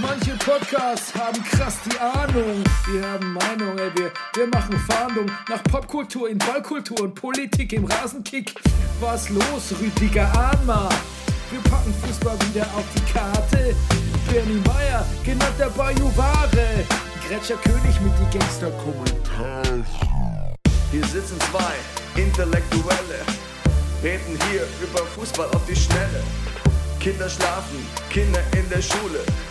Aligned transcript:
Manche 0.00 0.36
Podcasts 0.36 1.12
haben 1.14 1.42
krass 1.42 1.78
die 1.84 1.98
Ahnung. 1.98 2.62
Wir 2.90 3.02
haben 3.02 3.32
Meinung, 3.32 3.76
ey, 3.78 3.90
wir, 3.96 4.12
wir 4.34 4.46
machen 4.48 4.78
Fahndung 4.88 5.26
nach 5.48 5.62
Popkultur 5.64 6.28
in 6.28 6.38
Ballkultur 6.38 7.00
und 7.00 7.14
Politik 7.14 7.72
im 7.72 7.84
Rasenkick. 7.84 8.54
Was 9.00 9.28
los, 9.30 9.74
Rüdiger 9.80 10.30
Ahnma? 10.32 10.88
Wir 11.50 11.60
packen 11.70 11.92
Fußball 12.04 12.36
wieder 12.50 12.66
auf 12.76 12.84
die 12.94 13.12
Karte. 13.12 13.74
Bernie 14.30 14.62
Meyer, 14.66 15.04
genannt 15.24 15.54
der 15.58 15.70
Bajuware. 15.70 16.84
Gretscher 17.26 17.56
König 17.56 18.00
mit 18.00 18.12
die 18.20 18.38
Gangster-Kommentare. 18.38 19.84
Hier 20.92 21.04
sitzen 21.06 21.38
zwei 21.50 22.20
Intellektuelle, 22.20 23.20
reden 24.02 24.38
hier 24.50 24.62
über 24.80 25.04
Fußball 25.06 25.48
auf 25.48 25.64
die 25.66 25.76
Schnelle. 25.76 26.22
Kinder 27.00 27.28
schlafen, 27.28 27.78
Kinder 28.10 28.40
in 28.56 28.68
der 28.70 28.82
Schule. 28.82 29.20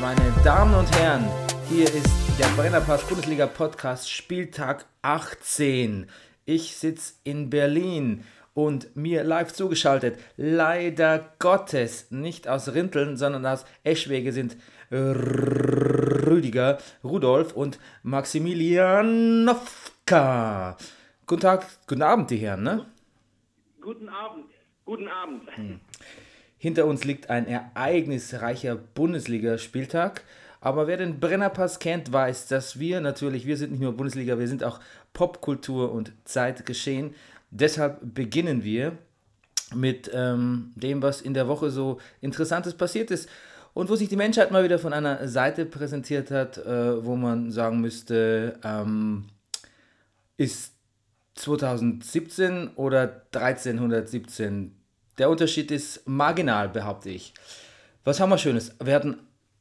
Meine 0.00 0.32
Damen 0.42 0.74
und 0.74 0.90
Herren, 0.98 1.28
hier 1.68 1.84
ist 1.84 2.08
der 2.38 2.46
Brennerpass 2.56 3.06
Bundesliga 3.06 3.46
Podcast 3.46 4.10
Spieltag 4.10 4.86
18. 5.02 6.06
Ich 6.46 6.78
sitze 6.78 7.16
in 7.22 7.50
Berlin 7.50 8.24
und 8.54 8.96
mir 8.96 9.24
live 9.24 9.52
zugeschaltet, 9.52 10.18
leider 10.38 11.34
Gottes, 11.38 12.10
nicht 12.10 12.48
aus 12.48 12.72
Rinteln, 12.72 13.18
sondern 13.18 13.44
aus 13.44 13.66
Eschwege 13.84 14.32
sind 14.32 14.56
Rüdiger, 14.90 16.78
Rudolf 17.04 17.52
und 17.52 17.78
Maximilianowka. 18.02 20.78
Guten 21.26 21.42
Tag, 21.42 21.66
guten 21.86 22.02
Abend, 22.02 22.30
die 22.30 22.38
Herren, 22.38 22.62
ne? 22.62 22.86
Guten 23.82 24.08
Abend. 24.08 24.46
Guten 24.86 25.08
Abend. 25.08 25.42
Hinter 26.62 26.84
uns 26.84 27.04
liegt 27.04 27.30
ein 27.30 27.46
ereignisreicher 27.46 28.76
Bundesligaspieltag. 28.76 30.22
Aber 30.60 30.86
wer 30.86 30.98
den 30.98 31.18
Brennerpass 31.18 31.78
kennt, 31.78 32.12
weiß, 32.12 32.48
dass 32.48 32.78
wir 32.78 33.00
natürlich, 33.00 33.46
wir 33.46 33.56
sind 33.56 33.72
nicht 33.72 33.80
nur 33.80 33.96
Bundesliga, 33.96 34.38
wir 34.38 34.46
sind 34.46 34.62
auch 34.62 34.78
Popkultur 35.14 35.90
und 35.90 36.12
Zeitgeschehen. 36.26 37.14
Deshalb 37.50 38.00
beginnen 38.14 38.62
wir 38.62 38.98
mit 39.74 40.10
ähm, 40.12 40.72
dem, 40.76 41.00
was 41.00 41.22
in 41.22 41.32
der 41.32 41.48
Woche 41.48 41.70
so 41.70 41.98
Interessantes 42.20 42.74
passiert 42.74 43.10
ist 43.10 43.30
und 43.72 43.88
wo 43.88 43.96
sich 43.96 44.10
die 44.10 44.16
Menschheit 44.16 44.50
mal 44.50 44.62
wieder 44.62 44.78
von 44.78 44.92
einer 44.92 45.28
Seite 45.28 45.64
präsentiert 45.64 46.30
hat, 46.30 46.58
äh, 46.58 47.02
wo 47.02 47.16
man 47.16 47.52
sagen 47.52 47.80
müsste, 47.80 48.60
ähm, 48.62 49.30
ist 50.36 50.74
2017 51.36 52.68
oder 52.76 53.22
1317. 53.32 54.76
Der 55.18 55.28
Unterschied 55.30 55.70
ist 55.70 56.06
marginal, 56.08 56.68
behaupte 56.68 57.10
ich. 57.10 57.34
Was 58.04 58.20
haben 58.20 58.30
wir 58.30 58.38
Schönes? 58.38 58.74
Wir 58.82 58.94
hatten 58.94 59.18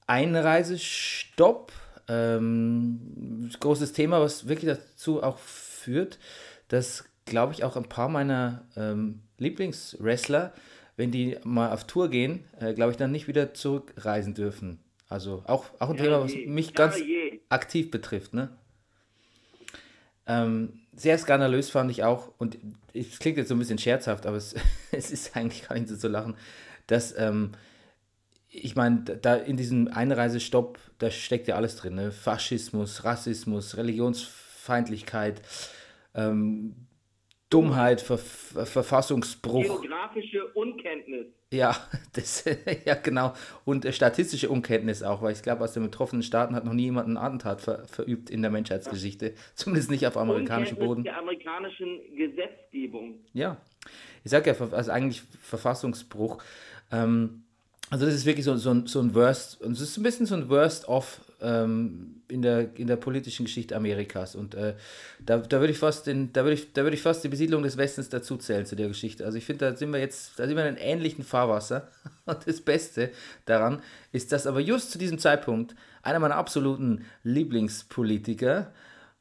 Einreisestopp. 0.07 1.71
Ähm, 2.07 3.51
großes 3.59 3.93
Thema, 3.93 4.19
was 4.19 4.47
wirklich 4.47 4.71
dazu 4.75 5.21
auch 5.21 5.37
führt, 5.37 6.17
dass, 6.69 7.05
glaube 7.25 7.53
ich, 7.53 7.63
auch 7.63 7.75
ein 7.75 7.83
paar 7.87 8.09
meiner 8.09 8.65
ähm, 8.75 9.21
Lieblingswrestler, 9.37 10.53
wenn 10.97 11.11
die 11.11 11.37
mal 11.43 11.71
auf 11.71 11.85
Tour 11.85 12.09
gehen, 12.09 12.45
äh, 12.59 12.73
glaube 12.73 12.91
ich, 12.91 12.97
dann 12.97 13.11
nicht 13.11 13.27
wieder 13.27 13.53
zurückreisen 13.53 14.33
dürfen. 14.33 14.79
Also 15.07 15.43
auch, 15.45 15.65
auch 15.79 15.89
ein 15.89 15.97
Ja, 15.97 16.03
Thema, 16.03 16.21
was 16.21 16.33
mich 16.47 16.67
Ja, 16.67 16.73
ganz 16.73 16.97
je. 16.99 17.39
aktiv 17.49 17.91
betrifft. 17.91 18.33
Ne? 18.33 18.49
Ähm, 20.25 20.81
sehr 20.99 21.17
skandalös 21.17 21.69
fand 21.69 21.89
ich 21.91 22.03
auch, 22.03 22.31
und 22.37 22.57
es 22.93 23.19
klingt 23.19 23.37
jetzt 23.37 23.47
so 23.47 23.55
ein 23.55 23.59
bisschen 23.59 23.77
scherzhaft, 23.77 24.25
aber 24.25 24.37
es, 24.37 24.53
es 24.91 25.11
ist 25.11 25.35
eigentlich 25.35 25.67
gar 25.67 25.75
nicht 25.75 25.87
so 25.87 25.95
zu 25.95 26.07
lachen, 26.07 26.35
dass, 26.87 27.17
ähm, 27.17 27.51
ich 28.49 28.75
meine, 28.75 29.01
da 29.01 29.35
in 29.35 29.57
diesem 29.57 29.87
Einreisestopp, 29.87 30.79
da 30.97 31.09
steckt 31.11 31.47
ja 31.47 31.55
alles 31.55 31.75
drin, 31.75 31.95
ne? 31.95 32.11
Faschismus, 32.11 33.03
Rassismus, 33.03 33.77
Religionsfeindlichkeit, 33.77 35.41
ähm, 36.15 36.75
Dummheit, 37.49 38.01
Ver 38.01 38.17
Ver 38.17 38.65
Verfassungsbruch. 38.65 39.63
Geografische 39.63 40.47
Unkenntnis. 40.53 41.27
Ja, 41.51 41.75
das, 42.13 42.45
ja, 42.85 42.95
genau. 42.95 43.33
Und 43.65 43.85
äh, 43.85 43.91
statistische 43.91 44.49
Unkenntnis 44.49 45.01
auch, 45.01 45.21
weil 45.21 45.33
ich 45.33 45.41
glaube, 45.41 45.63
aus 45.63 45.73
den 45.73 45.83
betroffenen 45.83 46.21
Staaten 46.21 46.55
hat 46.55 46.63
noch 46.65 46.73
nie 46.73 46.83
jemand 46.83 47.07
ein 47.07 47.17
Attentat 47.17 47.61
ver 47.61 47.87
verübt 47.87 48.29
in 48.29 48.41
der 48.41 48.51
Menschheitsgeschichte. 48.51 49.33
Zumindest 49.55 49.89
nicht 49.89 50.05
auf 50.05 50.17
amerikanischem 50.17 50.77
Boden. 50.77 51.03
der 51.03 51.17
amerikanischen 51.17 51.99
Gesetzgebung. 52.15 53.15
Ja, 53.33 53.57
ich 54.23 54.31
sag 54.31 54.45
ja, 54.45 54.53
also 54.71 54.91
eigentlich 54.91 55.23
Verfassungsbruch. 55.41 56.43
Ähm, 56.91 57.43
also 57.89 58.05
das 58.05 58.13
ist 58.13 58.25
wirklich 58.25 58.45
so, 58.45 58.55
so, 58.57 58.69
ein, 58.69 58.85
so 58.85 58.99
ein 58.99 59.15
Worst, 59.15 59.61
und 59.61 59.71
es 59.71 59.81
ist 59.81 59.97
ein 59.97 60.03
bisschen 60.03 60.27
so 60.27 60.35
ein 60.35 60.49
Worst-of 60.49 61.21
ähm, 61.41 62.18
in, 62.29 62.41
der, 62.41 62.75
in 62.77 62.87
der 62.87 62.95
politischen 62.95 63.45
Geschichte 63.45 63.75
Amerikas. 63.75 64.35
Und 64.35 64.55
äh, 64.55 64.75
da, 65.19 65.37
da 65.37 65.59
würde 65.59 65.71
ich 65.71 65.79
fast 65.79 66.07
da 66.07 66.13
würde 66.13 66.53
ich, 66.53 66.73
da 66.73 66.83
würde 66.83 66.95
ich 66.95 67.01
fast 67.01 67.23
die 67.23 67.29
Besiedlung 67.29 67.63
des 67.63 67.77
Westens 67.77 68.09
dazu 68.09 68.37
zählen 68.37 68.65
zu 68.65 68.75
der 68.75 68.87
Geschichte. 68.87 69.25
Also 69.25 69.37
ich 69.37 69.45
finde, 69.45 69.69
da 69.69 69.75
sind 69.75 69.91
wir 69.91 69.99
jetzt, 69.99 70.37
da 70.37 70.47
sind 70.47 70.55
wir 70.55 70.63
in 70.63 70.75
einem 70.75 70.83
ähnlichen 70.83 71.23
Fahrwasser. 71.23 71.89
Und 72.25 72.47
das 72.47 72.61
Beste 72.61 73.11
daran 73.45 73.81
ist, 74.11 74.31
dass 74.31 74.47
aber 74.47 74.59
just 74.59 74.91
zu 74.91 74.97
diesem 74.97 75.19
Zeitpunkt 75.19 75.75
einer 76.01 76.19
meiner 76.19 76.35
absoluten 76.35 77.05
Lieblingspolitiker 77.23 78.71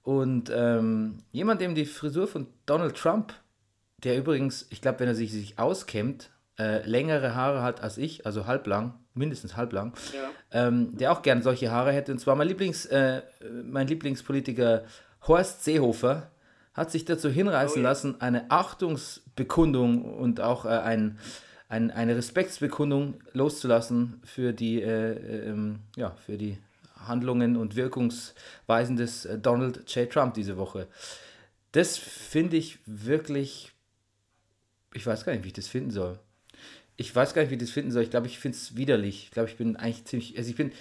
und 0.02 0.50
ähm, 0.54 1.18
jemand, 1.32 1.60
dem 1.60 1.74
die 1.74 1.84
Frisur 1.84 2.28
von 2.28 2.46
Donald 2.64 2.96
Trump 2.96 3.34
der 4.04 4.16
übrigens, 4.16 4.66
ich 4.70 4.80
glaube, 4.80 5.00
wenn 5.00 5.08
er 5.08 5.14
sich, 5.14 5.32
sich 5.32 5.58
auskämmt, 5.58 6.30
äh, 6.58 6.84
längere 6.88 7.34
Haare 7.34 7.62
hat 7.62 7.80
als 7.82 7.98
ich, 7.98 8.26
also 8.26 8.46
halblang, 8.46 8.94
mindestens 9.14 9.56
halblang, 9.56 9.92
Ja. 10.12 10.66
ähm, 10.66 10.96
der 10.96 11.12
auch 11.12 11.22
gern 11.22 11.42
solche 11.42 11.70
Haare 11.70 11.92
hätte. 11.92 12.12
Und 12.12 12.18
zwar 12.18 12.34
mein, 12.36 12.48
Lieblings, 12.48 12.86
äh, 12.86 13.22
mein 13.64 13.86
Lieblingspolitiker 13.86 14.84
Horst 15.26 15.64
Seehofer 15.64 16.30
hat 16.74 16.90
sich 16.90 17.04
dazu 17.04 17.28
hinreißen 17.28 17.80
Oh 17.80 17.84
ja. 17.84 17.88
lassen, 17.90 18.20
eine 18.20 18.50
Achtungsbekundung 18.50 20.04
und 20.04 20.40
auch 20.40 20.64
äh, 20.64 20.68
ein, 20.68 21.18
ein, 21.68 21.90
eine 21.90 22.16
Respektsbekundung 22.16 23.14
loszulassen 23.32 24.20
für 24.24 24.52
die, 24.52 24.80
äh, 24.82 25.12
äh, 25.12 25.48
ähm, 25.50 25.80
ja, 25.96 26.12
für 26.24 26.36
die 26.38 26.58
Handlungen 27.06 27.56
und 27.56 27.76
Wirkungsweisen 27.76 28.96
des 28.96 29.28
Donald 29.42 29.88
J. 29.94 30.10
Trump 30.10 30.34
diese 30.34 30.56
Woche. 30.56 30.86
Das 31.72 31.96
finde 31.96 32.56
ich 32.56 32.78
wirklich. 32.86 33.72
Ich 34.94 35.06
weiß 35.06 35.24
gar 35.24 35.32
nicht, 35.32 35.44
wie 35.44 35.48
ich 35.48 35.52
das 35.54 35.68
finden 35.68 35.90
soll. 35.90 36.18
Ich 37.00 37.14
weiß 37.14 37.32
gar 37.32 37.42
nicht, 37.42 37.50
wie 37.50 37.54
ich 37.54 37.60
das 37.60 37.70
finden 37.70 37.92
soll. 37.92 38.02
Ich 38.02 38.10
glaube, 38.10 38.26
ich 38.26 38.38
finde 38.38 38.56
es 38.56 38.76
widerlich. 38.76 39.24
Ich 39.24 39.30
glaube, 39.30 39.48
ich 39.48 39.56
bin 39.56 39.76
eigentlich 39.76 40.04
ziemlich. 40.04 40.36
Also, 40.36 40.50
ich 40.50 40.56
bin. 40.56 40.72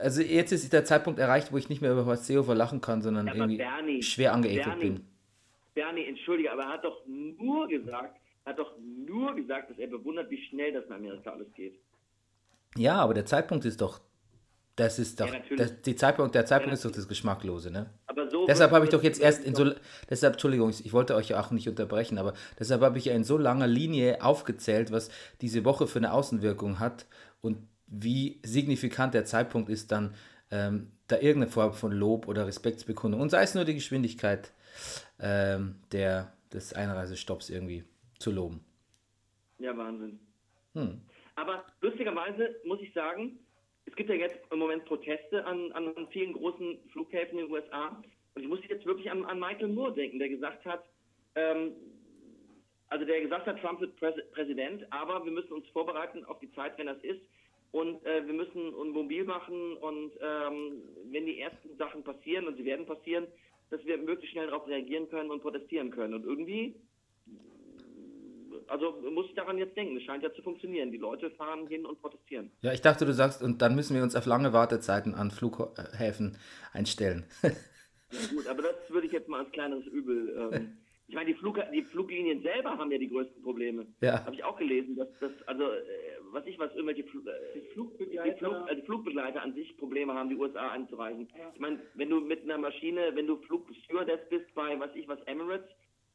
Also, 0.00 0.20
jetzt 0.20 0.52
ist 0.52 0.72
der 0.72 0.84
Zeitpunkt 0.84 1.18
erreicht, 1.18 1.52
wo 1.52 1.56
ich 1.56 1.68
nicht 1.68 1.80
mehr 1.80 1.90
über 1.92 2.04
Horst 2.04 2.26
Seehofer 2.26 2.54
lachen 2.54 2.80
kann, 2.80 3.00
sondern 3.02 3.26
Ja, 3.26 3.34
irgendwie 3.34 3.56
Bernie, 3.56 4.02
schwer 4.02 4.34
angeekelt 4.34 4.64
Bernie, 4.66 4.80
bin. 4.82 5.06
Bernie, 5.74 6.04
entschuldige, 6.04 6.52
aber 6.52 6.64
er 6.64 6.68
hat 6.68 6.84
doch 6.84 7.04
nur 7.06 7.66
gesagt, 7.66 8.20
hat 8.44 8.58
doch 8.58 8.72
nur 8.78 9.34
gesagt, 9.34 9.70
dass 9.70 9.78
er 9.78 9.86
bewundert, 9.88 10.30
wie 10.30 10.42
schnell 10.48 10.72
das 10.72 10.84
in 10.86 10.92
Amerika 10.92 11.30
alles 11.30 11.52
geht. 11.54 11.78
Ja, 12.76 12.96
aber 12.96 13.14
der 13.14 13.24
Zeitpunkt 13.24 13.64
ist 13.64 13.80
doch. 13.80 14.00
Das 14.76 14.98
ist 14.98 15.20
doch. 15.20 15.32
Ja, 15.32 15.40
das, 15.56 15.80
die 15.80 15.96
Zeitpunkt, 15.96 16.34
der 16.34 16.44
Zeitpunkt 16.44 16.72
Ja, 16.72 16.74
ist 16.74 16.84
doch 16.84 16.90
das 16.90 17.08
Geschmacklose, 17.08 17.70
ne? 17.70 17.90
So 18.30 18.46
Deshalb 18.46 18.72
habe 18.72 18.84
ich 18.84 18.90
doch 18.90 19.02
jetzt 19.02 19.20
erst 19.20 19.44
in 19.44 19.54
so, 19.54 19.72
deshalb, 20.10 20.34
Entschuldigung, 20.34 20.70
ich 20.70 20.92
wollte 20.92 21.14
euch 21.14 21.30
ja 21.30 21.40
auch 21.40 21.50
nicht 21.50 21.68
unterbrechen, 21.68 22.18
aber 22.18 22.34
deshalb 22.58 22.82
habe 22.82 22.98
ich 22.98 23.06
ja 23.06 23.14
in 23.14 23.24
so 23.24 23.38
langer 23.38 23.66
Linie 23.66 24.22
aufgezählt, 24.22 24.90
was 24.90 25.10
diese 25.40 25.64
Woche 25.64 25.86
für 25.86 25.98
eine 25.98 26.12
Außenwirkung 26.12 26.78
hat 26.78 27.06
und 27.40 27.58
wie 27.86 28.40
signifikant 28.44 29.14
der 29.14 29.24
Zeitpunkt 29.24 29.70
ist, 29.70 29.92
dann 29.92 30.14
ähm, 30.50 30.90
da 31.08 31.16
irgendeine 31.16 31.48
Form 31.48 31.72
von 31.72 31.92
Lob 31.92 32.28
oder 32.28 32.46
Respektsbekundung 32.46 33.20
und 33.20 33.30
sei 33.30 33.42
es 33.42 33.54
nur 33.54 33.64
die 33.64 33.74
Geschwindigkeit 33.74 34.52
ähm, 35.20 35.76
der, 35.92 36.32
des 36.52 36.72
Einreisestopps 36.72 37.48
irgendwie 37.48 37.84
zu 38.18 38.30
loben. 38.30 38.64
Ja, 39.58 39.76
Wahnsinn. 39.76 40.18
Hm. 40.74 41.00
Aber 41.36 41.64
lustigerweise 41.80 42.56
muss 42.64 42.80
ich 42.80 42.92
sagen, 42.92 43.38
es 43.86 43.94
gibt 43.94 44.10
ja 44.10 44.16
jetzt 44.16 44.38
im 44.50 44.58
Moment 44.58 44.84
Proteste 44.84 45.44
an, 45.44 45.72
an 45.72 45.94
vielen 46.10 46.32
großen 46.32 46.78
Flughäfen 46.92 47.38
in 47.38 47.46
den 47.46 47.52
USA. 47.52 48.02
Und 48.34 48.42
ich 48.42 48.48
muss 48.48 48.60
jetzt 48.68 48.84
wirklich 48.84 49.10
an, 49.10 49.24
an 49.24 49.38
Michael 49.38 49.68
Moore 49.68 49.94
denken, 49.94 50.18
der 50.18 50.28
gesagt 50.28 50.64
hat, 50.64 50.84
ähm, 51.36 51.72
also 52.88 53.04
der 53.04 53.20
gesagt 53.20 53.46
hat, 53.46 53.60
Trump 53.60 53.80
wird 53.80 53.96
Präs 53.96 54.14
Präsident, 54.32 54.84
aber 54.92 55.24
wir 55.24 55.32
müssen 55.32 55.52
uns 55.52 55.66
vorbereiten 55.68 56.24
auf 56.24 56.38
die 56.40 56.52
Zeit, 56.52 56.76
wenn 56.78 56.86
das 56.86 57.02
ist. 57.02 57.20
Und 57.72 58.04
äh, 58.06 58.26
wir 58.26 58.34
müssen 58.34 58.74
uns 58.74 58.94
mobil 58.94 59.24
machen 59.24 59.76
und 59.78 60.12
ähm, 60.20 60.82
wenn 61.10 61.26
die 61.26 61.40
ersten 61.40 61.76
Sachen 61.76 62.04
passieren, 62.04 62.46
und 62.46 62.56
sie 62.56 62.64
werden 62.64 62.86
passieren, 62.86 63.26
dass 63.70 63.84
wir 63.84 63.98
möglichst 63.98 64.32
schnell 64.32 64.46
darauf 64.46 64.66
reagieren 64.68 65.08
können 65.08 65.30
und 65.30 65.42
protestieren 65.42 65.90
können. 65.90 66.14
Und 66.14 66.24
irgendwie, 66.24 66.76
also 68.68 69.00
muss 69.10 69.26
ich 69.26 69.34
daran 69.34 69.58
jetzt 69.58 69.76
denken, 69.76 69.96
es 69.96 70.02
scheint 70.02 70.22
ja 70.22 70.32
zu 70.32 70.42
funktionieren. 70.42 70.90
Die 70.90 70.98
Leute 70.98 71.30
fahren 71.30 71.66
hin 71.66 71.86
und 71.86 72.00
protestieren. 72.00 72.50
Ja, 72.62 72.72
ich 72.72 72.80
dachte, 72.80 73.04
du 73.04 73.12
sagst, 73.12 73.42
und 73.42 73.62
dann 73.62 73.74
müssen 73.74 73.94
wir 73.94 74.02
uns 74.02 74.16
auf 74.16 74.26
lange 74.26 74.52
Wartezeiten 74.52 75.14
an 75.14 75.30
Flughäfen 75.30 76.38
einstellen. 76.72 77.24
ja 77.42 77.50
gut, 78.34 78.46
aber 78.46 78.62
das 78.62 78.74
würde 78.88 79.06
ich 79.06 79.12
jetzt 79.12 79.28
mal 79.28 79.40
als 79.40 79.52
kleineres 79.52 79.86
Übel 79.86 80.50
ähm, 80.52 80.78
Ich 81.08 81.14
meine, 81.14 81.32
die, 81.32 81.38
Flug, 81.38 81.58
die 81.72 81.82
Fluglinien 81.84 82.42
selber 82.42 82.76
haben 82.76 82.90
ja 82.90 82.98
die 82.98 83.08
größten 83.08 83.40
Probleme. 83.42 83.86
Ja. 84.00 84.24
Habe 84.24 84.34
ich 84.34 84.42
auch 84.42 84.56
gelesen, 84.56 84.96
dass 84.96 85.08
das, 85.20 85.30
also, 85.46 85.62
äh, 85.62 85.78
was 86.32 86.44
ich 86.46 86.58
was, 86.58 86.72
irgendwelche 86.74 87.04
Fl 87.04 87.28
äh, 87.28 87.32
die 87.54 87.66
Flugbegleiter, 87.72 88.32
die, 88.32 88.38
Flug, 88.38 88.54
also 88.68 88.82
Flugbegleiter 88.82 89.42
an 89.42 89.54
sich 89.54 89.76
Probleme 89.76 90.14
haben, 90.14 90.30
die 90.30 90.36
USA 90.36 90.68
anzureisen. 90.68 91.28
Ja. 91.38 91.52
Ich 91.54 91.60
meine, 91.60 91.80
wenn 91.94 92.10
du 92.10 92.20
mit 92.20 92.42
einer 92.42 92.58
Maschine, 92.58 93.12
wenn 93.14 93.28
du 93.28 93.36
Flugstewardess 93.36 94.28
bist 94.30 94.52
bei, 94.54 94.78
was 94.80 94.90
ich 94.96 95.06
was, 95.06 95.20
Emirates 95.26 95.68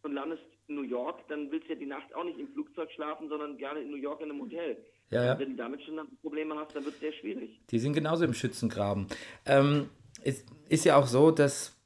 und 0.03 0.13
landest 0.13 0.44
in 0.68 0.75
New 0.75 0.83
York, 0.83 1.27
dann 1.27 1.51
willst 1.51 1.68
du 1.68 1.74
ja 1.74 1.80
die 1.80 1.86
Nacht 1.86 2.13
auch 2.15 2.24
nicht 2.24 2.39
im 2.39 2.48
Flugzeug 2.50 2.89
schlafen, 2.92 3.30
sondern 3.30 3.57
gerne 3.57 3.81
in 3.81 3.92
New 3.92 3.98
York 3.98 4.21
in 4.21 4.31
einem 4.31 4.42
Hotel. 4.42 4.77
Ja, 5.09 5.25
ja. 5.25 5.39
wenn 5.39 5.51
du 5.51 5.56
damit 5.56 5.81
schon 5.83 6.00
Probleme 6.21 6.56
hast, 6.56 6.75
dann 6.75 6.86
wird 6.86 6.95
es 6.95 7.01
sehr 7.01 7.13
schwierig. 7.13 7.59
Die 7.69 7.80
sind 7.80 7.94
genauso 7.94 8.24
im 8.24 8.33
Schützengraben. 8.33 9.07
Ähm, 9.45 9.89
es 10.24 10.45
ist 10.69 10.86
ja 10.86 10.95
auch 10.95 11.07
so, 11.07 11.31
dass 11.31 11.77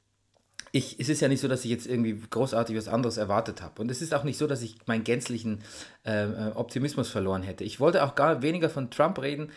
ich, 0.72 1.00
es 1.00 1.08
ist 1.08 1.20
ja 1.20 1.28
nicht 1.28 1.40
so, 1.40 1.48
dass 1.48 1.64
ich 1.64 1.70
jetzt 1.70 1.86
irgendwie 1.86 2.20
großartig 2.30 2.76
was 2.76 2.88
anderes 2.88 3.16
erwartet 3.16 3.62
habe. 3.62 3.80
Und 3.80 3.90
es 3.90 4.02
ist 4.02 4.14
auch 4.14 4.24
nicht 4.24 4.36
so, 4.36 4.46
dass 4.46 4.62
ich 4.62 4.76
meinen 4.86 5.04
gänzlichen 5.04 5.62
ähm, 6.04 6.34
äh, 6.34 6.50
Optimismus 6.54 7.08
verloren 7.08 7.42
hätte. 7.42 7.64
Ich 7.64 7.80
wollte 7.80 8.04
auch 8.04 8.14
gar 8.14 8.42
weniger 8.42 8.68
von 8.68 8.90
Trump 8.90 9.20
reden, 9.20 9.50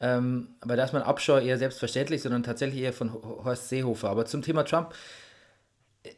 ähm, 0.00 0.48
aber 0.60 0.76
da 0.76 0.84
ist 0.84 0.92
mein 0.92 1.02
Abscheu 1.02 1.40
eher 1.40 1.58
selbstverständlich, 1.58 2.22
sondern 2.22 2.42
tatsächlich 2.42 2.82
eher 2.82 2.92
von 2.92 3.12
Horst 3.12 3.68
Seehofer. 3.68 4.08
Aber 4.10 4.26
zum 4.26 4.42
Thema 4.42 4.64
Trump, 4.64 4.94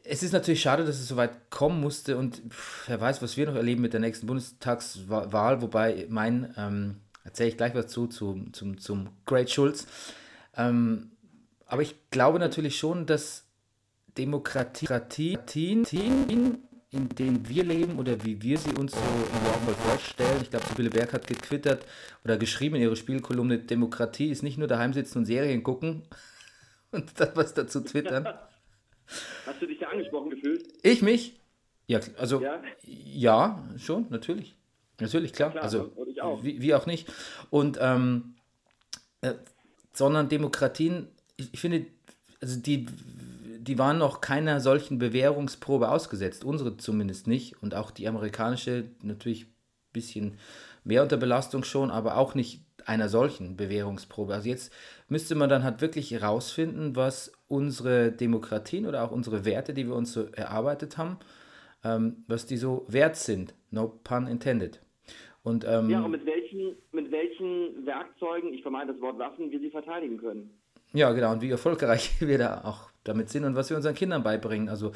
es 0.04 0.22
ist 0.22 0.32
natürlich 0.32 0.60
schade, 0.60 0.84
dass 0.84 0.98
es 0.98 1.08
so 1.08 1.16
weit 1.16 1.50
kommen 1.50 1.80
musste 1.80 2.16
und 2.16 2.42
pff, 2.48 2.88
wer 2.88 3.00
weiß, 3.00 3.22
was 3.22 3.36
wir 3.36 3.46
noch 3.46 3.54
erleben 3.54 3.82
mit 3.82 3.92
der 3.92 4.00
nächsten 4.00 4.26
Bundestagswahl, 4.26 5.62
wobei 5.62 6.06
mein, 6.08 6.52
ähm, 6.56 6.96
erzähle 7.24 7.50
ich 7.50 7.56
gleich 7.56 7.74
was 7.74 7.86
zu, 7.86 8.08
zu 8.08 8.46
zum, 8.52 8.78
zum 8.78 9.10
Great 9.26 9.50
Schulz. 9.50 9.86
Ähm, 10.56 11.12
aber 11.66 11.82
ich 11.82 11.94
glaube 12.10 12.38
natürlich 12.38 12.78
schon, 12.78 13.06
dass 13.06 13.44
Demokratien, 14.18 15.84
in 16.90 17.08
denen 17.10 17.48
wir 17.48 17.64
leben 17.64 17.98
oder 17.98 18.24
wie 18.24 18.42
wir 18.42 18.58
sie 18.58 18.72
uns 18.72 18.92
so 18.92 18.98
überhaupt 18.98 19.66
mal 19.66 19.74
vorstellen. 19.74 20.40
Ich 20.42 20.50
glaube, 20.50 20.66
Sibylle 20.66 20.90
Berg 20.90 21.12
hat 21.12 21.26
getwittert 21.26 21.84
oder 22.24 22.38
geschrieben 22.38 22.76
in 22.76 22.82
ihrer 22.82 22.96
Spielkolumne, 22.96 23.58
Demokratie 23.58 24.30
ist 24.30 24.42
nicht 24.42 24.58
nur 24.58 24.68
daheim 24.68 24.92
sitzen 24.92 25.18
und 25.18 25.26
Serien 25.26 25.62
gucken 25.62 26.02
und 26.90 27.20
dann 27.20 27.30
was 27.34 27.54
dazu 27.54 27.80
twittern. 27.80 28.26
Hast 29.46 29.62
du 29.62 29.66
dich 29.66 29.78
da 29.78 29.88
angesprochen 29.88 30.30
gefühlt? 30.30 30.66
Ich 30.82 31.02
mich? 31.02 31.38
Ja, 31.86 32.00
also 32.18 32.40
ja, 32.40 32.60
ja 32.84 33.64
schon, 33.78 34.06
natürlich. 34.10 34.56
Natürlich, 34.98 35.32
klar. 35.32 35.50
klar 35.50 35.62
also 35.62 35.92
auch. 36.20 36.42
Wie, 36.42 36.62
wie, 36.62 36.74
auch 36.74 36.86
nicht. 36.86 37.06
Und 37.50 37.78
ähm, 37.80 38.34
äh, 39.20 39.34
sondern 39.92 40.28
Demokratien, 40.28 41.08
ich, 41.36 41.52
ich 41.52 41.60
finde, 41.60 41.86
also 42.40 42.58
die 42.58 42.86
die 43.66 43.78
waren 43.78 43.98
noch 43.98 44.20
keiner 44.20 44.60
solchen 44.60 44.98
Bewährungsprobe 44.98 45.90
ausgesetzt, 45.90 46.44
unsere 46.44 46.76
zumindest 46.76 47.26
nicht 47.26 47.60
und 47.62 47.74
auch 47.74 47.90
die 47.90 48.06
amerikanische 48.06 48.84
natürlich 49.02 49.46
ein 49.46 49.54
bisschen 49.92 50.38
mehr 50.84 51.02
unter 51.02 51.16
Belastung 51.16 51.64
schon, 51.64 51.90
aber 51.90 52.16
auch 52.16 52.34
nicht 52.34 52.60
einer 52.86 53.08
solchen 53.08 53.56
Bewährungsprobe. 53.56 54.32
Also 54.32 54.48
jetzt 54.48 54.72
müsste 55.08 55.34
man 55.34 55.48
dann 55.48 55.64
halt 55.64 55.80
wirklich 55.80 56.10
herausfinden, 56.12 56.96
was 56.96 57.32
unsere 57.48 58.12
Demokratien 58.12 58.86
oder 58.86 59.02
auch 59.02 59.10
unsere 59.10 59.44
Werte, 59.44 59.74
die 59.74 59.86
wir 59.86 59.94
uns 59.94 60.12
so 60.12 60.26
erarbeitet 60.32 60.96
haben, 60.96 61.18
ähm, 61.84 62.24
was 62.28 62.46
die 62.46 62.56
so 62.56 62.86
wert 62.88 63.16
sind. 63.16 63.54
No 63.70 63.88
pun 64.02 64.26
intended. 64.26 64.80
Und, 65.42 65.64
ähm, 65.64 65.90
ja, 65.90 66.00
und 66.00 66.10
mit 66.10 66.26
welchen, 66.26 66.76
mit 66.92 67.10
welchen 67.10 67.86
Werkzeugen, 67.86 68.52
ich 68.52 68.62
vermeide 68.62 68.92
das 68.92 69.00
Wort 69.00 69.18
Waffen, 69.18 69.50
wir 69.50 69.60
sie 69.60 69.70
verteidigen 69.70 70.18
können. 70.18 70.50
Ja, 70.92 71.12
genau, 71.12 71.32
und 71.32 71.42
wie 71.42 71.50
erfolgreich 71.50 72.16
wir 72.20 72.38
da 72.38 72.62
auch 72.64 72.90
damit 73.04 73.28
sind 73.28 73.44
und 73.44 73.54
was 73.54 73.70
wir 73.70 73.76
unseren 73.76 73.94
Kindern 73.94 74.22
beibringen. 74.22 74.68
Also 74.68 74.92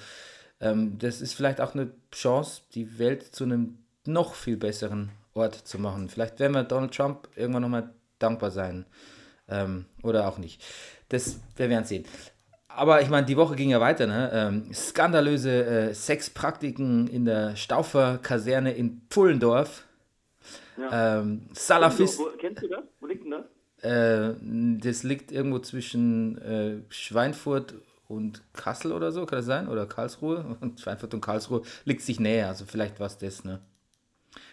ähm, 0.60 0.98
das 0.98 1.20
ist 1.20 1.34
vielleicht 1.34 1.60
auch 1.60 1.74
eine 1.74 1.92
Chance, 2.12 2.62
die 2.74 2.98
Welt 2.98 3.22
zu 3.22 3.44
einem 3.44 3.78
noch 4.06 4.34
viel 4.34 4.56
besseren 4.56 5.10
Ort 5.34 5.54
zu 5.54 5.78
machen. 5.78 6.08
Vielleicht 6.08 6.40
werden 6.40 6.54
wir 6.54 6.64
Donald 6.64 6.94
Trump 6.94 7.28
irgendwann 7.36 7.62
nochmal 7.62 7.90
dankbar 8.18 8.50
sein. 8.50 8.86
Ähm, 9.48 9.86
oder 10.02 10.28
auch 10.28 10.38
nicht. 10.38 10.62
Das, 11.08 11.40
wir 11.56 11.68
werden 11.68 11.84
sehen. 11.84 12.04
Aber 12.68 13.02
ich 13.02 13.08
meine, 13.08 13.26
die 13.26 13.36
Woche 13.36 13.56
ging 13.56 13.70
ja 13.70 13.80
weiter, 13.80 14.06
ne? 14.06 14.30
Ähm, 14.32 14.72
skandalöse 14.72 15.64
äh, 15.64 15.94
Sexpraktiken 15.94 17.08
in 17.08 17.24
der 17.24 17.56
Staufer-Kaserne 17.56 18.72
in 18.72 19.02
Pullendorf. 19.08 19.84
Ja. 20.76 21.20
Ähm, 21.20 21.48
Salafist. 21.52 22.20
Kennst 22.38 22.62
du 22.62 22.68
das? 22.68 22.84
Wo 23.00 23.06
liegt 23.06 23.24
denn 23.24 23.32
das? 23.32 23.44
Äh, 23.82 24.34
das 24.80 25.02
liegt 25.02 25.32
irgendwo 25.32 25.58
zwischen 25.58 26.38
äh, 26.38 26.82
Schweinfurt 26.90 27.74
und 28.08 28.42
Kassel 28.52 28.92
oder 28.92 29.10
so, 29.10 29.26
kann 29.26 29.38
das 29.38 29.46
sein? 29.46 29.68
Oder 29.68 29.86
Karlsruhe? 29.86 30.56
Und 30.60 30.80
Schweinfurt 30.80 31.14
und 31.14 31.20
Karlsruhe 31.20 31.62
liegt 31.84 32.02
sich 32.02 32.20
näher, 32.20 32.48
also 32.48 32.64
vielleicht 32.66 33.00
war 33.00 33.06
es 33.06 33.18
das, 33.18 33.44
ne? 33.44 33.60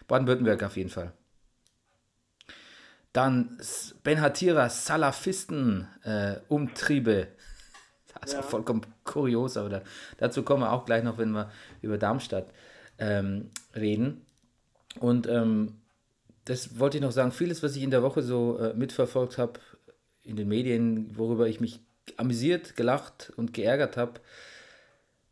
Baden-Württemberg 0.08 0.64
auf 0.64 0.78
jeden 0.78 0.90
Fall. 0.90 1.12
Dann 3.14 3.58
Benhatira 4.04 4.70
Salafisten-Umtriebe. 4.70 7.22
Äh, 7.22 7.28
das 8.22 8.32
ist 8.32 8.36
ja. 8.36 8.42
vollkommen 8.42 8.82
kurios, 9.04 9.58
aber 9.58 9.70
da, 9.70 9.82
dazu 10.18 10.44
kommen 10.44 10.64
wir 10.64 10.72
auch 10.72 10.86
gleich 10.86 11.04
noch, 11.04 11.18
wenn 11.18 11.32
wir 11.32 11.52
über 11.82 11.98
Darmstadt 11.98 12.54
ähm, 13.00 13.50
reden. 13.76 14.26
Und 15.00 15.28
ähm, 15.28 15.82
das 16.46 16.80
wollte 16.80 16.98
ich 16.98 17.04
noch 17.04 17.12
sagen. 17.12 17.32
Vieles, 17.32 17.64
was 17.64 17.76
ich 17.76 17.84
in 17.84 17.92
der 17.92 18.04
Woche 18.04 18.22
so 18.22 18.58
äh, 18.58 18.74
mitverfolgt 18.74 19.38
habe 19.38 19.60
in 20.24 20.36
den 20.36 20.48
Medien, 20.48 21.18
worüber 21.18 21.48
ich 21.48 21.60
mich 21.60 21.82
amüsiert, 22.18 22.76
gelacht 22.76 23.32
und 23.36 23.54
geärgert 23.54 23.98
habe, 23.98 24.20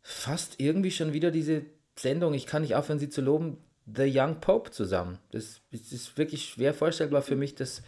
fast 0.02 0.60
irgendwie 0.60 0.90
schon 0.90 1.12
wieder 1.12 1.30
diese 1.30 1.62
Sendung, 1.98 2.34
ich 2.34 2.46
kann 2.46 2.62
nicht 2.62 2.74
aufhören, 2.74 2.98
sie 2.98 3.08
zu 3.08 3.22
loben, 3.22 3.58
The 3.86 4.10
Young 4.12 4.40
Pope 4.40 4.70
zusammen. 4.70 5.18
Das, 5.30 5.60
das 5.70 5.92
ist 5.92 6.16
wirklich 6.18 6.48
schwer 6.48 6.74
vorstellbar 6.74 7.22
für 7.22 7.36
mich, 7.36 7.54
dass, 7.54 7.82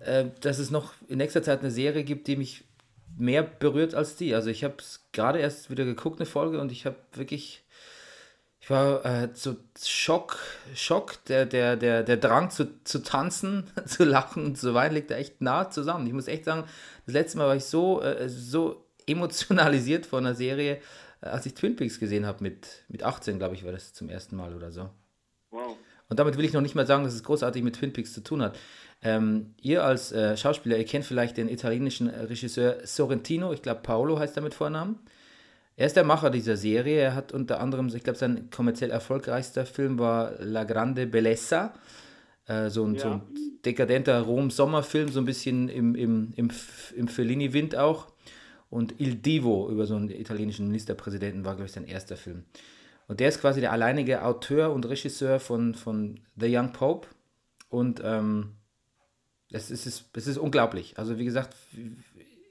äh, 0.00 0.26
dass 0.40 0.58
es 0.58 0.70
noch 0.70 0.94
in 1.08 1.18
nächster 1.18 1.42
Zeit 1.42 1.60
eine 1.60 1.70
Serie 1.70 2.04
gibt, 2.04 2.26
die 2.26 2.36
mich 2.36 2.64
mehr 3.16 3.42
berührt 3.42 3.94
als 3.94 4.16
die. 4.16 4.34
Also 4.34 4.50
ich 4.50 4.64
habe 4.64 4.76
es 4.78 5.06
gerade 5.12 5.38
erst 5.38 5.70
wieder 5.70 5.84
geguckt, 5.84 6.18
eine 6.18 6.26
Folge, 6.26 6.60
und 6.60 6.72
ich 6.72 6.86
habe 6.86 6.96
wirklich 7.12 7.64
ich 8.60 8.70
war 8.70 9.04
äh, 9.04 9.28
so 9.32 9.56
Schock, 9.82 10.38
Schock, 10.74 11.24
der, 11.26 11.46
der, 11.46 11.76
der, 11.76 12.02
der 12.02 12.16
Drang 12.16 12.50
zu, 12.50 12.82
zu 12.84 13.02
tanzen, 13.02 13.64
zu 13.86 14.04
lachen 14.04 14.44
und 14.44 14.58
zu 14.58 14.74
weinen 14.74 14.94
liegt 14.94 15.10
da 15.10 15.16
echt 15.16 15.40
nah 15.40 15.70
zusammen. 15.70 16.06
Ich 16.06 16.12
muss 16.12 16.28
echt 16.28 16.44
sagen, 16.44 16.64
das 17.06 17.14
letzte 17.14 17.38
Mal 17.38 17.46
war 17.46 17.56
ich 17.56 17.64
so, 17.64 18.02
äh, 18.02 18.28
so 18.28 18.84
emotionalisiert 19.06 20.06
von 20.06 20.26
einer 20.26 20.34
Serie, 20.34 20.80
äh, 21.22 21.26
als 21.26 21.46
ich 21.46 21.54
Twin 21.54 21.76
Peaks 21.76 22.00
gesehen 22.00 22.26
habe, 22.26 22.42
mit, 22.42 22.84
mit 22.88 23.04
18, 23.04 23.38
glaube 23.38 23.54
ich, 23.54 23.64
war 23.64 23.72
das 23.72 23.92
zum 23.92 24.08
ersten 24.08 24.36
Mal 24.36 24.54
oder 24.54 24.70
so. 24.70 24.90
Wow. 25.50 25.76
Und 26.08 26.18
damit 26.18 26.36
will 26.36 26.44
ich 26.44 26.52
noch 26.52 26.60
nicht 26.60 26.74
mal 26.74 26.86
sagen, 26.86 27.04
dass 27.04 27.14
es 27.14 27.22
großartig 27.22 27.62
mit 27.62 27.76
Twin 27.76 27.92
Peaks 27.92 28.12
zu 28.12 28.22
tun 28.22 28.42
hat. 28.42 28.58
Ähm, 29.02 29.54
ihr 29.60 29.84
als 29.84 30.10
äh, 30.12 30.36
Schauspieler, 30.36 30.76
ihr 30.76 30.84
kennt 30.84 31.04
vielleicht 31.04 31.36
den 31.36 31.48
italienischen 31.48 32.08
Regisseur 32.08 32.78
Sorrentino, 32.84 33.52
ich 33.52 33.62
glaube 33.62 33.80
Paolo 33.82 34.18
heißt 34.18 34.36
er 34.36 34.42
mit 34.42 34.54
Vornamen. 34.54 34.98
Er 35.78 35.86
ist 35.86 35.94
der 35.94 36.02
Macher 36.02 36.30
dieser 36.30 36.56
Serie. 36.56 37.00
Er 37.00 37.14
hat 37.14 37.32
unter 37.32 37.60
anderem, 37.60 37.86
ich 37.94 38.02
glaube, 38.02 38.18
sein 38.18 38.50
kommerziell 38.50 38.90
erfolgreichster 38.90 39.64
Film 39.64 40.00
war 40.00 40.32
La 40.40 40.64
Grande 40.64 41.06
Bellezza. 41.06 41.72
Äh, 42.48 42.68
so, 42.68 42.84
ein, 42.84 42.94
ja. 42.94 43.00
so 43.00 43.08
ein 43.10 43.22
dekadenter 43.64 44.20
Rom-Sommerfilm, 44.22 45.08
so 45.10 45.20
ein 45.20 45.24
bisschen 45.24 45.68
im, 45.68 45.94
im, 45.94 46.32
im, 46.34 46.50
im 46.96 47.06
Fellini-Wind 47.06 47.76
auch. 47.76 48.08
Und 48.70 48.96
Il 48.98 49.14
Divo 49.14 49.70
über 49.70 49.86
so 49.86 49.94
einen 49.94 50.10
italienischen 50.10 50.66
Ministerpräsidenten 50.66 51.44
war, 51.44 51.54
glaube 51.54 51.66
ich, 51.66 51.72
sein 51.72 51.86
erster 51.86 52.16
Film. 52.16 52.42
Und 53.08 53.20
der 53.20 53.28
ist 53.28 53.40
quasi 53.40 53.60
der 53.60 53.72
alleinige 53.72 54.22
Autor 54.24 54.72
und 54.72 54.86
Regisseur 54.86 55.40
von, 55.40 55.74
von 55.74 56.20
The 56.36 56.54
Young 56.54 56.72
Pope. 56.72 57.08
Und 57.70 58.00
ähm, 58.04 58.54
es, 59.50 59.70
ist, 59.70 60.10
es 60.14 60.26
ist 60.26 60.36
unglaublich. 60.36 60.98
Also 60.98 61.18
wie 61.18 61.24
gesagt, 61.24 61.56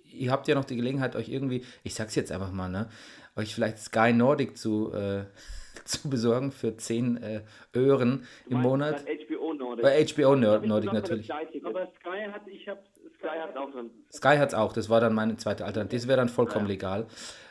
ihr 0.04 0.32
habt 0.32 0.48
ja 0.48 0.56
noch 0.56 0.66
die 0.66 0.76
Gelegenheit, 0.76 1.16
euch 1.16 1.30
irgendwie, 1.30 1.64
ich 1.84 1.94
sag's 1.94 2.16
jetzt 2.16 2.32
einfach 2.32 2.52
mal, 2.52 2.70
ne, 2.70 2.90
euch 3.36 3.54
vielleicht 3.54 3.78
Sky 3.78 4.14
Nordic 4.14 4.58
zu, 4.58 4.92
äh, 4.94 5.26
zu 5.86 6.10
besorgen 6.10 6.52
für 6.52 6.76
10 6.76 7.18
äh, 7.18 7.42
Öhren 7.76 8.26
im 8.50 8.62
Monat. 8.62 9.06
HBO 9.06 9.54
Nordic. 9.54 9.84
Bei 9.84 10.06
HBO 10.06 10.36
Nord 10.36 10.66
Nordic 10.66 10.90
hab 10.90 10.96
natürlich. 10.96 11.32
Aber 11.32 11.88
Sky 12.00 12.32
hat, 12.32 12.48
ich 12.48 12.68
habe 12.68 12.82
Sky 13.20 13.40
hat 13.40 13.56
auch 13.56 13.72
drin. 13.72 13.92
Sky 14.12 14.38
hat 14.38 14.50
es 14.50 14.56
auch, 14.56 14.74
das 14.74 14.90
war 14.90 15.02
dann 15.02 15.14
meine 15.14 15.38
zweite 15.38 15.66
Alternative. 15.66 16.00
Das 16.00 16.08
wäre 16.08 16.18
dann 16.18 16.30
vollkommen 16.30 16.68
legal. 16.68 17.08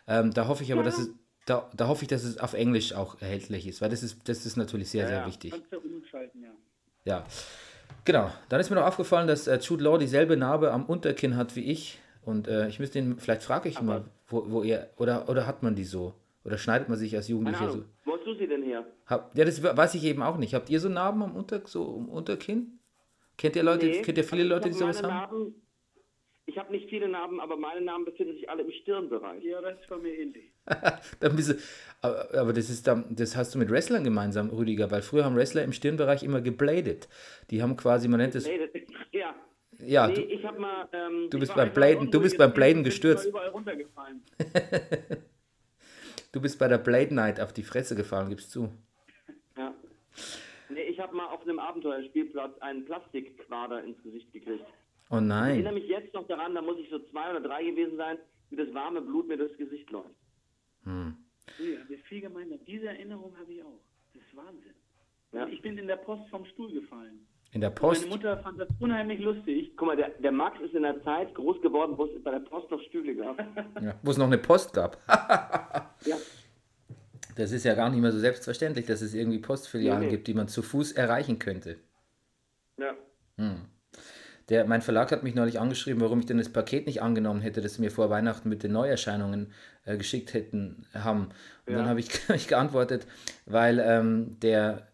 Ähm, 0.08 0.32
da 0.32 0.48
hoffe 0.48 0.64
ich 0.64 0.72
aber, 0.72 0.82
dass 0.82 0.98
es. 0.98 1.10
Da, 1.46 1.70
da 1.74 1.86
hoffe 1.88 2.02
ich, 2.02 2.08
dass 2.08 2.24
es 2.24 2.38
auf 2.38 2.54
Englisch 2.54 2.92
auch 2.92 3.20
erhältlich 3.20 3.66
ist, 3.66 3.80
weil 3.80 3.88
das 3.88 4.02
ist, 4.02 4.28
das 4.28 4.44
ist 4.44 4.56
natürlich 4.56 4.90
sehr, 4.90 5.06
sehr 5.06 5.26
wichtig. 5.26 5.52
Kannst 5.52 5.72
du 5.72 5.78
umschalten, 5.78 6.42
ja. 6.42 6.50
Ja, 7.04 7.24
genau. 8.04 8.30
Dann 8.48 8.60
ist 8.60 8.68
mir 8.68 8.76
noch 8.76 8.86
aufgefallen, 8.86 9.28
dass 9.28 9.46
äh, 9.46 9.58
Jude 9.58 9.84
Law 9.84 9.96
dieselbe 9.96 10.36
Narbe 10.36 10.72
am 10.72 10.86
Unterkinn 10.86 11.36
hat 11.36 11.54
wie 11.54 11.70
ich. 11.70 11.98
Und 12.24 12.48
äh, 12.48 12.66
ich 12.68 12.80
müsste 12.80 12.98
ihn, 12.98 13.18
vielleicht 13.18 13.44
frage 13.44 13.68
ich 13.68 13.78
ihn 13.80 13.86
mal, 13.86 14.04
wo, 14.26 14.50
wo 14.50 14.62
er, 14.64 14.90
oder, 14.96 15.28
oder 15.28 15.46
hat 15.46 15.62
man 15.62 15.76
die 15.76 15.84
so? 15.84 16.14
Oder 16.44 16.58
schneidet 16.58 16.88
man 16.88 16.98
sich 16.98 17.14
als 17.14 17.28
Jugendlicher 17.28 17.70
so? 17.70 17.84
Wo 18.04 18.16
hast 18.16 18.26
du 18.26 18.34
sie 18.34 18.48
denn 18.48 18.64
her? 18.64 18.84
Hab, 19.06 19.36
ja, 19.38 19.44
das 19.44 19.62
weiß 19.62 19.94
ich 19.94 20.02
eben 20.02 20.22
auch 20.22 20.38
nicht. 20.38 20.52
Habt 20.52 20.68
ihr 20.68 20.80
so 20.80 20.88
Narben 20.88 21.22
am 21.22 21.36
Unter, 21.36 21.62
so 21.64 21.96
am 21.96 22.08
Unterkinn? 22.08 22.80
Kennt 23.38 23.54
ihr 23.54 23.62
Leute, 23.62 23.86
Nee. 23.86 24.02
kennt 24.02 24.18
ihr 24.18 24.24
viele 24.24 24.42
Also 24.42 24.54
Leute, 24.54 24.68
die 24.70 24.74
sowas 24.74 25.00
haben? 25.00 25.10
Narben, 25.10 25.54
ich 26.46 26.58
habe 26.58 26.72
nicht 26.72 26.88
viele 26.88 27.08
Narben, 27.08 27.38
aber 27.40 27.56
meine 27.56 27.82
Narben 27.82 28.04
befinden 28.04 28.34
sich 28.34 28.50
alle 28.50 28.62
im 28.62 28.72
Stirnbereich. 28.72 29.44
Ja, 29.44 29.60
das 29.60 29.80
ist 29.80 29.88
bei 29.88 29.98
mir 29.98 30.16
ähnlich. 30.18 30.52
Dann 31.20 31.36
bist 31.36 31.50
du, 31.50 31.54
aber, 32.02 32.52
das 32.52 32.70
ist 32.70 32.86
dann, 32.86 33.16
das 33.16 33.36
hast 33.36 33.54
du 33.54 33.58
mit 33.58 33.70
Wrestlern 33.70 34.04
gemeinsam, 34.04 34.50
Rüdiger, 34.50 34.90
weil 34.90 35.02
früher 35.02 35.24
haben 35.24 35.34
Wrestler 35.36 35.64
im 35.64 35.72
Stirnbereich 35.72 36.22
immer 36.22 36.40
gebladet. 36.40 37.08
Die 37.50 37.62
haben 37.62 37.76
quasi, 37.76 38.06
man 38.08 38.20
nennt 38.20 38.34
es, 38.34 38.46
ja. 39.12 39.34
ja, 39.78 40.06
nee, 40.08 40.14
du, 40.14 40.20
ich 40.22 40.44
habe 40.44 40.58
mal. 40.60 40.88
Ähm, 40.92 41.28
du 41.30 41.38
bist 41.38 41.54
beim 41.54 41.72
Bladen, 41.72 42.10
du 42.10 42.20
bist 42.20 42.38
beim 42.38 42.52
Bladen 42.52 42.80
ich 42.80 42.86
gestürzt. 42.86 43.26
überall 43.26 43.48
runtergefallen. 43.48 44.22
Du 46.32 46.42
bist 46.42 46.58
bei 46.58 46.68
der 46.68 46.76
Blade 46.78 47.14
Night 47.14 47.40
auf 47.40 47.54
die 47.54 47.62
Fresse 47.62 47.94
gefallen, 47.96 48.28
gibst 48.28 48.50
zu. 48.50 48.70
ja. 49.56 49.72
Nee, 50.68 50.82
ich 50.82 50.98
habe 51.00 51.16
mal 51.16 51.26
auf 51.28 51.40
einem 51.42 51.58
Abenteuerspielplatz 51.58 52.58
einen 52.58 52.84
Plastikquader 52.84 53.82
ins 53.84 54.02
Gesicht 54.02 54.30
gekriegt. 54.34 54.64
Oh 55.08 55.16
Ich 55.16 55.22
nein. 55.22 55.50
erinnere 55.54 55.74
mich 55.74 55.86
jetzt 55.88 56.12
noch 56.12 56.26
daran, 56.26 56.54
da 56.54 56.60
muss 56.60 56.78
ich 56.78 56.90
so 56.90 56.98
zwei 57.10 57.30
oder 57.30 57.40
drei 57.40 57.64
gewesen 57.64 57.96
sein, 57.96 58.18
wie 58.50 58.56
das 58.56 58.72
warme 58.74 59.00
Blut 59.00 59.28
mir 59.28 59.38
durchs 59.38 59.56
Gesicht 59.56 59.88
läuft. 59.90 60.10
Ja, 60.86 61.88
wir 61.88 61.98
viel 62.08 62.20
gemeinsam. 62.20 62.58
Diese 62.66 62.86
Erinnerung 62.86 63.36
habe 63.38 63.52
ich 63.52 63.62
auch. 63.62 63.80
Das 64.14 64.22
ist 64.22 64.36
Wahnsinn. 64.36 64.74
Ja. 65.32 65.46
Ich 65.48 65.60
bin 65.62 65.76
in 65.78 65.86
der 65.86 65.96
Post 65.96 66.28
vom 66.30 66.44
Stuhl 66.46 66.72
gefallen. 66.72 67.26
In 67.52 67.60
der 67.60 67.70
Meine 67.70 67.80
Post. 67.80 68.08
Mutter 68.08 68.38
fand 68.38 68.58
das 68.60 68.68
unheimlich 68.80 69.20
lustig. 69.20 69.72
Guck 69.76 69.88
mal, 69.88 69.96
der, 69.96 70.10
der 70.10 70.32
Max 70.32 70.60
ist 70.60 70.74
in 70.74 70.82
der 70.82 71.02
Zeit 71.02 71.34
groß 71.34 71.60
geworden, 71.62 71.96
wo 71.96 72.04
es 72.06 72.22
bei 72.22 72.30
der 72.32 72.40
Post 72.40 72.70
noch 72.70 72.80
Stühle 72.82 73.14
gab. 73.14 73.38
Ja, 73.82 73.98
wo 74.02 74.10
es 74.10 74.16
noch 74.18 74.26
eine 74.26 74.38
Post 74.38 74.72
gab. 74.74 74.98
ja. 76.06 76.16
Das 77.36 77.52
ist 77.52 77.64
ja 77.64 77.74
gar 77.74 77.90
nicht 77.90 78.00
mehr 78.00 78.12
so 78.12 78.18
selbstverständlich, 78.18 78.86
dass 78.86 79.02
es 79.02 79.14
irgendwie 79.14 79.38
Postfilialen 79.38 80.00
Nee, 80.00 80.06
nee. 80.06 80.12
gibt, 80.12 80.26
die 80.26 80.34
man 80.34 80.48
zu 80.48 80.62
Fuß 80.62 80.92
erreichen 80.92 81.38
könnte. 81.38 81.78
ja. 82.78 82.94
Der, 84.48 84.64
mein 84.64 84.82
Verlag 84.82 85.10
hat 85.10 85.24
mich 85.24 85.34
neulich 85.34 85.58
angeschrieben, 85.58 86.00
warum 86.00 86.20
ich 86.20 86.26
denn 86.26 86.38
das 86.38 86.50
Paket 86.50 86.86
nicht 86.86 87.02
angenommen 87.02 87.40
hätte, 87.40 87.60
das 87.60 87.74
sie 87.74 87.80
mir 87.80 87.90
vor 87.90 88.10
Weihnachten 88.10 88.48
mit 88.48 88.62
den 88.62 88.72
Neuerscheinungen 88.72 89.52
äh, 89.84 89.96
geschickt 89.96 90.34
hätten 90.34 90.86
haben. 90.94 91.30
Und 91.66 91.74
dann 91.74 91.88
habe 91.88 91.98
ich, 91.98 92.10
ich 92.34 92.46
geantwortet, 92.46 93.06
weil 93.46 93.80
ähm, 93.80 94.38
der, 94.40 94.86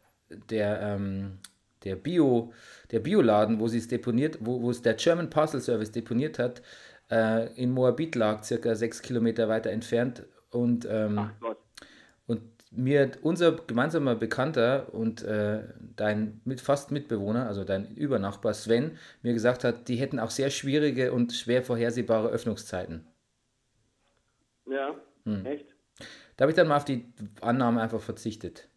der, 0.49 0.81
ähm, 0.81 1.39
der, 1.85 1.97
Bio, 1.97 2.53
der 2.91 3.01
Bioladen, 3.01 3.61
wo 3.61 3.69
sie 3.69 3.79
es 3.79 3.89
deponiert, 3.89 4.39
wo, 4.41 4.63
wo 4.63 4.71
es 4.71 4.81
der 4.81 4.95
German 4.95 5.29
Parcel 5.29 5.61
Service 5.61 5.93
deponiert 5.93 6.39
hat, 6.39 6.63
äh, 7.11 7.53
in 7.55 7.73
Moabit 7.73 8.15
lag, 8.15 8.43
circa 8.45 8.75
sechs 8.75 9.03
Kilometer 9.03 9.49
weiter 9.51 9.71
entfernt. 9.71 10.25
Und 10.51 10.87
ähm, 10.91 11.31
und 12.27 12.52
mir 12.75 13.13
unser 13.23 13.53
gemeinsamer 13.53 14.15
Bekannter 14.15 14.93
und 14.95 15.23
äh, 15.23 15.63
dein 15.97 16.41
mit, 16.45 16.61
fast 16.61 16.91
Mitbewohner, 16.91 17.47
also 17.47 17.65
dein 17.65 17.95
Übernachbar 17.95 18.55
Sven, 18.55 18.99
mir 19.23 19.35
gesagt 19.35 19.63
hat, 19.65 19.89
die 19.89 19.97
hätten 19.97 20.19
auch 20.19 20.31
sehr 20.31 20.51
schwierige 20.51 21.13
und 21.13 21.33
schwer 21.33 21.63
vorhersehbare 21.63 22.29
Öffnungszeiten. 22.29 23.07
Ja, 24.67 24.95
Hm. 25.25 25.47
echt. 25.47 25.67
Da 26.37 26.43
habe 26.45 26.51
ich 26.53 26.57
dann 26.57 26.67
mal 26.69 26.77
auf 26.77 26.85
die 26.85 27.05
Annahme 27.41 27.81
einfach 27.83 28.01
verzichtet. 28.01 28.69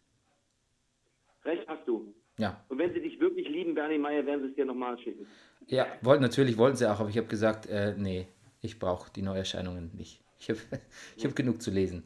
Recht 1.44 1.66
hast 1.66 1.86
du. 1.88 2.14
Ja, 2.38 2.62
Und 2.68 2.78
wenn 2.78 2.92
sie 2.92 3.00
dich 3.00 3.18
wirklich 3.18 3.48
lieben, 3.48 3.74
Bernie 3.74 3.98
Meyer, 3.98 4.26
werden 4.26 4.42
sie 4.42 4.48
es 4.50 4.54
dir 4.54 4.66
nochmal 4.66 4.98
schicken. 4.98 5.26
ja 5.66 5.86
wollten, 6.02 6.22
natürlich 6.22 6.58
wollten 6.58 6.76
sie 6.76 6.90
auch, 6.90 7.00
aber 7.00 7.08
ich 7.08 7.16
habe 7.16 7.28
gesagt, 7.28 7.66
äh, 7.66 7.94
nee, 7.96 8.28
ich 8.60 8.78
brauche 8.78 9.10
die 9.10 9.22
Neuerscheinungen 9.22 9.90
nicht. 9.96 10.22
Ich 10.38 10.50
habe 10.50 10.58
ich 11.16 11.24
hab 11.24 11.34
genug 11.34 11.62
zu 11.62 11.70
lesen. 11.70 12.04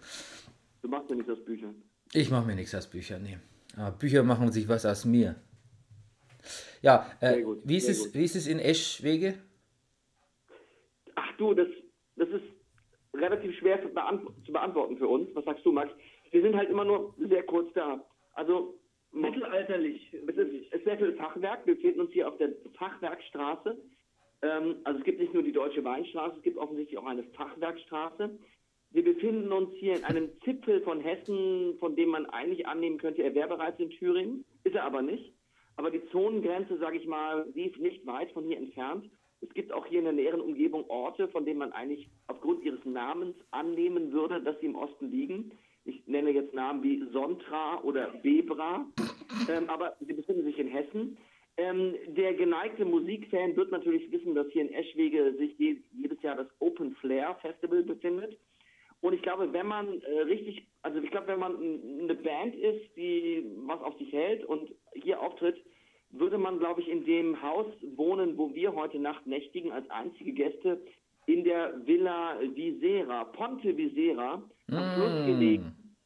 Du 0.82 0.88
machst 0.88 1.10
ja 1.10 1.16
nichts 1.16 1.30
aus 1.30 1.44
Büchern. 1.44 1.82
Ich 2.12 2.30
mache 2.30 2.46
mir 2.46 2.54
nichts 2.54 2.74
aus 2.74 2.88
Büchern, 2.88 3.22
nee. 3.22 3.38
Aber 3.76 3.96
Bücher 3.96 4.22
machen 4.22 4.50
sich 4.50 4.68
was 4.68 4.84
aus 4.84 5.04
mir. 5.04 5.36
Ja, 6.82 7.10
äh, 7.20 7.42
gut, 7.42 7.60
wie, 7.64 7.76
ist 7.76 7.88
es, 7.88 8.04
gut. 8.04 8.14
wie 8.14 8.24
ist 8.24 8.34
es 8.34 8.46
in 8.46 8.58
Eschwege? 8.58 9.34
Ach 11.14 11.36
du, 11.36 11.54
das, 11.54 11.68
das 12.16 12.28
ist 12.30 12.44
relativ 13.14 13.56
schwer 13.58 13.80
zu, 13.82 13.88
beant 13.88 14.22
zu 14.44 14.52
beantworten 14.52 14.96
für 14.96 15.08
uns. 15.08 15.28
Was 15.34 15.44
sagst 15.44 15.64
du, 15.64 15.72
Max? 15.72 15.92
Wir 16.30 16.42
sind 16.42 16.56
halt 16.56 16.70
immer 16.70 16.84
nur 16.84 17.14
sehr 17.18 17.42
kurz 17.42 17.72
da. 17.74 18.04
Also, 18.34 18.78
Mittelalterlich. 19.12 20.14
es 20.14 20.36
ist, 20.36 20.52
es 20.70 20.78
ist 20.78 20.84
sehr 20.84 20.96
viel 20.96 21.14
Fachwerk. 21.14 21.66
Wir 21.66 21.74
befinden 21.74 22.00
uns 22.00 22.12
hier 22.12 22.28
auf 22.28 22.38
der 22.38 22.50
Fachwerkstraße. 22.78 23.76
Ähm, 24.42 24.76
also 24.84 24.98
es 24.98 25.04
gibt 25.04 25.20
nicht 25.20 25.34
nur 25.34 25.42
die 25.42 25.52
Deutsche 25.52 25.84
Weinstraße, 25.84 26.36
es 26.36 26.42
gibt 26.42 26.56
offensichtlich 26.56 26.98
auch 26.98 27.06
eine 27.06 27.24
Fachwerkstraße. 27.24 28.38
Wir 28.92 29.04
befinden 29.04 29.52
uns 29.52 29.70
hier 29.76 29.96
in 29.96 30.04
einem 30.04 30.28
Zipfel 30.44 30.80
von 30.82 31.00
Hessen, 31.00 31.76
von 31.78 31.94
dem 31.94 32.08
man 32.08 32.26
eigentlich 32.26 32.66
annehmen 32.66 32.98
könnte, 32.98 33.22
er 33.22 33.34
wäre 33.34 33.48
bereits 33.48 33.78
in 33.78 33.90
Thüringen, 33.90 34.44
ist 34.64 34.74
er 34.74 34.84
aber 34.84 35.00
nicht. 35.00 35.32
Aber 35.76 35.90
die 35.90 36.04
Zonengrenze, 36.10 36.76
sage 36.78 36.96
ich 36.96 37.06
mal, 37.06 37.46
die 37.54 37.66
ist 37.66 37.78
nicht 37.78 38.04
weit 38.06 38.32
von 38.32 38.44
hier 38.44 38.58
entfernt. 38.58 39.08
Es 39.40 39.48
gibt 39.54 39.72
auch 39.72 39.86
hier 39.86 40.00
in 40.00 40.04
der 40.04 40.12
näheren 40.12 40.40
Umgebung 40.40 40.84
Orte, 40.90 41.28
von 41.28 41.46
denen 41.46 41.60
man 41.60 41.72
eigentlich 41.72 42.10
aufgrund 42.26 42.62
ihres 42.64 42.84
Namens 42.84 43.36
annehmen 43.52 44.12
würde, 44.12 44.42
dass 44.42 44.58
sie 44.60 44.66
im 44.66 44.74
Osten 44.74 45.10
liegen. 45.10 45.52
Ich 45.84 46.06
nenne 46.06 46.30
jetzt 46.30 46.52
Namen 46.52 46.82
wie 46.82 47.02
Sontra 47.12 47.80
oder 47.82 48.08
Bebra, 48.22 48.86
ähm, 49.48 49.70
aber 49.70 49.96
sie 50.00 50.12
befinden 50.12 50.44
sich 50.44 50.58
in 50.58 50.68
Hessen. 50.68 51.16
Ähm, 51.56 51.94
der 52.08 52.34
geneigte 52.34 52.84
Musikfan 52.84 53.56
wird 53.56 53.70
natürlich 53.70 54.10
wissen, 54.10 54.34
dass 54.34 54.48
hier 54.48 54.62
in 54.62 54.74
Eschwege 54.74 55.34
sich 55.38 55.56
je, 55.58 55.78
jedes 55.92 56.20
Jahr 56.22 56.36
das 56.36 56.48
Open 56.58 56.94
Flair 56.96 57.36
Festival 57.40 57.82
befindet. 57.82 58.36
Und 59.00 59.14
ich 59.14 59.22
glaube, 59.22 59.52
wenn 59.52 59.66
man 59.66 60.00
äh, 60.02 60.20
richtig, 60.20 60.66
also 60.82 61.00
ich 61.00 61.10
glaube, 61.10 61.28
wenn 61.28 61.40
man 61.40 61.56
eine 61.56 62.14
Band 62.14 62.54
ist, 62.54 62.96
die 62.96 63.44
was 63.66 63.80
auf 63.80 63.96
sich 63.98 64.12
hält 64.12 64.44
und 64.44 64.70
hier 64.94 65.20
auftritt, 65.20 65.56
würde 66.10 66.38
man, 66.38 66.58
glaube 66.58 66.80
ich, 66.80 66.88
in 66.88 67.04
dem 67.04 67.40
Haus 67.40 67.66
wohnen, 67.96 68.36
wo 68.36 68.52
wir 68.54 68.74
heute 68.74 68.98
Nacht 68.98 69.26
nächtigen, 69.26 69.72
als 69.72 69.88
einzige 69.90 70.32
Gäste 70.32 70.80
in 71.26 71.44
der 71.44 71.86
Villa 71.86 72.38
Visera, 72.54 73.24
Ponte 73.24 73.76
Visera, 73.76 74.42
am 74.68 74.94
Fluss 74.94 75.26
gelegen, 75.26 75.96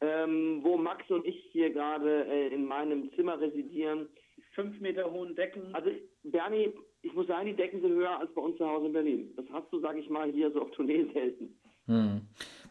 ähm, 0.00 0.60
wo 0.62 0.76
Max 0.76 1.08
und 1.10 1.26
ich 1.26 1.48
hier 1.52 1.70
gerade 1.70 2.26
äh, 2.26 2.48
in 2.48 2.66
meinem 2.66 3.10
Zimmer 3.14 3.40
residieren. 3.40 4.08
Fünf 4.54 4.78
Meter 4.80 5.10
hohen 5.10 5.34
Decken. 5.34 5.74
Also, 5.74 5.90
Bernie, 6.24 6.72
ich 7.02 7.12
muss 7.14 7.26
sagen, 7.26 7.46
die 7.46 7.54
Decken 7.54 7.80
sind 7.80 7.92
höher 7.92 8.18
als 8.18 8.32
bei 8.34 8.42
uns 8.42 8.56
zu 8.56 8.66
Hause 8.66 8.86
in 8.86 8.92
Berlin. 8.92 9.32
Das 9.36 9.46
hast 9.52 9.70
du, 9.72 9.80
sage 9.80 10.00
ich 10.00 10.10
mal, 10.10 10.30
hier 10.30 10.50
so 10.50 10.62
auf 10.62 10.70
Tournee 10.72 11.06
selten. 11.12 11.58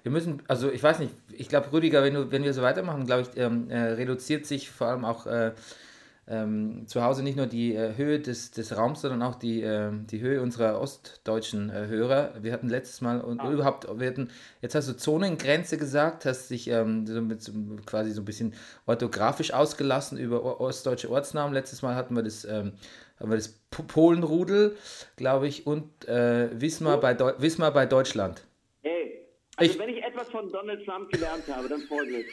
Wir 0.04 0.12
müssen, 0.12 0.44
also 0.48 0.72
ich 0.72 0.84
weiß 0.84 1.00
nicht, 1.00 1.12
ich 1.32 1.50
glaube, 1.50 1.74
Rüdiger, 1.74 2.04
wenn, 2.04 2.14
du, 2.14 2.32
wenn 2.32 2.44
wir 2.44 2.54
so 2.54 2.62
weitermachen, 2.62 3.06
glaube 3.06 3.24
ich, 3.24 3.42
ähm, 3.42 3.70
äh, 3.70 3.94
reduziert 3.94 4.46
sich 4.46 4.70
vor 4.70 4.88
allem 4.88 5.04
auch 5.04 5.26
äh, 5.26 5.54
ähm, 6.28 6.88
zu 6.88 7.04
Hause 7.04 7.24
nicht 7.24 7.38
nur 7.38 7.46
die 7.46 7.76
äh, 7.76 7.96
Höhe 7.96 8.20
des, 8.20 8.52
des 8.52 8.76
Raums, 8.76 9.02
sondern 9.02 9.22
auch 9.22 9.36
die, 9.36 9.62
äh, 9.62 9.92
die 10.10 10.22
Höhe 10.22 10.42
unserer 10.42 10.80
ostdeutschen 10.80 11.70
äh, 11.70 11.88
Hörer. 11.88 12.34
Wir 12.42 12.52
hatten 12.52 12.68
letztes 12.68 13.02
Mal 13.02 13.22
und 13.22 13.44
überhaupt, 13.44 13.88
wir 14.00 14.08
hatten, 14.08 14.30
jetzt 14.62 14.74
hast 14.76 14.90
du 14.90 14.98
Zonengrenze 14.98 15.78
gesagt, 15.78 16.26
hast 16.26 16.50
dich 16.50 16.68
ähm, 16.68 17.06
so 17.06 17.22
mit, 17.22 17.44
so, 17.44 17.52
quasi 17.86 18.12
so 18.12 18.22
ein 18.22 18.26
bisschen 18.26 18.54
orthografisch 18.88 19.54
ausgelassen 19.54 20.18
über 20.18 20.60
ostdeutsche 20.60 21.12
Ortsnamen. 21.12 21.54
Letztes 21.54 21.82
Mal 21.82 21.96
hatten 21.96 22.16
wir 22.16 22.24
das, 22.24 22.44
ähm, 22.46 22.74
haben 23.20 23.30
wir 23.30 23.38
das 23.38 23.60
Polenrudel, 23.70 24.76
glaube 25.18 25.48
ich, 25.48 25.68
und 25.68 26.08
äh, 26.08 26.50
Wismar, 26.60 27.00
bei 27.00 27.14
Deu 27.14 27.34
Wismar 27.38 27.72
bei 27.72 27.86
Deutschland. 27.86 28.44
Hey, 28.86 29.28
also 29.58 29.72
Ich- 29.72 29.80
wenn 29.80 29.90
ich 29.90 30.04
etwas 30.04 30.30
von 30.30 30.52
Donald 30.52 30.86
Trump 30.86 31.12
gelernt 31.12 31.44
habe, 31.48 31.68
dann 31.68 31.82
folgendes. 31.82 32.26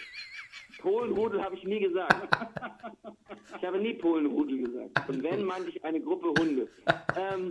Polenrudel 0.81 1.43
habe 1.43 1.55
ich 1.57 1.65
nie 1.65 1.81
gesagt. 1.81 2.15
Ich 3.57 3.67
habe 3.69 3.79
nie 3.79 3.95
Polenrudel 3.95 4.59
gesagt. 4.65 5.09
Und 5.09 5.23
wenn, 5.23 5.45
meinte 5.45 5.69
ich 5.71 5.85
eine 5.85 6.01
Gruppe 6.01 6.29
Hunde. 6.41 6.69
Ähm, 7.17 7.49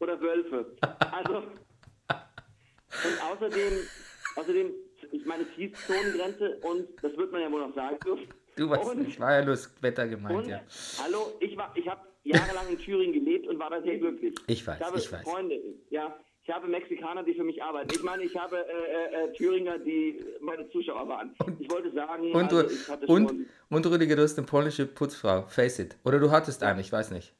oder 0.00 0.20
Wölfe. 0.20 0.76
Also, 1.12 1.36
und 1.38 3.22
außerdem, 3.32 3.72
außerdem, 4.36 4.70
ich 5.12 5.24
meine, 5.24 5.44
es 5.44 5.48
hieß 5.56 5.72
Zonengrenze 5.86 6.58
und 6.62 6.88
das 7.02 7.16
wird 7.16 7.32
man 7.32 7.40
ja 7.40 7.50
wohl 7.50 7.60
noch 7.66 7.74
sagen 7.74 7.98
dürfen. 8.04 8.28
Du 8.56 8.68
weißt, 8.68 8.90
und, 8.90 9.08
ich 9.08 9.18
war 9.18 9.32
ja 9.32 9.44
nur 9.44 9.54
das 9.54 9.82
Wetter 9.82 10.06
gemeint, 10.06 10.36
und, 10.36 10.48
ja. 10.48 10.60
hallo, 11.02 11.32
ich 11.40 11.56
war, 11.56 11.72
ich 11.74 11.88
habe 11.88 12.02
jahrelang 12.24 12.68
in 12.68 12.78
Thüringen 12.78 13.14
gelebt 13.14 13.46
und 13.48 13.58
war 13.58 13.70
da 13.70 13.80
sehr 13.80 13.96
glücklich. 13.98 14.34
Ich 14.46 14.66
weiß, 14.66 14.78
habe 14.80 14.98
ich 14.98 15.10
weiß. 15.10 15.22
Freunde, 15.22 15.58
ja. 15.90 16.18
Ich 16.48 16.54
habe 16.54 16.66
Mexikaner, 16.66 17.22
die 17.24 17.34
für 17.34 17.44
mich 17.44 17.62
arbeiten. 17.62 17.90
Ich 17.92 18.02
meine, 18.02 18.22
ich 18.22 18.34
habe 18.34 18.56
äh, 18.56 19.26
äh, 19.26 19.32
Thüringer, 19.34 19.78
die 19.78 20.24
meine 20.40 20.66
Zuschauer 20.70 21.06
waren. 21.06 21.34
Ich 21.58 21.70
wollte 21.70 21.92
sagen, 21.92 22.32
und, 22.32 22.50
also, 22.50 22.66
und, 23.06 23.28
schon 23.28 23.46
und 23.68 23.86
Rüdiger, 23.86 24.16
du 24.16 24.22
hast 24.22 24.38
eine 24.38 24.46
polnische 24.46 24.86
Putzfrau. 24.86 25.42
Face 25.48 25.78
it. 25.78 25.98
Oder 26.04 26.18
du 26.18 26.30
hattest 26.30 26.62
eine, 26.62 26.80
ich 26.80 26.90
weiß 26.90 27.10
nicht. 27.10 27.34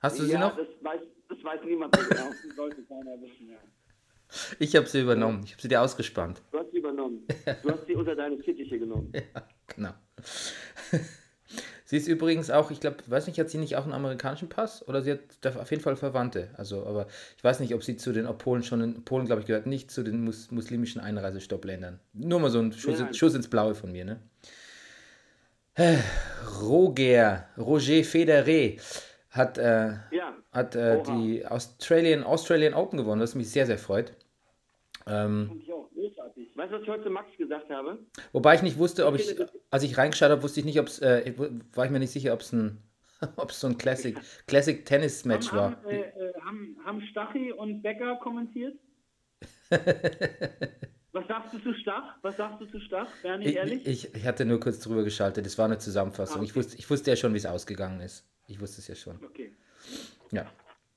Hast 0.00 0.18
du 0.18 0.22
ja, 0.22 0.28
sie 0.30 0.38
noch? 0.38 0.56
Das 0.56 0.66
weiß, 0.80 1.00
das 1.28 1.44
weiß 1.44 1.60
niemand 1.66 1.94
genau. 1.94 2.30
sollte 2.56 2.82
keiner 2.84 3.20
wissen, 3.20 3.50
ja. 3.50 3.58
Ich 4.58 4.74
habe 4.76 4.86
sie 4.86 5.02
übernommen. 5.02 5.42
Ich 5.44 5.52
habe 5.52 5.60
sie 5.60 5.68
dir 5.68 5.82
ausgespannt. 5.82 6.40
Du 6.52 6.60
hast 6.60 6.70
sie 6.70 6.78
übernommen. 6.78 7.26
Du 7.62 7.70
hast 7.70 7.86
sie 7.86 7.96
unter 7.96 8.16
deine 8.16 8.38
Fittiche 8.38 8.78
genommen. 8.78 9.12
Ja, 9.14 9.46
genau. 9.66 9.92
Sie 11.86 11.98
ist 11.98 12.08
übrigens 12.08 12.50
auch, 12.50 12.70
ich 12.70 12.80
glaube, 12.80 12.96
weiß 13.06 13.26
nicht, 13.26 13.38
hat 13.38 13.50
sie 13.50 13.58
nicht 13.58 13.76
auch 13.76 13.84
einen 13.84 13.92
amerikanischen 13.92 14.48
Pass? 14.48 14.86
Oder 14.88 15.02
sie 15.02 15.12
hat 15.12 15.56
auf 15.56 15.70
jeden 15.70 15.82
Fall 15.82 15.96
Verwandte. 15.96 16.48
Also, 16.56 16.86
aber 16.86 17.06
ich 17.36 17.44
weiß 17.44 17.60
nicht, 17.60 17.74
ob 17.74 17.84
sie 17.84 17.96
zu 17.96 18.12
den, 18.12 18.26
ob 18.26 18.38
Polen 18.38 18.62
schon 18.62 18.80
in 18.80 19.04
Polen, 19.04 19.26
glaube 19.26 19.42
ich, 19.42 19.46
gehört 19.46 19.66
nicht 19.66 19.90
zu 19.90 20.02
den 20.02 20.24
mus 20.24 20.50
muslimischen 20.50 21.02
Einreisestoppländern. 21.02 22.00
Nur 22.14 22.40
mal 22.40 22.50
so 22.50 22.60
ein 22.60 22.72
Schuss, 22.72 23.00
ja. 23.00 23.12
Schuss 23.12 23.34
ins 23.34 23.48
Blaue 23.48 23.74
von 23.74 23.92
mir, 23.92 24.06
ne? 24.06 24.18
Roger, 26.62 27.48
Roger 27.58 28.04
Federer 28.04 28.80
hat, 29.30 29.58
äh, 29.58 29.88
ja. 30.12 30.34
hat 30.52 30.76
äh, 30.76 31.02
die 31.02 31.44
Australian, 31.44 32.22
Australian 32.22 32.74
Open 32.74 32.96
gewonnen, 32.96 33.20
was 33.20 33.34
mich 33.34 33.50
sehr, 33.50 33.66
sehr 33.66 33.78
freut. 33.78 34.12
Ähm. 35.06 35.63
Weißt 36.64 36.72
du, 36.72 36.76
was 36.76 36.82
ich 36.84 36.88
heute 36.88 37.02
zu 37.02 37.10
Max 37.10 37.36
gesagt 37.36 37.68
habe? 37.68 37.98
Wobei 38.32 38.54
ich 38.54 38.62
nicht 38.62 38.78
wusste, 38.78 39.06
ob 39.06 39.16
ich, 39.16 39.36
als 39.70 39.82
ich 39.82 39.98
reingeschaut 39.98 40.30
habe, 40.30 40.42
wusste 40.42 40.60
ich 40.60 40.66
nicht, 40.66 40.80
ob 40.80 40.86
es, 40.86 40.98
äh, 40.98 41.34
war 41.74 41.84
ich 41.84 41.90
mir 41.90 41.98
nicht 41.98 42.10
sicher, 42.10 42.32
ob 42.32 42.40
es 42.40 42.54
ein, 42.54 42.78
ob 43.36 43.50
es 43.50 43.60
so 43.60 43.66
ein 43.66 43.76
Classic, 43.76 44.18
Classic 44.46 44.82
Tennis 44.86 45.26
Match 45.26 45.52
haben, 45.52 45.58
war. 45.58 45.70
Haben, 45.72 45.90
äh, 45.90 46.00
äh, 46.00 46.32
haben, 46.40 46.76
haben 46.86 47.02
Stachy 47.10 47.52
und 47.52 47.82
Becker 47.82 48.16
kommentiert? 48.16 48.78
Was 51.12 51.28
sagst 51.28 51.52
du 51.52 51.58
zu 51.58 51.74
Stach? 51.74 52.16
Was 52.22 52.38
sagst 52.38 52.62
du 52.62 52.66
zu 52.66 52.80
Stach? 52.80 53.08
Bernie, 53.22 53.44
ich, 53.44 53.56
ehrlich? 53.56 53.86
Ich, 53.86 54.14
ich, 54.14 54.24
hatte 54.24 54.46
nur 54.46 54.58
kurz 54.58 54.80
drüber 54.80 55.04
geschaltet. 55.04 55.44
Das 55.44 55.58
war 55.58 55.66
eine 55.66 55.76
Zusammenfassung. 55.76 56.36
Ah, 56.36 56.38
okay. 56.38 56.48
ich, 56.48 56.56
wusste, 56.56 56.78
ich 56.78 56.88
wusste 56.88 57.10
ja 57.10 57.16
schon, 57.16 57.34
wie 57.34 57.38
es 57.38 57.46
ausgegangen 57.46 58.00
ist. 58.00 58.26
Ich 58.46 58.58
wusste 58.58 58.80
es 58.80 58.88
ja 58.88 58.94
schon. 58.94 59.22
Okay. 59.22 59.54
Ja. 60.30 60.46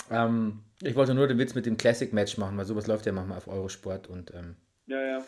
Ähm, 0.10 0.64
ich 0.82 0.96
wollte 0.96 1.14
nur 1.14 1.28
den 1.28 1.38
Witz 1.38 1.56
mit 1.56 1.66
dem 1.66 1.76
Classic 1.76 2.14
Match 2.14 2.38
machen, 2.38 2.58
weil 2.58 2.64
sowas 2.64 2.88
läuft 2.88 3.06
ja 3.06 3.12
manchmal 3.12 3.38
auf 3.38 3.50
Eurosport 3.50 4.08
und 4.08 4.34
ähm, 4.34 4.56
ja, 4.88 5.02
ja. 5.02 5.26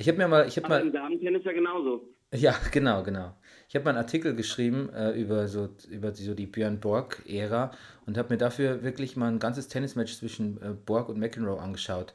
Ich 0.00 0.08
habe 0.08 0.16
mir 0.16 0.28
mal, 0.28 0.48
ich 0.48 0.56
habe 0.56 0.66
mal. 0.66 0.80
Im 0.80 0.92
Damentennis 0.92 1.44
ja 1.44 1.52
genauso. 1.52 2.08
Ja, 2.32 2.56
genau, 2.70 3.02
genau. 3.02 3.36
Ich 3.68 3.74
habe 3.74 3.84
mal 3.84 3.90
einen 3.90 3.98
Artikel 3.98 4.34
geschrieben 4.34 4.88
äh, 4.94 5.10
über 5.10 5.46
so 5.46 5.68
über 5.90 6.10
die, 6.10 6.22
so 6.22 6.32
die 6.32 6.46
Björn 6.46 6.80
Borg-Ära 6.80 7.70
und 8.06 8.16
habe 8.16 8.30
mir 8.32 8.38
dafür 8.38 8.82
wirklich 8.82 9.16
mal 9.16 9.30
ein 9.30 9.38
ganzes 9.38 9.68
Tennismatch 9.68 10.16
zwischen 10.16 10.62
äh, 10.62 10.70
Borg 10.70 11.10
und 11.10 11.18
McEnroe 11.18 11.60
angeschaut. 11.60 12.14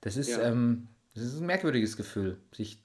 Das 0.00 0.16
ist, 0.16 0.30
ja. 0.30 0.40
ähm, 0.40 0.88
das 1.14 1.24
ist 1.24 1.40
ein 1.40 1.46
merkwürdiges 1.46 1.98
Gefühl, 1.98 2.38
sich 2.50 2.82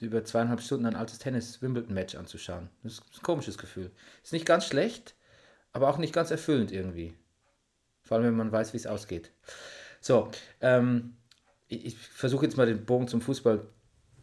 über 0.00 0.24
zweieinhalb 0.24 0.62
Stunden 0.62 0.86
ein 0.86 0.96
altes 0.96 1.20
Tennis-Wimbledon-Match 1.20 2.16
anzuschauen. 2.16 2.70
Das 2.82 2.94
ist 2.94 3.02
ein 3.14 3.22
komisches 3.22 3.56
Gefühl. 3.56 3.92
Ist 4.24 4.32
nicht 4.32 4.46
ganz 4.46 4.66
schlecht, 4.66 5.14
aber 5.72 5.88
auch 5.88 5.98
nicht 5.98 6.12
ganz 6.12 6.32
erfüllend 6.32 6.72
irgendwie. 6.72 7.14
Vor 8.02 8.16
allem, 8.16 8.26
wenn 8.26 8.36
man 8.36 8.52
weiß, 8.52 8.72
wie 8.72 8.78
es 8.78 8.86
ausgeht. 8.88 9.30
So, 10.00 10.28
ähm, 10.60 11.16
ich, 11.68 11.86
ich 11.86 11.96
versuche 11.96 12.46
jetzt 12.46 12.56
mal 12.56 12.66
den 12.66 12.84
Bogen 12.84 13.06
zum 13.06 13.20
Fußball 13.20 13.66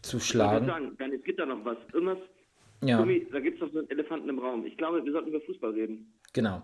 zu 0.03 0.19
schlagen. 0.19 0.65
Ich 0.65 0.97
sagen, 0.99 1.13
es 1.13 1.23
gibt 1.23 1.39
da 1.39 1.45
noch 1.45 1.65
was. 1.65 1.77
Irgendwas. 1.91 2.19
Ja. 2.83 2.97
Tommy, 2.97 3.25
da 3.31 3.39
gibt 3.39 3.55
es 3.55 3.61
noch 3.61 3.73
so 3.73 3.79
einen 3.79 3.89
Elefanten 3.89 4.29
im 4.29 4.39
Raum. 4.39 4.65
Ich 4.65 4.77
glaube, 4.77 5.03
wir 5.03 5.11
sollten 5.11 5.29
über 5.29 5.41
Fußball 5.41 5.71
reden. 5.71 6.13
Genau. 6.33 6.61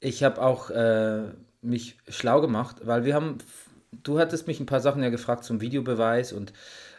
Ich 0.00 0.24
habe 0.24 0.40
auch 0.42 0.70
äh, 0.70 1.24
mich 1.60 1.98
schlau 2.08 2.40
gemacht, 2.40 2.78
weil 2.84 3.04
wir 3.04 3.14
haben, 3.14 3.38
du 4.02 4.18
hattest 4.18 4.46
mich 4.46 4.58
ein 4.58 4.66
paar 4.66 4.80
Sachen 4.80 5.02
ja 5.02 5.10
gefragt 5.10 5.44
zum 5.44 5.60
Videobeweis 5.60 6.32
und 6.32 6.52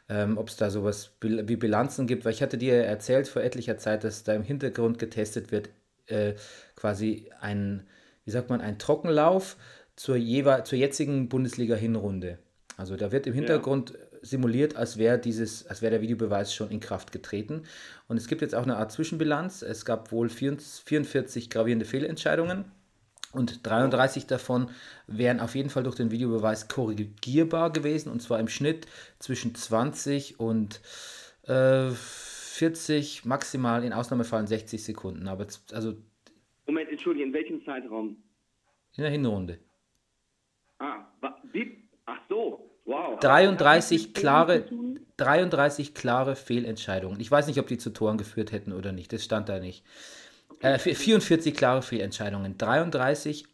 ähm, 0.09 0.37
ob 0.37 0.49
es 0.49 0.57
da 0.57 0.69
sowas 0.69 1.15
wie 1.21 1.55
Bilanzen 1.55 2.07
gibt, 2.07 2.25
weil 2.25 2.33
ich 2.33 2.41
hatte 2.41 2.57
dir 2.57 2.75
erzählt 2.75 3.27
vor 3.27 3.41
etlicher 3.41 3.77
Zeit, 3.77 4.03
dass 4.03 4.23
da 4.23 4.33
im 4.33 4.43
Hintergrund 4.43 4.99
getestet 4.99 5.51
wird, 5.51 5.69
äh, 6.07 6.33
quasi 6.75 7.29
ein, 7.39 7.87
wie 8.25 8.31
sagt 8.31 8.49
man, 8.49 8.61
ein 8.61 8.79
Trockenlauf 8.79 9.55
zur, 9.95 10.17
zur 10.17 10.77
jetzigen 10.77 11.29
Bundesliga-Hinrunde. 11.29 12.37
Also 12.77 12.95
da 12.95 13.11
wird 13.11 13.27
im 13.27 13.33
Hintergrund 13.33 13.91
ja. 13.91 14.08
Simuliert, 14.21 14.75
als 14.75 14.97
wäre 14.97 15.19
dieses, 15.19 15.67
als 15.67 15.81
wäre 15.81 15.91
der 15.91 16.01
Videobeweis 16.01 16.53
schon 16.53 16.71
in 16.71 16.79
Kraft 16.79 17.11
getreten. 17.11 17.63
Und 18.07 18.17
es 18.17 18.27
gibt 18.27 18.41
jetzt 18.41 18.55
auch 18.55 18.63
eine 18.63 18.77
Art 18.77 18.91
Zwischenbilanz. 18.91 19.61
Es 19.61 19.85
gab 19.85 20.11
wohl 20.11 20.29
44 20.29 21.49
gravierende 21.49 21.85
Fehlentscheidungen. 21.85 22.65
Und 23.31 23.65
33 23.67 24.25
davon 24.25 24.71
wären 25.05 25.39
auf 25.39 25.53
jeden 25.53 25.69
Fall 25.69 25.83
durch 25.83 25.95
den 25.95 26.09
Videobeweis 26.09 26.67
korrigierbar 26.67 27.71
gewesen. 27.71 28.11
Und 28.11 28.21
zwar 28.21 28.39
im 28.39 28.47
Schnitt 28.47 28.87
zwischen 29.19 29.53
20 29.53 30.39
und 30.39 30.81
äh, 31.43 31.89
40, 31.91 33.25
maximal 33.25 33.83
in 33.83 33.93
Ausnahmefällen 33.93 34.47
60 34.47 34.83
Sekunden. 34.83 35.27
Aber 35.27 35.45
also. 35.71 35.93
Moment, 36.65 36.89
entschuldige, 36.89 37.25
in 37.25 37.33
welchem 37.33 37.63
Zeitraum? 37.63 38.17
In 38.95 39.03
der 39.03 39.11
Hinrunde. 39.11 39.59
Ah, 40.79 41.05
wie? 41.51 41.87
Ach 42.05 42.19
so. 42.27 42.68
Wow. 42.89 43.19
33 43.19 44.15
klare, 44.15 44.65
33 45.17 45.93
klare 45.93 46.35
Fehlentscheidungen. 46.35 47.19
Ich 47.19 47.29
weiß 47.29 47.45
nicht, 47.45 47.59
ob 47.59 47.67
die 47.67 47.77
zu 47.77 47.91
Toren 47.91 48.17
geführt 48.17 48.51
hätten 48.51 48.73
oder 48.73 48.91
nicht. 48.91 49.13
Das 49.13 49.23
stand 49.23 49.47
da 49.47 49.59
nicht. 49.59 49.85
Äh, 50.59 50.79
44 50.79 51.53
klare 51.53 51.83
Fehlentscheidungen. 51.83 52.57
33 52.57 53.45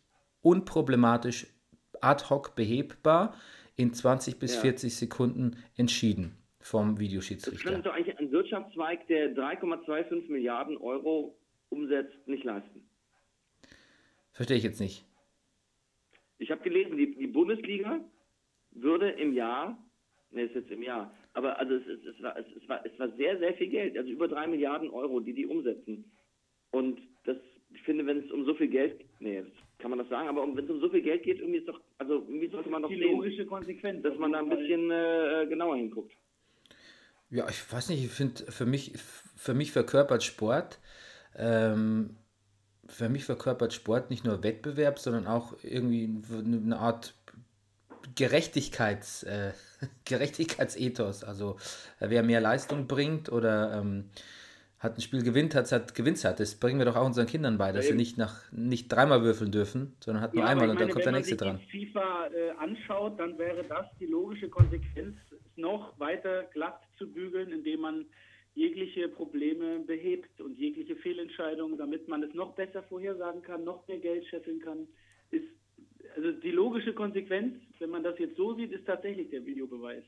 unproblematisch 0.41 1.47
ad 1.99 2.29
hoc 2.29 2.55
behebbar 2.55 3.35
in 3.75 3.93
20 3.93 4.39
bis 4.39 4.55
ja. 4.55 4.61
40 4.61 4.95
Sekunden 4.95 5.57
entschieden 5.75 6.37
vom 6.61 6.97
Videoschiedsrichter. 6.97 7.71
Das 7.71 7.73
kann 7.73 7.83
doch 7.83 7.93
eigentlich 7.93 8.17
ein 8.17 8.31
Wirtschaftszweig, 8.31 9.05
der 9.07 9.35
3,25 9.35 10.31
Milliarden 10.31 10.77
Euro 10.77 11.37
umsetzt, 11.67 12.25
nicht 12.25 12.45
leisten. 12.45 12.87
Verstehe 14.31 14.55
ich 14.55 14.63
jetzt 14.63 14.79
nicht. 14.79 15.03
Ich 16.37 16.51
habe 16.51 16.61
gelesen, 16.63 16.95
die, 16.95 17.15
die 17.15 17.27
Bundesliga 17.27 17.99
würde 18.75 19.09
im 19.09 19.33
Jahr, 19.33 19.77
ne, 20.31 20.43
ist 20.43 20.55
jetzt 20.55 20.71
im 20.71 20.83
Jahr, 20.83 21.13
aber 21.33 21.59
also 21.59 21.75
es, 21.75 21.85
es, 21.87 22.15
es, 22.15 22.23
war, 22.23 22.37
es, 22.37 22.45
es, 22.55 22.69
war, 22.69 22.85
es 22.85 22.97
war 22.99 23.09
sehr, 23.17 23.37
sehr 23.39 23.53
viel 23.55 23.67
Geld, 23.67 23.97
also 23.97 24.09
über 24.09 24.27
drei 24.27 24.47
Milliarden 24.47 24.89
Euro, 24.89 25.19
die 25.19 25.33
die 25.33 25.45
umsetzen. 25.45 26.11
Und 26.71 26.99
das, 27.25 27.37
ich 27.73 27.81
finde, 27.83 28.05
wenn 28.05 28.23
es 28.23 28.31
um 28.31 28.45
so 28.45 28.53
viel 28.53 28.67
Geld, 28.67 29.03
nee, 29.19 29.43
kann 29.79 29.89
man 29.89 29.99
das 29.99 30.09
sagen, 30.09 30.29
aber 30.29 30.43
um, 30.43 30.55
wenn 30.55 30.65
es 30.65 30.71
um 30.71 30.79
so 30.79 30.89
viel 30.89 31.01
Geld 31.01 31.23
geht, 31.23 31.39
irgendwie 31.39 31.59
ist 31.59 31.67
doch, 31.67 31.79
also 31.97 32.25
irgendwie 32.27 32.47
sollte 32.47 32.69
man 32.69 32.81
doch 32.81 32.89
die 32.89 32.97
sehen, 32.97 33.11
logische 33.11 33.45
Konsequenz, 33.45 34.01
dass 34.03 34.17
man 34.17 34.31
da 34.31 34.39
ein 34.39 34.49
bisschen 34.49 34.91
äh, 34.91 35.45
genauer 35.47 35.75
hinguckt. 35.77 36.13
Ja, 37.29 37.47
ich 37.49 37.71
weiß 37.71 37.89
nicht, 37.89 38.03
ich 38.03 38.11
finde, 38.11 38.49
für 38.51 38.65
mich, 38.65 38.93
für 38.97 39.53
mich 39.53 39.71
verkörpert 39.71 40.23
Sport, 40.23 40.79
ähm, 41.35 42.15
für 42.87 43.09
mich 43.09 43.25
verkörpert 43.25 43.73
Sport 43.73 44.09
nicht 44.09 44.23
nur 44.23 44.43
Wettbewerb, 44.43 44.99
sondern 44.99 45.27
auch 45.27 45.55
irgendwie 45.63 46.09
eine 46.31 46.77
Art 46.77 47.15
Gerechtigkeits, 48.15 49.23
äh, 49.23 49.53
Gerechtigkeitsethos. 50.05 51.23
Also 51.23 51.57
äh, 51.99 52.09
wer 52.09 52.23
mehr 52.23 52.41
Leistung 52.41 52.87
bringt 52.87 53.31
oder 53.31 53.79
ähm, 53.79 54.09
hat 54.79 54.97
ein 54.97 55.01
Spiel 55.01 55.23
gewinnt, 55.23 55.55
hat, 55.55 55.71
hat 55.71 55.95
gewinnt 55.95 56.23
hat. 56.23 56.39
Das 56.39 56.55
bringen 56.55 56.79
wir 56.79 56.85
doch 56.85 56.95
auch 56.95 57.05
unseren 57.05 57.27
Kindern 57.27 57.57
bei, 57.57 57.71
dass 57.71 57.85
ja, 57.85 57.91
sie 57.91 57.97
nicht 57.97 58.17
nach 58.17 58.51
nicht 58.51 58.87
dreimal 58.89 59.23
würfeln 59.23 59.51
dürfen, 59.51 59.95
sondern 59.99 60.23
hat 60.23 60.33
nur 60.33 60.43
ja, 60.43 60.49
einmal 60.49 60.69
und 60.69 60.79
dann 60.79 60.89
kommt 60.89 61.05
der 61.05 61.13
nächste 61.13 61.35
dran. 61.35 61.47
Wenn 61.47 61.53
man 61.55 61.71
sich 61.71 61.91
FIFA 61.91 62.27
äh, 62.27 62.51
anschaut, 62.57 63.19
dann 63.19 63.37
wäre 63.37 63.63
das 63.63 63.87
die 63.99 64.05
logische 64.05 64.49
Konsequenz, 64.49 65.15
noch 65.55 65.97
weiter 65.99 66.43
glatt 66.53 66.81
zu 66.97 67.11
bügeln, 67.11 67.51
indem 67.51 67.81
man 67.81 68.05
jegliche 68.53 69.09
Probleme 69.09 69.79
behebt 69.79 70.39
und 70.41 70.57
jegliche 70.57 70.95
Fehlentscheidungen, 70.95 71.77
damit 71.77 72.07
man 72.07 72.23
es 72.23 72.33
noch 72.33 72.53
besser 72.53 72.83
vorhersagen 72.83 73.41
kann, 73.41 73.63
noch 73.63 73.87
mehr 73.87 73.99
Geld 73.99 74.25
scheffeln 74.27 74.59
kann, 74.61 74.87
also 76.15 76.31
die 76.31 76.51
logische 76.51 76.93
Konsequenz, 76.93 77.55
wenn 77.79 77.89
man 77.89 78.03
das 78.03 78.17
jetzt 78.19 78.37
so 78.37 78.55
sieht, 78.55 78.71
ist 78.71 78.85
tatsächlich 78.85 79.29
der 79.29 79.45
Videobeweis. 79.45 80.03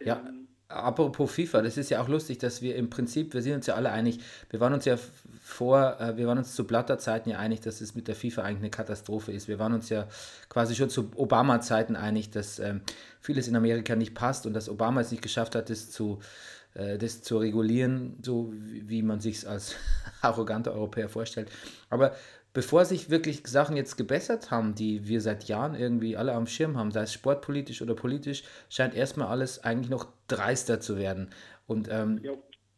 Ja, 0.00 0.24
ähm, 0.26 0.48
apropos 0.68 1.32
FIFA, 1.32 1.62
das 1.62 1.76
ist 1.76 1.90
ja 1.90 2.00
auch 2.00 2.08
lustig, 2.08 2.38
dass 2.38 2.62
wir 2.62 2.76
im 2.76 2.90
Prinzip, 2.90 3.34
wir 3.34 3.42
sind 3.42 3.54
uns 3.54 3.66
ja 3.66 3.74
alle 3.74 3.90
einig, 3.90 4.20
wir 4.50 4.60
waren 4.60 4.72
uns 4.72 4.84
ja 4.84 4.96
vor, 5.40 6.00
äh, 6.00 6.16
wir 6.16 6.26
waren 6.26 6.38
uns 6.38 6.54
zu 6.54 6.66
Blatter-Zeiten 6.66 7.30
ja 7.30 7.38
einig, 7.38 7.60
dass 7.60 7.80
es 7.80 7.94
mit 7.94 8.06
der 8.06 8.14
FIFA 8.14 8.42
eigentlich 8.42 8.58
eine 8.58 8.70
Katastrophe 8.70 9.32
ist. 9.32 9.48
Wir 9.48 9.58
waren 9.58 9.72
uns 9.72 9.88
ja 9.88 10.08
quasi 10.48 10.74
schon 10.74 10.90
zu 10.90 11.10
Obama-Zeiten 11.16 11.96
einig, 11.96 12.30
dass 12.30 12.58
ähm, 12.58 12.82
vieles 13.20 13.48
in 13.48 13.56
Amerika 13.56 13.96
nicht 13.96 14.14
passt 14.14 14.46
und 14.46 14.52
dass 14.52 14.68
Obama 14.68 15.00
es 15.00 15.10
nicht 15.10 15.22
geschafft 15.22 15.54
hat, 15.54 15.70
das 15.70 15.90
zu, 15.90 16.20
äh, 16.74 16.98
das 16.98 17.22
zu 17.22 17.38
regulieren, 17.38 18.18
so 18.22 18.52
wie, 18.52 18.88
wie 18.88 19.02
man 19.02 19.20
sich 19.20 19.38
es 19.38 19.46
als 19.46 19.74
arroganter 20.22 20.72
Europäer 20.72 21.08
vorstellt. 21.08 21.50
Aber 21.90 22.14
bevor 22.58 22.84
sich 22.84 23.08
wirklich 23.08 23.46
Sachen 23.46 23.76
jetzt 23.76 23.96
gebessert 23.96 24.50
haben, 24.50 24.74
die 24.74 25.06
wir 25.06 25.20
seit 25.20 25.44
Jahren 25.44 25.76
irgendwie 25.76 26.16
alle 26.16 26.32
am 26.32 26.48
Schirm 26.48 26.76
haben, 26.76 26.90
sei 26.90 27.02
es 27.02 27.12
sportpolitisch 27.12 27.82
oder 27.82 27.94
politisch, 27.94 28.42
scheint 28.68 28.96
erstmal 28.96 29.28
alles 29.28 29.62
eigentlich 29.62 29.90
noch 29.90 30.08
dreister 30.26 30.80
zu 30.80 30.98
werden. 30.98 31.30
Und 31.68 31.86
ähm, 31.88 32.20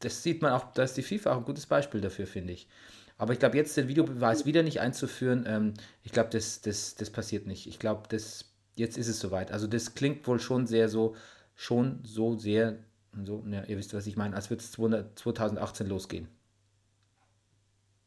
das 0.00 0.22
sieht 0.22 0.42
man 0.42 0.52
auch, 0.52 0.70
da 0.74 0.82
ist 0.82 0.98
die 0.98 1.02
FIFA 1.02 1.32
auch 1.32 1.38
ein 1.38 1.46
gutes 1.46 1.64
Beispiel 1.64 2.02
dafür, 2.02 2.26
finde 2.26 2.52
ich. 2.52 2.68
Aber 3.16 3.32
ich 3.32 3.38
glaube, 3.38 3.56
jetzt 3.56 3.74
den 3.74 3.88
Videobeweis 3.88 4.44
wieder 4.44 4.62
nicht 4.62 4.82
einzuführen, 4.82 5.46
ähm, 5.46 5.72
ich 6.02 6.12
glaube, 6.12 6.28
das, 6.28 6.60
das, 6.60 6.96
das 6.96 7.08
passiert 7.08 7.46
nicht. 7.46 7.66
Ich 7.66 7.78
glaube, 7.78 8.02
das 8.10 8.52
jetzt 8.76 8.98
ist 8.98 9.08
es 9.08 9.18
soweit. 9.18 9.50
Also 9.50 9.66
das 9.66 9.94
klingt 9.94 10.26
wohl 10.26 10.40
schon 10.40 10.66
sehr 10.66 10.90
so, 10.90 11.16
schon 11.54 12.00
so 12.04 12.36
sehr, 12.36 12.76
so, 13.24 13.42
ja, 13.50 13.64
ihr 13.64 13.78
wisst, 13.78 13.94
was 13.94 14.06
ich 14.06 14.18
meine, 14.18 14.36
als 14.36 14.50
würde 14.50 14.62
es 14.62 14.72
2018 14.72 15.86
losgehen. 15.86 16.28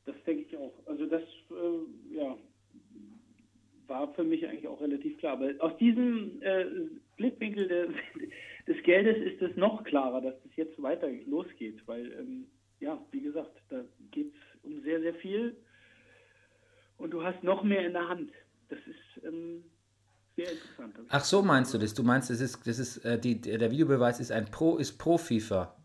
Das 0.05 0.15
denke 0.23 0.43
ich 0.43 0.57
auch. 0.57 0.73
Also 0.85 1.05
das, 1.05 1.21
äh, 1.21 2.15
ja, 2.15 2.37
war 3.93 4.11
für 4.15 4.23
mich 4.23 4.45
eigentlich 4.47 4.67
auch 4.67 4.81
relativ 4.81 5.17
klar. 5.19 5.33
Aber 5.33 5.51
aus 5.59 5.77
diesem 5.77 6.41
äh, 6.41 6.65
Blickwinkel 7.17 7.67
des, 7.67 7.89
des 8.67 8.83
Geldes 8.83 9.17
ist 9.17 9.41
es 9.41 9.55
noch 9.55 9.83
klarer, 9.83 10.19
dass 10.19 10.33
es 10.45 10.55
jetzt 10.55 10.81
weiter 10.81 11.07
losgeht, 11.27 11.79
weil, 11.85 12.11
ähm, 12.13 12.47
ja, 12.79 12.99
wie 13.11 13.21
gesagt, 13.21 13.51
da 13.69 13.83
geht 14.11 14.33
es 14.33 14.63
um 14.63 14.81
sehr, 14.81 14.99
sehr 15.01 15.13
viel 15.13 15.55
und 16.97 17.11
du 17.11 17.23
hast 17.23 17.43
noch 17.43 17.63
mehr 17.63 17.85
in 17.85 17.93
der 17.93 18.09
Hand. 18.09 18.31
Das 18.69 18.79
ist 18.79 19.23
ähm, 19.23 19.63
sehr 20.35 20.51
interessant. 20.51 20.95
Ach 21.09 21.23
so 21.23 21.43
meinst 21.43 21.73
du 21.73 21.77
das? 21.77 21.93
Du 21.93 22.01
meinst, 22.01 22.31
das 22.31 22.41
ist, 22.41 22.65
das 22.65 22.79
ist 22.79 22.97
äh, 23.05 23.19
die, 23.19 23.39
der 23.39 23.69
Videobeweis 23.69 24.19
ist 24.19 24.31
ein 24.31 24.45
Pro, 24.45 24.77
ist 24.77 24.97
pro 24.97 25.19
FIFA 25.19 25.75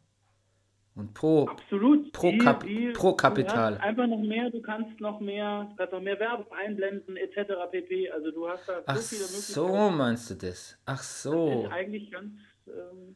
und 0.99 1.15
pro 1.15 1.47
Absolut. 1.47 2.13
pro, 2.13 2.31
die, 2.31 2.39
Kap, 2.39 2.65
die, 2.65 2.91
pro 2.93 3.13
Kapital. 3.15 3.79
Einfach 3.79 4.09
noch 4.09 4.19
mehr, 4.19 4.51
du 4.51 4.61
kannst 4.61 5.01
noch 5.01 5.21
mehr, 5.21 5.69
du 5.71 5.77
kannst 5.77 5.93
noch 5.93 6.01
mehr 6.01 6.19
Werbung 6.19 6.47
einblenden 6.53 7.17
etc. 7.17 7.53
pp. 7.71 8.11
Also 8.11 8.33
du 8.33 8.49
hast 8.49 8.69
da 8.69 8.83
Ach 8.85 8.97
so 8.97 9.03
viele 9.17 9.23
Möglichkeiten. 9.23 9.53
so 9.53 9.91
meinst 9.91 10.31
du 10.31 10.35
das? 10.35 10.77
Ach 10.87 10.97
Das 10.99 11.23
so. 11.23 11.63
ist 11.63 11.71
eigentlich 11.73 12.11
ganz 12.11 12.33
ähm, 12.67 13.15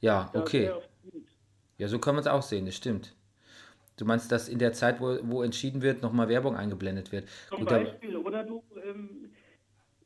Ja, 0.00 0.28
okay. 0.34 0.72
Ja, 1.78 1.86
so 1.86 2.00
kann 2.00 2.16
man 2.16 2.22
es 2.22 2.26
auch 2.26 2.42
sehen, 2.42 2.66
das 2.66 2.74
stimmt. 2.74 3.14
Du 3.96 4.04
meinst, 4.04 4.32
dass 4.32 4.48
in 4.48 4.58
der 4.58 4.72
Zeit, 4.72 5.00
wo, 5.00 5.18
wo 5.22 5.42
entschieden 5.44 5.82
wird, 5.82 6.02
nochmal 6.02 6.28
Werbung 6.28 6.56
eingeblendet 6.56 7.12
wird. 7.12 7.28
Zum 7.48 7.60
Gut, 7.60 7.68
aber, 7.72 7.84
Beispiel, 7.84 8.16
oder 8.16 8.42
du 8.42 8.64
ähm, 8.84 9.30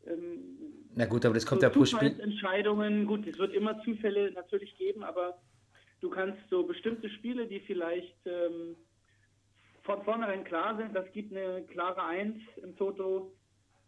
ähm, 0.07 0.55
na 0.95 1.07
gut, 1.07 1.25
aber 1.25 1.35
das 1.35 1.47
kommt 1.47 1.63
so 1.63 1.67
ja 1.67 1.73
pro 1.73 1.85
Spiel. 1.87 2.11
Zufallsentscheidungen, 2.13 3.07
gut, 3.07 3.27
es 3.27 3.39
wird 3.39 3.55
immer 3.55 3.83
Zufälle 3.83 4.31
natürlich 4.33 4.77
geben, 4.77 5.03
aber 5.03 5.39
du 6.05 6.11
kannst 6.11 6.39
so 6.51 6.65
bestimmte 6.65 7.09
Spiele, 7.09 7.47
die 7.47 7.61
vielleicht 7.61 8.15
ähm, 8.27 8.77
von 9.85 10.05
vornherein 10.05 10.45
klar 10.45 10.77
sind, 10.77 10.95
das 10.95 11.11
gibt 11.13 11.35
eine 11.35 11.63
klare 11.63 12.05
Eins 12.05 12.37
im 12.63 12.77
Toto 12.77 13.33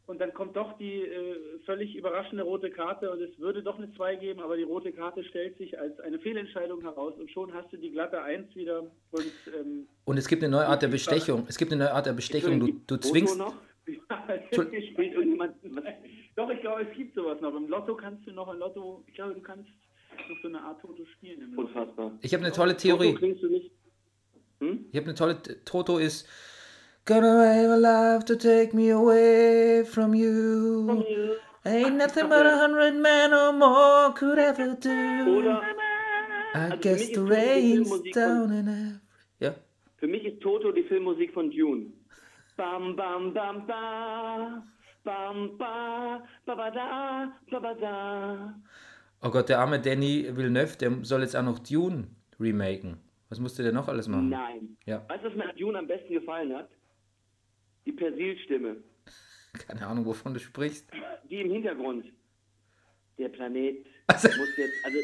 und 0.06 0.18
dann 0.18 0.32
kommt 0.32 0.56
doch 0.56 0.78
die 0.78 1.02
äh, 1.02 1.58
völlig 1.66 1.94
überraschende 1.94 2.42
rote 2.42 2.70
Karte 2.70 3.10
und 3.10 3.20
es 3.20 3.38
würde 3.38 3.62
doch 3.62 3.76
eine 3.76 3.92
2 3.92 4.16
geben, 4.16 4.40
aber 4.40 4.56
die 4.56 4.62
rote 4.62 4.92
Karte 4.92 5.24
stellt 5.24 5.58
sich 5.58 5.78
als 5.78 6.00
eine 6.00 6.18
Fehlentscheidung 6.18 6.80
heraus 6.80 7.12
und 7.18 7.30
schon 7.30 7.52
hast 7.52 7.70
du 7.70 7.76
die 7.76 7.90
glatte 7.90 8.22
1 8.22 8.56
wieder 8.56 8.80
und 9.10 9.32
ähm, 9.54 9.86
Und 10.06 10.16
es 10.16 10.26
gibt 10.26 10.42
eine 10.42 10.52
neue 10.52 10.66
Art 10.66 10.80
der 10.80 10.88
Bestechung. 10.88 11.44
Es 11.48 11.58
gibt 11.58 11.70
eine 11.70 11.84
neue 11.84 11.92
Art 11.92 12.06
der 12.06 12.14
Bestechung. 12.14 12.60
Du, 12.60 12.80
du 12.86 12.96
zwingst. 12.96 13.36
noch? 13.36 13.56
Doch, 16.36 16.50
ich 16.50 16.60
glaube, 16.60 16.82
es 16.82 16.96
gibt 16.96 17.14
sowas 17.14 17.40
noch. 17.40 17.54
Im 17.54 17.68
Lotto 17.68 17.94
kannst 17.94 18.26
du 18.26 18.32
noch, 18.32 18.52
im 18.52 18.58
Lotto, 18.58 19.04
ich 19.06 19.14
glaube, 19.14 19.34
du 19.34 19.40
kannst 19.40 19.70
noch 20.28 20.40
so 20.42 20.48
eine 20.48 20.60
Art 20.62 20.80
Toto 20.80 21.04
spielen. 21.04 21.56
Unfassbar. 21.56 22.12
Ich 22.22 22.32
habe 22.34 22.44
eine 22.44 22.52
tolle 22.52 22.76
Toto 22.76 22.82
Theorie. 22.98 23.14
klingst 23.14 23.42
du 23.42 23.48
nicht. 23.48 23.70
Hm? 24.60 24.86
Ich 24.90 24.96
habe 24.96 25.06
eine 25.06 25.14
tolle. 25.14 25.42
Toto 25.64 25.98
ist. 25.98 26.26
Gonna 27.04 27.54
have 27.54 27.70
a 27.70 27.76
life 27.76 28.24
to 28.24 28.34
take 28.34 28.74
me 28.74 28.90
away 28.90 29.84
from 29.84 30.12
you. 30.12 31.04
Ain't 31.64 31.96
nothing 31.96 32.28
but 32.28 32.46
a 32.46 32.56
hundred 32.58 32.96
men 32.96 33.32
or 33.32 33.52
more 33.52 34.12
could 34.14 34.38
ever 34.38 34.74
do. 34.74 35.38
Oder 35.38 35.62
I 36.54 36.58
also 36.58 36.70
für 36.76 36.78
guess 36.80 37.06
the 37.08 37.14
Toto 37.14 37.28
rain's 37.28 37.90
down 38.12 38.50
in 38.52 38.68
Africa. 38.68 39.00
Ja. 39.40 39.54
Für 39.98 40.06
mich 40.08 40.24
ist 40.24 40.40
Toto 40.40 40.72
die 40.72 40.82
Filmmusik 40.84 41.32
von 41.32 41.50
Dune. 41.50 41.92
Bam, 42.56 42.96
bam, 42.96 43.32
bam, 43.32 43.66
ba. 43.66 44.62
Bam, 45.04 45.56
ba. 45.58 46.22
Ba, 46.44 46.54
ba, 46.56 46.70
da. 46.70 47.32
Ba, 47.50 47.60
ba, 47.60 47.74
da. 47.74 48.54
Oh 49.22 49.30
Gott, 49.30 49.48
der 49.48 49.58
arme 49.60 49.80
Danny 49.80 50.26
Villeneuve, 50.36 50.76
der 50.76 50.92
soll 51.04 51.22
jetzt 51.22 51.36
auch 51.36 51.42
noch 51.42 51.58
Dune 51.58 52.08
remaken. 52.38 52.98
Was 53.28 53.40
musste 53.40 53.62
der 53.62 53.72
noch 53.72 53.88
alles 53.88 54.06
machen? 54.08 54.28
Nein. 54.28 54.76
Ja. 54.84 55.04
Weißt 55.08 55.24
du, 55.24 55.28
was 55.30 55.36
mir 55.36 55.50
an 55.50 55.56
Dune 55.56 55.78
am 55.78 55.86
besten 55.86 56.12
gefallen 56.12 56.54
hat? 56.54 56.68
Die 57.86 57.92
Persilstimme. 57.92 58.76
Keine 59.66 59.86
Ahnung, 59.86 60.04
wovon 60.04 60.34
du 60.34 60.40
sprichst. 60.40 60.88
Die 61.30 61.40
im 61.40 61.50
Hintergrund. 61.50 62.04
Der 63.18 63.28
Planet 63.30 63.86
Also- 64.06 64.28
muss 64.28 64.56
jetzt. 64.56 64.74
Also, 64.84 64.98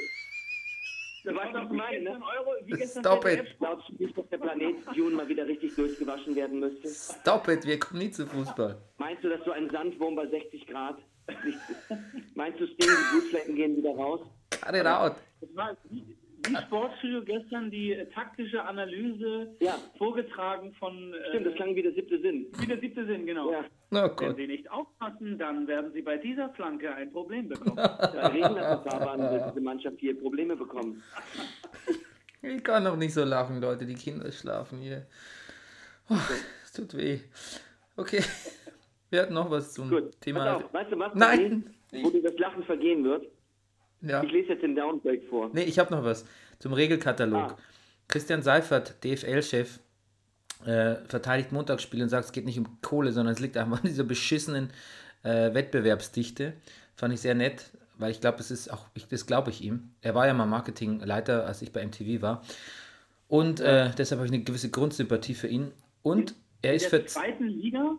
du 1.25 1.35
weißt, 1.35 1.55
was 1.55 1.65
ich 1.65 1.71
meine, 1.77 2.01
ne? 2.05 2.11
Euro, 2.39 2.51
wie 2.67 2.73
gestern 2.73 3.03
Stop 3.03 3.25
it. 3.27 3.57
Glaubst 3.59 3.89
du 3.89 3.95
nicht, 4.05 4.17
dass 4.17 4.29
der 4.29 4.39
Planet 4.39 4.77
Dune 4.95 5.17
mal 5.17 5.29
wieder 5.29 5.47
richtig 5.47 5.75
durchgewaschen 5.75 6.37
werden 6.37 6.61
müsste? 6.61 6.89
Stop 6.89 7.49
it, 7.49 7.65
wir 7.67 7.79
kommen 7.81 8.01
nie 8.03 8.11
zu 8.11 8.27
Fußball. 8.27 8.77
Meinst 8.99 9.25
du, 9.25 9.31
dass 9.31 9.43
so 9.45 9.53
ein 9.53 9.71
Sandwurm 9.71 10.15
bei 10.15 10.27
60 10.29 10.67
Grad 10.67 10.99
Meinst 12.35 12.61
du, 12.61 12.67
Sting, 12.67 12.79
die 12.79 13.11
Blutflecken 13.19 13.55
gehen 13.57 13.77
wieder 13.77 13.91
raus? 13.95 14.21
Cut 14.51 14.75
it 14.75 14.87
out. 14.87 15.17
Das 15.41 15.55
war 15.57 15.77
wie, 15.91 16.05
wie 16.47 16.57
Sportstudio 16.57 17.23
gestern 17.25 17.71
die 17.71 17.93
äh, 17.93 18.07
taktische 18.11 18.63
Analyse 18.65 19.55
Ja. 19.61 19.77
vorgetragen 19.99 20.75
von 20.79 21.13
äh, 21.15 21.29
Stimmt, 21.31 21.47
das 21.47 21.55
klang 21.55 21.75
wie 21.77 21.83
der 21.83 21.93
siebte 21.93 22.21
Sinn. 22.21 22.47
wie 22.59 22.67
der 22.67 22.79
siebte 22.81 23.07
Sinn, 23.07 23.27
genau. 23.27 23.51
Ja. 23.53 23.65
Oh 23.95 24.11
Wenn. 24.19 24.37
Sie 24.37 24.47
nicht 24.47 24.71
aufpassen, 24.71 25.39
dann 25.39 25.67
werden 25.67 25.93
Sie 25.93 26.01
bei 26.03 26.17
dieser 26.17 26.49
Flanke 26.51 26.95
ein 26.95 27.13
Problem 27.13 27.49
bekommen. 27.49 27.77
Bei 27.77 28.27
Regenwasserfahrbahn 28.29 29.21
wird 29.21 29.51
diese 29.51 29.61
Mannschaft 29.61 29.97
hier 30.01 30.19
Probleme 30.19 30.57
bekommen. 30.57 31.03
Ich 32.45 32.65
kann 32.65 32.83
noch 32.83 32.97
nicht 32.97 33.15
so 33.15 33.23
lachen, 33.23 33.61
Leute. 33.61 33.87
Die 33.87 33.95
Kinder 33.95 34.33
schlafen 34.33 34.81
hier. 34.81 35.07
Oh, 36.11 36.17
es 36.65 36.73
tut 36.73 36.93
weh. 36.97 37.21
Okay. 37.97 38.21
Wir 39.13 39.21
hatten 39.23 39.35
noch 39.35 39.51
was 39.51 39.75
zum 39.75 39.91
Gut, 39.91 40.19
Thema. 40.23 40.57
auf, 40.57 40.73
weißt 40.73 40.91
du 40.91 40.99
was? 40.99 41.13
Nein. 41.15 41.65
Wo 41.91 42.09
dir 42.09 42.23
das 42.23 42.39
Lachen 42.39 42.65
vergehen 42.65 43.05
wird? 43.05 43.27
Ja. 44.01 44.23
Ich 44.23 44.33
lese 44.33 44.49
jetzt 44.55 44.63
den 44.63 44.75
Downbreak 44.75 45.29
vor. 45.29 45.51
Nee, 45.53 45.65
ich 45.65 45.79
habe 45.79 45.95
noch 45.95 46.03
was 46.03 46.25
zum 46.59 46.73
Regelkatalog. 46.73 47.53
Ah. 47.53 47.57
Christian 48.09 48.41
Seifert, 48.41 49.05
DFL-Chef, 49.05 49.81
äh, 50.65 50.95
verteidigt 51.05 51.53
Montagsspiele 51.53 52.03
und 52.05 52.09
sagt, 52.09 52.25
es 52.25 52.33
geht 52.33 52.47
nicht 52.47 52.59
um 52.59 52.81
Kohle, 52.81 53.13
sondern 53.13 53.35
es 53.35 53.41
liegt 53.41 53.59
einfach 53.59 53.83
an 53.83 53.87
dieser 53.87 54.05
beschissenen 54.05 54.71
äh, 55.25 55.53
Wettbewerbsdichte. 55.53 56.55
Fand 56.97 57.13
ich 57.13 57.21
sehr 57.21 57.35
nett, 57.35 57.71
weil 57.99 58.13
ich 58.13 58.21
glaube, 58.23 58.39
es 58.39 58.51
ist 58.51 58.73
auch, 58.73 58.87
ich, 58.95 59.09
das 59.09 59.27
glaube 59.27 59.51
ich 59.51 59.63
ihm. 59.63 59.91
Er 60.01 60.15
war 60.15 60.27
ja 60.27 60.33
mal 60.33 60.47
Marketingleiter, 60.47 61.45
als 61.47 61.61
ich 61.61 61.71
bei 61.71 61.85
MTV 61.87 62.23
war. 62.23 62.43
Und 63.29 63.61
äh, 63.61 63.91
deshalb 63.99 64.21
habe 64.21 64.27
ich 64.27 64.33
eine 64.33 64.43
gewisse 64.43 64.71
Grundsympathie 64.71 65.35
für 65.35 65.49
ihn. 65.49 65.71
Und 66.03 66.35
er 66.63 66.73
ist 66.73 66.85
In 66.85 66.91
für. 66.91 66.99
der 67.01 67.07
zweiten 67.09 67.45
Liga, 67.47 67.99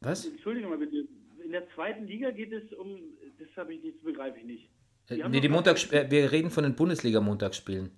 Was? 0.00 0.24
Entschuldige 0.24 0.66
mal 0.66 0.78
bitte, 0.78 1.04
in 1.44 1.52
der 1.52 1.68
zweiten 1.74 2.06
Liga 2.06 2.30
geht 2.30 2.52
es 2.52 2.72
um, 2.72 2.98
das 3.38 3.48
habe 3.56 3.74
ich 3.74 3.82
nicht, 3.82 3.96
das 3.96 4.04
begreife 4.04 4.38
ich 4.38 4.44
nicht. 4.44 4.68
Äh, 5.08 5.16
Die 5.16 5.28
nee, 5.28 5.40
die 5.40 5.48
Montags 5.48 5.90
äh, 5.92 6.10
wir 6.10 6.32
reden 6.32 6.50
von 6.50 6.64
den 6.64 6.74
Bundesliga-Montagsspielen. 6.74 7.90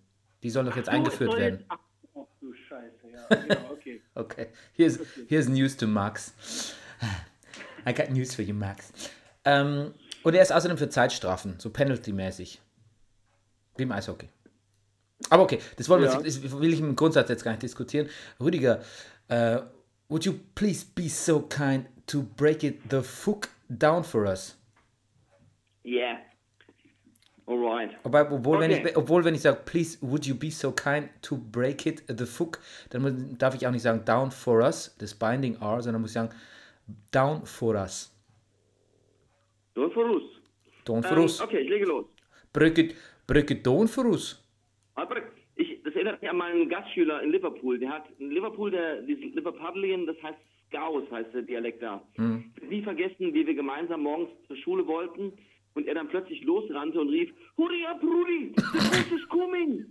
Die 0.42 0.50
sollen 0.50 0.66
doch 0.66 0.76
jetzt 0.76 0.86
so, 0.86 0.92
eingeführt 0.92 1.36
werden. 1.36 1.60
Jetzt, 1.60 1.66
ach, 1.68 1.78
oh, 2.14 2.26
du 2.40 2.52
Scheiße, 2.52 3.08
ja, 3.12 3.36
genau, 3.36 3.70
okay. 3.70 4.00
Okay, 4.14 4.48
here's, 4.74 4.98
here's 5.28 5.48
news 5.48 5.76
to 5.76 5.86
Max. 5.86 6.34
I 7.86 7.92
got 7.94 8.10
news 8.10 8.34
for 8.34 8.44
you, 8.44 8.54
Max. 8.54 8.92
Ähm, 9.44 9.92
und 10.24 10.34
er 10.34 10.42
ist 10.42 10.52
außerdem 10.52 10.78
für 10.78 10.88
Zeitstrafen, 10.88 11.54
so 11.58 11.70
penalty-mäßig. 11.70 12.60
Wie 13.76 13.82
im 13.84 13.92
Eishockey. 13.92 14.28
Aber 15.30 15.44
okay, 15.44 15.60
das, 15.76 15.88
wollen 15.88 16.02
wir 16.02 16.10
Ja. 16.10 16.20
jetzt, 16.20 16.44
das 16.44 16.60
will 16.60 16.72
ich 16.72 16.80
im 16.80 16.96
Grundsatz 16.96 17.28
jetzt 17.28 17.44
gar 17.44 17.52
nicht 17.52 17.62
diskutieren. 17.62 18.08
Rüdiger, 18.40 18.82
äh, 19.28 19.60
would 20.08 20.24
you 20.24 20.34
please 20.54 20.84
be 20.94 21.08
so 21.08 21.40
kind 21.42 21.86
to 22.06 22.22
break 22.22 22.64
it 22.64 22.88
the 22.90 23.02
fuck 23.02 23.48
down 23.68 24.04
for 24.04 24.26
us? 24.26 24.56
Yeah. 25.84 26.18
Alright. 27.46 27.90
Wobei, 28.04 28.30
obwohl, 28.30 28.60
wenn 28.60 28.70
ich, 28.70 28.96
obwohl, 28.96 29.24
wenn 29.24 29.34
ich 29.34 29.42
sage, 29.42 29.60
please, 29.64 29.98
would 30.00 30.24
you 30.24 30.34
be 30.34 30.50
so 30.50 30.70
kind 30.72 31.10
to 31.22 31.36
break 31.36 31.86
it 31.86 32.02
uh, 32.08 32.14
the 32.16 32.26
fuck, 32.26 32.60
dann 32.90 33.36
darf 33.38 33.54
ich 33.54 33.66
auch 33.66 33.72
nicht 33.72 33.82
sagen 33.82 34.04
down 34.04 34.30
for 34.30 34.60
us, 34.62 34.94
das 34.98 35.12
Binding 35.14 35.56
R, 35.60 35.82
sondern 35.82 36.02
muss 36.02 36.10
ich 36.10 36.14
sagen 36.14 36.30
down 37.10 37.44
for 37.44 37.74
us. 37.74 38.10
Don't 39.74 39.92
for 39.92 40.08
us. 40.10 40.22
Down 40.84 41.02
for 41.02 41.16
Ähm, 41.16 41.22
us. 41.24 41.40
Um, 41.40 41.46
okay, 41.48 41.60
ich 41.60 41.68
lege 41.68 41.86
los. 41.86 42.06
Break 42.52 42.78
it, 42.78 42.94
break 43.26 43.50
it 43.50 43.66
down 43.66 43.88
for 43.88 44.06
us. 44.06 44.38
Ah, 44.94 45.02
Aber 45.02 45.16
ich, 45.56 45.82
das 45.82 45.94
erinnert 45.94 46.20
mich 46.20 46.30
an 46.30 46.36
meinen 46.36 46.68
Gastschüler 46.68 47.22
in 47.22 47.32
Liverpool. 47.32 47.78
Der 47.78 47.90
hat 47.90 48.04
in 48.18 48.30
Liverpool, 48.30 48.70
der, 48.70 49.02
dieses 49.02 49.34
Liverpudlian, 49.34 50.06
das 50.06 50.16
heißt 50.22 50.38
Scouse, 50.72 51.10
heißt 51.10 51.34
der 51.34 51.42
Dialekt 51.42 51.82
da. 51.82 52.02
Hm. 52.14 52.44
Ich 52.56 52.62
hab 52.62 52.70
Nie 52.70 52.82
vergessen, 52.82 53.34
wie 53.34 53.46
wir 53.46 53.54
gemeinsam 53.54 54.02
morgens 54.02 54.30
zur 54.46 54.56
Schule 54.56 54.86
wollten 54.86 55.32
und 55.74 55.86
er 55.86 55.94
dann 55.94 56.08
plötzlich 56.08 56.42
losrannte 56.42 57.00
und 57.00 57.08
rief, 57.10 57.30
Hurry 57.56 57.84
up, 57.86 58.02
Rudi, 58.02 58.54
the 58.56 58.62
bus 58.62 59.20
is 59.20 59.28
coming. 59.28 59.84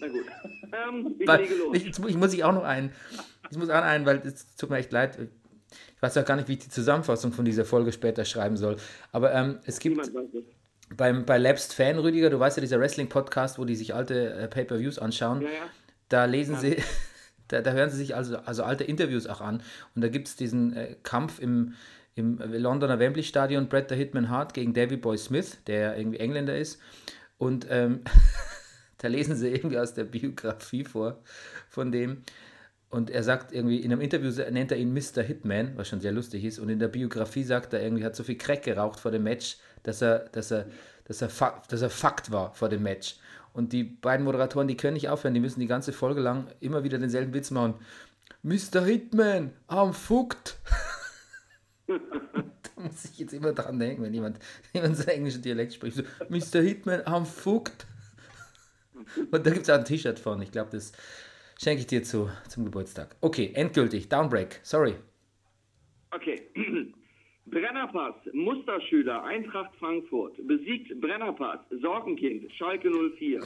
Na 0.00 0.08
gut, 0.08 0.24
ähm, 0.72 1.16
ich 1.18 1.26
Weil, 1.26 1.40
lege 1.42 1.54
los. 1.56 1.76
ich, 1.76 1.86
ich 1.86 2.16
muss 2.16 2.32
ich 2.34 2.44
auch 2.44 2.52
noch 2.52 2.62
einen. 2.64 2.92
Ich 3.50 3.58
muss 3.58 3.68
auch 3.70 3.82
einen, 3.82 4.06
weil 4.06 4.18
es 4.18 4.54
tut 4.56 4.70
mir 4.70 4.76
echt 4.76 4.92
leid. 4.92 5.18
Ich 5.96 6.02
weiß 6.02 6.16
auch 6.18 6.24
gar 6.24 6.36
nicht, 6.36 6.48
wie 6.48 6.52
ich 6.52 6.60
die 6.60 6.68
Zusammenfassung 6.68 7.32
von 7.32 7.44
dieser 7.44 7.64
Folge 7.64 7.90
später 7.92 8.24
schreiben 8.24 8.56
soll. 8.56 8.76
Aber 9.10 9.34
ähm, 9.34 9.58
es 9.64 9.80
gibt 9.80 10.00
beim, 10.96 11.26
bei 11.26 11.36
Labst 11.38 11.74
Fan, 11.74 11.98
Rüdiger, 11.98 12.30
du 12.30 12.38
weißt 12.38 12.56
ja, 12.56 12.60
dieser 12.60 12.78
Wrestling-Podcast, 12.78 13.58
wo 13.58 13.64
die 13.64 13.74
sich 13.74 13.94
alte 13.94 14.32
äh, 14.34 14.48
Pay-Per-Views 14.48 14.98
anschauen, 14.98 15.42
Ja, 15.42 15.48
ja. 15.48 15.54
da 16.08 16.24
lesen 16.26 16.56
sie, 16.56 16.76
da, 17.48 17.60
da 17.60 17.72
hören 17.72 17.90
sie 17.90 17.96
sich 17.96 18.14
also, 18.14 18.38
also 18.38 18.62
alte 18.62 18.84
Interviews 18.84 19.26
auch 19.26 19.40
an. 19.40 19.62
Und 19.94 20.02
da 20.02 20.08
gibt 20.08 20.28
es 20.28 20.36
diesen 20.36 20.74
äh, 20.76 20.96
Kampf 21.02 21.38
im, 21.38 21.74
im 22.14 22.38
Londoner 22.38 22.98
Wembley 22.98 23.22
Stadion 23.22 23.68
Brett 23.68 23.88
the 23.88 23.94
Hitman 23.94 24.28
Hart 24.28 24.54
gegen 24.54 24.74
Davy 24.74 24.96
Boy 24.96 25.18
Smith, 25.18 25.58
der 25.66 25.96
irgendwie 25.96 26.18
Engländer 26.18 26.56
ist. 26.56 26.80
Und 27.38 27.66
ähm, 27.70 28.00
da 28.98 29.08
lesen 29.08 29.36
sie 29.36 29.48
irgendwie 29.48 29.78
aus 29.78 29.94
der 29.94 30.04
Biografie 30.04 30.84
vor 30.84 31.18
von 31.68 31.92
dem. 31.92 32.22
Und 32.90 33.10
er 33.10 33.22
sagt 33.22 33.52
irgendwie, 33.52 33.80
in 33.80 33.92
einem 33.92 34.00
Interview 34.00 34.30
nennt 34.50 34.72
er 34.72 34.78
ihn 34.78 34.94
Mr. 34.94 35.22
Hitman, 35.22 35.72
was 35.76 35.88
schon 35.88 36.00
sehr 36.00 36.12
lustig 36.12 36.44
ist. 36.44 36.58
Und 36.58 36.70
in 36.70 36.78
der 36.78 36.88
Biografie 36.88 37.42
sagt 37.44 37.74
er 37.74 37.82
irgendwie, 37.82 38.04
hat 38.04 38.16
so 38.16 38.24
viel 38.24 38.38
Crack 38.38 38.62
geraucht 38.62 38.98
vor 38.98 39.10
dem 39.10 39.24
Match, 39.24 39.58
dass 39.82 40.00
er, 40.00 40.20
dass 40.30 40.50
er, 40.50 40.66
dass 41.04 41.20
er, 41.20 41.28
dass 41.68 41.82
er 41.82 41.90
Fakt 41.90 42.30
war 42.30 42.54
vor 42.54 42.70
dem 42.70 42.82
Match. 42.82 43.16
Und 43.52 43.72
die 43.72 43.84
beiden 43.84 44.24
Moderatoren, 44.24 44.68
die 44.68 44.76
können 44.76 44.94
nicht 44.94 45.08
aufhören, 45.08 45.34
die 45.34 45.40
müssen 45.40 45.60
die 45.60 45.66
ganze 45.66 45.92
Folge 45.92 46.20
lang 46.20 46.48
immer 46.60 46.84
wieder 46.84 46.98
denselben 46.98 47.34
Witz 47.34 47.50
machen. 47.50 47.74
Mr. 48.42 48.84
Hitman, 48.84 49.52
am 49.66 49.92
Fugt. 49.92 50.58
da 51.86 51.96
muss 52.76 53.04
ich 53.04 53.18
jetzt 53.18 53.32
immer 53.32 53.52
dran 53.52 53.78
denken, 53.78 54.02
wenn 54.02 54.14
jemand, 54.14 54.38
jemand 54.72 54.96
so 54.96 55.04
englischen 55.04 55.42
Dialekt 55.42 55.74
spricht. 55.74 55.96
So, 55.96 56.02
Mr. 56.28 56.62
Hitman, 56.62 57.02
am 57.04 57.26
Fugt. 57.26 57.86
Und 59.30 59.46
da 59.46 59.50
gibt 59.50 59.62
es 59.62 59.70
auch 59.70 59.78
ein 59.78 59.84
T-Shirt 59.84 60.18
von. 60.18 60.40
Ich 60.42 60.52
glaube, 60.52 60.70
das 60.70 60.92
schenke 61.58 61.80
ich 61.80 61.86
dir 61.86 62.02
zu, 62.02 62.30
zum 62.48 62.64
Geburtstag. 62.64 63.16
Okay, 63.20 63.52
endgültig. 63.54 64.08
Downbreak. 64.08 64.60
Sorry. 64.62 64.96
Okay. 66.10 66.50
Brennerpass, 67.50 68.14
Musterschüler, 68.32 69.24
Eintracht 69.24 69.74
Frankfurt, 69.76 70.34
besiegt 70.46 71.00
Brennerpass, 71.00 71.60
Sorgenkind, 71.80 72.52
Schalke 72.52 72.90
04. 72.90 73.42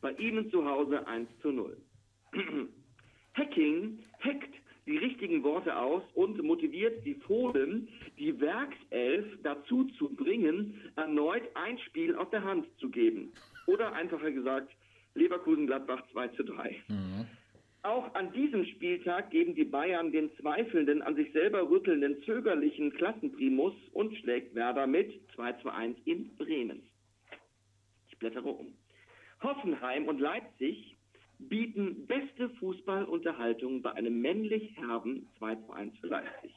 Bei 0.00 0.12
ihnen 0.12 0.50
zu 0.50 0.64
Hause 0.64 1.06
1 1.06 1.28
zu 1.42 1.52
0. 1.52 1.76
Hacking 3.34 3.98
hackt 4.20 4.54
die 4.86 4.96
richtigen 4.96 5.42
Worte 5.42 5.76
aus 5.76 6.02
und 6.14 6.42
motiviert 6.42 7.04
die 7.04 7.14
Fohlen, 7.14 7.88
die 8.18 8.40
Werkself 8.40 9.26
dazu 9.42 9.84
zu 9.98 10.08
bringen, 10.08 10.80
erneut 10.96 11.42
ein 11.54 11.78
Spiel 11.80 12.16
aus 12.16 12.30
der 12.30 12.42
Hand 12.42 12.66
zu 12.78 12.88
geben. 12.88 13.32
Oder 13.66 13.92
einfacher 13.92 14.30
gesagt, 14.30 14.72
Leverkusen-Gladbach 15.14 16.02
2 16.12 16.28
zu 16.28 16.44
3. 16.44 16.82
Mhm. 16.88 17.26
Auch 17.82 18.12
an 18.14 18.32
diesem 18.32 18.64
Spieltag 18.66 19.30
geben 19.30 19.54
die 19.54 19.64
Bayern 19.64 20.10
den 20.10 20.30
zweifelnden, 20.36 21.00
an 21.00 21.14
sich 21.14 21.32
selber 21.32 21.70
rüttelnden, 21.70 22.22
zögerlichen 22.24 22.92
Klassenprimus 22.92 23.74
und 23.92 24.16
schlägt 24.16 24.54
Werder 24.54 24.86
mit 24.86 25.12
2 25.34 25.52
zu 25.54 25.70
1 25.70 25.96
in 26.04 26.34
Bremen. 26.36 26.82
Ich 28.08 28.18
blättere 28.18 28.48
um. 28.48 28.74
Hoffenheim 29.42 30.08
und 30.08 30.18
Leipzig 30.18 30.96
bieten 31.38 32.06
beste 32.06 32.50
Fußballunterhaltung 32.58 33.82
bei 33.82 33.92
einem 33.92 34.20
männlich 34.20 34.76
herben 34.76 35.28
2 35.38 35.54
zu 35.54 35.72
1 35.72 35.98
für 35.98 36.08
Leipzig. 36.08 36.54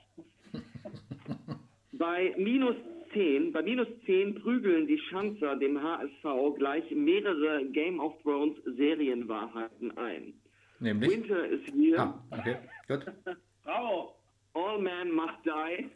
bei 1.91 2.33
minus 2.35 2.75
10, 3.13 3.51
bei 3.51 3.61
minus 3.61 3.87
10 4.05 4.35
prügeln 4.35 4.87
die 4.87 4.97
Schanzer 4.97 5.55
dem 5.55 5.81
HSV 5.81 6.55
gleich 6.57 6.89
mehrere 6.89 7.63
Game 7.65 7.99
of 7.99 8.19
Thrones 8.23 8.57
Serienwahrheiten 8.65 9.95
ein. 9.97 10.40
Nämlich? 10.81 11.11
Winter 11.11 11.45
is 11.45 11.61
here. 11.73 11.99
Ah, 11.99 12.19
okay, 12.31 12.57
gut. 12.87 13.05
Bravo. 13.63 14.15
All 14.53 14.81
men 14.81 15.13
must 15.13 15.45
die. 15.45 15.89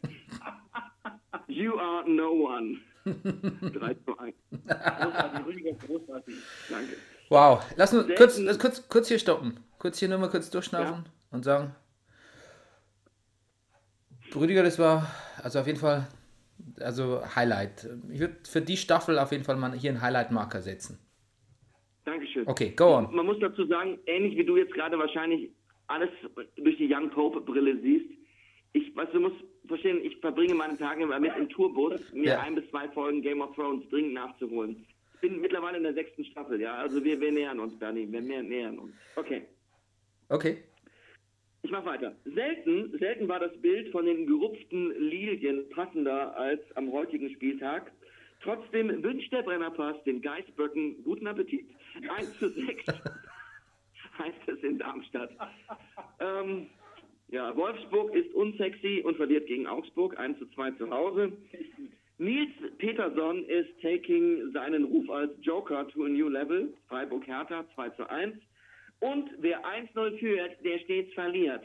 you 1.48 1.78
are 1.78 2.08
no 2.08 2.32
one. 2.32 2.78
3 3.06 3.94
zu 4.06 4.18
1. 4.18 4.36
Großartig, 4.52 5.46
Rüdiger, 5.46 5.74
großartig. 5.74 6.36
Danke. 6.70 6.98
Wow, 7.30 7.64
lass 7.76 7.94
uns 7.94 8.16
kurz, 8.16 8.38
lass 8.40 8.58
kurz, 8.58 8.88
kurz 8.88 9.08
hier 9.08 9.20
stoppen. 9.20 9.60
Kurz 9.78 10.00
hier 10.00 10.08
nur 10.08 10.20
mal 10.20 10.30
kurz 10.30 10.50
durchschnaufen 10.50 11.04
ja. 11.06 11.12
und 11.32 11.44
sagen, 11.44 11.76
Rüdiger, 14.34 14.64
das 14.64 14.80
war 14.80 15.08
also 15.44 15.60
auf 15.60 15.68
jeden 15.68 15.80
Fall 15.80 16.08
also 16.80 17.22
Highlight. 17.36 17.90
Ich 18.10 18.20
würde 18.20 18.38
für 18.44 18.62
die 18.62 18.78
Staffel 18.78 19.20
auf 19.20 19.32
jeden 19.32 19.44
Fall 19.44 19.56
mal 19.56 19.74
hier 19.74 19.92
einen 19.92 20.02
Highlight-Marker 20.02 20.62
setzen. 20.62 21.00
Dankeschön. 22.06 22.48
Okay, 22.48 22.72
go 22.76 22.96
on. 22.96 23.14
Man 23.14 23.26
muss 23.26 23.40
dazu 23.40 23.66
sagen, 23.66 24.00
ähnlich 24.06 24.38
wie 24.38 24.46
du 24.46 24.58
jetzt 24.58 24.74
gerade 24.74 24.98
wahrscheinlich 24.98 25.50
alles 25.88 26.10
durch 26.56 26.78
die 26.78 26.92
Young 26.92 27.10
Pope-Brille 27.10 27.80
siehst, 27.82 28.10
ich, 28.74 28.96
weißt 28.96 29.14
du, 29.14 29.22
musst 29.22 29.38
verstehen, 29.68 30.04
ich 30.04 30.18
verbringe 30.18 30.54
meine 30.54 30.78
Tage 30.78 31.04
immer 31.04 31.20
mit 31.20 31.36
im 31.38 31.50
Tourbus, 31.50 32.00
mir 32.14 32.26
ja. 32.26 32.40
ein 32.42 32.56
bis 32.56 32.70
zwei 32.70 32.88
Folgen 32.90 33.22
Game 33.22 33.42
of 33.42 33.56
Thrones 33.56 33.88
dringend 33.90 34.14
nachzuholen. 34.14 34.86
Ich 35.16 35.22
bin 35.22 35.40
mittlerweile 35.42 35.78
in 35.78 35.84
der 35.84 35.94
sechsten 35.94 36.26
Staffel, 36.26 36.62
ja, 36.62 36.76
also 36.76 37.04
wir, 37.04 37.20
wir 37.20 37.32
nähern 37.32 37.60
uns, 37.60 37.78
Bernie, 37.80 38.08
wir 38.12 38.22
nähern 38.22 38.78
uns. 38.78 38.94
Okay. 39.16 39.44
Okay. 40.30 40.58
Ich 41.64 41.72
mach 41.72 41.86
weiter. 41.86 42.16
Selten, 42.26 42.96
selten 43.00 43.28
war 43.28 43.40
das 43.40 43.56
Bild 43.60 43.92
von 43.92 44.06
den 44.06 44.28
gerupften 44.28 44.92
Lilien 45.00 45.68
passender 45.70 46.38
als 46.38 46.62
am 46.76 46.92
heutigen 46.92 47.30
Spieltag. 47.32 47.92
Trotzdem 48.46 49.04
wünscht 49.04 49.34
der 49.34 49.42
Brennerpass 49.42 49.96
den 50.04 50.22
Geißböcken 50.22 51.04
guten 51.04 51.26
Appetit. 51.26 51.66
1 52.16 52.38
zu 52.38 52.50
6 52.50 52.86
heißt 54.20 54.48
es 54.48 54.64
in 54.64 54.78
Darmstadt. 54.78 55.32
Ähm, 56.20 56.68
ja, 57.30 57.56
Wolfsburg 57.58 58.14
ist 58.14 58.32
unsexy 58.36 59.02
und 59.04 59.18
verliert 59.18 59.48
gegen 59.48 59.66
Augsburg 59.66 60.20
1 60.20 60.38
zu 60.38 60.46
2 60.52 60.72
zu 60.72 60.92
Hause. 60.92 61.34
Nils 62.20 62.52
Peterson 62.78 63.44
ist 63.46 63.82
taking 63.82 64.52
seinen 64.54 64.86
Ruf 64.86 65.10
als 65.10 65.32
Joker 65.42 65.88
to 65.88 66.06
a 66.06 66.08
new 66.08 66.30
level. 66.30 66.72
Freiburg 66.88 67.26
Hertha 67.26 67.66
2 67.74 67.90
zu 67.90 68.08
1. 68.08 68.36
Und 69.00 69.32
wer 69.40 69.60
1-0 69.66 70.20
führt, 70.20 70.64
der 70.64 70.80
stets 70.80 71.12
verliert. 71.16 71.64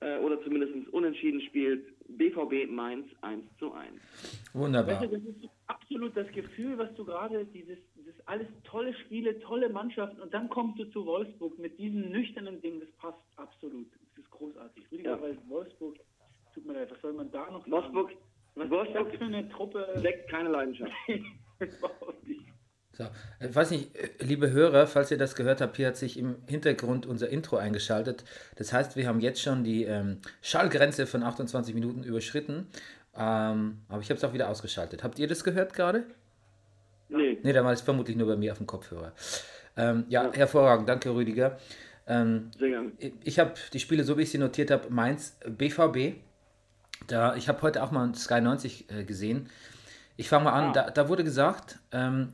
Äh, 0.00 0.18
oder 0.18 0.42
zumindest 0.42 0.88
unentschieden 0.92 1.40
spielt. 1.42 1.86
BVB 2.08 2.68
Mainz 2.68 3.06
1 3.20 3.44
zu 3.58 3.72
1. 3.72 4.50
Wunderbar. 4.52 5.00
Das 5.00 5.12
ist 5.12 5.48
absolut 5.68 6.16
das 6.16 6.26
Gefühl, 6.32 6.76
was 6.78 6.92
du 6.94 7.04
gerade, 7.04 7.44
dieses, 7.46 7.78
dieses 7.94 8.14
alles 8.26 8.48
tolle 8.64 8.94
Spiele, 9.04 9.38
tolle 9.40 9.68
Mannschaften 9.68 10.20
und 10.20 10.34
dann 10.34 10.48
kommst 10.48 10.78
du 10.78 10.84
zu 10.86 11.06
Wolfsburg 11.06 11.58
mit 11.58 11.78
diesem 11.78 12.10
nüchternen 12.10 12.60
Ding, 12.60 12.80
das 12.80 12.90
passt 12.92 13.18
absolut. 13.36 13.86
Das 13.92 14.24
ist 14.24 14.30
großartig. 14.30 14.84
Rüdiger, 14.90 15.10
ja. 15.10 15.22
weil 15.22 15.38
Wolfsburg, 15.48 15.96
tut 16.54 16.66
mir 16.66 16.72
leid, 16.72 16.90
was 16.90 17.00
soll 17.00 17.12
man 17.12 17.30
da 17.30 17.50
noch 17.50 17.68
Wolfsburg, 17.70 18.12
was 18.54 18.70
Wolfsburg 18.70 19.14
für 19.16 19.24
eine 19.24 19.48
Truppe 19.50 19.86
weckt 19.96 20.28
keine 20.30 20.48
Leidenschaft. 20.48 20.92
So, 22.98 23.04
ich 23.38 23.54
weiß 23.54 23.70
nicht, 23.70 23.90
liebe 24.20 24.50
Hörer, 24.50 24.88
falls 24.88 25.12
ihr 25.12 25.18
das 25.18 25.36
gehört 25.36 25.60
habt, 25.60 25.76
hier 25.76 25.86
hat 25.86 25.96
sich 25.96 26.18
im 26.18 26.34
Hintergrund 26.48 27.06
unser 27.06 27.28
Intro 27.28 27.56
eingeschaltet. 27.56 28.24
Das 28.56 28.72
heißt, 28.72 28.96
wir 28.96 29.06
haben 29.06 29.20
jetzt 29.20 29.40
schon 29.40 29.62
die 29.62 29.84
ähm, 29.84 30.18
Schallgrenze 30.42 31.06
von 31.06 31.22
28 31.22 31.76
Minuten 31.76 32.02
überschritten. 32.02 32.66
Ähm, 33.18 33.78
aber 33.88 34.00
ich 34.00 34.10
habe 34.10 34.18
es 34.18 34.24
auch 34.24 34.32
wieder 34.32 34.48
ausgeschaltet. 34.48 35.02
Habt 35.02 35.18
ihr 35.18 35.26
das 35.26 35.42
gehört 35.42 35.72
gerade? 35.72 36.04
Nee. 37.08 37.38
Nee, 37.42 37.52
dann 37.52 37.64
war 37.64 37.72
es 37.72 37.80
vermutlich 37.80 38.16
nur 38.16 38.28
bei 38.28 38.36
mir 38.36 38.52
auf 38.52 38.58
dem 38.58 38.66
Kopfhörer. 38.66 39.12
Ähm, 39.76 40.04
ja, 40.08 40.24
ja, 40.24 40.32
hervorragend. 40.32 40.88
Danke, 40.88 41.10
Rüdiger. 41.10 41.58
Ähm, 42.06 42.50
Sehr 42.58 42.68
gerne. 42.68 42.92
Ich 43.24 43.38
habe 43.38 43.54
die 43.72 43.80
Spiele, 43.80 44.04
so 44.04 44.16
wie 44.16 44.22
ich 44.22 44.30
sie 44.30 44.38
notiert 44.38 44.70
habe, 44.70 44.88
Mainz, 44.90 45.36
BVB. 45.46 46.16
Da, 47.06 47.34
ich 47.36 47.48
habe 47.48 47.62
heute 47.62 47.82
auch 47.82 47.90
mal 47.90 48.14
Sky 48.14 48.40
90 48.40 48.90
äh, 48.90 49.04
gesehen. 49.04 49.48
Ich 50.16 50.28
fange 50.28 50.44
mal 50.44 50.52
an, 50.52 50.64
ah. 50.70 50.72
da, 50.72 50.90
da, 50.90 51.08
wurde 51.08 51.24
gesagt, 51.24 51.78
ähm, 51.92 52.32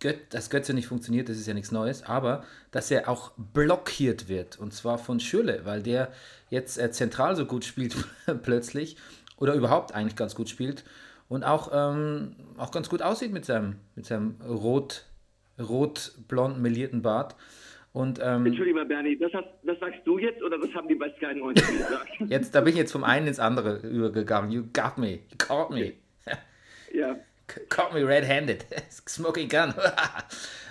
Göt, 0.00 0.32
dass 0.32 0.50
Götze 0.50 0.72
nicht 0.74 0.86
funktioniert, 0.86 1.28
das 1.28 1.36
ist 1.36 1.48
ja 1.48 1.54
nichts 1.54 1.72
Neues, 1.72 2.04
aber 2.04 2.44
dass 2.70 2.90
er 2.90 3.08
auch 3.08 3.32
blockiert 3.36 4.28
wird 4.28 4.56
und 4.56 4.72
zwar 4.72 4.98
von 4.98 5.18
Schürle, 5.18 5.62
weil 5.64 5.82
der 5.82 6.12
jetzt 6.50 6.78
äh, 6.78 6.92
zentral 6.92 7.34
so 7.34 7.46
gut 7.46 7.64
spielt 7.64 7.96
plötzlich 8.42 8.96
oder 9.38 9.54
überhaupt 9.54 9.94
eigentlich 9.94 10.16
ganz 10.16 10.34
gut 10.34 10.48
spielt 10.48 10.84
und 11.28 11.44
auch, 11.44 11.70
ähm, 11.72 12.34
auch 12.56 12.70
ganz 12.70 12.88
gut 12.88 13.02
aussieht 13.02 13.32
mit 13.32 13.44
seinem, 13.44 13.76
mit 13.94 14.06
seinem 14.06 14.36
rot, 14.46 15.04
rot-blond 15.58 16.60
melierten 16.60 17.02
Bart. 17.02 17.36
Und, 17.92 18.20
ähm, 18.22 18.46
Entschuldigung, 18.46 18.86
Bernie, 18.86 19.18
das, 19.18 19.32
hast, 19.32 19.48
das, 19.62 19.78
sagst 19.80 20.00
du 20.04 20.18
jetzt 20.18 20.42
oder 20.42 20.60
was 20.60 20.72
haben 20.74 20.88
die 20.88 20.94
bei 20.94 21.10
Sky 21.16 21.34
90 21.34 21.66
gesagt? 21.66 22.08
jetzt, 22.28 22.54
da 22.54 22.60
bin 22.60 22.72
ich 22.72 22.78
jetzt 22.78 22.92
vom 22.92 23.04
einen 23.04 23.26
ins 23.26 23.40
andere 23.40 23.78
übergegangen. 23.78 24.50
You 24.50 24.64
got 24.72 24.98
me, 24.98 25.14
you 25.14 25.36
caught 25.38 25.70
me. 25.70 25.94
ja. 26.92 27.16
Caught 27.70 27.94
me 27.94 28.06
red-handed. 28.06 28.66
Smoking 29.08 29.48
gun. 29.48 29.72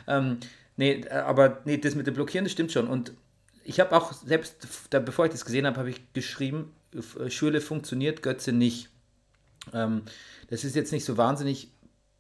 ähm, 0.08 0.38
nee, 0.76 1.02
äh, 1.02 1.10
aber 1.10 1.62
nee, 1.66 1.78
das 1.78 1.96
mit 1.96 2.06
dem 2.06 2.14
Blockieren, 2.14 2.46
das 2.46 2.52
stimmt 2.52 2.72
schon. 2.72 2.88
Und 2.88 3.14
ich 3.64 3.80
habe 3.80 3.96
auch, 3.96 4.14
selbst 4.14 4.88
da, 4.92 5.00
bevor 5.00 5.26
ich 5.26 5.32
das 5.32 5.44
gesehen 5.44 5.66
habe, 5.66 5.78
habe 5.78 5.90
ich 5.90 6.14
geschrieben, 6.14 6.72
Schürle 7.30 7.62
funktioniert, 7.62 8.22
Götze 8.22 8.52
nicht. 8.52 8.90
Ähm, 9.74 10.04
das 10.50 10.64
ist 10.64 10.76
jetzt 10.76 10.92
nicht 10.92 11.06
so 11.06 11.18
wahnsinnig 11.18 11.72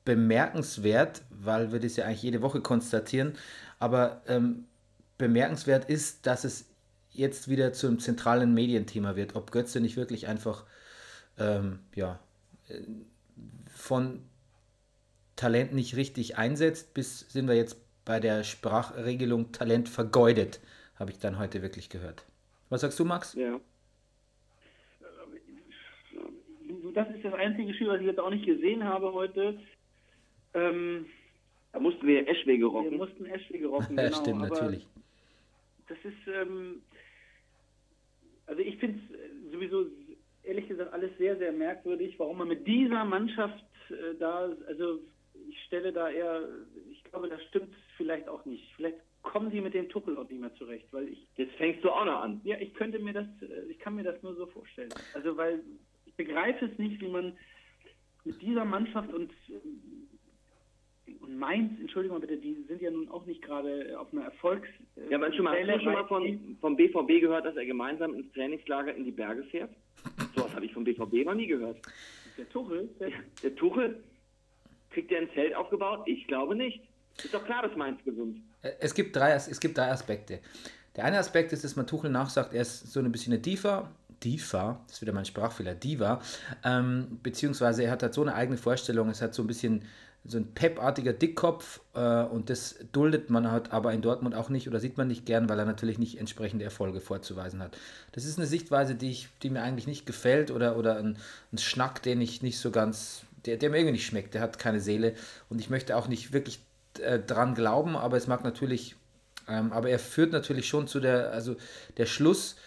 bemerkenswert, 0.05 1.21
weil 1.29 1.71
wir 1.71 1.79
das 1.79 1.95
ja 1.97 2.05
eigentlich 2.05 2.23
jede 2.23 2.41
Woche 2.41 2.61
konstatieren. 2.61 3.33
Aber 3.79 4.21
ähm, 4.27 4.65
bemerkenswert 5.17 5.89
ist, 5.89 6.25
dass 6.25 6.43
es 6.43 6.65
jetzt 7.11 7.47
wieder 7.47 7.73
zum 7.73 7.99
zentralen 7.99 8.53
Medienthema 8.53 9.15
wird, 9.15 9.35
ob 9.35 9.51
Götze 9.51 9.81
nicht 9.81 9.97
wirklich 9.97 10.27
einfach 10.27 10.65
ähm, 11.37 11.79
ja, 11.95 12.19
äh, 12.69 12.81
von 13.69 14.21
Talent 15.35 15.73
nicht 15.73 15.95
richtig 15.95 16.37
einsetzt, 16.37 16.93
bis 16.93 17.19
sind 17.29 17.47
wir 17.47 17.55
jetzt 17.55 17.77
bei 18.05 18.19
der 18.19 18.43
Sprachregelung 18.43 19.51
Talent 19.51 19.89
vergeudet, 19.89 20.59
habe 20.95 21.11
ich 21.11 21.19
dann 21.19 21.37
heute 21.37 21.61
wirklich 21.61 21.89
gehört. 21.89 22.23
Was 22.69 22.81
sagst 22.81 22.99
du, 22.99 23.05
Max? 23.05 23.33
Ja. 23.33 23.59
Das 26.97 27.15
ist 27.15 27.23
das 27.23 27.33
einzige 27.35 27.73
Spiel, 27.75 27.89
was 27.89 27.99
ich 27.99 28.07
jetzt 28.07 28.19
auch 28.19 28.31
nicht 28.31 28.45
gesehen 28.45 28.83
habe 28.83 29.13
heute. 29.13 29.59
Ähm, 30.55 31.05
da 31.71 31.79
mussten 31.79 32.07
wir 32.07 32.27
Eschwege 32.27 32.65
rocken. 32.65 32.91
Wir 32.91 32.97
mussten 32.97 33.25
Eschwege 33.25 33.67
rocken, 33.67 33.95
ja, 33.97 34.05
genau. 34.05 34.19
Stimmt, 34.19 34.39
natürlich. 34.39 34.87
Das 35.87 35.97
ist, 36.03 36.27
ähm, 36.27 36.81
also 38.47 38.61
ich 38.61 38.77
finde 38.77 38.99
es 38.99 39.51
sowieso 39.51 39.85
ehrlich 40.43 40.67
gesagt 40.67 40.91
alles 40.91 41.15
sehr, 41.19 41.37
sehr 41.37 41.51
merkwürdig, 41.51 42.17
warum 42.17 42.39
man 42.39 42.47
mit 42.47 42.65
dieser 42.65 43.05
Mannschaft 43.05 43.63
äh, 43.89 44.15
da, 44.17 44.49
also 44.67 44.99
ich 45.49 45.63
stelle 45.65 45.93
da 45.93 46.09
eher, 46.09 46.47
ich 46.89 47.03
glaube, 47.03 47.29
das 47.29 47.43
stimmt 47.43 47.73
vielleicht 47.95 48.27
auch 48.27 48.43
nicht. 48.45 48.73
Vielleicht 48.75 48.97
kommen 49.21 49.51
sie 49.51 49.61
mit 49.61 49.75
dem 49.75 49.87
Tuchel 49.89 50.17
auch 50.17 50.27
nicht 50.27 50.41
mehr 50.41 50.53
zurecht, 50.55 50.87
weil 50.91 51.09
ich. 51.09 51.27
Jetzt 51.35 51.53
fängst 51.57 51.83
du 51.83 51.91
auch 51.91 52.05
noch 52.05 52.21
an. 52.23 52.41
Ja, 52.43 52.57
ich 52.59 52.73
könnte 52.73 52.97
mir 52.97 53.13
das, 53.13 53.27
äh, 53.41 53.69
ich 53.69 53.77
kann 53.77 53.95
mir 53.95 54.03
das 54.03 54.21
nur 54.23 54.33
so 54.35 54.47
vorstellen. 54.47 54.89
Also 55.13 55.37
weil 55.37 55.61
begreife 56.17 56.65
es 56.65 56.77
nicht, 56.77 56.99
wie 57.01 57.07
man 57.07 57.37
mit 58.25 58.41
dieser 58.41 58.65
Mannschaft 58.65 59.13
und 59.13 59.31
und 61.21 61.37
Mainz, 61.37 61.79
Entschuldigung 61.79 62.19
bitte, 62.19 62.37
die 62.37 62.57
sind 62.67 62.81
ja 62.81 62.91
nun 62.91 63.09
auch 63.09 63.25
nicht 63.25 63.41
gerade 63.41 63.97
auf 63.97 64.11
einer 64.11 64.25
Erfolgs. 64.25 64.67
Ja, 65.09 65.17
aber 65.17 65.31
schon 65.33 65.45
mal, 65.45 65.57
hast 65.57 65.79
du 65.79 65.83
schon 65.83 65.93
mal 65.93 66.07
von, 66.07 66.57
vom 66.59 66.75
BVB 66.75 67.21
gehört, 67.21 67.45
dass 67.45 67.55
er 67.55 67.65
gemeinsam 67.65 68.13
ins 68.13 68.31
Trainingslager 68.33 68.93
in 68.93 69.05
die 69.05 69.11
Berge 69.11 69.43
fährt? 69.43 69.69
So 70.35 70.43
was 70.43 70.53
habe 70.53 70.65
ich 70.65 70.73
vom 70.73 70.83
BVB 70.83 71.25
noch 71.25 71.33
nie 71.33 71.47
gehört. 71.47 71.77
Der 72.37 72.47
Tuchel? 72.49 72.89
Der, 72.99 73.09
der 73.41 73.55
Tuchel? 73.55 74.03
Kriegt 74.89 75.11
er 75.11 75.21
ein 75.21 75.29
Zelt 75.33 75.55
aufgebaut? 75.55 76.03
Ich 76.07 76.27
glaube 76.27 76.55
nicht. 76.55 76.81
Ist 77.17 77.33
doch 77.33 77.45
klar, 77.45 77.63
dass 77.63 77.75
Mainz 77.75 78.03
gewinnt. 78.03 78.39
Äh, 78.61 78.71
es 78.79 78.93
gibt 78.93 79.15
drei, 79.15 79.31
es 79.33 79.59
gibt 79.59 79.77
drei 79.77 79.91
Aspekte. 79.91 80.39
Der 80.95 81.05
eine 81.05 81.19
Aspekt 81.19 81.53
ist, 81.53 81.63
dass 81.63 81.75
man 81.75 81.87
Tuchel 81.87 82.09
nachsagt, 82.09 82.53
er 82.53 82.61
ist 82.61 82.91
so 82.91 82.99
ein 82.99 83.11
bisschen 83.11 83.33
eine 83.33 83.41
Diva, 83.41 83.91
Diva, 84.23 84.81
das 84.85 84.97
ist 84.97 85.01
wieder 85.01 85.13
mein 85.13 85.25
Sprachfehler, 85.25 85.75
Diva, 85.75 86.21
ähm, 86.63 87.19
beziehungsweise 87.23 87.83
er 87.83 87.91
hat 87.91 88.03
halt 88.03 88.13
so 88.13 88.21
eine 88.21 88.35
eigene 88.35 88.57
Vorstellung, 88.57 89.09
es 89.09 89.21
hat 89.21 89.33
so 89.33 89.43
ein 89.43 89.47
bisschen 89.47 89.83
so 90.27 90.37
ein 90.37 90.53
pepartiger 90.53 91.13
Dickkopf 91.13 91.79
äh, 91.93 92.23
und 92.23 92.49
das 92.49 92.75
duldet 92.91 93.29
man 93.29 93.49
halt 93.49 93.71
aber 93.71 93.93
in 93.93 94.01
Dortmund 94.01 94.35
auch 94.35 94.49
nicht 94.49 94.67
oder 94.67 94.79
sieht 94.79 94.97
man 94.97 95.07
nicht 95.07 95.25
gern, 95.25 95.47
weil 95.47 95.59
er 95.59 95.65
natürlich 95.65 95.99
nicht 95.99 96.19
entsprechende 96.19 96.65
Erfolge 96.65 96.99
vorzuweisen 96.99 97.61
hat. 97.61 97.77
Das 98.11 98.25
ist 98.25 98.37
eine 98.37 98.47
Sichtweise, 98.47 98.95
die, 98.95 99.09
ich, 99.09 99.29
die 99.41 99.49
mir 99.49 99.61
eigentlich 99.61 99.87
nicht 99.87 100.05
gefällt 100.05 100.51
oder, 100.51 100.77
oder 100.77 100.97
ein, 100.97 101.17
ein 101.53 101.57
Schnack, 101.57 102.03
den 102.03 102.19
ich 102.19 102.41
nicht 102.41 102.59
so 102.59 102.71
ganz, 102.71 103.21
der, 103.45 103.57
der 103.57 103.69
mir 103.69 103.77
irgendwie 103.77 103.93
nicht 103.93 104.05
schmeckt, 104.05 104.33
der 104.33 104.41
hat 104.41 104.59
keine 104.59 104.81
Seele 104.81 105.13
und 105.49 105.59
ich 105.59 105.69
möchte 105.69 105.95
auch 105.95 106.09
nicht 106.09 106.33
wirklich 106.33 106.59
äh, 106.99 107.19
dran 107.19 107.55
glauben, 107.55 107.95
aber 107.95 108.17
es 108.17 108.27
mag 108.27 108.43
natürlich, 108.43 108.97
ähm, 109.47 109.71
aber 109.71 109.89
er 109.89 109.99
führt 109.99 110.33
natürlich 110.33 110.67
schon 110.67 110.87
zu 110.87 110.99
der, 110.99 111.31
also 111.31 111.55
der 111.95 112.05
Schluss 112.05 112.57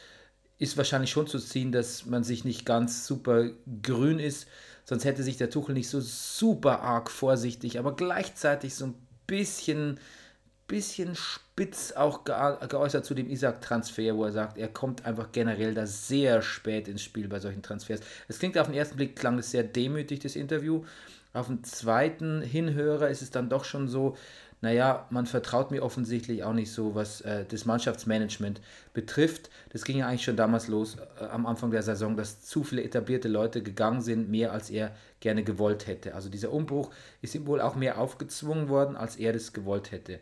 ist 0.61 0.77
wahrscheinlich 0.77 1.11
schon 1.11 1.27
zu 1.27 1.38
ziehen, 1.38 1.73
dass 1.73 2.07
man 2.07 2.23
sich 2.23 2.44
nicht 2.44 2.66
ganz 2.66 3.07
super 3.07 3.49
grün 3.83 4.20
ist, 4.20 4.46
sonst 4.85 5.07
hätte 5.07 5.23
sich 5.23 5.38
der 5.38 5.51
Tuchel 5.51 5.75
nicht 5.75 5.88
so 5.88 6.01
super 6.01 6.83
arg 6.83 7.11
vorsichtig, 7.11 7.79
aber 7.79 7.96
gleichzeitig 7.96 8.75
so 8.75 8.87
ein 8.87 8.94
bisschen, 9.27 9.99
bisschen 10.66 11.16
spitz 11.16 11.92
auch 11.92 12.25
geäußert 12.25 13.07
zu 13.07 13.14
dem 13.14 13.31
Isaac-Transfer, 13.31 14.14
wo 14.16 14.25
er 14.27 14.33
sagt, 14.33 14.59
er 14.59 14.68
kommt 14.68 15.07
einfach 15.07 15.33
generell 15.33 15.73
da 15.73 15.87
sehr 15.87 16.42
spät 16.42 16.88
ins 16.88 17.03
Spiel 17.03 17.27
bei 17.27 17.40
solchen 17.40 17.62
Transfers. 17.62 18.01
Es 18.29 18.38
klingt 18.38 18.59
auf 18.59 18.66
den 18.66 18.77
ersten 18.77 18.96
Blick, 18.96 19.16
klang 19.16 19.38
das 19.38 19.51
sehr 19.51 19.64
demütig, 19.64 20.20
das 20.20 20.37
Interview. 20.37 20.85
Auf 21.33 21.46
den 21.46 21.64
zweiten 21.64 22.42
Hinhörer 22.42 23.09
ist 23.09 23.23
es 23.23 23.31
dann 23.31 23.49
doch 23.49 23.64
schon 23.64 23.88
so, 23.88 24.14
naja, 24.62 25.07
man 25.11 25.27
vertraut 25.27 25.70
mir 25.70 25.83
offensichtlich 25.83 26.44
auch 26.44 26.53
nicht 26.53 26.70
so, 26.70 26.94
was 26.94 27.23
äh, 27.23 27.46
das 27.46 27.64
Mannschaftsmanagement 27.64 28.61
betrifft. 28.92 29.49
Das 29.70 29.85
ging 29.85 29.99
ja 29.99 30.07
eigentlich 30.07 30.25
schon 30.25 30.37
damals 30.37 30.68
los, 30.68 30.96
äh, 31.18 31.25
am 31.25 31.46
Anfang 31.46 31.70
der 31.70 31.83
Saison, 31.83 32.16
dass 32.16 32.42
zu 32.42 32.62
viele 32.62 32.83
etablierte 32.83 33.29
Leute 33.29 33.62
gegangen 33.62 34.03
sind, 34.03 34.29
mehr 34.29 34.53
als 34.53 34.68
er 34.68 34.94
gerne 35.20 35.44
gewollt 35.44 35.87
hätte. 35.87 36.14
Also 36.14 36.29
dieser 36.29 36.53
Umbruch 36.53 36.90
ist 37.23 37.35
ihm 37.35 37.46
wohl 37.46 37.61
auch 37.61 37.75
mehr 37.75 37.99
aufgezwungen 37.99 38.68
worden, 38.68 38.96
als 38.96 39.16
er 39.16 39.33
das 39.33 39.55
gewollt 39.55 39.92
hätte. 39.92 40.20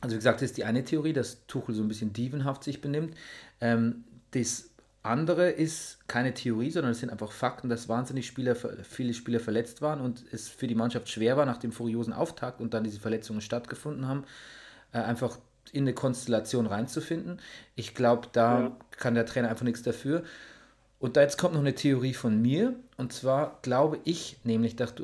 Also 0.00 0.14
wie 0.14 0.18
gesagt, 0.18 0.42
das 0.42 0.50
ist 0.50 0.56
die 0.56 0.64
eine 0.64 0.84
Theorie, 0.84 1.12
dass 1.12 1.46
Tuchel 1.46 1.74
so 1.74 1.82
ein 1.82 1.88
bisschen 1.88 2.12
dievenhaft 2.12 2.64
sich 2.64 2.80
benimmt. 2.80 3.16
Ähm, 3.60 4.04
das 4.32 4.70
andere 5.04 5.50
ist 5.50 5.98
keine 6.08 6.32
Theorie, 6.32 6.70
sondern 6.70 6.92
es 6.92 7.00
sind 7.00 7.10
einfach 7.10 7.30
Fakten, 7.30 7.68
dass 7.68 7.90
wahnsinnig 7.90 8.26
Spieler, 8.26 8.56
viele 8.56 9.12
Spieler 9.12 9.38
verletzt 9.38 9.82
waren 9.82 10.00
und 10.00 10.24
es 10.32 10.48
für 10.48 10.66
die 10.66 10.74
Mannschaft 10.74 11.10
schwer 11.10 11.36
war, 11.36 11.44
nach 11.44 11.58
dem 11.58 11.72
furiosen 11.72 12.14
Auftakt 12.14 12.60
und 12.60 12.72
dann 12.72 12.84
diese 12.84 13.00
Verletzungen 13.00 13.42
stattgefunden 13.42 14.08
haben, 14.08 14.24
äh, 14.92 14.98
einfach 14.98 15.38
in 15.72 15.84
eine 15.84 15.92
Konstellation 15.92 16.66
reinzufinden. 16.66 17.38
Ich 17.76 17.94
glaube, 17.94 18.28
da 18.32 18.60
ja. 18.60 18.76
kann 18.92 19.14
der 19.14 19.26
Trainer 19.26 19.50
einfach 19.50 19.64
nichts 19.64 19.82
dafür. 19.82 20.24
Und 21.00 21.18
da 21.18 21.20
jetzt 21.20 21.36
kommt 21.36 21.52
noch 21.52 21.60
eine 21.60 21.74
Theorie 21.74 22.14
von 22.14 22.40
mir. 22.40 22.74
Und 22.96 23.12
zwar 23.12 23.58
glaube 23.60 23.98
ich 24.04 24.38
nämlich, 24.42 24.74
dass, 24.74 24.94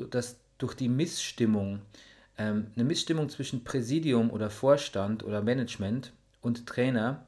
durch 0.57 0.73
die 0.73 0.89
Missstimmung, 0.89 1.81
ähm, 2.39 2.67
eine 2.75 2.85
Missstimmung 2.85 3.29
zwischen 3.29 3.63
Präsidium 3.63 4.31
oder 4.31 4.49
Vorstand 4.49 5.23
oder 5.23 5.43
Management 5.43 6.11
und 6.41 6.65
Trainer, 6.65 7.23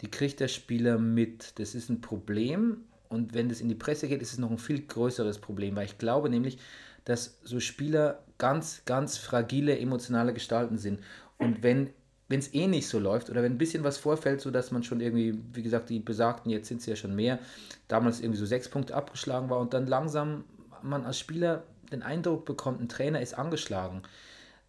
die 0.00 0.10
kriegt 0.10 0.40
der 0.40 0.48
Spieler 0.48 0.98
mit. 0.98 1.58
Das 1.58 1.74
ist 1.74 1.88
ein 1.88 2.00
Problem 2.00 2.84
und 3.08 3.32
wenn 3.34 3.48
das 3.48 3.60
in 3.60 3.68
die 3.68 3.74
Presse 3.74 4.08
geht, 4.08 4.22
ist 4.22 4.32
es 4.32 4.38
noch 4.38 4.50
ein 4.50 4.58
viel 4.58 4.80
größeres 4.80 5.38
Problem, 5.38 5.76
weil 5.76 5.86
ich 5.86 5.98
glaube 5.98 6.28
nämlich, 6.28 6.58
dass 7.04 7.38
so 7.44 7.60
Spieler 7.60 8.22
ganz, 8.38 8.82
ganz 8.86 9.18
fragile 9.18 9.78
emotionale 9.78 10.34
Gestalten 10.34 10.78
sind. 10.78 11.00
Und 11.38 11.62
wenn 11.62 11.90
es 12.28 12.52
eh 12.54 12.66
nicht 12.66 12.88
so 12.88 12.98
läuft 12.98 13.30
oder 13.30 13.42
wenn 13.42 13.52
ein 13.52 13.58
bisschen 13.58 13.84
was 13.84 13.98
vorfällt, 13.98 14.40
sodass 14.40 14.72
man 14.72 14.82
schon 14.82 15.00
irgendwie, 15.00 15.38
wie 15.52 15.62
gesagt, 15.62 15.90
die 15.90 16.00
besagten, 16.00 16.50
jetzt 16.50 16.68
sind 16.68 16.80
es 16.80 16.86
ja 16.86 16.96
schon 16.96 17.14
mehr, 17.14 17.38
damals 17.86 18.20
irgendwie 18.20 18.40
so 18.40 18.46
sechs 18.46 18.68
Punkte 18.68 18.94
abgeschlagen 18.94 19.50
war 19.50 19.60
und 19.60 19.74
dann 19.74 19.86
langsam 19.86 20.44
man 20.82 21.04
als 21.04 21.18
Spieler 21.18 21.62
den 21.92 22.02
Eindruck 22.02 22.44
bekommt, 22.44 22.80
ein 22.80 22.88
Trainer 22.88 23.20
ist 23.20 23.34
angeschlagen, 23.34 24.02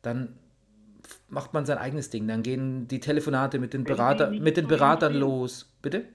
dann 0.01 0.37
macht 1.27 1.53
man 1.53 1.65
sein 1.65 1.77
eigenes 1.77 2.09
Ding. 2.09 2.27
Dann 2.27 2.43
gehen 2.43 2.87
die 2.87 2.99
Telefonate 2.99 3.59
mit 3.59 3.73
den, 3.73 3.83
Berater, 3.83 4.31
mit 4.31 4.57
den 4.57 4.67
Beratern 4.67 5.13
los. 5.13 5.73
Bitte? 5.81 6.05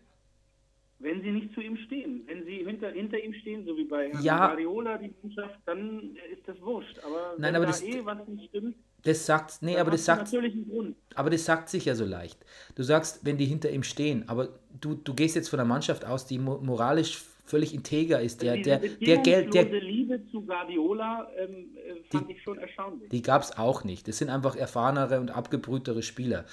Wenn 0.99 1.23
sie 1.23 1.31
nicht 1.31 1.55
zu 1.55 1.63
ihm 1.63 1.77
stehen, 1.79 2.25
wenn 2.27 2.45
sie 2.45 2.65
hinter, 2.65 2.91
hinter 2.91 3.19
ihm 3.19 3.33
stehen, 3.33 3.65
so 3.65 3.75
wie 3.77 3.85
bei 3.85 4.11
ja. 4.21 4.49
Guardiola 4.49 4.99
die 4.99 5.15
Mannschaft, 5.23 5.59
dann 5.65 6.17
ist 6.31 6.47
das 6.47 6.61
wurscht. 6.61 6.99
Aber 6.99 7.35
Nein, 7.39 7.55
wenn 7.55 7.57
aber 7.57 7.65
da 7.67 7.71
das, 7.71 7.83
eh 7.83 8.05
was 8.05 8.29
nicht 8.29 8.51
stimmt, 8.51 8.77
das 9.03 9.25
sagt, 9.25 9.63
nee, 9.63 9.79
aber 9.79 9.91
das 9.91 10.05
sagt, 10.05 10.25
natürlich 10.25 10.53
einen 10.53 10.69
Grund. 10.69 10.97
aber 11.15 11.31
das 11.31 11.45
sagt 11.47 11.71
sich 11.71 11.87
ja 11.87 11.95
so 11.95 12.05
leicht. 12.05 12.39
Du 12.75 12.83
sagst, 12.83 13.25
wenn 13.25 13.39
die 13.39 13.47
hinter 13.47 13.71
ihm 13.71 13.83
stehen, 13.83 14.29
aber 14.29 14.61
du, 14.79 14.95
du 14.95 15.15
gehst 15.15 15.37
jetzt 15.37 15.49
von 15.49 15.59
einer 15.59 15.69
Mannschaft 15.69 16.05
aus, 16.05 16.27
die 16.27 16.39
moralisch 16.39 17.25
völlig 17.51 17.75
integer 17.75 18.21
ist, 18.21 18.43
der, 18.43 18.57
der, 18.59 18.79
der 18.79 19.19
Geld, 19.19 19.53
der 19.53 19.65
Liebe 19.65 20.23
zu 20.31 20.43
Guardiola 20.43 21.29
ähm, 21.37 21.77
äh, 21.77 22.03
fand 22.11 22.29
die, 22.29 22.35
ich 22.35 22.43
schon 22.43 22.59
erstaunlich. 22.59 23.09
Die 23.11 23.23
gab 23.23 23.43
es 23.43 23.59
auch 23.59 23.85
nicht. 23.85 24.07
Das 24.09 24.19
sind 24.19 24.31
einfach 24.31 24.57
erfahrenere 24.57 25.21
und 25.21 25.31
abgebrühtere 25.31 26.03
Spieler. 26.03 26.45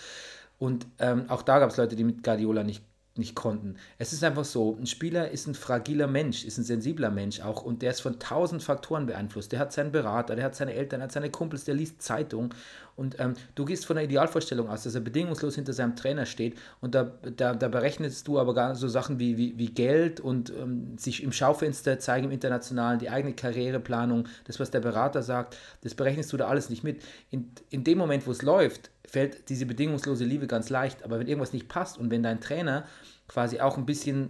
Und 0.59 0.87
ähm, 0.99 1.25
auch 1.29 1.43
da 1.43 1.59
gab 1.59 1.69
es 1.69 1.77
Leute, 1.77 1.95
die 1.95 2.03
mit 2.03 2.23
Guardiola 2.23 2.63
nicht 2.63 2.83
nicht 3.17 3.35
konnten. 3.35 3.75
Es 3.97 4.13
ist 4.13 4.23
einfach 4.23 4.45
so, 4.45 4.77
ein 4.79 4.85
Spieler 4.85 5.31
ist 5.31 5.47
ein 5.47 5.55
fragiler 5.55 6.07
Mensch, 6.07 6.45
ist 6.45 6.57
ein 6.57 6.63
sensibler 6.63 7.11
Mensch 7.11 7.41
auch 7.41 7.63
und 7.63 7.81
der 7.81 7.91
ist 7.91 8.01
von 8.01 8.19
tausend 8.19 8.63
Faktoren 8.63 9.05
beeinflusst. 9.05 9.51
Der 9.51 9.59
hat 9.59 9.73
seinen 9.73 9.91
Berater, 9.91 10.35
der 10.35 10.45
hat 10.45 10.55
seine 10.55 10.73
Eltern, 10.73 11.01
hat 11.01 11.11
seine 11.11 11.29
Kumpels, 11.29 11.65
der 11.65 11.75
liest 11.75 12.01
Zeitung 12.01 12.53
und 12.95 13.19
ähm, 13.19 13.33
du 13.53 13.63
gehst 13.63 13.85
von 13.85 13.95
der 13.95 14.05
Idealvorstellung 14.05 14.69
aus, 14.69 14.83
dass 14.83 14.95
er 14.95 15.01
bedingungslos 15.01 15.55
hinter 15.55 15.71
seinem 15.73 15.95
Trainer 15.95 16.25
steht 16.25 16.57
und 16.81 16.95
da, 16.95 17.11
da, 17.35 17.53
da 17.53 17.67
berechnest 17.67 18.27
du 18.27 18.39
aber 18.39 18.53
gar 18.53 18.75
so 18.75 18.87
Sachen 18.87 19.19
wie, 19.19 19.37
wie, 19.37 19.57
wie 19.57 19.69
Geld 19.69 20.19
und 20.19 20.49
ähm, 20.49 20.97
sich 20.97 21.21
im 21.23 21.31
Schaufenster 21.31 21.99
zeigen 21.99 22.25
im 22.25 22.31
Internationalen, 22.31 22.99
die 22.99 23.09
eigene 23.09 23.33
Karriereplanung, 23.33 24.27
das, 24.45 24.59
was 24.59 24.71
der 24.71 24.79
Berater 24.79 25.21
sagt, 25.21 25.57
das 25.81 25.93
berechnest 25.93 26.33
du 26.33 26.37
da 26.37 26.47
alles 26.47 26.69
nicht 26.69 26.83
mit. 26.83 27.03
In, 27.29 27.51
in 27.69 27.83
dem 27.83 27.99
Moment, 27.99 28.25
wo 28.25 28.31
es 28.31 28.41
läuft, 28.41 28.89
fällt 29.07 29.49
diese 29.49 29.65
bedingungslose 29.65 30.25
Liebe 30.25 30.47
ganz 30.47 30.69
leicht. 30.69 31.03
Aber 31.03 31.19
wenn 31.19 31.27
irgendwas 31.27 31.53
nicht 31.53 31.67
passt 31.67 31.97
und 31.97 32.11
wenn 32.11 32.21
dein 32.21 32.41
Trainer 32.41 32.85
quasi 33.27 33.59
auch 33.59 33.77
ein 33.77 33.85
bisschen 33.85 34.29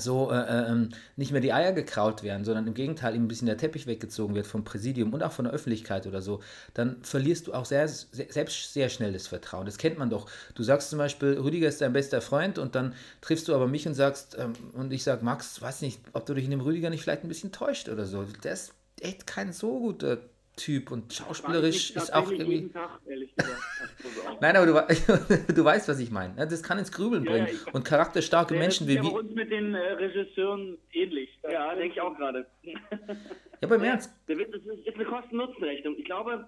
so 0.00 0.30
äh, 0.30 0.36
äh, 0.36 0.70
ähm, 0.70 0.90
nicht 1.16 1.32
mehr 1.32 1.40
die 1.40 1.52
Eier 1.52 1.72
gekraut 1.72 2.22
werden, 2.22 2.44
sondern 2.44 2.66
im 2.66 2.74
Gegenteil 2.74 3.14
ihm 3.14 3.24
ein 3.24 3.28
bisschen 3.28 3.46
der 3.46 3.56
Teppich 3.56 3.86
weggezogen 3.86 4.34
wird 4.34 4.46
vom 4.46 4.64
Präsidium 4.64 5.12
und 5.12 5.22
auch 5.22 5.32
von 5.32 5.44
der 5.44 5.54
Öffentlichkeit 5.54 6.06
oder 6.06 6.22
so, 6.22 6.40
dann 6.74 7.02
verlierst 7.02 7.46
du 7.46 7.54
auch 7.54 7.64
sehr, 7.64 7.88
sehr, 7.88 8.26
selbst 8.30 8.72
sehr 8.72 8.88
schnell 8.88 9.12
das 9.12 9.26
Vertrauen. 9.26 9.66
Das 9.66 9.78
kennt 9.78 9.98
man 9.98 10.10
doch. 10.10 10.30
Du 10.54 10.62
sagst 10.62 10.90
zum 10.90 10.98
Beispiel, 10.98 11.38
Rüdiger 11.38 11.68
ist 11.68 11.80
dein 11.80 11.92
bester 11.92 12.20
Freund 12.20 12.58
und 12.58 12.74
dann 12.74 12.94
triffst 13.20 13.48
du 13.48 13.54
aber 13.54 13.66
mich 13.66 13.86
und 13.86 13.94
sagst, 13.94 14.36
ähm, 14.38 14.52
und 14.74 14.92
ich 14.92 15.02
sage, 15.02 15.24
Max, 15.24 15.60
weiß 15.60 15.82
nicht, 15.82 16.00
ob 16.12 16.26
du 16.26 16.34
dich 16.34 16.44
in 16.44 16.50
dem 16.50 16.60
Rüdiger 16.60 16.90
nicht 16.90 17.02
vielleicht 17.02 17.24
ein 17.24 17.28
bisschen 17.28 17.52
täuscht 17.52 17.88
oder 17.88 18.06
so. 18.06 18.24
Der 18.44 18.52
ist 18.52 18.72
echt 19.00 19.26
kein 19.26 19.52
so 19.52 19.80
guter 19.80 20.18
Typ 20.58 20.90
und 20.90 21.12
schauspielerisch 21.12 21.92
ist 21.92 22.12
auch 22.12 22.30
irgendwie. 22.30 22.68
Tag, 22.68 23.00
Nein, 24.40 24.56
aber 24.56 24.66
du, 24.66 25.52
du 25.54 25.64
weißt, 25.64 25.88
was 25.88 26.00
ich 26.00 26.10
meine. 26.10 26.34
Das 26.34 26.62
kann 26.62 26.78
ins 26.78 26.92
Grübeln 26.92 27.24
ja, 27.24 27.30
bringen. 27.30 27.48
Ja, 27.48 27.72
und 27.72 27.84
charakterstarke 27.84 28.54
ja, 28.54 28.60
Menschen 28.60 28.86
wie 28.86 28.94
wir. 28.94 29.02
Das 29.02 29.08
ist 29.08 29.14
uns 29.14 29.34
mit 29.34 29.50
den 29.50 29.74
äh, 29.74 29.92
Regisseuren 29.92 30.78
ähnlich. 30.92 31.30
Das 31.42 31.52
ja, 31.52 31.74
denke 31.74 31.94
ich 31.94 32.00
auch 32.00 32.16
gerade. 32.16 32.46
Ja, 32.62 33.68
beim 33.68 33.82
Ernst. 33.82 34.12
Das 34.26 34.36
ist 34.38 34.94
eine 34.94 35.04
Kosten-Nutzen-Rechnung. 35.04 35.96
Ich 35.96 36.04
glaube, 36.04 36.46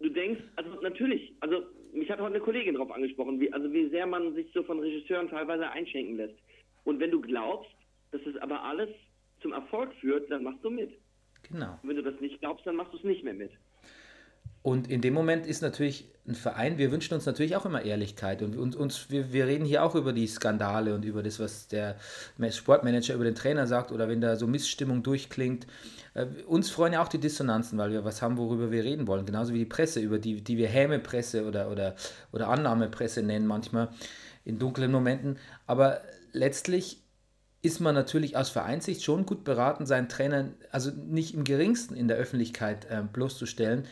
du 0.00 0.08
denkst, 0.08 0.42
also 0.56 0.70
natürlich, 0.80 1.32
also 1.40 1.62
mich 1.92 2.10
hat 2.10 2.20
heute 2.20 2.34
eine 2.34 2.44
Kollegin 2.44 2.74
darauf 2.74 2.90
angesprochen, 2.90 3.40
wie, 3.40 3.52
also 3.52 3.72
wie 3.72 3.88
sehr 3.90 4.06
man 4.06 4.34
sich 4.34 4.46
so 4.52 4.62
von 4.62 4.80
Regisseuren 4.80 5.28
teilweise 5.28 5.70
einschenken 5.70 6.16
lässt. 6.16 6.34
Und 6.84 7.00
wenn 7.00 7.10
du 7.10 7.20
glaubst, 7.20 7.70
dass 8.10 8.22
es 8.26 8.36
aber 8.36 8.62
alles 8.62 8.88
zum 9.40 9.52
Erfolg 9.52 9.92
führt, 10.00 10.30
dann 10.30 10.44
machst 10.44 10.64
du 10.64 10.70
mit. 10.70 10.90
Genau. 11.50 11.78
Und 11.82 11.88
wenn 11.88 11.96
du 11.96 12.02
das 12.02 12.20
nicht 12.20 12.40
glaubst, 12.40 12.66
dann 12.66 12.76
machst 12.76 12.92
du 12.92 12.98
es 12.98 13.04
nicht 13.04 13.24
mehr 13.24 13.34
mit. 13.34 13.50
Und 14.62 14.90
in 14.90 15.00
dem 15.00 15.14
Moment 15.14 15.46
ist 15.46 15.62
natürlich 15.62 16.10
ein 16.28 16.34
Verein, 16.34 16.76
wir 16.76 16.92
wünschen 16.92 17.14
uns 17.14 17.24
natürlich 17.24 17.56
auch 17.56 17.64
immer 17.64 17.82
Ehrlichkeit 17.82 18.42
und 18.42 18.56
uns, 18.56 18.76
uns 18.76 19.10
wir, 19.10 19.32
wir 19.32 19.46
reden 19.46 19.64
hier 19.64 19.82
auch 19.82 19.94
über 19.94 20.12
die 20.12 20.26
Skandale 20.26 20.94
und 20.94 21.04
über 21.04 21.22
das, 21.22 21.40
was 21.40 21.66
der 21.66 21.96
Sportmanager 22.50 23.14
über 23.14 23.24
den 23.24 23.34
Trainer 23.34 23.66
sagt 23.66 23.90
oder 23.90 24.06
wenn 24.08 24.20
da 24.20 24.36
so 24.36 24.46
Missstimmung 24.46 25.02
durchklingt. 25.02 25.66
Äh, 26.12 26.26
uns 26.46 26.68
freuen 26.68 26.92
ja 26.92 27.02
auch 27.02 27.08
die 27.08 27.18
Dissonanzen, 27.18 27.78
weil 27.78 27.90
wir 27.90 28.04
was 28.04 28.20
haben, 28.20 28.36
worüber 28.36 28.70
wir 28.70 28.84
reden 28.84 29.06
wollen. 29.06 29.24
Genauso 29.24 29.54
wie 29.54 29.60
die 29.60 29.64
Presse, 29.64 30.00
über 30.00 30.18
die, 30.18 30.42
die 30.42 30.58
wir 30.58 30.68
Hämepresse 30.68 31.46
oder, 31.46 31.70
oder, 31.70 31.94
oder 32.30 32.48
Annahmepresse 32.48 33.22
nennen 33.22 33.46
manchmal 33.46 33.88
in 34.44 34.58
dunklen 34.58 34.92
Momenten. 34.92 35.38
Aber 35.66 36.02
letztlich 36.32 37.02
ist 37.62 37.80
man 37.80 37.94
natürlich 37.94 38.36
aus 38.36 38.50
Vereinssicht 38.50 39.02
schon 39.02 39.26
gut 39.26 39.44
beraten, 39.44 39.86
seinen 39.86 40.08
Trainer 40.08 40.50
also 40.70 40.90
nicht 40.90 41.34
im 41.34 41.44
geringsten 41.44 41.94
in 41.94 42.08
der 42.08 42.16
Öffentlichkeit 42.16 42.86
äh, 42.90 43.02
bloßzustellen 43.12 43.86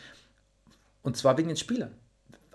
und 1.03 1.17
zwar 1.17 1.37
wegen 1.37 1.49
den 1.49 1.57
Spielern. 1.57 1.91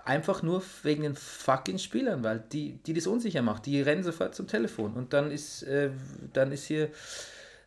Einfach 0.04 0.42
nur 0.42 0.62
wegen 0.82 1.02
den 1.02 1.14
fucking 1.14 1.78
Spielern, 1.78 2.24
weil 2.24 2.44
die, 2.52 2.78
die 2.84 2.92
das 2.92 3.06
unsicher 3.06 3.42
macht, 3.42 3.66
die 3.66 3.80
rennen 3.80 4.02
sofort 4.02 4.34
zum 4.34 4.46
Telefon 4.46 4.94
und 4.94 5.12
dann 5.12 5.30
ist, 5.30 5.62
äh, 5.62 5.90
dann 6.32 6.52
ist 6.52 6.66
hier 6.66 6.90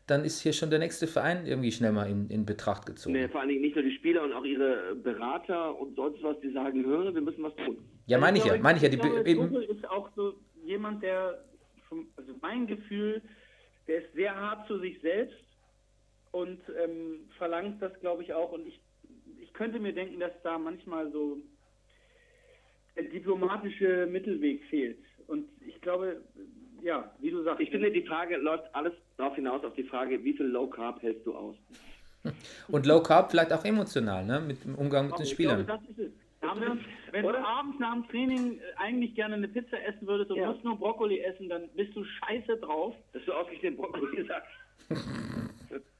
dann 0.07 0.23
ist 0.23 0.41
hier 0.41 0.53
schon 0.53 0.69
der 0.69 0.79
nächste 0.79 1.05
Verein 1.05 1.45
irgendwie 1.45 1.71
schnell 1.71 1.91
mal 1.91 2.09
in, 2.09 2.29
in 2.29 2.45
Betracht 2.45 2.85
gezogen. 2.85 3.13
Nee, 3.13 3.27
vor 3.27 3.41
allen 3.41 3.49
Dingen 3.49 3.61
nicht 3.61 3.75
nur 3.75 3.83
die 3.83 3.93
Spieler 3.95 4.23
und 4.23 4.31
auch 4.31 4.45
ihre 4.45 4.95
Berater 4.95 5.77
und 5.77 5.95
sonst 5.95 6.23
was, 6.23 6.39
die 6.39 6.51
sagen, 6.51 6.85
hör, 6.85 7.13
wir 7.13 7.21
müssen 7.21 7.43
was 7.43 7.53
tun. 7.57 7.77
Ja, 8.05 8.17
meine 8.17 8.37
ich, 8.37 8.45
ja, 8.45 8.57
meine 8.57 8.77
ich 8.77 8.83
ja. 8.83 8.89
Die, 8.89 9.29
eben, 9.29 9.53
ist 9.53 9.87
auch 9.89 10.09
so 10.15 10.35
jemand, 10.63 11.03
der, 11.03 11.43
also 12.15 12.33
mein 12.41 12.67
Gefühl, 12.67 13.21
der 13.87 14.03
ist 14.03 14.13
sehr 14.13 14.35
hart 14.35 14.67
zu 14.67 14.79
sich 14.79 14.99
selbst 15.01 15.37
und 16.31 16.59
ähm, 16.83 17.29
verlangt 17.37 17.81
das, 17.81 17.97
glaube 17.99 18.23
ich, 18.23 18.33
auch. 18.33 18.51
Und 18.51 18.67
ich 18.67 18.79
könnte 19.53 19.79
mir 19.79 19.93
denken, 19.93 20.19
dass 20.19 20.33
da 20.43 20.57
manchmal 20.57 21.11
so 21.11 21.37
der 22.95 23.05
diplomatische 23.05 24.07
Mittelweg 24.07 24.63
fehlt. 24.65 24.99
Und 25.27 25.47
ich 25.65 25.79
glaube, 25.81 26.21
ja, 26.81 27.11
wie 27.19 27.31
du 27.31 27.43
sagst. 27.43 27.61
Ich 27.61 27.69
finde, 27.69 27.91
die 27.91 28.03
Frage 28.03 28.37
läuft 28.37 28.73
alles 28.73 28.93
darauf 29.17 29.35
hinaus, 29.35 29.63
auf 29.63 29.73
die 29.73 29.83
Frage, 29.83 30.23
wie 30.23 30.33
viel 30.33 30.45
Low 30.45 30.67
Carb 30.67 31.01
hältst 31.01 31.25
du 31.25 31.35
aus? 31.35 31.55
Und 32.67 32.85
Low 32.85 33.01
Carb 33.01 33.31
vielleicht 33.31 33.53
auch 33.53 33.63
emotional, 33.63 34.25
ne? 34.25 34.41
Mit 34.41 34.63
dem 34.63 34.75
Umgang 34.75 35.07
mit 35.07 35.17
den 35.17 35.25
Spielern. 35.25 35.65
Glaube, 35.65 35.83
das 35.87 35.97
ist 35.97 35.99
es. 36.07 36.91
Wenn 37.11 37.25
Oder? 37.25 37.39
du 37.39 37.45
abends 37.45 37.79
nach 37.79 37.93
dem 37.93 38.07
Training 38.07 38.59
äh, 38.59 38.61
eigentlich 38.77 39.15
gerne 39.15 39.35
eine 39.35 39.47
Pizza 39.47 39.81
essen 39.83 40.07
würdest 40.07 40.31
und 40.31 40.37
ja. 40.37 40.51
musst 40.51 40.63
nur 40.63 40.77
Brokkoli 40.77 41.19
essen, 41.19 41.49
dann 41.49 41.69
bist 41.75 41.95
du 41.95 42.03
scheiße 42.03 42.57
drauf. 42.57 42.95
Dass 43.13 43.23
du 43.25 43.33
ausgerechnet 43.33 43.77
Brokkoli 43.77 44.25
sagst. 44.25 44.51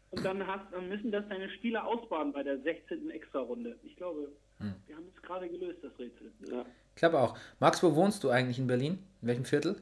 Und 0.10 0.26
dann, 0.26 0.48
hast, 0.48 0.72
dann 0.72 0.88
müssen 0.90 1.12
das 1.12 1.28
deine 1.28 1.50
Spieler 1.50 1.86
ausbaden 1.86 2.32
bei 2.32 2.42
der 2.42 2.60
16. 2.60 3.12
Extra-Runde. 3.12 3.78
Ich 3.84 3.96
glaube, 3.98 4.32
hm. 4.58 4.74
wir 4.88 4.96
haben 4.96 5.06
es 5.16 5.22
gerade 5.22 5.50
gelöst, 5.50 5.84
das 5.84 5.92
Rätsel. 6.00 6.32
Ja. 6.50 6.66
Ich 6.96 6.96
glaube 6.96 7.20
auch. 7.20 7.38
Max, 7.60 7.84
wo 7.84 7.94
wohnst 7.96 8.24
du 8.24 8.30
eigentlich 8.30 8.58
in 8.58 8.68
Berlin? 8.68 9.00
In 9.22 9.28
welchem 9.28 9.46
Viertel? 9.46 9.82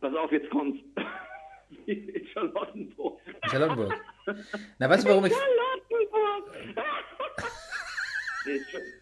Pass 0.00 0.14
auf, 0.14 0.30
jetzt 0.30 0.48
kommt's. 0.50 0.78
in 1.86 2.26
Charlottenburg. 2.32 3.20
In 3.26 3.48
Charlottenburg. 3.48 3.94
Na, 4.78 4.88
weißt 4.88 5.04
du, 5.04 5.08
warum 5.08 5.24
ich. 5.24 5.32
Charlottenburg! 5.32 6.54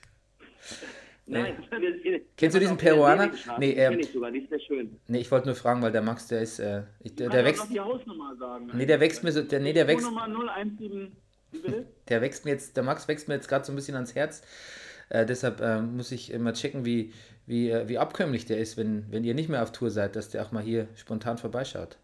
Nein, 1.28 1.54
nee. 2.04 2.22
Kennst 2.36 2.56
du 2.56 2.60
diesen 2.60 2.76
Peruaner? 2.76 3.30
Nee, 3.58 3.72
ähm, 3.72 3.98
ich 3.98 4.12
sogar, 4.12 4.30
die 4.30 4.40
ist 4.40 4.48
sehr 4.48 4.60
schön. 4.60 4.98
Nee, 5.06 5.18
ich 5.18 5.30
wollte 5.30 5.46
nur 5.46 5.54
fragen, 5.54 5.82
weil 5.82 5.92
der 5.92 6.02
Max, 6.02 6.26
der 6.28 6.40
ist, 6.40 6.58
äh, 6.58 6.82
der, 7.00 7.28
der 7.28 7.44
wächst. 7.44 7.70
Die 7.70 7.78
Hausnummer 7.78 8.34
sagen. 8.36 8.70
Nee, 8.72 8.86
der 8.86 9.00
wächst 9.00 9.22
mir 9.22 9.32
so, 9.32 9.42
der, 9.42 9.60
nee, 9.60 9.72
der 9.72 9.86
wächst. 9.86 10.06
017, 10.06 11.12
der 12.08 12.20
wächst 12.22 12.44
mir 12.44 12.52
jetzt, 12.52 12.76
der 12.76 12.82
Max 12.82 13.08
wächst 13.08 13.28
mir 13.28 13.34
jetzt 13.34 13.48
gerade 13.48 13.64
so 13.64 13.72
ein 13.72 13.76
bisschen 13.76 13.94
ans 13.94 14.14
Herz. 14.14 14.42
Äh, 15.10 15.26
deshalb 15.26 15.60
äh, 15.60 15.80
muss 15.80 16.12
ich 16.12 16.32
immer 16.32 16.52
checken, 16.52 16.84
wie, 16.84 17.12
wie, 17.46 17.70
äh, 17.70 17.88
wie 17.88 17.98
abkömmlich 17.98 18.46
der 18.46 18.58
ist, 18.58 18.76
wenn, 18.76 19.06
wenn 19.10 19.24
ihr 19.24 19.34
nicht 19.34 19.48
mehr 19.48 19.62
auf 19.62 19.72
Tour 19.72 19.90
seid, 19.90 20.16
dass 20.16 20.30
der 20.30 20.44
auch 20.44 20.52
mal 20.52 20.62
hier 20.62 20.88
spontan 20.96 21.38
vorbeischaut. 21.38 21.98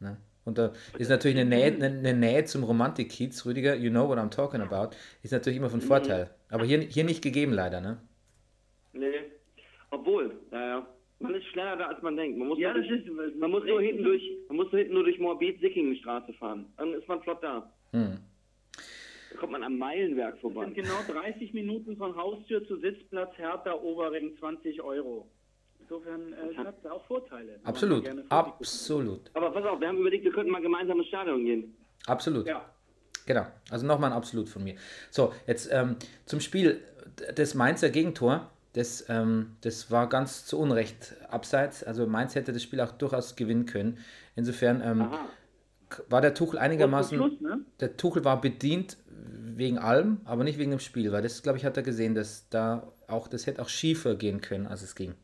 Ne? 0.00 0.16
Und 0.44 0.56
da 0.58 0.72
ist 0.98 1.08
natürlich 1.08 1.38
eine 1.38 1.48
Nähe, 1.48 1.66
eine, 1.66 1.86
eine 1.86 2.14
Nähe 2.14 2.44
zum 2.44 2.64
Romantik-Kiez, 2.64 3.44
Rüdiger, 3.44 3.74
you 3.74 3.90
know 3.90 4.08
what 4.08 4.18
I'm 4.18 4.30
talking 4.30 4.62
about, 4.62 4.96
ist 5.22 5.32
natürlich 5.32 5.58
immer 5.58 5.70
von 5.70 5.82
Vorteil. 5.82 6.30
Aber 6.48 6.64
hier, 6.64 6.80
hier 6.80 7.04
nicht 7.04 7.22
gegeben 7.22 7.52
leider, 7.52 7.80
ne? 7.80 7.98
Obwohl, 9.90 10.32
naja, 10.50 10.86
man 11.18 11.34
ist 11.34 11.46
schneller 11.46 11.76
da, 11.76 11.86
als 11.88 12.02
man 12.02 12.16
denkt. 12.16 12.38
Man 12.38 12.48
muss, 12.48 12.58
ja, 12.58 12.72
durch, 12.72 12.88
ist, 12.88 13.06
man 13.36 13.50
muss 13.50 13.64
nur 13.64 13.80
hinten 13.80 14.04
durch, 14.04 14.22
man 14.48 14.56
muss 14.56 14.72
nur 14.72 14.78
hinten 14.78 14.94
nur 14.94 15.04
durch 15.04 15.18
Moabit-Sickingen-Straße 15.18 16.32
fahren. 16.34 16.66
Dann 16.76 16.94
ist 16.94 17.06
man 17.08 17.22
flott 17.22 17.42
da. 17.42 17.70
Hm. 17.92 18.18
Da 19.30 19.38
kommt 19.38 19.52
man 19.52 19.62
am 19.62 19.78
Meilenwerk 19.78 20.38
vorbei. 20.40 20.64
Das 20.64 20.74
sind 20.74 20.84
genau 20.84 21.20
30 21.20 21.52
Minuten 21.52 21.96
von 21.96 22.16
Haustür 22.16 22.66
zu 22.66 22.78
Sitzplatz 22.78 23.36
Hertha 23.36 23.74
Oberring 23.74 24.36
20 24.38 24.82
Euro. 24.82 25.28
Insofern 25.80 26.32
äh, 26.32 26.56
hat 26.56 26.74
es 26.82 26.90
auch 26.90 27.04
Vorteile. 27.06 27.58
Absolut, 27.64 28.08
absolut. 28.28 29.30
Aber 29.34 29.50
pass 29.50 29.64
auf, 29.64 29.80
wir 29.80 29.88
haben 29.88 29.98
überlegt, 29.98 30.24
wir 30.24 30.32
könnten 30.32 30.52
mal 30.52 30.62
gemeinsam 30.62 30.98
ins 30.98 31.08
Stadion 31.08 31.44
gehen. 31.44 31.76
Absolut. 32.06 32.46
Ja. 32.46 32.64
Genau, 33.26 33.46
also 33.70 33.86
nochmal 33.86 34.10
ein 34.10 34.16
Absolut 34.16 34.48
von 34.48 34.64
mir. 34.64 34.76
So, 35.10 35.32
jetzt 35.46 35.68
ähm, 35.72 35.96
zum 36.26 36.40
Spiel 36.40 36.80
des 37.36 37.54
Mainzer 37.54 37.90
Gegentor 37.90 38.50
das, 38.72 39.04
ähm, 39.08 39.56
das 39.62 39.90
war 39.90 40.08
ganz 40.08 40.44
zu 40.44 40.58
Unrecht 40.58 41.16
abseits. 41.28 41.82
Also 41.82 42.06
Mainz 42.06 42.34
hätte 42.34 42.52
das 42.52 42.62
Spiel 42.62 42.80
auch 42.80 42.92
durchaus 42.92 43.36
gewinnen 43.36 43.66
können. 43.66 43.98
Insofern 44.36 44.80
ähm, 44.84 45.08
war 46.08 46.20
der 46.20 46.34
Tuchel 46.34 46.58
einigermaßen. 46.58 47.16
Schluss, 47.18 47.40
ne? 47.40 47.60
Der 47.80 47.96
Tuchel 47.96 48.24
war 48.24 48.40
bedient 48.40 48.96
wegen 49.56 49.78
allem, 49.78 50.20
aber 50.24 50.44
nicht 50.44 50.58
wegen 50.58 50.70
dem 50.70 50.80
Spiel, 50.80 51.12
weil 51.12 51.22
das, 51.22 51.42
glaube 51.42 51.58
ich, 51.58 51.64
hat 51.64 51.76
er 51.76 51.82
gesehen, 51.82 52.14
dass 52.14 52.48
da 52.48 52.92
auch, 53.08 53.28
das 53.28 53.46
hätte 53.46 53.60
auch 53.60 53.68
schiefer 53.68 54.14
gehen 54.14 54.40
können, 54.40 54.66
als 54.66 54.82
es 54.82 54.94
ging. 54.94 55.14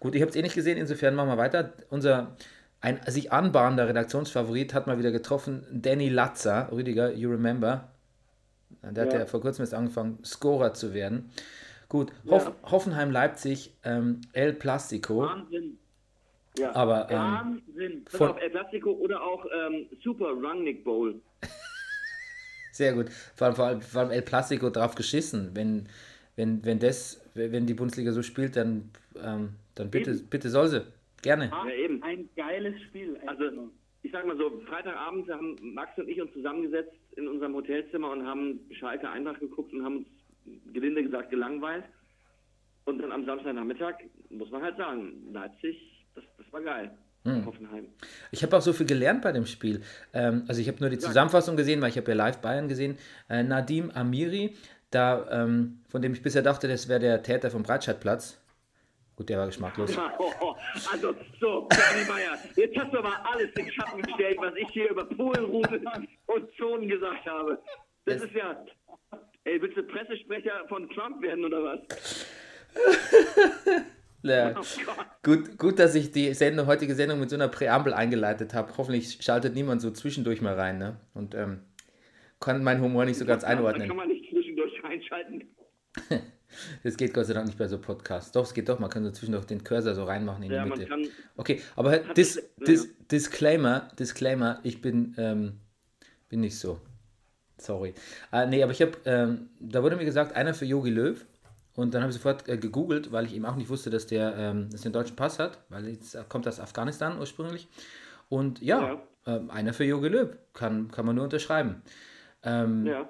Gut, 0.00 0.14
ich 0.14 0.22
habe 0.22 0.30
es 0.30 0.36
eh 0.36 0.42
nicht 0.42 0.54
gesehen, 0.54 0.78
insofern 0.78 1.14
machen 1.14 1.28
wir 1.28 1.36
weiter. 1.36 1.72
Unser 1.90 2.36
ein 2.80 2.98
sich 3.06 3.30
anbahnender 3.30 3.88
Redaktionsfavorit 3.88 4.72
hat 4.72 4.86
mal 4.86 4.98
wieder 4.98 5.12
getroffen, 5.12 5.66
Danny 5.70 6.08
Latzer, 6.08 6.68
Rüdiger, 6.72 7.12
you 7.12 7.30
remember. 7.30 7.88
Der 8.82 9.04
ja. 9.04 9.12
hat 9.12 9.18
ja 9.18 9.26
vor 9.26 9.40
kurzem 9.40 9.64
jetzt 9.64 9.74
angefangen, 9.74 10.18
Scorer 10.24 10.72
zu 10.72 10.94
werden. 10.94 11.30
Gut, 11.90 12.12
Hoff 12.28 12.44
ja. 12.46 12.70
Hoffenheim-Leipzig, 12.70 13.74
ähm, 13.82 14.20
El 14.32 14.52
Plastico. 14.52 15.22
Wahnsinn. 15.22 15.76
Ja. 16.56 16.72
Aber, 16.74 17.10
ähm, 17.10 17.18
Wahnsinn. 17.18 18.04
Von, 18.08 18.30
auf 18.30 18.40
El 18.40 18.50
Plastico 18.50 18.92
oder 18.92 19.20
auch 19.20 19.44
ähm, 19.52 19.86
Super 20.00 20.32
Rangnick 20.40 20.84
Bowl. 20.84 21.20
Sehr 22.72 22.94
gut. 22.94 23.10
Vor 23.34 23.48
allem, 23.48 23.56
vor 23.56 23.64
allem, 23.66 23.80
vor 23.82 24.02
allem 24.02 24.10
El 24.12 24.22
Plastico 24.22 24.70
drauf 24.70 24.94
geschissen. 24.94 25.50
Wenn, 25.54 25.88
wenn, 26.36 26.64
wenn, 26.64 26.78
das, 26.78 27.28
wenn 27.34 27.66
die 27.66 27.74
Bundesliga 27.74 28.12
so 28.12 28.22
spielt, 28.22 28.54
dann, 28.54 28.92
ähm, 29.20 29.54
dann 29.74 29.90
bitte, 29.90 30.14
bitte 30.14 30.48
soll 30.48 30.68
sie. 30.68 30.86
Gerne. 31.22 31.50
Ja, 31.50 31.68
eben. 31.72 32.00
Ein 32.04 32.28
geiles 32.36 32.80
Spiel. 32.82 33.18
Also, 33.26 33.68
ich 34.02 34.12
sag 34.12 34.24
mal 34.28 34.36
so, 34.36 34.62
Freitagabend 34.68 35.28
haben 35.28 35.56
Max 35.60 35.98
und 35.98 36.08
ich 36.08 36.20
uns 36.20 36.32
zusammengesetzt 36.34 36.94
in 37.16 37.26
unserem 37.26 37.54
Hotelzimmer 37.56 38.12
und 38.12 38.24
haben 38.24 38.60
Schalke 38.78 39.10
Eintracht 39.10 39.40
geguckt 39.40 39.72
und 39.72 39.84
haben 39.84 39.96
uns 39.96 40.06
gelinde 40.72 41.02
gesagt 41.02 41.30
gelangweilt. 41.30 41.84
Und 42.84 42.98
dann 42.98 43.12
am 43.12 43.24
Samstagnachmittag, 43.24 43.94
muss 44.30 44.50
man 44.50 44.62
halt 44.62 44.76
sagen, 44.76 45.32
Leipzig, 45.32 46.06
das, 46.14 46.24
das 46.38 46.52
war 46.52 46.62
geil. 46.62 46.90
Hm. 47.24 47.44
Hoffenheim. 47.44 47.86
Ich 48.30 48.42
habe 48.42 48.56
auch 48.56 48.62
so 48.62 48.72
viel 48.72 48.86
gelernt 48.86 49.20
bei 49.20 49.32
dem 49.32 49.44
Spiel. 49.44 49.82
Ähm, 50.14 50.44
also 50.48 50.60
ich 50.60 50.68
habe 50.68 50.78
nur 50.80 50.88
die 50.88 50.98
Zusammenfassung 50.98 51.54
gesehen, 51.56 51.82
weil 51.82 51.90
ich 51.90 51.98
habe 51.98 52.10
ja 52.10 52.16
live 52.16 52.38
Bayern 52.38 52.66
gesehen. 52.66 52.96
Äh, 53.28 53.42
Nadim 53.42 53.90
Amiri, 53.90 54.56
da, 54.90 55.26
ähm, 55.30 55.82
von 55.88 56.00
dem 56.00 56.14
ich 56.14 56.22
bisher 56.22 56.42
dachte, 56.42 56.66
das 56.66 56.88
wäre 56.88 57.00
der 57.00 57.22
Täter 57.22 57.50
vom 57.50 57.62
Breitscheidplatz. 57.62 58.40
Gut, 59.16 59.28
der 59.28 59.38
war 59.38 59.46
geschmacklos. 59.46 59.98
Oh, 60.18 60.32
oh, 60.40 60.56
also, 60.90 61.14
so, 61.38 61.68
Bernie 61.68 62.08
Meyer, 62.08 62.38
jetzt 62.56 62.74
hast 62.78 62.90
du 62.90 62.98
aber 63.00 63.14
alles 63.30 63.50
in 63.54 63.70
Schatten 63.70 64.00
gestellt, 64.00 64.38
was 64.40 64.54
ich 64.56 64.68
hier 64.70 64.88
über 64.88 65.04
Polenrute 65.04 65.82
und 66.24 66.50
Zonen 66.56 66.88
gesagt 66.88 67.26
habe. 67.26 67.58
Das 68.06 68.16
es 68.16 68.22
ist 68.22 68.34
ja, 68.34 68.64
Ey, 69.44 69.60
willst 69.60 69.76
du 69.76 69.82
Pressesprecher 69.82 70.66
von 70.68 70.88
Trump 70.90 71.22
werden 71.22 71.44
oder 71.44 71.62
was? 71.64 72.26
ja. 74.22 74.54
Oh 74.58 74.62
gut, 75.22 75.58
gut, 75.58 75.78
dass 75.78 75.94
ich 75.94 76.12
die 76.12 76.34
Sendung, 76.34 76.66
heutige 76.66 76.94
Sendung 76.94 77.20
mit 77.20 77.30
so 77.30 77.36
einer 77.36 77.48
Präambel 77.48 77.94
eingeleitet 77.94 78.52
habe. 78.52 78.76
Hoffentlich 78.76 79.18
schaltet 79.22 79.54
niemand 79.54 79.80
so 79.80 79.90
zwischendurch 79.90 80.42
mal 80.42 80.54
rein, 80.54 80.78
ne? 80.78 81.00
Und 81.14 81.34
ähm, 81.34 81.60
kann 82.38 82.62
meinen 82.62 82.82
Humor 82.82 83.06
nicht 83.06 83.18
so 83.18 83.24
ganz 83.24 83.42
einordnen. 83.44 83.88
Kann 83.88 83.96
man 83.96 84.08
nicht 84.08 84.30
zwischendurch 84.30 84.72
reinschalten. 84.84 85.44
Das 86.82 86.96
geht 86.96 87.14
Gott 87.14 87.26
sei 87.26 87.34
Dank 87.34 87.46
nicht 87.46 87.58
bei 87.58 87.68
so 87.68 87.78
Podcasts. 87.78 88.32
Doch, 88.32 88.44
es 88.44 88.52
geht 88.52 88.68
doch, 88.68 88.80
man 88.80 88.90
kann 88.90 89.04
so 89.04 89.12
zwischendurch 89.12 89.44
den 89.44 89.62
Cursor 89.62 89.94
so 89.94 90.02
reinmachen 90.02 90.42
in 90.42 90.50
ja, 90.50 90.64
die 90.64 90.70
Mitte. 90.70 90.88
okay, 91.36 91.60
aber 91.76 91.98
dis, 91.98 92.42
dis, 92.66 92.92
Disclaimer, 93.06 93.88
Disclaimer, 93.96 94.58
ich 94.64 94.80
bin, 94.80 95.14
ähm, 95.16 95.60
bin 96.28 96.40
nicht 96.40 96.58
so. 96.58 96.80
Sorry. 97.60 97.94
Äh, 98.32 98.46
nee, 98.46 98.62
aber 98.62 98.72
ich 98.72 98.82
habe, 98.82 98.92
ähm, 99.04 99.50
da 99.60 99.82
wurde 99.82 99.96
mir 99.96 100.04
gesagt, 100.04 100.34
einer 100.36 100.54
für 100.54 100.64
Yogi 100.64 100.90
Löw. 100.90 101.24
Und 101.76 101.94
dann 101.94 102.02
habe 102.02 102.10
ich 102.10 102.16
sofort 102.16 102.48
äh, 102.48 102.56
gegoogelt, 102.58 103.12
weil 103.12 103.26
ich 103.26 103.34
eben 103.34 103.46
auch 103.46 103.56
nicht 103.56 103.68
wusste, 103.70 103.90
dass 103.90 104.06
der, 104.06 104.34
ähm, 104.36 104.68
dass 104.70 104.80
der 104.82 104.88
einen 104.88 104.92
deutschen 104.94 105.16
Pass 105.16 105.38
hat, 105.38 105.58
weil 105.68 105.88
jetzt 105.88 106.16
kommt 106.28 106.46
aus 106.48 106.58
Afghanistan 106.60 107.18
ursprünglich. 107.18 107.68
Und 108.28 108.60
ja, 108.60 108.82
ja. 108.82 109.02
ähm, 109.36 109.50
einer 109.50 109.72
für 109.72 109.84
Jogi 109.84 110.08
Löw. 110.08 110.30
Kann, 110.52 110.90
kann 110.90 111.06
man 111.06 111.14
nur 111.16 111.24
unterschreiben. 111.24 111.82
Ähm, 112.42 112.86
Ja. 112.86 113.08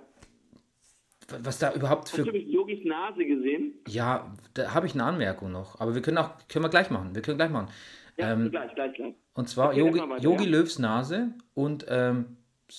Was 1.43 1.59
da 1.59 1.73
überhaupt 1.73 2.09
Hast 2.09 2.19
du 2.19 2.25
für. 2.25 2.37
Yogis 2.37 2.85
Nase 2.85 3.25
gesehen? 3.25 3.75
Ja, 3.87 4.35
da 4.55 4.75
habe 4.75 4.87
ich 4.89 4.95
eine 4.95 5.05
Anmerkung 5.05 5.53
noch. 5.53 5.81
Aber 5.81 5.95
wir 5.95 6.03
können 6.03 6.19
auch, 6.19 6.31
können 6.49 6.65
wir 6.65 6.71
gleich 6.71 6.91
machen. 6.91 7.15
Wir 7.15 7.23
können 7.23 7.39
gleich 7.39 7.51
machen. 7.51 7.69
Ja, 8.17 8.33
Ähm, 8.33 8.51
gleich, 8.51 8.75
gleich, 8.75 8.95
gleich. 8.95 9.15
Und 9.35 9.49
zwar 9.49 9.73
Yogi, 9.75 10.03
Yogi. 10.21 10.45
Löws 10.45 10.81
Nase 10.81 11.29
und, 11.55 11.87
ähm, 11.89 12.37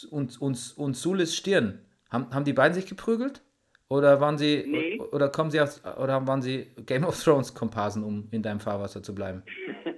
und, 0.09 0.41
und, 0.41 0.73
und 0.77 0.97
Sules 0.97 1.35
Stirn. 1.35 1.79
Haben, 2.09 2.33
haben 2.33 2.45
die 2.45 2.53
beiden 2.53 2.73
sich 2.73 2.85
geprügelt? 2.85 3.41
Oder 3.89 4.21
waren 4.21 4.37
sie 4.37 4.63
Nee. 4.65 4.99
oder 5.11 5.27
kommen 5.29 5.51
sie 5.51 5.59
aus 5.59 5.81
oder 5.83 6.25
waren 6.25 6.41
sie 6.41 6.67
Game 6.85 7.03
of 7.03 7.21
Thrones 7.21 7.53
Komparsen, 7.53 8.03
um 8.03 8.27
in 8.31 8.41
deinem 8.41 8.61
Fahrwasser 8.61 9.03
zu 9.03 9.13
bleiben? 9.13 9.43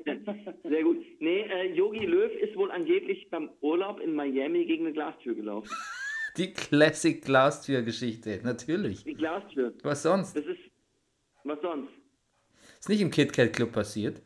Sehr 0.64 0.84
gut. 0.84 0.98
Nee, 1.20 1.42
äh, 1.42 1.74
Yogi 1.76 2.06
Löw 2.06 2.32
ist 2.42 2.56
wohl 2.56 2.72
angeblich 2.72 3.30
beim 3.30 3.50
Urlaub 3.62 4.00
in 4.00 4.16
Miami 4.16 4.66
gegen 4.66 4.86
eine 4.86 4.94
Glastür 4.94 5.36
gelaufen. 5.36 5.70
Die 6.38 6.52
Classic 6.52 7.24
Glastür-Geschichte, 7.24 8.40
natürlich. 8.44 9.04
Die 9.04 9.14
Glastür. 9.14 9.74
Was 9.84 10.02
sonst? 10.02 10.36
Das 10.36 10.46
ist. 10.46 10.58
Was 11.44 11.62
sonst? 11.62 11.92
Ist 12.80 12.90
nicht 12.90 13.02
im 13.02 13.12
Kit 13.12 13.32
Kat 13.32 13.54
Club 13.54 13.72
passiert. 13.74 14.22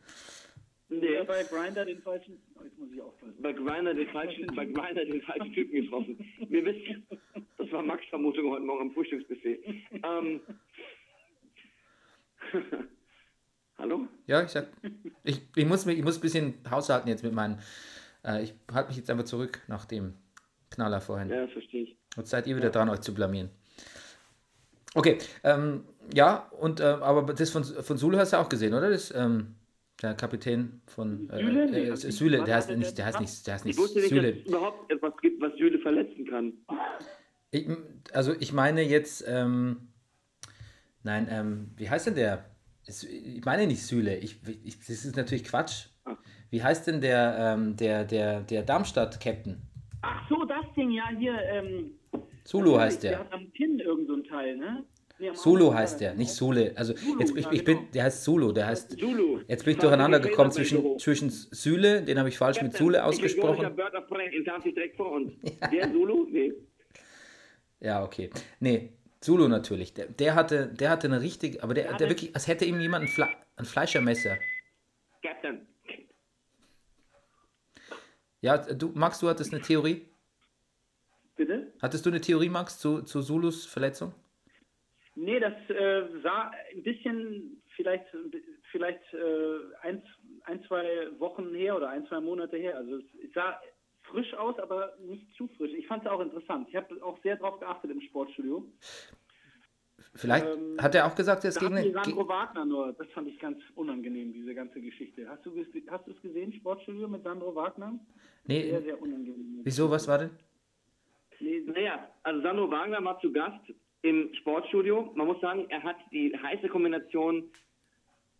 Nee, 0.90 1.14
Ja, 1.14 1.24
bei 1.24 1.42
Grinder 1.44 1.84
den 1.84 2.00
falschen. 2.00 2.38
Oh, 2.54 2.62
jetzt 2.64 2.78
muss 2.78 2.88
ich 2.92 3.00
aufpassen. 3.02 3.34
bei 3.42 3.52
Grinder 3.52 3.92
den 3.94 4.08
falschen, 4.08 4.46
bei 4.54 4.64
den 4.64 5.22
falschen 5.22 5.52
Typen 5.52 5.82
getroffen. 5.82 6.18
Wir 6.48 6.64
wissen, 6.64 7.06
das 7.58 7.70
war 7.72 7.82
Max 7.82 8.04
Vermutung 8.08 8.50
heute 8.50 8.64
Morgen 8.64 8.82
am 8.82 8.92
Frühstücksbuffet. 8.92 9.60
Ähm. 9.92 10.40
Hallo? 13.78 14.08
Ja, 14.26 14.42
ich 14.42 14.48
sag, 14.48 14.68
ich, 15.24 15.42
ich, 15.54 15.66
muss, 15.66 15.86
ich 15.86 16.02
muss 16.02 16.18
ein 16.18 16.20
bisschen 16.22 16.54
haushalten 16.70 17.08
jetzt 17.08 17.22
mit 17.22 17.34
meinen. 17.34 17.60
Äh, 18.24 18.42
ich 18.42 18.54
halte 18.72 18.88
mich 18.88 18.96
jetzt 18.96 19.10
einfach 19.10 19.24
zurück 19.24 19.60
nach 19.68 19.84
dem 19.84 20.14
Knaller 20.70 21.00
vorhin. 21.00 21.28
Ja, 21.28 21.42
das 21.42 21.52
verstehe 21.52 21.82
ich. 21.84 21.96
Jetzt 22.16 22.30
seid 22.30 22.46
ihr 22.46 22.56
wieder 22.56 22.70
dran, 22.70 22.88
euch 22.88 23.00
zu 23.00 23.12
blamieren. 23.14 23.50
Okay, 24.94 25.18
ähm, 25.44 25.84
ja, 26.14 26.48
und 26.58 26.80
äh, 26.80 26.84
aber 26.84 27.22
das 27.34 27.50
von, 27.50 27.62
von 27.62 27.98
Sule 27.98 28.18
hast 28.18 28.32
du 28.32 28.38
auch 28.38 28.48
gesehen, 28.48 28.72
oder? 28.72 28.90
Das, 28.90 29.14
ähm, 29.14 29.54
der 30.02 30.14
Kapitän 30.14 30.80
von 30.86 31.28
äh, 31.30 31.38
Süle? 31.38 31.64
Äh, 31.72 31.92
ich- 31.92 32.00
Süle, 32.16 32.44
der 32.44 32.56
heißt 32.56 32.76
nicht, 32.76 32.96
der 32.98 33.06
heißt 33.06 33.20
nicht, 33.20 33.46
der 33.46 33.54
heißt 33.54 33.64
Ich 33.66 33.68
nicht 33.70 33.78
wusste 33.78 33.98
nicht, 34.00 34.10
dass 34.12 34.16
Süle. 34.18 34.36
es 34.40 34.46
überhaupt 34.46 34.92
etwas 34.92 35.12
gibt, 35.20 35.40
was 35.42 35.52
Süle 35.56 35.78
verletzen 35.80 36.24
kann. 36.26 36.52
Ich, 37.50 37.66
also 38.12 38.34
ich 38.38 38.52
meine 38.52 38.82
jetzt, 38.82 39.24
ähm, 39.26 39.88
nein, 41.02 41.26
ähm, 41.30 41.70
wie 41.76 41.88
heißt 41.88 42.06
denn 42.08 42.14
der? 42.14 42.44
Ich 42.86 43.44
meine 43.44 43.66
nicht 43.66 43.82
Süle, 43.86 44.16
ich, 44.16 44.40
ich, 44.64 44.78
das 44.78 45.04
ist 45.04 45.16
natürlich 45.16 45.44
Quatsch. 45.44 45.86
Wie 46.50 46.62
heißt 46.62 46.86
denn 46.86 47.00
der, 47.02 47.36
ähm, 47.38 47.76
der, 47.76 48.04
der, 48.04 48.40
der 48.40 48.62
Darmstadt-Captain? 48.62 49.60
Ach 50.00 50.26
so, 50.30 50.44
das 50.44 50.64
Ding, 50.74 50.90
ja, 50.92 51.04
hier. 51.18 51.34
Ähm, 51.42 51.90
Zulu 52.44 52.78
heißt 52.78 53.02
Der 53.02 53.10
der. 53.10 53.18
hat 53.20 53.32
am 53.34 53.52
Kinn 53.52 53.78
irgend 53.78 54.06
so 54.08 54.16
Teil, 54.22 54.56
ne? 54.56 54.84
Arm 55.20 55.74
heißt 55.74 56.00
der, 56.00 56.14
nicht 56.14 56.30
Sule. 56.30 56.72
Also 56.76 56.92
Zulu, 56.92 57.20
jetzt, 57.20 57.36
ich, 57.36 57.46
ich 57.50 57.64
bin, 57.64 57.78
genau. 57.78 57.88
der 57.92 58.04
heißt 58.04 58.24
Zulu, 58.24 58.52
der 58.52 58.66
heißt. 58.66 58.98
Zulu. 58.98 59.40
Jetzt 59.48 59.64
bin 59.64 59.74
ich 59.74 59.80
durcheinander 59.80 60.20
die 60.20 60.28
gekommen 60.28 60.52
zwischen, 60.52 60.98
zwischen 60.98 61.30
Süle, 61.30 62.02
den 62.02 62.18
habe 62.18 62.28
ich 62.28 62.38
falsch 62.38 62.62
mit 62.62 62.74
Sule 62.74 63.04
ausgesprochen. 63.04 63.74
Der 65.72 65.92
Zulu? 65.92 66.26
Nee. 66.30 66.52
Ja, 67.80 68.04
okay. 68.04 68.30
Nee, 68.60 68.92
Zulu 69.20 69.48
natürlich. 69.48 69.94
Der, 69.94 70.06
der, 70.06 70.34
hatte, 70.34 70.68
der 70.68 70.90
hatte 70.90 71.08
eine 71.08 71.20
richtig, 71.20 71.62
aber 71.64 71.74
der, 71.74 71.96
der 71.96 72.08
wirklich, 72.08 72.34
als 72.34 72.46
hätte 72.46 72.64
ihm 72.64 72.80
jemand 72.80 73.04
ein, 73.04 73.08
Fle 73.08 73.28
ein 73.56 73.64
Fleischermesser. 73.64 74.36
Captain. 75.22 75.66
Ja, 78.40 78.58
du, 78.58 78.92
Max, 78.94 79.18
du 79.18 79.28
hattest 79.28 79.52
eine 79.52 79.62
Theorie? 79.62 80.06
Bitte? 81.34 81.72
Hattest 81.80 82.06
du 82.06 82.10
eine 82.10 82.20
Theorie, 82.20 82.48
Max, 82.48 82.78
zu, 82.78 83.02
zu 83.02 83.22
Zulus 83.22 83.66
Verletzung? 83.66 84.14
Nee, 85.20 85.40
das 85.40 85.52
äh, 85.68 86.04
sah 86.22 86.52
ein 86.72 86.82
bisschen, 86.84 87.60
vielleicht, 87.74 88.06
vielleicht 88.70 89.02
äh, 89.12 89.58
ein, 89.82 90.00
ein, 90.44 90.62
zwei 90.68 91.08
Wochen 91.18 91.52
her 91.54 91.76
oder 91.76 91.88
ein, 91.88 92.06
zwei 92.06 92.20
Monate 92.20 92.56
her. 92.56 92.76
Also 92.76 92.98
es 92.98 93.32
sah 93.34 93.60
frisch 94.02 94.32
aus, 94.34 94.56
aber 94.60 94.94
nicht 95.00 95.26
zu 95.36 95.48
frisch. 95.56 95.72
Ich 95.72 95.88
fand 95.88 96.04
es 96.04 96.10
auch 96.10 96.20
interessant. 96.20 96.68
Ich 96.68 96.76
habe 96.76 97.02
auch 97.02 97.20
sehr 97.22 97.34
drauf 97.36 97.58
geachtet 97.58 97.90
im 97.90 98.00
Sportstudio. 98.00 98.64
Vielleicht 100.14 100.46
Ähm, 100.46 100.76
hat 100.80 100.94
er 100.94 101.06
auch 101.06 101.16
gesagt, 101.16 101.42
er 101.44 101.50
ist 101.50 101.58
gegen 101.58 101.76
eine. 101.76 101.92
Sandro 101.92 102.28
Wagner 102.28 102.64
nur. 102.64 102.92
Das 102.92 103.08
fand 103.10 103.26
ich 103.26 103.38
ganz 103.40 103.58
unangenehm, 103.74 104.32
diese 104.32 104.54
ganze 104.54 104.80
Geschichte. 104.80 105.28
Hast 105.28 105.44
du 105.44 105.52
hast 105.90 106.06
du 106.06 106.12
es 106.12 106.22
gesehen, 106.22 106.52
Sportstudio 106.52 107.08
mit 107.08 107.24
Sandro 107.24 107.54
Wagner? 107.56 107.98
Sehr, 108.46 108.78
Nee, 108.78 108.80
sehr 108.84 109.02
unangenehm. 109.02 109.60
wieso, 109.64 109.90
was 109.90 110.06
war 110.06 110.18
denn? 110.18 110.30
Nee, 111.40 111.60
Naja, 111.66 112.08
also 112.22 112.40
Sandro 112.40 112.70
Wagner 112.70 113.04
war 113.04 113.18
zu 113.20 113.32
Gast 113.32 113.60
im 114.02 114.32
Sportstudio. 114.34 115.12
Man 115.14 115.26
muss 115.26 115.40
sagen, 115.40 115.66
er 115.68 115.82
hat 115.82 115.96
die 116.12 116.36
heiße 116.36 116.68
Kombination 116.68 117.44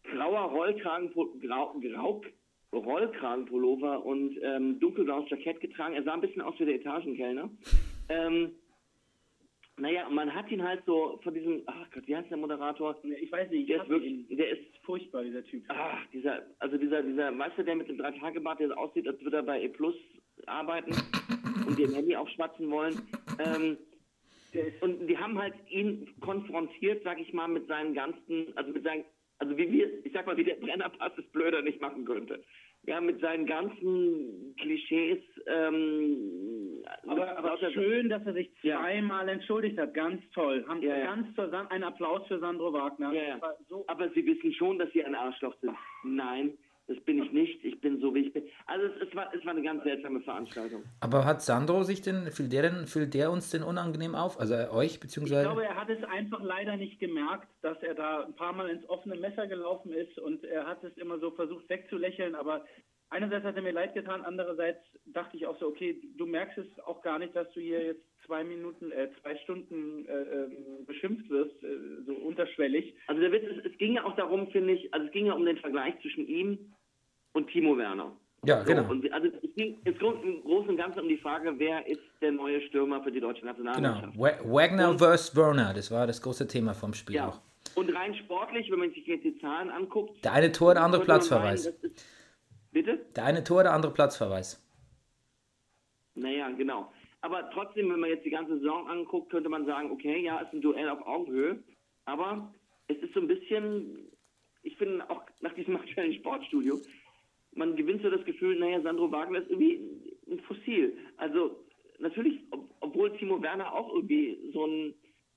grauer 0.05 0.51
Rollkragen, 0.51 1.13
grau, 1.13 1.75
grau, 1.81 2.23
Rollkragenpullover 2.73 4.05
und 4.05 4.37
ähm, 4.43 4.79
dunkelblaues 4.81 5.29
Jackett 5.31 5.61
getragen. 5.61 5.95
Er 5.95 6.03
sah 6.05 6.15
ein 6.15 6.21
bisschen 6.21 6.43
aus 6.43 6.55
wie 6.59 6.67
der 6.67 6.77
Etagenkellner. 6.77 7.51
Ähm, 8.09 8.53
naja, 9.79 10.09
man 10.11 10.35
hat 10.35 10.51
ihn 10.51 10.63
halt 10.63 10.83
so 10.87 11.21
von 11.23 11.35
diesem, 11.35 11.63
ach 11.67 11.91
Gott, 11.95 12.07
wie 12.07 12.17
heißt 12.17 12.31
der 12.31 12.37
Moderator? 12.37 12.97
ich 13.05 13.31
weiß 13.31 13.51
nicht. 13.51 13.63
Ich 13.63 13.67
Der 13.69 13.83
ist 13.83 13.89
wirklich, 13.89 14.31
ihn. 14.31 14.37
der 14.37 14.51
ist 14.51 14.77
furchtbar, 14.83 15.23
dieser 15.23 15.45
Typ. 15.45 15.63
Ach, 15.69 16.05
dieser, 16.13 16.43
also 16.59 16.77
dieser, 16.77 17.03
dieser 17.03 17.31
Meister, 17.31 17.63
der 17.63 17.77
mit 17.77 17.89
dem 17.89 17.99
Drei-Tage-Bart, 17.99 18.61
der 18.61 18.69
so 18.69 18.75
aussieht, 18.75 19.07
als 19.07 19.21
würde 19.23 19.37
er 19.37 19.43
bei 19.45 19.63
E 19.63 19.69
Plus 19.69 19.95
arbeiten 20.47 20.93
und 21.67 21.79
ihr 21.79 21.89
Handy 21.93 22.17
aufschwatzen 22.17 22.71
wollen. 22.71 23.01
Ähm, 23.39 23.79
und 24.81 25.07
die 25.07 25.17
haben 25.19 25.39
halt 25.39 25.55
ihn 25.69 26.09
konfrontiert, 26.21 27.03
sag 27.05 27.21
ich 27.21 27.33
mal, 27.33 27.49
mit 27.49 27.67
seinen 27.67 27.95
ganzen, 27.95 28.47
also 28.57 28.73
mit 28.73 28.85
seinen, 28.85 29.05
also 29.39 29.57
wie 29.57 29.71
wir, 29.71 30.05
ich 30.05 30.13
sag 30.13 30.27
mal, 30.27 30.37
wie 30.37 30.45
der 30.45 30.55
Brennerpass 30.57 31.13
es 31.19 31.27
blöder 31.33 31.63
nicht 31.63 31.81
machen 31.81 32.05
könnte. 32.05 32.43
Ja, 32.87 33.01
mit 33.01 33.21
seinen 33.21 33.45
ganzen 33.45 34.55
Klischees, 34.61 35.19
ähm, 35.47 36.83
Aber, 37.07 37.37
aber 37.37 37.59
schön, 37.73 38.09
dass 38.09 38.25
er 38.25 38.33
sich 38.33 38.51
Ja. 38.63 38.81
zweimal 38.81 39.29
entschuldigt 39.29 39.77
hat. 39.79 39.93
Ganz 39.95 40.23
toll. 40.33 40.65
Haben, 40.67 40.81
Ja, 40.83 40.97
ja. 40.97 41.05
Ganz 41.07 41.35
toll. 41.35 41.53
Ein 41.71 41.83
Applaus 41.83 42.27
für 42.29 42.39
Sandro 42.39 42.73
Wagner. 42.73 43.13
Ja, 43.13 43.23
ja. 43.23 43.41
So, 43.69 43.85
Aber 43.89 44.09
sie 44.11 44.25
wissen 44.25 44.53
schon, 44.55 44.79
dass 44.79 44.91
sie 44.93 45.05
ein 45.05 45.15
Arschloch 45.15 45.55
sind. 45.61 45.75
Nein, 46.05 46.57
das 46.89 46.99
bin 47.01 47.23
ich 47.23 47.31
nicht. 47.33 47.65
Ich 47.65 47.81
bin 47.81 48.01
so, 48.01 48.15
wie 48.15 48.21
ich 48.21 48.33
bin. 48.33 48.45
Also 48.67 48.87
es, 48.87 49.09
es, 49.09 49.15
war, 49.15 49.33
es 49.35 49.45
war 49.45 49.53
eine 49.53 49.63
ganz 49.63 49.85
seltsame 49.85 50.21
Veranstaltung. 50.23 50.83
Aber 51.01 51.25
hat 51.27 51.43
Sandro 51.43 51.83
sich 51.83 52.01
denn, 52.01 52.33
fühlt 52.33 52.53
der, 52.53 52.63
denn, 52.63 52.87
fühlt 52.87 53.13
der 53.13 53.31
uns 53.31 53.51
denn 53.51 53.63
unangenehm 53.63 54.15
auf? 54.15 54.41
Also 54.41 54.55
euch, 54.73 54.95
ich 54.95 55.01
beziehungsweise. 55.01 55.43
glaube, 55.43 55.65
er 55.65 55.77
hat 55.77 55.91
es 55.91 56.03
einfach 56.05 56.43
leider 56.43 56.77
nicht 56.77 56.99
gemerkt, 56.99 57.49
dass 57.61 57.81
er 57.83 57.95
da 57.95 58.25
ein 58.25 58.35
paar 58.35 58.55
Mal 58.55 58.71
ins 58.71 58.89
offene 58.89 59.17
Messer 59.17 59.47
gelaufen 59.47 59.93
ist 59.93 60.19
und 60.19 60.43
er 60.45 60.67
hat 60.67 60.83
es 60.83 60.97
immer 60.97 61.19
so 61.19 61.31
versucht 61.31 61.69
wegzulächeln, 61.69 62.35
aber 62.35 62.65
einerseits 63.11 63.45
hat 63.45 63.57
er 63.57 63.63
mir 63.63 63.73
leid 63.73 63.95
getan, 63.95 64.23
andererseits 64.23 64.81
dachte 65.07 65.37
ich 65.37 65.47
auch 65.47 65.59
so, 65.61 65.67
okay, 65.67 66.01
du 66.17 66.25
merkst 66.25 66.57
es 66.57 66.67
auch 66.87 67.03
gar 67.03 67.19
nicht, 67.19 67.37
dass 67.37 67.51
du 67.53 67.61
hier 67.61 67.85
jetzt 67.85 68.03
zwei 68.27 68.45
Minuten, 68.45 68.93
äh, 68.93 69.09
zwei 69.21 69.37
Stunden 69.39 70.07
äh, 70.07 70.13
ähm, 70.13 70.87
beschimpft 70.87 71.29
wirst, 71.29 71.63
äh, 71.63 72.03
so 72.07 72.15
unterschwellig. 72.15 72.95
Also 73.07 73.21
der 73.21 73.33
Witz 73.33 73.45
ist, 73.45 73.67
es 73.67 73.79
ging 73.79 73.95
ja 73.95 74.05
auch 74.05 74.17
darum, 74.17 74.51
finde 74.51 74.75
ich, 74.75 74.93
also 74.93 75.07
es 75.07 75.13
ging 75.13 75.27
ja 75.27 75.35
um 75.35 75.45
den 75.45 75.59
Vergleich 75.59 75.95
zwischen 76.01 76.27
ihm 76.27 76.75
und 77.39 77.49
Timo 77.51 77.77
Werner. 77.77 78.13
ja, 78.45 78.61
So, 78.61 78.67
genau. 78.67 78.91
und 78.91 79.11
also 79.13 79.29
es 79.43 79.55
ging 79.57 79.79
im 79.85 79.99
Großen 79.99 80.69
und 80.71 80.77
Ganzen 80.77 81.01
um 81.01 81.09
die 81.09 81.17
Frage, 81.19 81.55
wer 81.59 81.87
ist 81.87 82.01
der 82.21 82.33
neue 82.33 82.61
Stürmer 82.69 83.03
für 83.03 83.11
die 83.11 83.21
deutsche 83.21 83.41
Genau. 83.41 83.53
Nationalmannschaft. 83.53 84.19
Wa- 84.19 84.39
Wagner 84.55 84.91
Und- 84.91 84.99
versus 84.99 85.35
Werner, 85.35 85.73
das 85.75 85.91
war 85.91 86.07
das 86.07 86.21
große 86.23 86.47
Thema 86.47 86.75
vom 86.75 86.93
Spiel 86.95 87.17
Ja. 87.17 87.29
auch. 87.29 87.41
Und 87.75 87.95
rein 87.95 88.15
sportlich, 88.15 88.71
wenn 88.71 88.79
man 88.79 88.91
sich 88.93 89.07
jetzt 89.07 89.25
die 89.25 89.39
Zahlen 89.39 89.71
anguckt. 89.71 90.25
Der 90.25 90.33
eine 90.33 90.51
Tor, 90.53 90.75
der 90.75 90.83
andere 90.85 91.03
Platzverweis. 91.05 91.65
meinen, 91.67 91.77
ist- 91.83 92.07
Bitte? 92.73 92.99
Der 93.17 93.25
eine 93.25 93.43
Tor, 93.45 93.63
der 93.63 93.73
andere 93.73 93.93
Platzverweis. 93.93 94.63
Naja, 96.15 96.51
genau. 96.51 96.93
Aber 97.21 97.51
trotzdem, 97.51 97.91
wenn 97.91 98.01
man 98.01 98.11
jetzt 98.11 98.25
die 98.25 98.31
ganze 98.31 98.59
Saison 98.59 98.89
anguckt, 98.89 99.31
könnte 99.31 99.49
man 99.49 99.67
sagen, 99.67 99.91
okay, 99.91 100.23
ja, 100.23 100.39
ist 100.41 100.53
ein 100.53 100.61
Duell 100.61 100.89
auf 100.89 101.05
Augenhöhe. 101.07 101.59
Aber 102.05 102.53
es 102.89 102.97
ist 102.99 103.13
so 103.15 103.21
ein 103.21 103.29
bisschen, 103.29 104.09
ich 104.63 104.77
finde 104.77 105.09
auch 105.11 105.23
nach 105.41 105.53
diesem 105.55 105.77
aktuellen 105.77 106.15
Sportstudio, 106.15 106.79
man 107.59 107.77
gewinnt 107.77 108.03
so 108.03 108.11
das 108.11 108.25
Gefühl, 108.25 108.59
naja, 108.59 108.81
Sandro 108.83 109.11
Wagner 109.11 109.41
ist 109.41 109.51
irgendwie 109.51 109.81
ein 110.31 110.41
Fossil. 110.41 110.97
Also 111.17 111.65
natürlich, 111.99 112.41
ob, 112.53 112.69
obwohl 112.81 113.17
Timo 113.19 113.43
Werner 113.43 113.73
auch 113.73 113.93
irgendwie 113.95 114.51
so 114.53 114.65
ein, 114.67 114.95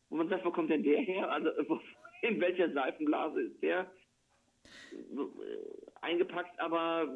wo 0.10 0.18
man 0.18 0.30
sagt, 0.30 0.46
wo 0.46 0.52
kommt 0.52 0.70
denn 0.70 0.84
der 0.84 1.00
her? 1.00 1.30
Also 1.32 1.50
in 2.22 2.40
welcher 2.40 2.72
Seifenblase 2.72 3.42
ist 3.42 3.62
der 3.64 3.90
äh, 4.92 4.98
eingepackt? 6.02 6.60
Aber 6.60 7.08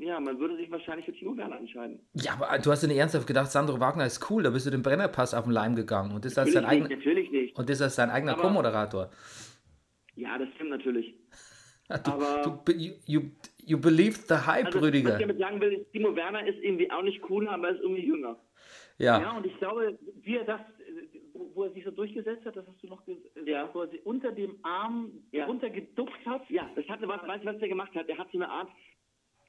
ja, 0.00 0.18
man 0.20 0.38
würde 0.40 0.56
sich 0.56 0.70
wahrscheinlich 0.70 1.06
für 1.06 1.12
Timo 1.12 1.36
Werner 1.36 1.58
entscheiden. 1.58 2.00
Ja, 2.14 2.32
aber 2.40 2.58
du 2.58 2.70
hast 2.70 2.82
dir 2.82 2.88
nicht 2.88 2.98
ernsthaft 2.98 3.26
gedacht, 3.26 3.50
Sandro 3.50 3.78
Wagner 3.80 4.06
ist 4.06 4.28
cool, 4.30 4.42
da 4.42 4.50
bist 4.50 4.66
du 4.66 4.70
den 4.70 4.82
Brennerpass 4.82 5.34
auf 5.34 5.44
den 5.44 5.52
Leim 5.52 5.76
gegangen 5.76 6.12
und 6.14 6.24
das 6.24 6.36
als 6.38 6.54
Natürlich 6.54 6.70
nicht, 6.70 6.82
eigener 6.84 6.96
natürlich 6.96 7.30
nicht. 7.30 7.58
und 7.58 7.68
das 7.68 7.80
als 7.82 7.94
sein 7.96 8.10
eigener 8.10 8.34
Co-Moderator. 8.34 9.10
Ja, 10.16 10.38
das 10.38 10.48
stimmt 10.54 10.70
natürlich. 10.70 11.14
Du, 11.86 12.12
Aber- 12.12 12.62
du, 12.64 12.72
you, 12.72 12.94
you, 13.04 13.20
You 13.66 13.78
believe 13.78 14.16
the 14.28 14.34
hype, 14.46 14.66
Also, 14.66 14.78
Rüdiger. 14.80 15.08
was 15.10 15.14
ich 15.16 15.20
damit 15.22 15.38
sagen 15.38 15.60
will, 15.60 15.72
ist, 15.72 15.90
Timo 15.92 16.14
Werner 16.14 16.46
ist 16.46 16.58
irgendwie 16.62 16.90
auch 16.90 17.02
nicht 17.02 17.20
cooler, 17.22 17.52
aber 17.52 17.68
er 17.68 17.74
ist 17.76 17.82
irgendwie 17.82 18.06
jünger. 18.06 18.38
Ja. 18.98 19.20
Ja, 19.20 19.36
und 19.36 19.46
ich 19.46 19.56
glaube, 19.58 19.98
wie 20.22 20.36
er 20.36 20.44
das, 20.44 20.60
äh, 20.60 21.18
wo, 21.54 21.64
er 21.64 21.70
sich 21.72 21.84
so 21.84 21.90
durchgesetzt 21.90 22.44
hat, 22.46 22.56
das 22.56 22.66
hast 22.66 22.82
du 22.82 22.86
noch 22.88 23.04
gesagt, 23.04 23.24
Ja. 23.46 23.68
wo 23.72 23.82
er 23.82 23.88
sich 23.88 24.04
unter 24.06 24.32
dem 24.32 24.56
Arm 24.62 25.10
Ja. 25.32 25.46
runtergeduckt 25.46 26.24
hat. 26.26 26.48
Ja, 26.50 26.70
das 26.76 26.86
hatte 26.88 27.08
was, 27.08 27.26
weißt 27.26 27.44
du, 27.44 27.48
was 27.48 27.58
der 27.58 27.68
gemacht 27.68 27.94
hat? 27.94 28.08
Der 28.08 28.18
hat 28.18 28.28
so 28.32 28.38
eine 28.38 28.48
Art, 28.48 28.68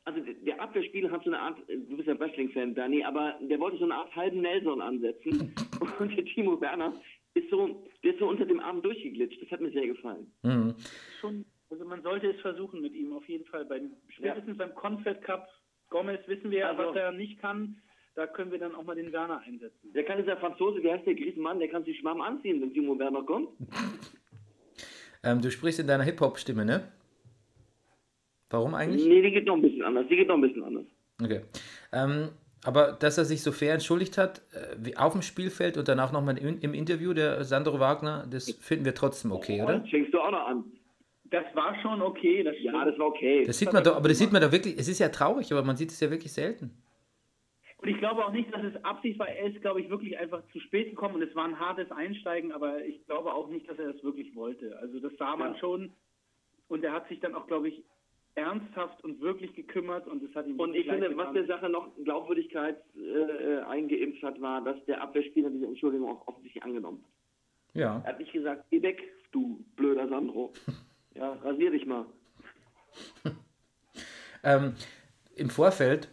also 0.06 0.20
der 0.22 0.62
Abwehrspieler 0.62 1.12
hat 1.12 1.24
so 1.24 1.30
eine 1.32 1.40
Art, 1.40 1.58
du 1.68 1.96
bist 1.98 2.08
ja 2.08 2.18
Wrestling-Fan, 2.20 2.74
Danny, 2.76 3.04
aber 3.04 3.36
der 3.42 3.60
wollte 3.60 3.78
so 3.78 3.84
eine 3.86 3.96
Art 3.96 4.16
halben 4.16 4.42
Nelson 4.42 4.82
ansetzen. 4.82 5.54
Und 6.00 6.16
der 6.18 6.26
Timo 6.26 6.60
Werner 6.62 6.94
ist 7.36 7.50
so, 7.50 7.84
der 8.04 8.14
ist 8.14 8.20
so 8.20 8.28
unter 8.30 8.46
dem 8.46 8.60
Arm 8.60 8.82
durchgeglitscht. 8.82 9.42
Das 9.42 9.52
hat 9.52 9.62
mir 9.62 9.72
sehr 9.72 9.88
gefallen. 9.88 10.32
Mhm. 10.44 10.74
Schon, 11.20 11.46
also 11.76 11.86
man 11.90 12.02
sollte 12.04 12.28
es 12.32 12.40
versuchen 12.42 12.82
mit 12.82 12.94
ihm, 12.94 13.12
auf 13.14 13.28
jeden 13.28 13.46
Fall. 13.46 13.66
Beim, 13.66 13.92
spätestens 14.10 14.58
beim 14.58 14.74
Confed 14.76 15.22
Cup 15.24 15.48
Gomez 15.90 16.22
wissen 16.28 16.50
wir, 16.52 16.70
Also- 16.70 16.90
was 16.90 16.96
er 16.96 17.12
nicht 17.12 17.40
kann. 17.40 17.78
Da 18.16 18.28
können 18.28 18.50
wir 18.50 18.60
dann 18.60 18.74
auch 18.76 18.84
mal 18.84 18.96
den 18.96 19.12
Werner 19.12 19.42
einsetzen. 19.42 19.92
Der 19.94 20.06
kann 20.06 20.18
dieser 20.18 20.38
Franzose, 20.38 20.82
wie 20.82 20.90
heißt 20.90 21.06
der 21.06 21.16
Griechenmann, 21.16 21.60
der 21.60 21.68
kann 21.68 21.84
sich 21.84 22.00
Schwamm 22.00 22.22
anziehen, 22.22 22.62
wenn 22.62 22.74
Timo 22.74 22.98
Werner 22.98 23.24
kommt. 23.24 23.50
Ähm, 25.28 25.42
du 25.42 25.50
sprichst 25.50 25.80
in 25.80 25.88
deiner 25.88 26.04
Hip-Hop-Stimme, 26.04 26.64
ne? 26.66 26.92
Warum 28.52 28.76
eigentlich? 28.76 29.08
Nee, 29.08 29.24
die 29.24 29.32
geht 29.32 29.48
noch 29.48 29.56
ein 29.56 29.62
bisschen 29.64 29.82
anders. 29.82 30.06
Die 30.08 30.16
geht 30.16 30.28
noch 30.28 30.36
ein 30.36 30.42
bisschen 30.42 30.64
anders. 30.64 30.86
Okay. 31.20 31.42
Ähm, 31.92 32.30
aber 32.64 32.92
dass 32.92 33.18
er 33.18 33.26
sich 33.26 33.42
so 33.42 33.52
fair 33.52 33.74
entschuldigt 33.74 34.20
hat, 34.20 34.44
äh, 34.54 34.76
wie 34.78 34.96
auf 34.96 35.14
dem 35.14 35.24
Spielfeld 35.24 35.78
und 35.78 35.88
danach 35.88 36.12
nochmal 36.12 36.38
im, 36.38 36.60
im 36.60 36.74
Interview, 36.76 37.14
der 37.14 37.44
Sandro 37.44 37.80
Wagner, 37.80 38.28
das 38.30 38.52
finden 38.52 38.86
wir 38.86 38.94
trotzdem 38.94 39.32
okay, 39.32 39.64
oder? 39.64 39.80
Das 39.80 39.90
schenkst 39.90 40.14
du 40.14 40.20
auch 40.20 40.30
noch 40.30 40.46
an. 40.48 40.64
Das 41.44 41.56
war 41.56 41.76
schon 41.82 42.02
okay. 42.02 42.44
Das 42.44 42.56
Ja, 42.62 42.72
stimmt. 42.72 42.88
das 42.88 43.00
war 43.00 43.08
okay. 43.08 43.44
Das 43.46 43.58
sieht 43.60 43.74
man 43.74 43.84
doch, 43.84 43.96
aber 43.96 44.08
das 44.10 44.18
sieht 44.20 44.32
man 44.32 44.42
doch 44.42 44.52
wirklich, 44.52 44.78
es 44.78 44.88
ist 44.88 45.00
ja 45.00 45.10
traurig, 45.10 45.52
aber 45.52 45.64
man 45.64 45.76
sieht 45.76 45.90
es 45.92 46.00
ja 46.00 46.10
wirklich 46.10 46.32
selten. 46.32 46.72
Und 47.80 47.90
ich 47.90 47.98
glaube 47.98 48.26
auch 48.26 48.32
nicht, 48.32 48.52
dass 48.54 48.64
es 48.64 48.84
Absicht 48.86 49.20
war. 49.20 49.28
Er 49.28 49.48
ist, 49.48 49.62
glaube 49.62 49.82
ich, 49.82 49.90
wirklich 49.90 50.18
einfach 50.18 50.42
zu 50.54 50.60
spät 50.62 50.90
gekommen 50.90 51.16
und 51.16 51.22
es 51.24 51.36
war 51.36 51.46
ein 51.46 51.60
hartes 51.60 51.92
Einsteigen, 51.92 52.52
aber 52.52 52.84
ich 52.84 53.06
glaube 53.06 53.34
auch 53.34 53.50
nicht, 53.50 53.70
dass 53.70 53.78
er 53.78 53.92
das 53.92 54.02
wirklich 54.04 54.34
wollte. 54.36 54.78
Also 54.80 55.00
das 55.00 55.12
sah 55.18 55.36
man 55.36 55.54
Ja. 55.54 55.60
schon 55.60 55.92
und 56.70 56.84
er 56.84 56.94
hat 56.94 57.08
sich 57.10 57.20
dann 57.20 57.36
auch, 57.36 57.48
glaube 57.48 57.68
ich, 57.68 57.84
ernsthaft 58.36 59.04
und 59.04 59.22
wirklich 59.22 59.54
gekümmert 59.56 60.08
und 60.08 60.24
es 60.24 60.34
hat 60.36 60.48
ihm 60.48 60.60
Und 60.60 60.74
ich 60.76 60.88
finde, 60.88 61.08
was 61.18 61.28
getan. 61.28 61.34
der 61.36 61.46
Sache 61.48 61.70
noch 61.70 61.90
Glaubwürdigkeit 62.04 62.78
äh, 62.98 63.60
eingeimpft 63.64 64.24
hat, 64.24 64.42
war, 64.42 64.62
dass 64.64 64.84
der 64.86 65.02
Abwehrspieler 65.02 65.50
diese 65.50 65.66
Entschuldigung 65.68 66.10
auch 66.10 66.28
offensichtlich 66.28 66.64
angenommen 66.64 67.04
hat. 67.04 67.80
Ja. 67.80 68.02
Er 68.06 68.10
hat 68.14 68.20
nicht 68.20 68.32
gesagt, 68.34 68.66
geh 68.72 68.82
weg, 68.82 69.02
du 69.32 69.64
blöder 69.76 70.08
Sandro. 70.08 70.54
Ja, 71.16 71.34
rasier 71.44 71.72
dich 71.72 71.86
mal. 71.86 72.06
Ähm, 74.46 74.76
Im 75.36 75.50
Vorfeld 75.50 76.08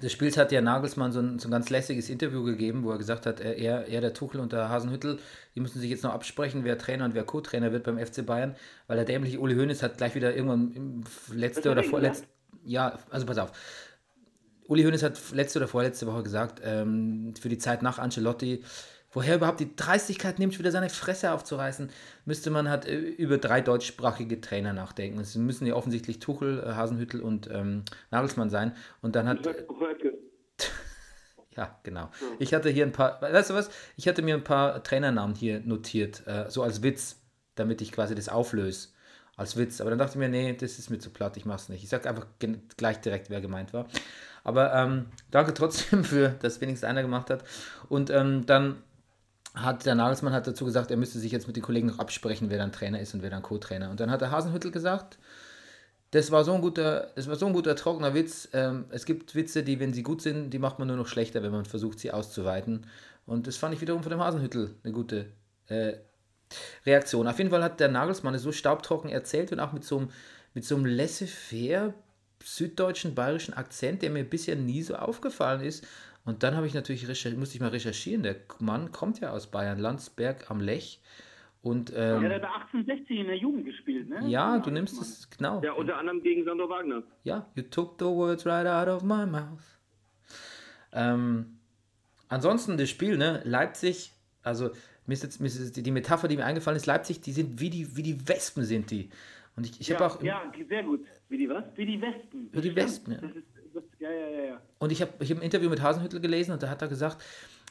des 0.00 0.12
Spiels 0.12 0.36
hat 0.36 0.52
ja 0.52 0.60
Nagelsmann 0.60 1.10
so 1.10 1.20
ein, 1.20 1.38
so 1.38 1.48
ein 1.48 1.50
ganz 1.50 1.68
lässiges 1.68 2.08
Interview 2.08 2.44
gegeben, 2.44 2.84
wo 2.84 2.92
er 2.92 2.98
gesagt 2.98 3.26
hat, 3.26 3.40
er, 3.40 3.56
er, 3.56 3.88
er, 3.88 4.00
der 4.00 4.14
Tuchel 4.14 4.40
und 4.40 4.52
der 4.52 4.68
Hasenhüttel, 4.68 5.18
die 5.54 5.60
müssen 5.60 5.80
sich 5.80 5.90
jetzt 5.90 6.04
noch 6.04 6.12
absprechen, 6.12 6.64
wer 6.64 6.78
Trainer 6.78 7.06
und 7.06 7.14
wer 7.14 7.24
Co-Trainer 7.24 7.72
wird 7.72 7.84
beim 7.84 7.98
FC 7.98 8.24
Bayern, 8.24 8.54
weil 8.86 8.96
der 8.96 9.04
dämliche 9.04 9.40
Uli 9.40 9.56
Hoeneß 9.56 9.82
hat 9.82 9.96
gleich 9.96 10.14
wieder 10.14 10.34
irgendwann 10.36 10.72
im 10.72 11.04
letzte 11.32 11.70
oder 11.72 11.82
er 11.82 11.88
vorletzte, 11.88 12.28
ja, 12.64 12.98
also 13.10 13.26
pass 13.26 13.38
auf. 13.38 13.52
Uli 14.68 14.84
Hoeneß 14.84 15.02
hat 15.02 15.18
letzte 15.32 15.58
oder 15.58 15.68
vorletzte 15.68 16.06
Woche 16.06 16.22
gesagt, 16.22 16.60
ähm, 16.62 17.34
für 17.40 17.48
die 17.48 17.58
Zeit 17.58 17.82
nach 17.82 17.98
Ancelotti, 17.98 18.62
woher 19.12 19.36
überhaupt 19.36 19.60
die 19.60 19.74
Dreistigkeit 19.74 20.38
nimmt, 20.38 20.58
wieder 20.58 20.70
seine 20.70 20.90
Fresse 20.90 21.32
aufzureißen, 21.32 21.90
müsste 22.24 22.50
man 22.50 22.68
halt 22.68 22.86
äh, 22.86 22.98
über 22.98 23.38
drei 23.38 23.60
deutschsprachige 23.60 24.40
Trainer 24.40 24.72
nachdenken. 24.72 25.20
Es 25.20 25.34
müssen 25.36 25.66
ja 25.66 25.74
offensichtlich 25.74 26.18
Tuchel, 26.18 26.62
äh, 26.62 26.74
Hasenhüttel 26.74 27.20
und 27.20 27.48
ähm, 27.50 27.84
Nagelsmann 28.10 28.50
sein. 28.50 28.72
Und 29.00 29.16
dann 29.16 29.28
hat, 29.28 29.38
ja, 31.56 31.78
genau. 31.82 32.10
Ich 32.38 32.54
hatte 32.54 32.70
hier 32.70 32.84
ein 32.84 32.92
paar, 32.92 33.20
weißt 33.22 33.50
du 33.50 33.54
was? 33.54 33.70
Ich 33.96 34.08
hatte 34.08 34.22
mir 34.22 34.34
ein 34.34 34.44
paar 34.44 34.82
Trainernamen 34.82 35.34
hier 35.34 35.60
notiert, 35.60 36.26
äh, 36.26 36.50
so 36.50 36.62
als 36.62 36.82
Witz, 36.82 37.20
damit 37.54 37.80
ich 37.80 37.92
quasi 37.92 38.14
das 38.14 38.28
auflöse. 38.28 38.88
Als 39.38 39.58
Witz. 39.58 39.82
Aber 39.82 39.90
dann 39.90 39.98
dachte 39.98 40.12
ich 40.12 40.18
mir, 40.18 40.30
nee, 40.30 40.54
das 40.54 40.78
ist 40.78 40.88
mir 40.88 40.98
zu 40.98 41.10
platt, 41.10 41.36
ich 41.36 41.44
mach's 41.44 41.68
nicht. 41.68 41.82
Ich 41.82 41.90
sag 41.90 42.06
einfach 42.06 42.26
gleich 42.78 43.02
direkt, 43.02 43.28
wer 43.28 43.42
gemeint 43.42 43.74
war. 43.74 43.86
Aber 44.44 44.74
ähm, 44.74 45.06
danke 45.30 45.52
trotzdem 45.52 46.04
für, 46.04 46.30
dass 46.40 46.60
wenigstens 46.60 46.88
einer 46.88 47.02
gemacht 47.02 47.30
hat. 47.30 47.44
Und 47.88 48.10
ähm, 48.10 48.46
dann 48.46 48.82
hat 49.56 49.86
der 49.86 49.94
Nagelsmann 49.94 50.32
hat 50.32 50.46
dazu 50.46 50.64
gesagt, 50.64 50.90
er 50.90 50.96
müsste 50.96 51.18
sich 51.18 51.32
jetzt 51.32 51.46
mit 51.46 51.56
den 51.56 51.62
Kollegen 51.62 51.88
noch 51.88 51.98
absprechen, 51.98 52.50
wer 52.50 52.58
dann 52.58 52.72
Trainer 52.72 53.00
ist 53.00 53.14
und 53.14 53.22
wer 53.22 53.30
dann 53.30 53.42
Co-Trainer. 53.42 53.90
Und 53.90 54.00
dann 54.00 54.10
hat 54.10 54.20
der 54.20 54.30
Hasenhüttel 54.30 54.70
gesagt, 54.70 55.18
das 56.10 56.30
war 56.30 56.44
so 56.44 56.54
ein 56.54 56.60
guter, 56.60 57.10
das 57.16 57.26
war 57.28 57.36
so 57.36 57.46
ein 57.46 57.52
guter 57.52 57.74
trockener 57.74 58.14
Witz. 58.14 58.48
Ähm, 58.52 58.84
es 58.90 59.06
gibt 59.06 59.34
Witze, 59.34 59.62
die, 59.62 59.80
wenn 59.80 59.92
sie 59.92 60.02
gut 60.02 60.22
sind, 60.22 60.50
die 60.50 60.58
macht 60.58 60.78
man 60.78 60.88
nur 60.88 60.96
noch 60.96 61.08
schlechter, 61.08 61.42
wenn 61.42 61.50
man 61.50 61.64
versucht, 61.64 61.98
sie 61.98 62.12
auszuweiten. 62.12 62.86
Und 63.24 63.46
das 63.46 63.56
fand 63.56 63.74
ich 63.74 63.80
wiederum 63.80 64.02
von 64.02 64.10
dem 64.10 64.20
Hasenhüttel 64.20 64.74
eine 64.84 64.92
gute 64.92 65.26
äh, 65.68 65.94
Reaktion. 66.84 67.26
Auf 67.26 67.38
jeden 67.38 67.50
Fall 67.50 67.64
hat 67.64 67.80
der 67.80 67.88
Nagelsmann 67.88 68.34
es 68.34 68.42
so 68.42 68.52
staubtrocken 68.52 69.10
erzählt 69.10 69.52
und 69.52 69.60
auch 69.60 69.72
mit 69.72 69.84
so 69.84 69.98
einem, 69.98 70.10
mit 70.54 70.64
so 70.64 70.76
einem 70.76 70.86
laissez-faire 70.86 71.94
süddeutschen, 72.44 73.14
bayerischen 73.14 73.54
Akzent, 73.54 74.02
der 74.02 74.10
mir 74.10 74.24
bisher 74.24 74.54
nie 74.54 74.82
so 74.82 74.94
aufgefallen 74.94 75.62
ist. 75.62 75.84
Und 76.26 76.42
dann 76.42 76.56
habe 76.56 76.66
ich 76.66 76.74
natürlich 76.74 77.06
musste 77.36 77.54
ich 77.54 77.60
mal 77.60 77.70
recherchieren. 77.70 78.22
Der 78.22 78.36
Mann 78.58 78.92
kommt 78.92 79.20
ja 79.20 79.30
aus 79.30 79.46
Bayern, 79.46 79.78
Landsberg 79.78 80.50
am 80.50 80.60
Lech. 80.60 81.00
Und 81.62 81.90
ähm, 81.96 82.22
Ja, 82.22 82.28
der 82.28 82.34
hat 82.34 82.42
bei 82.42 82.48
1860 82.48 83.18
in 83.18 83.26
der 83.26 83.36
Jugend 83.38 83.64
gespielt, 83.64 84.08
ne? 84.08 84.28
ja, 84.28 84.58
du 84.58 84.70
nimmst 84.70 85.00
es 85.00 85.30
genau. 85.30 85.62
Ja, 85.62 85.72
unter 85.72 85.96
anderem 85.96 86.22
gegen 86.22 86.44
Sandro 86.44 86.68
Wagner. 86.68 87.02
Ja, 87.24 87.46
you 87.54 87.62
took 87.62 87.96
the 87.98 88.04
words 88.04 88.44
right 88.46 88.66
out 88.66 88.86
of 88.88 89.02
my 89.02 89.26
mouth. 89.26 89.78
Ähm, 90.92 91.58
ansonsten 92.28 92.76
das 92.76 92.88
Spiel, 92.90 93.16
ne? 93.16 93.40
Leipzig, 93.44 94.12
also 94.42 94.70
mir 95.06 95.14
ist 95.14 95.22
jetzt, 95.22 95.40
mir 95.40 95.46
ist 95.46 95.58
jetzt 95.58 95.76
die, 95.76 95.82
die 95.82 95.90
Metapher, 95.90 96.28
die 96.28 96.36
mir 96.36 96.44
eingefallen 96.44 96.76
ist, 96.76 96.86
Leipzig, 96.86 97.20
die 97.20 97.32
sind 97.32 97.60
wie 97.60 97.70
die, 97.70 97.96
wie 97.96 98.02
die 98.02 98.28
Wespen 98.28 98.64
sind 98.64 98.90
die. 98.90 99.10
Und 99.56 99.66
ich, 99.66 99.80
ich 99.80 99.88
Ja, 99.88 99.98
habe 99.98 100.06
auch, 100.14 100.22
ja, 100.22 100.42
sehr 100.68 100.82
gut. 100.84 101.04
Wie 101.28 101.38
die 101.38 101.48
was? 101.48 101.64
Wie 101.74 101.86
die 101.86 102.00
Wespen. 102.00 102.48
Wie 102.52 102.60
die 102.60 102.76
Wespen, 102.76 103.12
ja. 103.14 103.20
Das 103.20 103.30
ist, 103.36 103.55
ja, 103.98 104.10
ja, 104.10 104.28
ja, 104.28 104.44
ja. 104.44 104.60
und 104.78 104.92
ich 104.92 105.02
habe 105.02 105.12
ich 105.20 105.30
hab 105.30 105.38
ein 105.38 105.42
Interview 105.42 105.70
mit 105.70 105.82
Hasenhüttel 105.82 106.20
gelesen 106.20 106.52
und 106.52 106.62
da 106.62 106.68
hat 106.68 106.82
er 106.82 106.88
gesagt, 106.88 107.18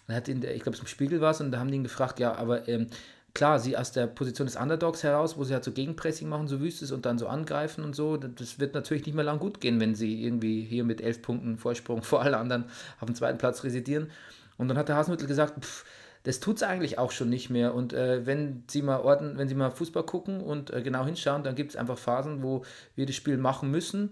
er 0.08 0.16
hat 0.16 0.28
in 0.28 0.42
der, 0.42 0.56
ich 0.56 0.62
glaube, 0.62 0.76
es 0.76 0.82
im 0.82 0.88
Spiegel 0.88 1.22
war 1.22 1.32
es 1.32 1.42
und 1.42 1.52
da 1.52 1.60
haben 1.60 1.70
die 1.70 1.78
ihn 1.78 1.84
gefragt, 1.84 2.20
ja, 2.20 2.36
aber 2.36 2.68
ähm, 2.68 2.88
klar, 3.34 3.60
sie 3.60 3.78
aus 3.78 3.92
der 3.92 4.08
Position 4.08 4.48
des 4.48 4.56
Underdogs 4.56 5.04
heraus, 5.04 5.38
wo 5.38 5.44
sie 5.44 5.54
halt 5.54 5.64
so 5.64 5.72
Gegenpressing 5.72 6.28
machen, 6.30 6.48
so 6.48 6.60
wüstes 6.60 6.92
und 6.92 7.06
dann 7.06 7.20
so 7.20 7.28
angreifen 7.28 7.84
und 7.84 7.96
so, 7.96 8.18
das 8.18 8.60
wird 8.60 8.74
natürlich 8.74 9.06
nicht 9.06 9.16
mehr 9.16 9.26
lang 9.26 9.40
gut 9.40 9.62
gehen, 9.62 9.80
wenn 9.80 9.94
sie 9.94 10.24
irgendwie 10.24 10.64
hier 10.64 10.84
mit 10.84 11.02
elf 11.02 11.22
Punkten 11.22 11.58
Vorsprung 11.58 12.02
vor 12.04 12.22
allen 12.22 12.34
anderen 12.34 12.66
auf 13.00 13.06
dem 13.06 13.16
zweiten 13.16 13.38
Platz 13.38 13.64
residieren. 13.64 14.10
Und 14.58 14.70
dann 14.70 14.78
hat 14.78 14.88
der 14.88 14.96
Hasenhüttel 14.96 15.28
gesagt, 15.28 15.64
pff, 15.64 15.86
das 16.24 16.40
tut 16.40 16.56
es 16.56 16.64
eigentlich 16.64 16.98
auch 16.98 17.12
schon 17.12 17.30
nicht 17.30 17.50
mehr. 17.52 17.76
Und 17.76 17.94
äh, 17.94 18.26
wenn 18.26 18.64
Sie 18.68 18.82
mal 18.82 19.02
Orden, 19.02 19.38
wenn 19.38 19.48
Sie 19.48 19.54
mal 19.54 19.70
Fußball 19.70 20.04
gucken 20.04 20.42
und 20.42 20.74
äh, 20.74 20.82
genau 20.82 21.06
hinschauen, 21.06 21.44
dann 21.44 21.56
gibt 21.56 21.72
es 21.72 21.76
einfach 21.76 21.98
Phasen, 22.00 22.42
wo 22.42 22.64
wir 22.96 23.06
das 23.06 23.16
Spiel 23.16 23.38
machen 23.38 23.70
müssen, 23.70 24.12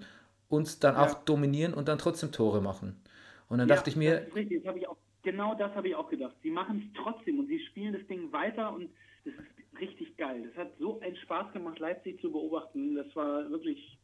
uns 0.54 0.80
dann 0.80 0.96
auch 0.96 1.14
dominieren 1.26 1.74
und 1.74 1.88
dann 1.88 1.98
trotzdem 1.98 2.32
Tore 2.32 2.62
machen. 2.62 3.02
Und 3.50 3.58
dann 3.58 3.68
dachte 3.68 3.90
ich 3.90 3.96
mir, 3.96 4.20
Das 4.20 4.28
ist 4.30 4.36
richtig, 4.36 4.64
das 4.64 4.76
auch, 4.88 4.98
genau 5.24 5.56
das 5.56 5.74
habe 5.76 5.90
ich 5.90 5.96
auch 5.96 6.10
gedacht. 6.10 6.36
Sie 6.42 6.52
machen 6.52 6.84
es 6.86 7.02
trotzdem 7.02 7.40
und 7.40 7.48
sie 7.48 7.60
spielen 7.68 7.94
das 7.94 8.06
Ding 8.08 8.32
weiter 8.32 8.74
und 8.74 8.90
das 9.26 9.34
ist 9.34 9.80
richtig 9.80 10.18
geil. 10.18 10.44
Das 10.48 10.66
hat 10.66 10.74
so 10.80 11.00
einen 11.00 11.16
Spaß 11.16 11.54
gemacht, 11.54 11.80
Leipzig 11.80 12.20
zu 12.22 12.32
beobachten. 12.32 12.96
Das 12.96 13.16
war 13.16 13.50
wirklich 13.50 13.98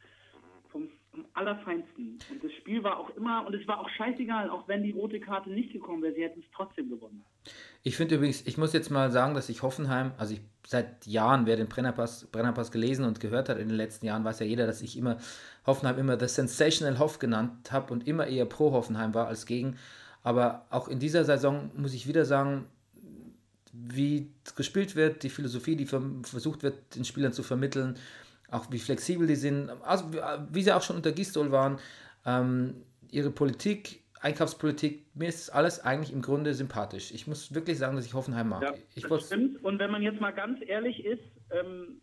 vom, 0.72 0.90
vom 1.12 1.26
Allerfeinsten. 1.34 2.20
Und 2.32 2.44
das 2.44 2.52
Spiel 2.54 2.84
war 2.84 2.98
auch 2.98 3.10
immer, 3.16 3.46
und 3.46 3.54
es 3.54 3.68
war 3.68 3.80
auch 3.80 3.90
scheißegal, 3.90 4.50
auch 4.50 4.68
wenn 4.68 4.84
die 4.84 4.92
rote 4.92 5.20
Karte 5.20 5.50
nicht 5.50 5.74
gekommen 5.74 6.02
wäre, 6.02 6.14
sie 6.14 6.24
hätten 6.24 6.40
es 6.40 6.46
trotzdem 6.56 6.90
gewonnen. 6.90 7.24
Ich 7.84 7.96
finde 7.98 8.16
übrigens, 8.16 8.46
ich 8.46 8.58
muss 8.58 8.74
jetzt 8.74 8.90
mal 8.90 9.12
sagen, 9.12 9.34
dass 9.34 9.50
ich 9.50 9.64
Hoffenheim, 9.64 10.12
also 10.18 10.34
ich 10.34 10.42
seit 10.66 11.08
Jahren, 11.08 11.46
wer 11.46 11.56
den 11.56 11.68
Brennerpass, 11.68 12.28
Brennerpass 12.28 12.72
gelesen 12.72 13.06
und 13.06 13.20
gehört 13.20 13.50
hat 13.50 13.58
in 13.58 13.70
den 13.70 13.78
letzten 13.78 14.06
Jahren, 14.06 14.24
weiß 14.24 14.40
ja 14.40 14.46
jeder, 14.46 14.68
dass 14.68 14.82
ich 14.82 14.98
immer 14.98 15.18
Hoffenheim 15.66 15.98
immer 15.98 16.20
The 16.20 16.28
Sensational 16.28 17.00
Hoff 17.00 17.20
genannt 17.20 17.72
habe 17.72 17.94
und 17.94 18.08
immer 18.08 18.28
eher 18.28 18.46
pro 18.46 18.72
Hoffenheim 18.72 19.14
war 19.14 19.28
als 19.28 19.46
gegen. 19.46 19.78
Aber 20.22 20.66
auch 20.70 20.88
in 20.88 21.00
dieser 21.00 21.24
Saison 21.24 21.72
muss 21.76 21.94
ich 21.94 22.08
wieder 22.08 22.26
sagen, 22.26 22.66
wie 23.72 24.32
gespielt 24.56 24.96
wird, 24.96 25.24
die 25.24 25.30
Philosophie, 25.30 25.76
die 25.76 25.86
versucht 25.86 26.64
wird, 26.64 26.96
den 26.96 27.06
Spielern 27.06 27.34
zu 27.34 27.44
vermitteln, 27.44 27.98
auch 28.52 28.72
wie 28.72 28.80
flexibel 28.80 29.28
die 29.28 29.36
sind, 29.36 29.70
also 29.84 30.12
wie- 30.14 30.22
wie 30.52 30.62
sie 30.62 30.72
auch 30.76 30.82
schon 30.82 30.96
unter 30.98 31.12
Gistol 31.12 31.52
waren, 31.52 31.80
ähm, 32.26 32.84
ihre 33.12 33.32
Politik, 33.32 34.04
Einkaufspolitik, 34.22 35.06
mir 35.16 35.30
ist 35.30 35.50
alles 35.50 35.80
eigentlich 35.80 36.12
im 36.12 36.22
Grunde 36.22 36.54
sympathisch. 36.54 37.12
Ich 37.12 37.26
muss 37.26 37.54
wirklich 37.54 37.78
sagen, 37.78 37.96
dass 37.96 38.06
ich 38.06 38.14
Hoffenheim 38.14 38.50
mag. 38.50 38.64
Ja, 38.64 38.74
ich 38.94 39.04
Das 39.06 39.28
stimmt. 39.28 39.64
Und 39.64 39.80
wenn 39.80 39.92
man 39.92 40.02
jetzt 40.02 40.20
mal 40.20 40.32
ganz 40.32 40.60
ehrlich 40.68 41.06
ist, 41.06 41.24
ähm, 41.52 42.02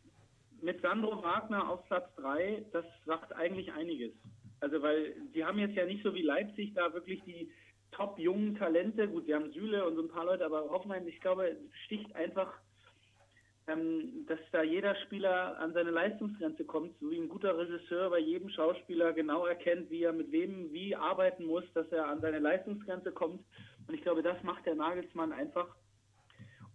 mit 0.62 0.80
Sandro 0.80 1.22
Wagner 1.22 1.68
auf 1.68 1.84
Platz 1.86 2.09
3, 2.16 2.64
das 2.72 2.84
sagt 3.05 3.34
eigentlich 3.36 3.70
einiges. 3.72 4.12
Also, 4.61 4.80
weil 4.80 5.14
die 5.34 5.44
haben 5.44 5.59
jetzt 5.59 5.76
ja 5.76 5.84
nicht 5.84 6.03
so 6.03 6.14
wie 6.14 6.22
Leipzig 6.22 6.72
da 6.74 6.92
wirklich 6.94 7.22
die 7.24 7.51
top 7.92 8.18
jungen 8.18 8.57
Talente. 8.57 9.07
Gut, 9.07 9.26
wir 9.26 9.36
haben 9.36 9.53
Süle 9.53 9.86
und 9.86 9.97
so 9.97 10.03
ein 10.03 10.09
paar 10.09 10.24
Leute, 10.24 10.47
aber 10.47 10.70
Hoffenheim, 10.70 11.07
ich 11.07 11.20
glaube, 11.20 11.55
sticht 11.84 12.14
einfach 12.16 12.51
ähm, 13.69 14.25
dass 14.27 14.39
da 14.53 14.62
jeder 14.62 14.95
Spieler 14.97 15.59
an 15.59 15.73
seine 15.73 15.91
Leistungsgrenze 15.91 16.64
kommt, 16.64 16.99
so 17.01 17.11
wie 17.11 17.19
ein 17.19 17.29
guter 17.29 17.59
Regisseur 17.59 18.11
bei 18.11 18.21
jedem 18.21 18.49
Schauspieler 18.49 19.12
genau 19.12 19.47
erkennt, 19.47 19.91
wie 19.91 20.03
er 20.03 20.12
mit 20.12 20.31
wem 20.31 20.73
wie 20.73 20.95
arbeiten 20.95 21.45
muss, 21.45 21.64
dass 21.75 21.91
er 21.91 22.07
an 22.07 22.21
seine 22.21 22.39
Leistungsgrenze 22.39 23.11
kommt. 23.12 23.43
Und 23.89 23.95
ich 23.95 24.03
glaube, 24.03 24.23
das 24.23 24.41
macht 24.43 24.67
der 24.67 24.75
Nagelsmann 24.75 25.33
einfach. 25.33 25.69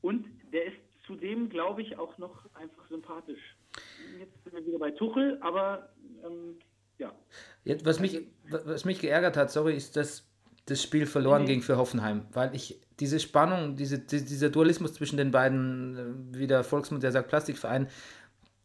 Und 0.02 0.26
der 0.52 0.66
ist 0.66 0.78
zudem, 1.06 1.50
glaube 1.50 1.82
ich, 1.82 1.98
auch 1.98 2.18
noch 2.18 2.46
einfach 2.56 2.88
sympathisch. 2.88 3.56
Jetzt 4.20 4.44
sind 4.44 4.54
wir 4.54 4.66
wieder 4.66 4.80
bei 4.80 4.92
Tuchel, 4.92 5.38
aber 5.42 5.90
ähm, 6.26 6.58
ja. 6.98 7.14
Jetzt, 7.64 7.86
was, 7.86 8.00
mich, 8.00 8.28
was 8.50 8.86
mich 8.86 9.00
geärgert 9.00 9.38
hat, 9.38 9.50
sorry, 9.52 9.76
ist, 9.76 9.96
dass 9.96 10.31
das 10.72 10.82
Spiel 10.82 11.06
verloren 11.06 11.44
mhm. 11.44 11.48
ging 11.48 11.62
für 11.62 11.78
Hoffenheim, 11.78 12.26
weil 12.32 12.56
ich 12.56 12.80
diese 13.00 13.20
Spannung, 13.20 13.76
diese, 13.76 14.00
dieser 14.00 14.50
Dualismus 14.50 14.94
zwischen 14.94 15.18
den 15.18 15.32
beiden, 15.32 16.34
äh, 16.34 16.40
wie 16.40 16.48
der 16.48 16.64
Volksmund, 16.64 17.04
der 17.04 17.12
sagt 17.12 17.28
Plastikverein, 17.28 17.88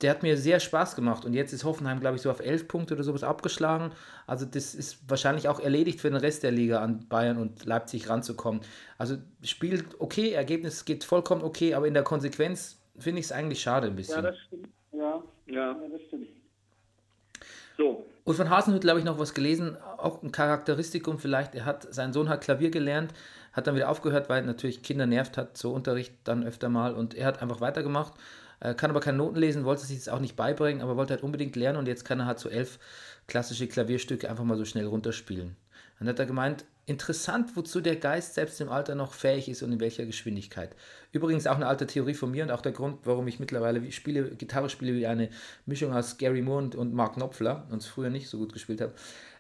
der 0.03 0.11
hat 0.11 0.23
mir 0.23 0.37
sehr 0.37 0.61
Spaß 0.61 0.95
gemacht. 0.95 1.25
Und 1.25 1.33
jetzt 1.33 1.53
ist 1.53 1.65
Hoffenheim, 1.65 2.01
glaube 2.01 2.17
ich, 2.17 2.23
so 2.23 2.31
auf 2.31 2.41
elf 2.41 2.69
Punkte 2.69 2.95
oder 2.95 3.03
sowas 3.03 3.25
abgeschlagen. 3.25 3.93
Also 4.27 4.45
das 4.45 4.75
ist 4.75 5.09
wahrscheinlich 5.09 5.49
auch 5.49 5.59
erledigt 5.59 6.01
für 6.01 6.11
den 6.11 6.19
Rest 6.19 6.43
der 6.43 6.51
Liga 6.51 6.81
an 6.81 7.09
Bayern 7.09 7.39
und 7.39 7.65
Leipzig 7.65 8.09
ranzukommen. 8.09 8.61
Also 8.99 9.17
spielt 9.43 9.99
okay, 9.99 10.33
Ergebnis 10.33 10.85
geht 10.85 11.05
vollkommen 11.05 11.43
okay, 11.43 11.73
aber 11.73 11.89
in 11.89 11.95
der 11.95 12.03
Konsequenz 12.03 12.79
finde 12.99 13.21
ich 13.21 13.27
es 13.27 13.33
eigentlich 13.33 13.63
schade 13.63 13.87
ein 13.87 13.97
bisschen. 13.97 14.17
Ja, 14.17 14.23
das 14.23 14.39
stimmt. 14.39 14.69
Ja, 14.93 15.23
ja. 15.47 15.55
ja 15.55 15.89
das 15.91 16.03
stimmt. 16.03 16.29
So. 17.79 18.07
Und 18.27 18.35
von 18.35 18.51
Hasenhüttl 18.51 18.89
habe 18.89 18.99
ich 18.99 19.05
noch 19.05 19.21
was 19.21 19.35
gelesen, 19.35 19.77
auch 19.99 20.21
ein 20.21 20.33
Charakteristikum 20.33 21.21
vielleicht. 21.21 21.55
Er 21.55 21.65
hat, 21.65 21.95
sein 21.95 22.13
Sohn 22.13 22.29
hat 22.29 22.41
Klavier 22.41 22.73
gelernt, 22.73 23.15
hat 23.53 23.69
dann 23.69 23.77
wieder 23.77 23.89
aufgehört, 23.89 24.29
weil 24.29 24.43
natürlich 24.43 24.83
Kinder 24.83 25.07
nervt 25.07 25.37
hat, 25.37 25.57
so 25.57 25.73
Unterricht 25.73 26.13
dann 26.25 26.43
öfter 26.43 26.69
mal. 26.69 26.95
Und 26.95 27.15
er 27.15 27.25
hat 27.25 27.41
einfach 27.41 27.61
weitergemacht, 27.61 28.15
äh, 28.59 28.75
kann 28.75 28.91
aber 28.91 28.99
keine 28.99 29.19
Noten 29.19 29.37
lesen, 29.37 29.65
wollte 29.65 29.87
sich 29.87 29.99
das 29.99 30.09
auch 30.09 30.19
nicht 30.19 30.35
beibringen, 30.35 30.83
aber 30.83 30.97
wollte 30.97 31.15
halt 31.15 31.23
unbedingt 31.23 31.55
lernen 31.55 31.79
und 31.79 31.87
jetzt 31.87 32.05
kann 32.05 32.19
er 32.19 32.27
halt 32.27 32.41
so 32.41 32.49
elf 32.49 32.81
klassische 33.29 33.69
Klavierstücke 33.69 34.29
einfach 34.29 34.43
mal 34.43 34.57
so 34.57 34.65
schnell 34.65 34.87
runterspielen. 34.87 35.55
Dann 36.01 36.09
hat 36.09 36.19
er 36.19 36.27
gemeint, 36.27 36.65
interessant, 36.87 37.57
wozu 37.57 37.81
der 37.81 37.97
Geist 37.97 38.35
selbst 38.35 38.61
im 38.61 38.69
Alter 38.69 38.95
noch 38.95 39.13
fähig 39.13 39.49
ist 39.49 39.63
und 39.63 39.73
in 39.73 39.81
welcher 39.81 40.07
Geschwindigkeit. 40.07 40.75
Übrigens 41.11 41.49
auch 41.49 41.57
eine 41.57 41.67
alte 41.67 41.87
Theorie 41.87 42.15
von 42.15 42.31
mir 42.31 42.45
und 42.45 42.53
auch 42.53 42.63
der 42.63 42.73
Grund, 42.73 43.01
warum 43.05 43.27
ich 43.27 43.41
mittlerweile 43.41 43.91
spiele, 43.91 44.31
Gitarre 44.31 44.71
spiele 44.71 44.95
wie 44.95 45.07
eine 45.07 45.29
Mischung 45.67 45.93
aus 45.93 46.17
Gary 46.17 46.43
Moore 46.43 46.63
und, 46.63 46.75
und 46.77 46.95
Mark 46.95 47.15
Knopfler 47.15 47.67
und 47.71 47.83
es 47.83 47.87
früher 47.87 48.09
nicht 48.09 48.29
so 48.29 48.39
gut 48.39 48.53
gespielt 48.53 48.81
habe. 48.81 48.93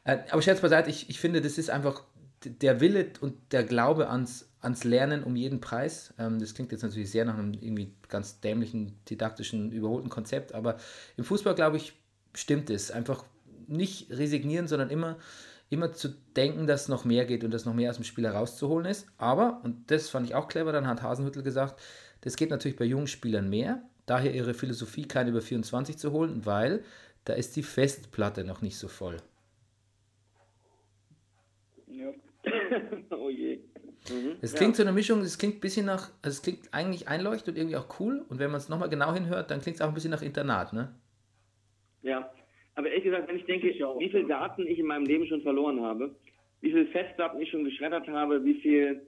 Äh, 0.03 0.18
aber 0.30 0.42
Scherz 0.42 0.61
beiseite, 0.61 0.90
ich, 0.90 1.09
ich 1.09 1.20
finde, 1.20 1.40
das 1.40 1.57
ist 1.57 1.70
einfach 1.70 2.03
der 2.44 2.80
Wille 2.80 3.11
und 3.20 3.34
der 3.53 3.62
Glaube 3.62 4.11
ans, 4.11 4.49
ans 4.61 4.82
Lernen 4.82 5.22
um 5.22 5.36
jeden 5.36 5.61
Preis. 5.61 6.14
Ähm, 6.18 6.40
das 6.40 6.53
klingt 6.53 6.72
jetzt 6.72 6.82
natürlich 6.82 7.12
sehr 7.12 7.24
nach 7.24 7.38
einem 7.38 7.55
irgendwie 7.55 7.92
ganz 8.09 8.40
dämlichen, 8.40 8.99
didaktischen, 9.09 9.70
überholten 9.70 10.11
Konzept, 10.11 10.53
aber 10.53 10.78
im 11.16 11.22
Fußball, 11.22 11.55
glaube 11.55 11.76
ich, 11.76 11.92
stimmt 12.34 12.70
es. 12.70 12.90
Einfach 12.90 13.24
nicht 13.68 14.11
resignieren, 14.11 14.66
sondern 14.66 14.90
immer 14.90 15.16
immer 15.68 15.92
zu 15.92 16.08
denken, 16.36 16.66
dass 16.66 16.88
noch 16.88 17.04
mehr 17.04 17.24
geht 17.24 17.44
und 17.44 17.50
dass 17.50 17.64
noch 17.64 17.74
mehr 17.74 17.90
aus 17.90 17.96
dem 17.96 18.04
Spiel 18.04 18.24
herauszuholen 18.24 18.86
ist. 18.86 19.06
Aber, 19.18 19.60
und 19.64 19.90
das 19.90 20.08
fand 20.08 20.26
ich 20.26 20.34
auch 20.34 20.48
clever, 20.48 20.72
dann 20.72 20.86
hat 20.86 21.02
Hasenhüttel 21.02 21.42
gesagt, 21.42 21.80
das 22.20 22.36
geht 22.36 22.50
natürlich 22.50 22.76
bei 22.76 22.84
jungen 22.84 23.08
Spielern 23.08 23.48
mehr. 23.50 23.82
Daher 24.06 24.32
ihre 24.32 24.54
Philosophie, 24.54 25.06
keine 25.08 25.30
über 25.30 25.42
24 25.42 25.98
zu 25.98 26.12
holen, 26.12 26.46
weil 26.46 26.84
da 27.24 27.32
ist 27.32 27.56
die 27.56 27.64
Festplatte 27.64 28.44
noch 28.44 28.62
nicht 28.62 28.78
so 28.78 28.86
voll. 28.86 29.16
Ja. 31.88 32.12
oh 33.10 33.28
je. 33.28 33.58
Mhm. 34.08 34.36
Es 34.40 34.54
klingt 34.54 34.74
ja. 34.74 34.76
so 34.76 34.82
eine 34.82 34.92
Mischung, 34.92 35.20
es 35.22 35.38
klingt 35.38 35.56
ein 35.56 35.60
bisschen 35.60 35.86
nach, 35.86 36.10
also 36.22 36.36
es 36.36 36.42
klingt 36.42 36.72
eigentlich 36.72 37.08
einleuchtend 37.08 37.56
und 37.56 37.60
irgendwie 37.60 37.76
auch 37.76 37.98
cool. 37.98 38.24
Und 38.28 38.38
wenn 38.38 38.52
man 38.52 38.60
es 38.60 38.68
nochmal 38.68 38.88
genau 38.88 39.12
hinhört, 39.12 39.50
dann 39.50 39.60
klingt 39.60 39.76
es 39.76 39.82
auch 39.82 39.88
ein 39.88 39.94
bisschen 39.94 40.12
nach 40.12 40.22
Internat, 40.22 40.72
ne? 40.72 40.94
Ja, 42.02 42.30
aber 42.77 42.91
ehrlich 42.91 43.05
gesagt, 43.05 43.27
wenn 43.29 43.39
ich 43.39 43.47
denke, 43.47 43.68
wie 43.68 44.11
viele 44.11 44.27
Daten 44.27 44.66
ich 44.66 44.79
in 44.79 44.87
meinem 44.87 45.07
Leben 45.07 45.27
schon 45.27 45.41
verloren 45.41 45.81
habe, 45.81 46.14
wie 46.61 46.70
viele 46.70 46.87
Festplatten 46.87 47.41
ich 47.41 47.51
schon 47.51 47.64
geschreddert 47.64 48.07
habe, 48.09 48.45
wie 48.45 48.61
viele 48.61 49.03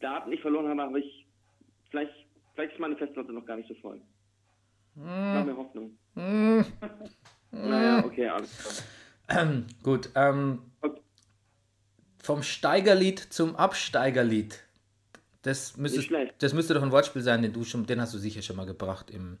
Daten 0.00 0.32
ich 0.32 0.40
verloren 0.40 0.68
habe, 0.68 0.82
habe 0.82 1.00
ich 1.00 1.26
vielleicht, 1.90 2.12
vielleicht 2.54 2.74
ist 2.74 2.80
meine 2.80 2.96
Festplatte 2.96 3.32
noch 3.32 3.44
gar 3.44 3.56
nicht 3.56 3.68
so 3.68 3.74
voll. 3.74 4.00
Ich 4.94 5.02
habe 5.02 5.50
mir 5.50 5.56
Hoffnung. 5.56 5.98
Mm. 6.14 6.60
naja, 7.50 8.04
okay, 8.04 8.28
alles 8.28 8.86
klar. 9.26 9.46
gut, 9.82 10.10
ähm, 10.14 10.60
okay. 10.80 11.00
vom 12.22 12.42
Steigerlied 12.42 13.18
zum 13.18 13.56
Absteigerlied. 13.56 14.62
Das 15.42 15.76
müsste, 15.76 16.32
das 16.38 16.54
müsste 16.54 16.74
doch 16.74 16.82
ein 16.82 16.92
Wortspiel 16.92 17.22
sein, 17.22 17.42
den 17.42 17.52
du 17.52 17.64
schon, 17.64 17.84
den 17.84 18.00
hast 18.00 18.14
du 18.14 18.18
sicher 18.18 18.42
schon 18.42 18.56
mal 18.56 18.66
gebracht 18.66 19.10
im, 19.10 19.38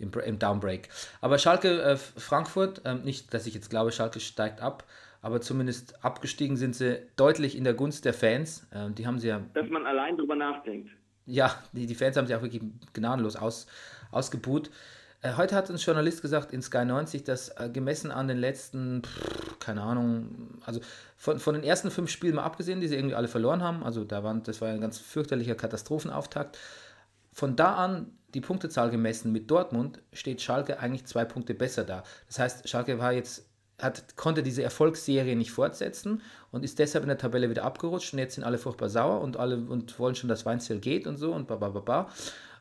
im, 0.00 0.10
im 0.24 0.38
Downbreak. 0.38 0.88
Aber 1.20 1.38
Schalke, 1.38 1.82
äh, 1.82 1.96
Frankfurt, 1.96 2.84
äh, 2.84 2.94
nicht, 2.94 3.32
dass 3.34 3.46
ich 3.46 3.54
jetzt 3.54 3.70
glaube, 3.70 3.92
Schalke 3.92 4.20
steigt 4.20 4.60
ab, 4.60 4.84
aber 5.22 5.40
zumindest 5.40 6.04
abgestiegen 6.04 6.56
sind 6.56 6.74
sie 6.74 7.02
deutlich 7.16 7.56
in 7.56 7.64
der 7.64 7.74
Gunst 7.74 8.04
der 8.04 8.14
Fans. 8.14 8.66
Äh, 8.70 8.90
die 8.90 9.06
haben 9.06 9.18
sie 9.18 9.28
ja. 9.28 9.40
Dass 9.54 9.68
man 9.68 9.86
allein 9.86 10.16
drüber 10.16 10.34
nachdenkt. 10.34 10.90
Ja, 11.26 11.62
die, 11.72 11.86
die 11.86 11.94
Fans 11.94 12.16
haben 12.16 12.26
sie 12.26 12.34
auch 12.34 12.42
wirklich 12.42 12.62
gnadenlos 12.92 13.36
aus, 13.36 13.66
ausgebuht. 14.10 14.70
Äh, 15.22 15.34
heute 15.36 15.54
hat 15.54 15.68
ein 15.68 15.76
Journalist 15.76 16.22
gesagt 16.22 16.52
in 16.52 16.62
Sky 16.62 16.84
90, 16.84 17.24
dass 17.24 17.50
äh, 17.50 17.68
gemessen 17.70 18.10
an 18.10 18.26
den 18.26 18.38
letzten, 18.38 19.02
pff, 19.02 19.58
keine 19.58 19.82
Ahnung, 19.82 20.58
also 20.64 20.80
von, 21.16 21.38
von 21.38 21.54
den 21.54 21.62
ersten 21.62 21.90
fünf 21.90 22.10
Spielen 22.10 22.36
mal 22.36 22.44
abgesehen, 22.44 22.80
die 22.80 22.88
sie 22.88 22.96
irgendwie 22.96 23.14
alle 23.14 23.28
verloren 23.28 23.62
haben, 23.62 23.82
also 23.82 24.04
da 24.04 24.24
waren, 24.24 24.42
das 24.42 24.62
war 24.62 24.68
ein 24.68 24.80
ganz 24.80 24.98
fürchterlicher 24.98 25.54
Katastrophenauftakt. 25.54 26.58
Von 27.32 27.54
da 27.54 27.74
an 27.74 28.12
die 28.34 28.40
Punktezahl 28.40 28.90
gemessen 28.90 29.32
mit 29.32 29.50
Dortmund 29.50 30.00
steht 30.12 30.40
Schalke 30.40 30.78
eigentlich 30.78 31.06
zwei 31.06 31.24
Punkte 31.24 31.54
besser 31.54 31.84
da. 31.84 32.04
Das 32.26 32.38
heißt, 32.38 32.68
Schalke 32.68 32.98
war 32.98 33.12
jetzt 33.12 33.44
hat, 33.82 34.16
konnte 34.16 34.42
diese 34.42 34.62
Erfolgsserie 34.62 35.36
nicht 35.36 35.52
fortsetzen 35.52 36.22
und 36.50 36.64
ist 36.64 36.78
deshalb 36.78 37.04
in 37.04 37.08
der 37.08 37.18
Tabelle 37.18 37.50
wieder 37.50 37.64
abgerutscht 37.64 38.12
und 38.12 38.18
jetzt 38.18 38.34
sind 38.34 38.44
alle 38.44 38.58
furchtbar 38.58 38.88
sauer 38.88 39.20
und 39.20 39.36
alle 39.36 39.56
und 39.56 39.98
wollen 39.98 40.14
schon, 40.14 40.28
dass 40.28 40.46
Weinzel 40.46 40.80
geht 40.80 41.06
und 41.06 41.16
so 41.16 41.32
und 41.32 41.48
babababa. 41.48 42.10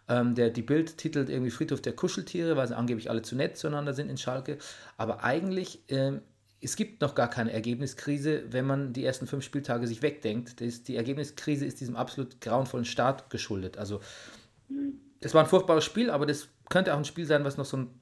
Ähm, 0.07 0.33
der, 0.35 0.49
die 0.49 0.61
Bild 0.61 0.97
titelt 0.97 1.29
irgendwie 1.29 1.51
Friedhof 1.51 1.81
der 1.81 1.93
Kuscheltiere, 1.93 2.57
weil 2.57 2.67
sie 2.67 2.75
angeblich 2.75 3.09
alle 3.09 3.21
zu 3.21 3.35
nett 3.35 3.57
zueinander 3.57 3.93
sind 3.93 4.09
in 4.09 4.17
Schalke. 4.17 4.57
Aber 4.97 5.23
eigentlich, 5.23 5.83
ähm, 5.89 6.21
es 6.61 6.75
gibt 6.75 7.01
noch 7.01 7.15
gar 7.15 7.29
keine 7.29 7.53
Ergebniskrise, 7.53 8.43
wenn 8.49 8.65
man 8.65 8.91
die 8.91 9.05
ersten 9.05 9.27
fünf 9.27 9.45
Spieltage 9.45 9.87
sich 9.87 10.01
wegdenkt. 10.01 10.59
Das, 10.61 10.83
die 10.83 10.95
Ergebniskrise 10.95 11.65
ist 11.65 11.79
diesem 11.79 11.95
absolut 11.95 12.41
grauenvollen 12.41 12.85
Start 12.85 13.29
geschuldet. 13.29 13.77
Also 13.77 14.01
das 15.21 15.33
war 15.33 15.43
ein 15.43 15.49
furchtbares 15.49 15.83
Spiel, 15.83 16.09
aber 16.09 16.25
das 16.25 16.49
könnte 16.69 16.93
auch 16.93 16.97
ein 16.97 17.05
Spiel 17.05 17.25
sein, 17.25 17.43
was 17.43 17.57
noch 17.57 17.65
so 17.65 17.77
einen 17.77 17.99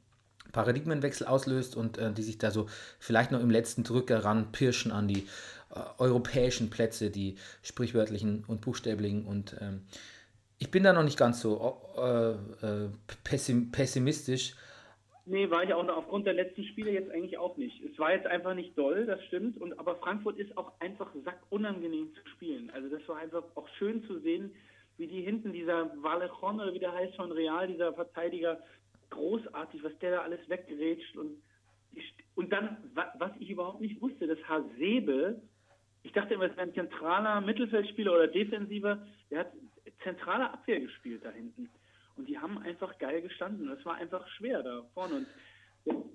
Paradigmenwechsel 0.52 1.28
auslöst 1.28 1.76
und 1.76 1.98
äh, 1.98 2.12
die 2.12 2.24
sich 2.24 2.38
da 2.38 2.52
so 2.52 2.68
vielleicht 3.00 3.32
noch 3.32 3.42
im 3.42 3.50
letzten 3.50 3.84
Drücker 3.84 4.24
ranpirschen 4.24 4.92
an 4.92 5.08
die 5.08 5.28
äh, 5.74 5.80
europäischen 5.98 6.70
Plätze, 6.70 7.10
die 7.10 7.38
sprichwörtlichen 7.64 8.44
und 8.48 8.62
buchstäblichen. 8.62 9.26
Und 9.26 9.56
ähm, 9.62 9.82
ich 10.60 10.72
bin 10.72 10.84
da 10.84 10.94
noch 10.94 11.04
nicht 11.04 11.18
ganz 11.18 11.42
so 11.42 11.82
äh, 11.98 12.32
äh 12.66 12.90
pessim 13.24 13.72
pessimistisch. 13.72 14.56
Nee, 15.26 15.50
war 15.50 15.62
ich 15.62 15.74
auch 15.74 15.84
noch 15.84 15.98
aufgrund 15.98 16.26
der 16.26 16.36
letzten 16.36 16.64
Spiele 16.64 16.92
jetzt 16.92 17.12
eigentlich 17.12 17.38
auch 17.38 17.58
nicht. 17.58 17.84
Es 17.84 18.00
war 18.00 18.14
jetzt 18.14 18.26
einfach 18.26 18.54
nicht 18.54 18.78
doll, 18.78 19.06
das 19.06 19.22
stimmt. 19.26 19.60
Und, 19.60 19.78
aber 19.78 19.98
Frankfurt 19.98 20.38
ist 20.38 20.58
auch 20.58 20.72
einfach 20.80 21.12
sackunangenehm 21.26 22.14
zu 22.14 22.30
spielen. 22.30 22.72
Also 22.74 22.88
das 22.88 23.06
war 23.10 23.18
einfach 23.18 23.44
auch 23.56 23.68
schön 23.78 24.06
zu 24.06 24.20
sehen, 24.20 24.52
wie 24.98 25.08
die 25.08 25.22
hinten, 25.22 25.54
dieser 25.54 25.92
Vallejon 26.02 26.60
oder 26.60 26.74
wie 26.74 26.80
der 26.80 26.94
heißt 26.94 27.16
von 27.16 27.32
Real, 27.32 27.68
dieser 27.68 27.94
Verteidiger, 27.94 28.60
großartig, 29.10 29.84
was 29.84 29.98
der 30.00 30.12
da 30.12 30.22
alles 30.22 30.48
weggerätscht 30.50 31.16
und 31.18 31.42
und 32.36 32.54
dann, 32.54 32.78
was 32.94 33.32
ich 33.40 33.50
überhaupt 33.50 33.82
nicht 33.82 34.00
wusste, 34.00 34.28
das 34.28 34.38
Hasebe, 34.48 35.42
ich 36.04 36.12
dachte 36.12 36.36
immer, 36.36 36.46
es 36.46 36.56
wäre 36.56 36.68
ein 36.68 36.74
zentraler 36.76 37.42
Mittelfeldspieler 37.42 38.14
oder 38.14 38.28
Defensiver, 38.28 39.04
der 39.32 39.40
hat 39.40 39.52
zentrale 40.04 40.52
Abwehr 40.52 40.80
gespielt 40.80 41.26
da 41.26 41.32
hinten. 41.32 41.70
Und 42.16 42.30
die 42.30 42.38
haben 42.38 42.60
einfach 42.60 42.98
geil 43.00 43.22
gestanden. 43.22 43.68
Das 43.68 43.84
war 43.86 43.96
einfach 43.96 44.28
schwer 44.30 44.62
da 44.62 44.84
vorne. 44.94 45.26
Und 45.86 46.06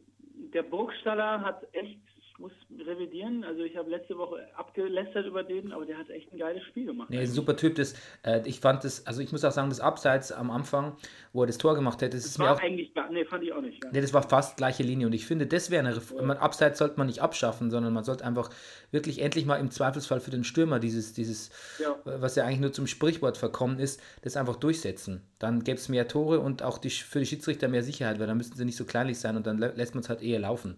der 0.54 0.62
Burgstaller 0.62 1.40
hat 1.40 1.66
echt 1.74 2.00
muss 2.42 2.52
revidieren. 2.86 3.44
Also 3.44 3.62
ich 3.62 3.76
habe 3.76 3.88
letzte 3.88 4.18
Woche 4.18 4.46
abgelästert 4.56 5.26
über 5.26 5.44
den, 5.44 5.72
aber 5.72 5.86
der 5.86 5.96
hat 5.96 6.10
echt 6.10 6.32
ein 6.32 6.38
geiles 6.38 6.62
Spiel 6.64 6.86
gemacht. 6.86 7.08
Nee, 7.08 7.20
ein 7.20 7.26
super 7.28 7.56
Typ. 7.56 7.76
Das, 7.76 7.94
äh, 8.24 8.40
ich 8.44 8.58
fand 8.58 8.82
das, 8.82 9.06
also 9.06 9.22
ich 9.22 9.30
muss 9.30 9.44
auch 9.44 9.52
sagen, 9.52 9.68
das 9.68 9.78
Abseits 9.78 10.32
am 10.32 10.50
Anfang, 10.50 10.96
wo 11.32 11.44
er 11.44 11.46
das 11.46 11.56
Tor 11.56 11.76
gemacht 11.76 12.02
hätte, 12.02 12.16
das, 12.16 12.24
das 12.24 12.32
ist 12.32 12.38
war 12.40 12.46
mir 12.46 12.52
auch, 12.56 12.60
eigentlich, 12.60 12.92
nee, 13.10 13.24
fand 13.24 13.44
ich 13.44 13.52
auch 13.52 13.62
nicht. 13.62 13.82
Ja. 13.82 13.90
Nee, 13.92 14.00
das 14.00 14.12
war 14.12 14.28
fast 14.28 14.56
gleiche 14.56 14.82
Linie 14.82 15.06
und 15.06 15.12
ich 15.12 15.24
finde, 15.24 15.46
das 15.46 15.70
wäre 15.70 15.86
eine 15.86 15.96
Reform. 15.96 16.28
Ja. 16.28 16.38
Abseits 16.38 16.80
sollte 16.80 16.98
man 16.98 17.06
nicht 17.06 17.22
abschaffen, 17.22 17.70
sondern 17.70 17.92
man 17.92 18.02
sollte 18.02 18.24
einfach 18.24 18.50
wirklich 18.90 19.22
endlich 19.22 19.46
mal 19.46 19.56
im 19.56 19.70
Zweifelsfall 19.70 20.20
für 20.20 20.32
den 20.32 20.42
Stürmer 20.42 20.80
dieses, 20.80 21.12
dieses 21.12 21.50
ja. 21.78 21.96
was 22.04 22.34
ja 22.34 22.44
eigentlich 22.44 22.60
nur 22.60 22.72
zum 22.72 22.88
Sprichwort 22.88 23.36
verkommen 23.36 23.78
ist, 23.78 24.02
das 24.22 24.36
einfach 24.36 24.56
durchsetzen. 24.56 25.22
Dann 25.38 25.62
gäbe 25.62 25.78
es 25.78 25.88
mehr 25.88 26.08
Tore 26.08 26.40
und 26.40 26.64
auch 26.64 26.78
die, 26.78 26.90
für 26.90 27.20
die 27.20 27.26
Schiedsrichter 27.26 27.68
mehr 27.68 27.84
Sicherheit, 27.84 28.18
weil 28.18 28.26
dann 28.26 28.36
müssten 28.36 28.56
sie 28.56 28.64
nicht 28.64 28.76
so 28.76 28.84
kleinlich 28.84 29.20
sein 29.20 29.36
und 29.36 29.46
dann 29.46 29.58
lässt 29.58 29.94
man 29.94 30.02
es 30.02 30.08
halt 30.08 30.22
eher 30.22 30.40
laufen. 30.40 30.74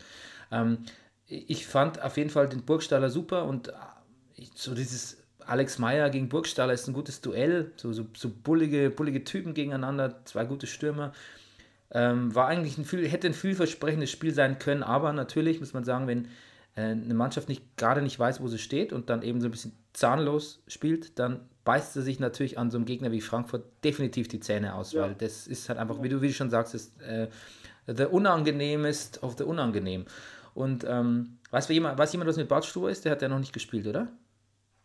Ähm, 0.53 0.79
ich 1.27 1.67
fand 1.67 2.03
auf 2.03 2.17
jeden 2.17 2.31
Fall 2.31 2.49
den 2.49 2.63
Burgstaller 2.63 3.11
super 3.11 3.45
und 3.45 3.69
äh, 3.69 3.73
so 4.55 4.75
dieses 4.75 5.19
Alex 5.47 5.79
Meyer 5.79 6.11
gegen 6.11 6.29
Burgstaller 6.29 6.73
ist 6.73 6.89
ein 6.89 6.95
gutes 6.95 7.21
Duell, 7.21 7.73
so, 7.77 7.93
so, 7.93 8.07
so 8.17 8.31
bullige, 8.31 8.91
bullige 8.91 9.25
Typen 9.25 9.55
gegeneinander, 9.55 10.25
zwei 10.25 10.45
gute 10.45 10.67
Stürmer. 10.67 11.13
Ähm, 11.91 12.35
war 12.35 12.49
eigentlich 12.49 12.79
ein 12.79 12.85
viel, 12.85 13.07
hätte 13.07 13.27
ein 13.27 13.35
vielversprechendes 13.35 14.11
Spiel 14.11 14.33
sein 14.35 14.59
können, 14.59 14.83
aber 14.83 15.13
natürlich 15.13 15.61
muss 15.61 15.75
man 15.75 15.85
sagen, 15.85 16.07
wenn 16.07 16.25
äh, 16.77 16.83
eine 16.83 17.15
Mannschaft 17.15 17.49
nicht 17.49 17.77
gerade 17.77 18.03
nicht 18.03 18.19
weiß, 18.19 18.41
wo 18.41 18.49
sie 18.49 18.59
steht 18.59 18.93
und 18.93 19.11
dann 19.11 19.23
eben 19.23 19.41
so 19.41 19.49
ein 19.49 19.51
bisschen 19.51 19.73
zahnlos 19.93 20.63
spielt, 20.67 21.19
dann 21.19 21.41
beißt 21.65 21.93
sie 21.93 22.03
sich 22.03 22.21
natürlich 22.21 22.59
an 22.59 22.71
so 22.71 22.79
einem 22.79 22.87
Gegner 22.87 23.13
wie 23.13 23.21
Frankfurt 23.21 23.65
definitiv 23.85 24.29
die 24.29 24.41
Zähne 24.41 24.75
aus, 24.75 24.93
ja. 24.93 25.03
weil 25.03 25.15
das 25.15 25.47
ist 25.47 25.69
halt 25.69 25.79
einfach, 25.79 26.03
wie 26.03 26.09
du, 26.09 26.21
wie 26.21 26.29
du 26.29 26.35
schon 26.35 26.51
sagst, 26.51 26.75
ist 26.75 27.01
äh, 27.03 27.29
the 27.87 28.05
unangenehmest 28.05 29.23
of 29.23 29.37
the 29.39 29.45
unangenehm. 29.45 30.05
Und 30.55 30.85
ähm, 30.89 31.39
weiß, 31.51 31.69
jemand, 31.69 31.99
weiß 31.99 32.13
jemand, 32.13 32.29
was 32.29 32.37
mit 32.37 32.49
Bart 32.49 32.65
Stur 32.65 32.89
ist? 32.89 33.05
Der 33.05 33.13
hat 33.13 33.23
ja 33.23 33.29
noch 33.29 33.41
nicht 33.41 33.53
gespielt, 33.53 33.87
oder? 33.87 34.09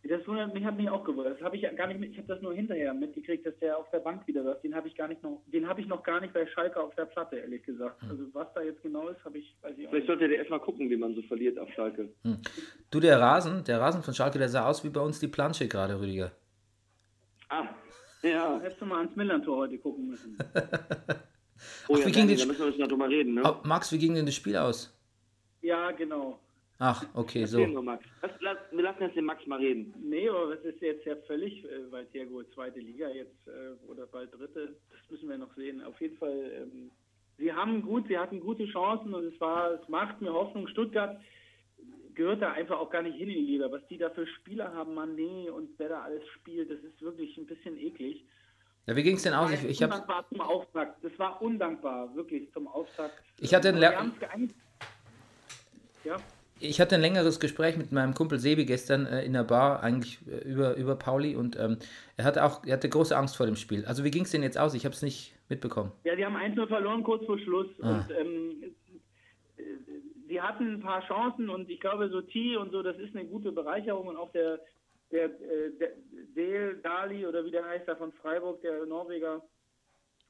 Das 0.02 0.26
wundert 0.26 0.54
mich, 0.54 0.64
hat 0.64 0.76
mich 0.76 0.88
auch 0.88 1.04
gewundert. 1.04 1.36
Das 1.36 1.44
habe 1.44 1.56
ich 1.56 1.76
gar 1.76 1.86
nicht 1.86 2.00
mit, 2.00 2.12
ich 2.12 2.18
habe 2.18 2.26
das 2.26 2.40
nur 2.40 2.54
hinterher 2.54 2.94
mitgekriegt, 2.94 3.44
dass 3.44 3.56
der 3.58 3.76
auf 3.76 3.88
der 3.90 3.98
Bank 3.98 4.26
wieder 4.26 4.42
läuft. 4.42 4.64
Den 4.64 4.74
habe 4.74 4.88
ich 4.88 4.96
gar 4.96 5.08
nicht 5.08 5.22
noch, 5.22 5.42
den 5.46 5.68
habe 5.68 5.80
ich 5.80 5.86
noch 5.86 6.02
gar 6.02 6.20
nicht 6.20 6.32
bei 6.32 6.46
Schalke 6.46 6.80
auf 6.80 6.94
der 6.94 7.04
Platte, 7.04 7.36
ehrlich 7.36 7.62
gesagt. 7.64 8.00
Hm. 8.02 8.10
Also 8.10 8.24
was 8.32 8.48
da 8.54 8.62
jetzt 8.62 8.82
genau 8.82 9.08
ist, 9.08 9.22
habe 9.24 9.38
ich, 9.38 9.54
weiß 9.60 9.76
ich 9.76 9.86
auch 9.86 9.90
Vielleicht 9.90 10.06
sollte 10.06 10.26
der 10.26 10.38
erstmal 10.38 10.60
gucken, 10.60 10.88
wie 10.88 10.96
man 10.96 11.14
so 11.14 11.22
verliert 11.22 11.58
auf 11.58 11.68
Schalke. 11.74 12.08
Hm. 12.24 12.38
Du, 12.90 12.98
der 12.98 13.20
Rasen, 13.20 13.62
der 13.64 13.78
Rasen 13.78 14.02
von 14.02 14.14
Schalke, 14.14 14.38
der 14.38 14.48
sah 14.48 14.66
aus 14.66 14.82
wie 14.84 14.88
bei 14.88 15.00
uns 15.00 15.20
die 15.20 15.28
Plansche 15.28 15.68
gerade, 15.68 16.00
Rüdiger. 16.00 16.32
Ah, 17.50 17.68
ja. 18.22 18.58
Hättest 18.62 18.80
du 18.80 18.86
mal 18.86 19.00
ans 19.00 19.14
Millantor 19.16 19.58
heute 19.58 19.78
gucken 19.78 20.08
müssen. 20.08 20.36
oh 21.88 21.94
Ach, 21.94 21.98
ja, 21.98 22.06
wie 22.06 22.10
ging 22.10 22.26
da 22.26 22.46
müssen 22.46 22.58
wir 22.58 22.70
jetzt 22.70 22.90
noch 22.90 23.08
reden, 23.08 23.34
ne? 23.34 23.56
Max, 23.64 23.92
wie 23.92 23.98
ging 23.98 24.14
denn 24.14 24.24
das 24.24 24.34
Spiel 24.34 24.56
aus? 24.56 24.96
Ja, 25.62 25.90
genau. 25.90 26.38
Ach, 26.82 27.04
okay, 27.12 27.44
so. 27.44 27.66
Nur, 27.66 27.82
Max. 27.82 28.02
Lass, 28.40 28.56
wir 28.70 28.82
lassen 28.82 29.02
jetzt 29.02 29.14
den 29.14 29.26
Max 29.26 29.46
mal 29.46 29.58
reden. 29.58 29.92
Nee, 30.02 30.30
aber 30.30 30.56
das 30.56 30.64
ist 30.64 30.80
jetzt 30.80 31.04
ja 31.04 31.14
völlig, 31.26 31.62
äh, 31.64 31.90
weil 31.90 32.06
Thiago 32.06 32.42
zweite 32.54 32.80
Liga 32.80 33.10
jetzt 33.10 33.46
äh, 33.46 33.74
oder 33.86 34.06
bald 34.06 34.32
dritte, 34.32 34.76
das 34.90 35.10
müssen 35.10 35.28
wir 35.28 35.36
noch 35.36 35.54
sehen. 35.56 35.82
Auf 35.82 36.00
jeden 36.00 36.16
Fall, 36.16 36.50
ähm, 36.54 36.90
sie 37.36 37.52
haben 37.52 37.82
gut, 37.82 38.08
sie 38.08 38.16
hatten 38.16 38.40
gute 38.40 38.64
Chancen 38.66 39.12
und 39.12 39.26
es 39.26 39.38
war, 39.42 39.72
es 39.72 39.86
macht 39.90 40.22
mir 40.22 40.32
Hoffnung. 40.32 40.68
Stuttgart 40.68 41.20
gehört 42.14 42.40
da 42.40 42.52
einfach 42.52 42.78
auch 42.78 42.90
gar 42.90 43.02
nicht 43.02 43.18
hin 43.18 43.28
in 43.28 43.44
die 43.44 43.52
Liga. 43.52 43.70
Was 43.70 43.86
die 43.88 43.98
da 43.98 44.08
für 44.08 44.26
Spieler 44.26 44.72
haben, 44.72 44.98
Mané 44.98 45.50
und 45.50 45.68
wer 45.76 45.90
da 45.90 46.00
alles 46.00 46.26
spielt, 46.28 46.70
das 46.70 46.80
ist 46.80 47.02
wirklich 47.02 47.36
ein 47.36 47.46
bisschen 47.46 47.76
eklig. 47.76 48.24
Ja, 48.86 48.96
wie 48.96 49.02
ging 49.02 49.16
es 49.16 49.22
denn 49.22 49.34
aus? 49.34 49.52
Ich, 49.52 49.64
ich 49.64 49.82
undankbar 49.82 50.26
zum 50.30 50.40
Auftakt. 50.40 51.04
Das 51.04 51.12
war 51.18 51.42
undankbar, 51.42 52.14
wirklich 52.14 52.50
zum 52.52 52.66
Auftakt. 52.68 53.22
Ich 53.38 53.54
hatte 53.54 53.68
ein 53.68 53.76
Ja 56.04 56.16
ich 56.60 56.80
hatte 56.80 56.94
ein 56.94 57.00
längeres 57.00 57.40
Gespräch 57.40 57.76
mit 57.76 57.90
meinem 57.90 58.14
Kumpel 58.14 58.38
Sebi 58.38 58.66
gestern 58.66 59.06
äh, 59.06 59.24
in 59.24 59.32
der 59.32 59.44
Bar, 59.44 59.82
eigentlich 59.82 60.18
äh, 60.28 60.46
über, 60.46 60.76
über 60.76 60.94
Pauli, 60.94 61.34
und 61.34 61.58
ähm, 61.58 61.78
er 62.16 62.24
hatte 62.24 62.44
auch, 62.44 62.64
er 62.64 62.74
hatte 62.74 62.88
große 62.88 63.16
Angst 63.16 63.36
vor 63.36 63.46
dem 63.46 63.56
Spiel. 63.56 63.84
Also 63.86 64.04
wie 64.04 64.10
ging 64.10 64.24
es 64.24 64.30
denn 64.30 64.42
jetzt 64.42 64.58
aus? 64.58 64.74
Ich 64.74 64.84
habe 64.84 64.94
es 64.94 65.02
nicht 65.02 65.34
mitbekommen. 65.48 65.92
Ja, 66.04 66.14
die 66.14 66.24
haben 66.24 66.36
1-0 66.36 66.66
verloren 66.68 67.02
kurz 67.02 67.24
vor 67.24 67.38
Schluss. 67.38 67.66
Ah. 67.80 67.90
Und 67.90 68.10
ähm, 68.10 68.64
sie 70.28 70.40
hatten 70.40 70.74
ein 70.74 70.80
paar 70.80 71.02
Chancen 71.06 71.48
und 71.48 71.68
ich 71.70 71.80
glaube, 71.80 72.10
so 72.10 72.20
T 72.20 72.56
und 72.56 72.70
so, 72.70 72.82
das 72.82 72.98
ist 72.98 73.16
eine 73.16 73.24
gute 73.24 73.52
Bereicherung 73.52 74.08
und 74.08 74.16
auch 74.16 74.30
der, 74.32 74.60
der, 75.10 75.24
äh, 75.24 75.70
der 75.80 75.90
Dale 76.34 76.74
Dali 76.76 77.26
oder 77.26 77.44
wie 77.44 77.50
der 77.50 77.64
heißt, 77.64 77.88
da 77.88 77.96
von 77.96 78.12
Freiburg, 78.12 78.60
der 78.60 78.84
Norweger. 78.86 79.42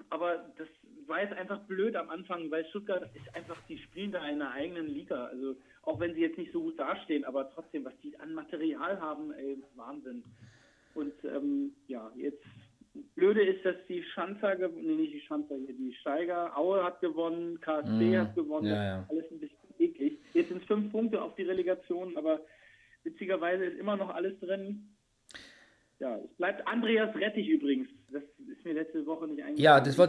Aber 0.09 0.51
das 0.57 0.69
war 1.07 1.23
jetzt 1.23 1.35
einfach 1.35 1.61
blöd 1.67 1.97
am 1.97 2.09
Anfang, 2.09 2.51
weil 2.51 2.65
Stuttgart 2.67 3.03
ist 3.15 3.35
einfach, 3.35 3.57
die 3.69 3.79
spielen 3.79 4.13
da 4.13 4.27
in 4.27 4.41
einer 4.41 4.53
eigenen 4.53 4.87
Liga. 4.87 5.27
Also 5.27 5.57
auch 5.83 6.01
wenn 6.01 6.15
sie 6.15 6.21
jetzt 6.21 6.39
nicht 6.39 6.53
so 6.53 6.63
gut 6.63 6.79
dastehen, 6.79 7.25
aber 7.25 7.51
trotzdem, 7.51 7.85
was 7.85 7.93
die 8.03 8.19
an 8.19 8.33
Material 8.33 9.01
haben, 9.01 9.33
ey, 9.33 9.59
Wahnsinn. 9.77 10.25
Und 10.95 11.13
ähm, 11.25 11.75
ja, 11.87 12.11
jetzt 12.17 12.45
Blöde 13.15 13.43
ist, 13.43 13.65
dass 13.65 13.77
die 13.89 14.03
Schanzer, 14.03 14.57
nee, 14.57 14.95
nicht 14.95 15.15
die 15.15 15.21
Schanzer 15.21 15.57
hier, 15.57 15.75
die 15.75 15.95
Steiger, 16.01 16.57
Aue 16.57 16.83
hat 16.83 17.01
gewonnen, 17.01 17.61
KSB 17.61 17.89
mm, 17.89 18.17
hat 18.17 18.35
gewonnen, 18.35 18.67
ja, 18.67 18.85
ja. 18.85 19.07
alles 19.09 19.31
ein 19.31 19.39
bisschen 19.39 19.57
eklig. 19.79 20.19
Jetzt 20.35 20.49
sind 20.49 20.63
es 20.63 20.67
fünf 20.67 20.91
Punkte 20.91 21.23
auf 21.23 21.35
die 21.37 21.45
Relegation, 21.45 22.17
aber 22.17 22.41
witzigerweise 23.05 23.65
ist 23.65 23.79
immer 23.79 23.97
noch 23.97 24.13
alles 24.13 24.39
drin. 24.41 24.89
Ja, 26.01 26.17
es 26.19 26.33
bleibt 26.35 26.67
Andreas 26.67 27.15
Rettich 27.15 27.49
übrigens. 27.49 27.89
Das 28.13 28.23
ist 28.23 28.65
mir 28.65 28.75
letzte 28.75 29.05
Woche 29.07 29.27
nicht 29.27 29.43
eingefallen. 29.43 29.59
Ja, 29.59 29.81
das, 29.81 29.97
war, 29.99 30.09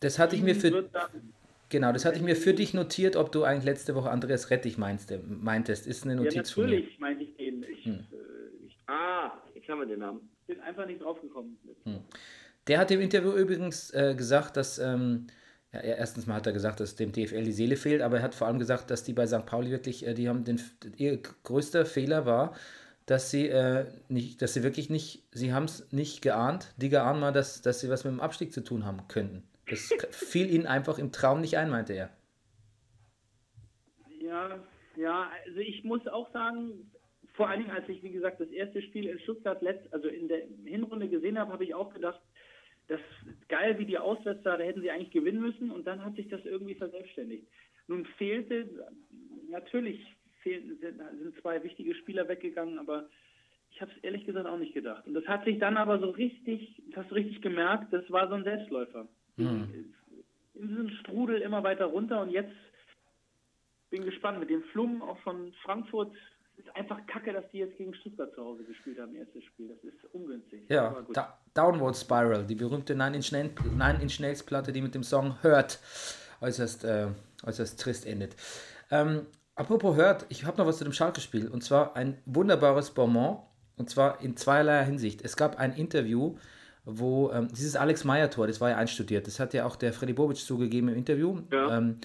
das 0.00 0.18
hatte 0.18 0.36
ich 0.36 0.42
mir 0.42 0.54
für 0.54 0.88
Genau, 1.72 1.90
das 1.90 2.04
hatte 2.04 2.18
ich 2.18 2.22
mir 2.22 2.36
für 2.36 2.52
dich 2.52 2.74
notiert, 2.74 3.16
ob 3.16 3.32
du 3.32 3.44
eigentlich 3.44 3.64
letzte 3.64 3.94
Woche 3.94 4.10
Andreas 4.10 4.50
Rettich 4.50 4.76
meinst, 4.76 5.10
meintest. 5.26 5.86
Ist 5.86 6.04
eine 6.04 6.16
Notiz 6.16 6.34
ja, 6.34 6.42
natürlich 6.42 6.98
meinte 6.98 7.24
ich 7.24 7.34
den. 7.34 7.62
Ich, 7.62 7.86
hm. 7.86 7.94
äh, 7.94 8.66
ich, 8.66 8.78
ah, 8.88 9.32
jetzt 9.54 9.66
haben 9.70 9.78
wir 9.78 9.86
den 9.86 10.00
Namen. 10.00 10.28
Bin 10.46 10.60
einfach 10.60 10.84
nicht 10.86 11.00
draufgekommen. 11.00 11.56
Hm. 11.84 12.00
Der 12.66 12.78
hat 12.78 12.90
im 12.90 13.00
Interview 13.00 13.32
übrigens 13.32 13.90
äh, 13.94 14.14
gesagt, 14.14 14.58
dass, 14.58 14.78
ähm, 14.78 15.28
ja, 15.72 15.80
erstens 15.80 16.26
mal 16.26 16.34
hat 16.34 16.46
er 16.46 16.52
gesagt, 16.52 16.78
dass 16.80 16.94
dem 16.94 17.10
DFL 17.10 17.42
die 17.42 17.52
Seele 17.52 17.76
fehlt, 17.76 18.02
aber 18.02 18.18
er 18.18 18.22
hat 18.22 18.34
vor 18.34 18.48
allem 18.48 18.58
gesagt, 18.58 18.90
dass 18.90 19.02
die 19.02 19.14
bei 19.14 19.26
St. 19.26 19.46
Pauli 19.46 19.70
wirklich, 19.70 20.06
äh, 20.06 20.12
die 20.12 20.28
haben 20.28 20.44
den, 20.44 20.60
ihr 20.98 21.16
größter 21.42 21.86
Fehler 21.86 22.26
war, 22.26 22.54
dass 23.06 23.30
sie 23.30 23.48
äh, 23.48 23.86
nicht, 24.08 24.42
dass 24.42 24.54
sie 24.54 24.62
wirklich 24.62 24.90
nicht, 24.90 25.24
sie 25.32 25.52
haben 25.52 25.64
es 25.64 25.92
nicht 25.92 26.22
geahnt, 26.22 26.74
die 26.76 26.88
geahnt 26.88 27.20
mal, 27.20 27.32
dass, 27.32 27.62
dass 27.62 27.80
sie 27.80 27.88
was 27.88 28.04
mit 28.04 28.12
dem 28.12 28.20
Abstieg 28.20 28.52
zu 28.52 28.62
tun 28.62 28.84
haben 28.84 29.08
könnten. 29.08 29.42
Das 29.68 29.92
fiel 30.10 30.50
ihnen 30.50 30.66
einfach 30.66 30.98
im 30.98 31.12
Traum 31.12 31.40
nicht 31.40 31.56
ein, 31.56 31.70
meinte 31.70 31.94
er. 31.94 32.10
Ja, 34.20 34.58
ja, 34.96 35.30
also 35.46 35.58
ich 35.58 35.84
muss 35.84 36.06
auch 36.06 36.32
sagen, 36.32 36.90
vor 37.34 37.48
allen 37.48 37.62
Dingen, 37.62 37.74
als 37.74 37.88
ich, 37.88 38.02
wie 38.02 38.12
gesagt, 38.12 38.40
das 38.40 38.48
erste 38.50 38.82
Spiel 38.82 39.08
in 39.08 39.18
Stuttgart, 39.20 39.60
letzt, 39.62 39.92
also 39.92 40.08
in 40.08 40.28
der 40.28 40.42
Hinrunde 40.64 41.08
gesehen 41.08 41.38
habe, 41.38 41.52
habe 41.52 41.64
ich 41.64 41.74
auch 41.74 41.92
gedacht, 41.92 42.20
das 42.88 43.00
ist 43.00 43.48
geil, 43.48 43.78
wie 43.78 43.86
die 43.86 43.98
auswärts 43.98 44.42
da, 44.42 44.56
da 44.56 44.64
hätten 44.64 44.82
sie 44.82 44.90
eigentlich 44.90 45.12
gewinnen 45.12 45.40
müssen 45.40 45.70
und 45.70 45.86
dann 45.86 46.04
hat 46.04 46.16
sich 46.16 46.28
das 46.28 46.44
irgendwie 46.44 46.74
verselbstständigt. 46.74 47.46
Nun 47.88 48.04
fehlte, 48.18 48.68
natürlich 49.48 50.00
fehlten, 50.42 50.78
sind 50.80 51.40
zwei 51.40 51.62
wichtige 51.62 51.94
Spieler 51.94 52.28
weggegangen, 52.28 52.78
aber 52.78 53.08
ich 53.70 53.80
habe 53.80 53.90
es 53.96 54.04
ehrlich 54.04 54.26
gesagt 54.26 54.46
auch 54.46 54.58
nicht 54.58 54.74
gedacht. 54.74 55.06
Und 55.06 55.14
das 55.14 55.26
hat 55.26 55.44
sich 55.44 55.58
dann 55.58 55.76
aber 55.76 55.98
so 55.98 56.10
richtig, 56.10 56.82
hast 56.94 57.10
du 57.10 57.14
richtig 57.14 57.40
gemerkt, 57.40 57.92
das 57.92 58.08
war 58.10 58.28
so 58.28 58.34
ein 58.34 58.44
Selbstläufer. 58.44 59.08
Hm. 59.36 59.94
In 60.54 60.68
diesem 60.68 60.90
Strudel 61.00 61.40
immer 61.40 61.62
weiter 61.62 61.86
runter 61.86 62.20
und 62.20 62.30
jetzt 62.30 62.52
bin 63.90 64.04
gespannt 64.04 64.40
mit 64.40 64.50
dem 64.50 64.62
Flum 64.64 65.02
auch 65.02 65.18
von 65.20 65.52
Frankfurt. 65.62 66.12
Es 66.56 66.64
ist 66.64 66.76
einfach 66.76 66.98
kacke, 67.06 67.32
dass 67.32 67.48
die 67.50 67.58
jetzt 67.58 67.76
gegen 67.78 67.94
Stuttgart 67.94 68.34
zu 68.34 68.44
Hause 68.44 68.64
gespielt 68.64 68.98
haben, 68.98 69.14
erstes 69.14 69.44
Spiel. 69.44 69.68
Das 69.68 69.82
ist 69.82 70.04
ungünstig. 70.12 70.62
Ja, 70.68 71.04
da 71.12 71.38
Downward 71.54 71.96
Spiral, 71.96 72.46
die 72.46 72.54
berühmte 72.54 72.94
Nine 72.94 73.16
Inch, 73.16 73.32
Nine 73.32 73.98
Inch 74.02 74.20
Nails 74.20 74.42
Platte, 74.42 74.72
die 74.72 74.82
mit 74.82 74.94
dem 74.94 75.02
Song 75.02 75.42
Hurt 75.42 75.80
äußerst, 76.40 76.84
äh, 76.84 77.08
äußerst 77.44 77.80
trist 77.80 78.06
endet. 78.06 78.36
Ähm, 78.90 79.26
apropos 79.54 79.96
Hurt, 79.96 80.26
ich 80.28 80.44
habe 80.44 80.58
noch 80.58 80.66
was 80.66 80.78
zu 80.78 80.84
dem 80.84 80.92
Schalke-Spiel 80.92 81.48
und 81.48 81.62
zwar 81.62 81.96
ein 81.96 82.18
wunderbares 82.26 82.90
Bonbon 82.90 83.38
und 83.76 83.90
zwar 83.90 84.20
in 84.20 84.36
zweierlei 84.36 84.84
Hinsicht. 84.84 85.22
Es 85.22 85.36
gab 85.36 85.58
ein 85.58 85.74
Interview 85.74 86.36
wo 86.84 87.30
ähm, 87.32 87.48
dieses 87.48 87.76
Alex 87.76 88.04
Meyer-Tor, 88.04 88.46
das 88.46 88.60
war 88.60 88.70
ja 88.70 88.76
einstudiert, 88.76 89.26
das 89.26 89.38
hat 89.38 89.54
ja 89.54 89.64
auch 89.64 89.76
der 89.76 89.92
Freddy 89.92 90.12
Bobic 90.12 90.38
zugegeben 90.38 90.88
im 90.88 90.96
Interview. 90.96 91.40
Ja. 91.52 91.78
Ähm, 91.78 91.98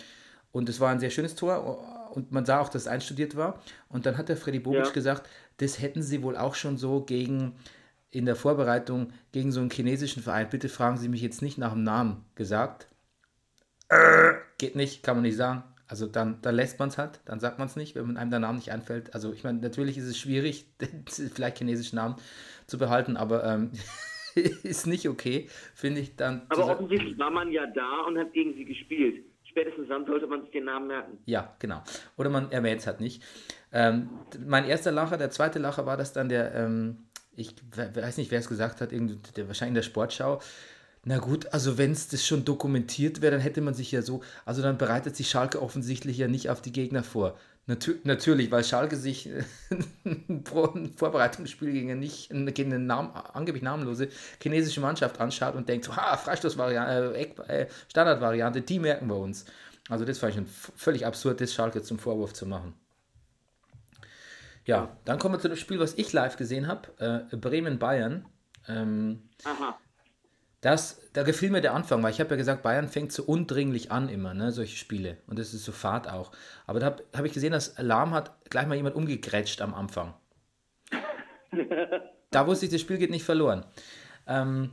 und 0.52 0.70
es 0.70 0.80
war 0.80 0.90
ein 0.90 1.00
sehr 1.00 1.10
schönes 1.10 1.36
Tor 1.36 2.12
und 2.16 2.32
man 2.32 2.46
sah 2.46 2.60
auch, 2.60 2.70
dass 2.70 2.84
es 2.84 2.88
einstudiert 2.88 3.36
war. 3.36 3.62
Und 3.90 4.06
dann 4.06 4.18
hat 4.18 4.30
der 4.30 4.38
Freddy 4.38 4.60
Bobic 4.60 4.86
ja. 4.86 4.92
gesagt, 4.92 5.30
das 5.58 5.82
hätten 5.82 6.02
sie 6.02 6.24
wohl 6.24 6.38
auch 6.38 6.56
schon 6.56 6.78
so 6.78 7.02
gegen 7.02 7.56
in 8.10 8.26
der 8.26 8.36
Vorbereitung 8.36 9.12
gegen 9.32 9.52
so 9.52 9.60
einen 9.60 9.70
chinesischen 9.70 10.24
Verein. 10.24 10.50
Bitte 10.50 10.70
fragen 10.70 10.98
Sie 10.98 11.10
mich 11.10 11.22
jetzt 11.22 11.42
nicht 11.42 11.58
nach 11.58 11.74
dem 11.74 11.84
Namen 11.84 12.26
gesagt. 12.36 12.88
Äh, 13.90 14.34
geht 14.58 14.76
nicht, 14.76 15.04
kann 15.04 15.18
man 15.18 15.24
nicht 15.24 15.36
sagen. 15.36 15.64
Also 15.88 16.06
dann, 16.06 16.42
dann 16.42 16.56
lässt 16.56 16.80
man 16.80 16.90
es 16.90 16.98
halt, 16.98 17.22
dann 17.26 17.40
sagt 17.40 17.60
man 17.60 17.68
es 17.68 17.76
nicht, 17.76 17.96
wenn 17.96 18.18
einem 18.18 18.30
der 18.30 18.40
Name 18.40 18.58
nicht 18.58 18.72
einfällt. 18.72 19.14
Also 19.14 19.32
ich 19.32 19.44
meine, 19.44 19.60
natürlich 19.60 19.98
ist 19.98 20.06
es 20.06 20.18
schwierig, 20.18 20.68
vielleicht 21.34 21.60
chinesischen 21.60 21.96
Namen 21.96 22.16
zu 22.68 22.78
behalten, 22.78 23.16
aber 23.16 23.46
ähm, 23.46 23.72
ist 24.64 24.86
nicht 24.86 25.08
okay, 25.08 25.48
finde 25.74 26.02
ich 26.02 26.16
dann. 26.16 26.46
Aber 26.50 26.72
offensichtlich 26.72 27.18
war 27.18 27.32
man 27.32 27.52
ja 27.52 27.66
da 27.68 28.02
und 28.08 28.18
hat 28.18 28.34
gegen 28.34 28.54
sie 28.56 28.66
gespielt. 28.66 29.24
Spätestens 29.44 29.88
dann 29.88 30.06
sollte 30.06 30.28
man 30.28 30.42
sich 30.42 30.52
den 30.52 30.66
Namen 30.66 30.88
merken. 30.88 31.18
Ja, 31.26 31.56
genau. 31.60 31.82
Oder 32.18 32.30
man 32.30 32.52
erwähnt 32.52 32.82
es 32.82 32.88
halt 32.88 33.00
nicht. 33.00 33.24
Ähm, 33.72 34.10
mein 34.46 34.66
erster 34.66 34.92
Lacher, 34.92 35.18
der 35.18 35.32
zweite 35.32 35.58
Lacher 35.58 35.86
war 35.86 35.98
das 35.98 36.14
dann 36.14 36.30
der, 36.30 36.54
ähm, 36.54 37.08
ich 37.36 37.56
weiß 37.76 38.18
nicht, 38.18 38.30
wer 38.30 38.40
es 38.40 38.50
gesagt 38.50 38.82
hat, 38.82 38.92
der, 38.92 39.48
wahrscheinlich 39.48 39.70
in 39.70 39.76
der 39.76 39.82
Sportschau. 39.84 40.42
Na 41.10 41.20
gut, 41.20 41.54
also 41.54 41.78
wenn 41.78 41.94
es 41.94 42.10
das 42.10 42.28
schon 42.28 42.44
dokumentiert 42.44 43.22
wäre, 43.22 43.32
dann 43.32 43.40
hätte 43.40 43.62
man 43.62 43.74
sich 43.74 43.94
ja 43.94 44.02
so, 44.02 44.20
also 44.44 44.62
dann 44.62 44.78
bereitet 44.78 45.16
sich 45.16 45.30
Schalke 45.30 45.62
offensichtlich 45.62 46.18
ja 46.18 46.28
nicht 46.28 46.50
auf 46.50 46.62
die 46.62 46.74
Gegner 46.74 47.02
vor. 47.02 47.38
Natür 47.66 47.96
natürlich, 48.04 48.52
weil 48.52 48.66
Schalke 48.66 48.98
sich 48.98 49.30
ein 50.04 50.44
Vorbereitungsspiel 50.44 51.72
gegen, 51.72 51.98
nicht, 51.98 52.28
gegen 52.54 52.74
eine 52.74 52.84
Namen, 52.84 53.12
angeblich 53.12 53.64
namenlose 53.64 54.10
chinesische 54.44 54.82
Mannschaft 54.82 55.22
anschaut 55.22 55.56
und 55.56 55.70
denkt, 55.70 55.86
so, 55.86 55.96
ha, 55.96 56.18
Freistoßvariante, 56.18 57.16
äh, 57.16 57.62
äh, 57.62 57.68
Standardvariante, 57.88 58.62
die 58.62 58.80
merken 58.80 59.08
wir 59.08 59.16
uns. 59.16 59.46
Also 59.88 60.04
das 60.04 60.22
ich 60.22 60.38
ein 60.38 60.48
völlig 60.76 61.06
absurd, 61.06 61.40
das 61.40 61.54
Schalke 61.54 61.82
zum 61.84 62.00
Vorwurf 62.00 62.34
zu 62.34 62.46
machen. 62.46 62.74
Ja, 64.66 64.98
dann 65.06 65.20
kommen 65.20 65.36
wir 65.36 65.40
zu 65.40 65.48
dem 65.48 65.56
Spiel, 65.56 65.80
was 65.80 65.94
ich 65.94 66.12
live 66.12 66.36
gesehen 66.36 66.68
habe. 66.68 67.30
Äh, 67.32 67.38
Bremen-Bayern. 67.38 68.26
Ähm, 68.68 69.22
Aha. 69.46 69.80
Das, 70.68 71.00
da 71.14 71.24
gefiel 71.24 71.50
mir 71.50 71.62
der 71.62 71.74
Anfang, 71.74 72.04
weil 72.04 72.12
ich 72.12 72.20
habe 72.20 72.32
ja 72.32 72.36
gesagt, 72.36 72.62
Bayern 72.62 72.90
fängt 72.90 73.14
so 73.14 73.24
undringlich 73.24 73.90
an 73.90 74.10
immer, 74.10 74.34
ne, 74.34 74.52
solche 74.52 74.76
Spiele. 74.76 75.16
Und 75.26 75.40
das 75.40 75.54
ist 75.54 75.64
so 75.64 75.72
Fahrt 75.72 76.10
auch. 76.10 76.34
Aber 76.66 76.82
da 76.82 76.88
habe 76.88 77.06
hab 77.16 77.24
ich 77.24 77.32
gesehen, 77.32 77.54
dass 77.54 77.78
Alarm 77.78 78.14
hat 78.14 78.36
gleich 78.50 78.68
mal 78.68 78.76
jemand 78.76 78.98
umgegrätscht 78.98 79.62
am 79.62 79.74
Anfang. 79.74 80.14
da 82.32 82.48
wusste 82.48 82.66
ich, 82.66 82.72
das 82.74 82.82
Spiel 82.82 82.98
geht 82.98 83.12
nicht 83.12 83.24
verloren. 83.24 83.66
Ähm, 84.28 84.72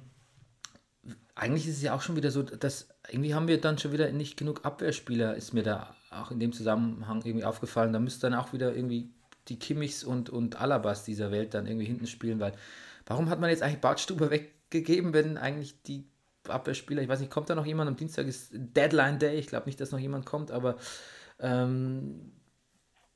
eigentlich 1.36 1.68
ist 1.68 1.76
es 1.76 1.82
ja 1.84 1.94
auch 1.94 2.02
schon 2.02 2.16
wieder 2.16 2.32
so, 2.32 2.42
dass 2.42 2.88
irgendwie 3.08 3.36
haben 3.36 3.46
wir 3.46 3.60
dann 3.60 3.78
schon 3.78 3.92
wieder 3.92 4.10
nicht 4.10 4.36
genug 4.36 4.64
Abwehrspieler, 4.64 5.36
ist 5.36 5.52
mir 5.52 5.62
da 5.62 5.94
auch 6.10 6.32
in 6.32 6.40
dem 6.40 6.52
Zusammenhang 6.52 7.22
irgendwie 7.24 7.44
aufgefallen. 7.44 7.92
Da 7.92 8.00
müsste 8.00 8.28
dann 8.28 8.36
auch 8.36 8.52
wieder 8.52 8.74
irgendwie 8.74 9.10
die 9.46 9.60
Kimmichs 9.60 10.02
und, 10.02 10.28
und 10.28 10.60
Alabas 10.60 11.04
dieser 11.04 11.30
Welt 11.30 11.54
dann 11.54 11.68
irgendwie 11.68 11.86
hinten 11.86 12.08
spielen, 12.08 12.40
weil 12.40 12.54
warum 13.06 13.30
hat 13.30 13.38
man 13.38 13.50
jetzt 13.50 13.62
eigentlich 13.62 13.80
Bartstuber 13.80 14.32
weggegeben, 14.74 15.14
wenn 15.14 15.38
eigentlich 15.38 15.80
die 15.82 16.04
Abwehrspieler, 16.48 17.00
ich 17.02 17.08
weiß 17.08 17.20
nicht, 17.20 17.32
kommt 17.32 17.48
da 17.48 17.54
noch 17.54 17.66
jemand? 17.66 17.88
Am 17.88 17.96
Dienstag 17.96 18.26
ist 18.26 18.50
Deadline 18.52 19.18
Day, 19.18 19.38
ich 19.38 19.46
glaube 19.46 19.66
nicht, 19.66 19.80
dass 19.80 19.92
noch 19.92 19.98
jemand 19.98 20.26
kommt, 20.26 20.50
aber 20.50 20.76
ähm, 21.38 22.32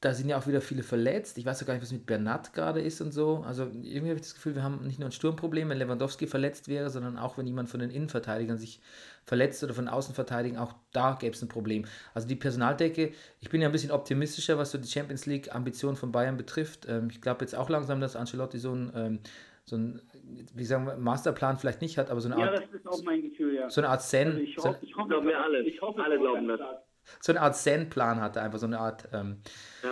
da 0.01 0.15
sind 0.15 0.29
ja 0.29 0.39
auch 0.39 0.47
wieder 0.47 0.61
viele 0.61 0.85
verletzt. 0.85 1.37
Ich 1.39 1.45
weiß 1.45 1.61
auch 1.61 1.67
gar 1.67 1.75
nicht, 1.75 1.83
was 1.83 1.91
mit 1.91 2.07
Bernat 2.07 2.53
gerade 2.53 2.81
ist 2.81 3.01
und 3.01 3.13
so. 3.13 3.43
Also 3.45 3.65
irgendwie 3.65 4.11
habe 4.11 4.15
ich 4.15 4.23
das 4.23 4.35
Gefühl, 4.35 4.55
wir 4.55 4.63
haben 4.63 4.87
nicht 4.87 5.01
nur 5.01 5.09
ein 5.09 5.13
Sturmproblem, 5.13 5.69
wenn 5.69 5.79
Lewandowski 5.79 6.29
verletzt 6.29 6.69
wäre, 6.69 6.89
sondern 6.89 7.19
auch 7.19 7.37
wenn 7.37 7.47
jemand 7.47 7.69
von 7.69 7.81
den 7.81 7.91
Innenverteidigern 7.91 8.59
sich 8.59 8.81
verletzt 9.25 9.63
oder 9.65 9.75
von 9.75 9.89
Außenverteidigern, 9.89 10.63
auch 10.63 10.75
da 10.93 11.17
gäbe 11.19 11.35
es 11.35 11.43
ein 11.43 11.49
Problem. 11.49 11.85
Also 12.15 12.29
die 12.29 12.37
Personaldecke, 12.37 13.13
ich 13.41 13.51
bin 13.51 13.61
ja 13.61 13.69
ein 13.69 13.73
bisschen 13.73 13.91
optimistischer, 13.91 14.57
was 14.57 14.71
so 14.71 14.79
die 14.79 14.89
Champions 14.89 15.27
League 15.27 15.53
Ambitionen 15.53 15.97
von 15.97 16.13
Bayern 16.13 16.37
betrifft. 16.37 16.87
Ähm, 16.89 17.09
ich 17.11 17.21
glaube 17.21 17.45
jetzt 17.45 17.57
auch 17.57 17.69
langsam, 17.69 18.01
dass 18.01 18.15
Ancelotti 18.15 18.59
so 18.59 18.73
ein, 18.73 18.93
ähm, 18.95 19.19
so 19.65 19.77
ein 19.77 20.01
wie 20.55 20.65
sagen 20.65 20.87
wir, 20.87 20.97
Masterplan 20.97 21.57
vielleicht 21.59 21.81
nicht 21.81 21.99
hat, 21.99 22.11
aber 22.11 22.21
so 22.21 22.31
eine 22.31 22.37
Art. 22.43 22.55
Ja, 22.55 22.61
das 22.61 22.73
ist 22.75 22.87
auch 22.87 23.03
mein 23.05 23.23
Gefühl, 23.23 23.55
ja. 23.55 23.71
So 23.71 23.81
eine 23.81 23.89
Art 23.91 24.03
Zen. 24.03 24.29
Also 24.29 24.41
ich 24.41 24.57
hoffe, 24.59 24.79
ich 24.83 24.97
hoffe, 24.97 25.09
Glauben 25.09 25.27
wir 25.29 25.41
alle. 25.41 25.63
Ich 25.63 25.81
hoffe, 25.81 26.03
Alle 26.03 26.19
glauben 26.19 26.49
das. 26.49 26.61
so 27.21 27.33
eine 27.33 27.41
Art 27.41 27.57
Zen-Plan 27.57 28.21
hatte, 28.21 28.41
einfach 28.43 28.59
so 28.59 28.67
eine 28.67 28.79
Art. 28.79 29.09
Ähm, 29.13 29.39
Ja. 29.83 29.91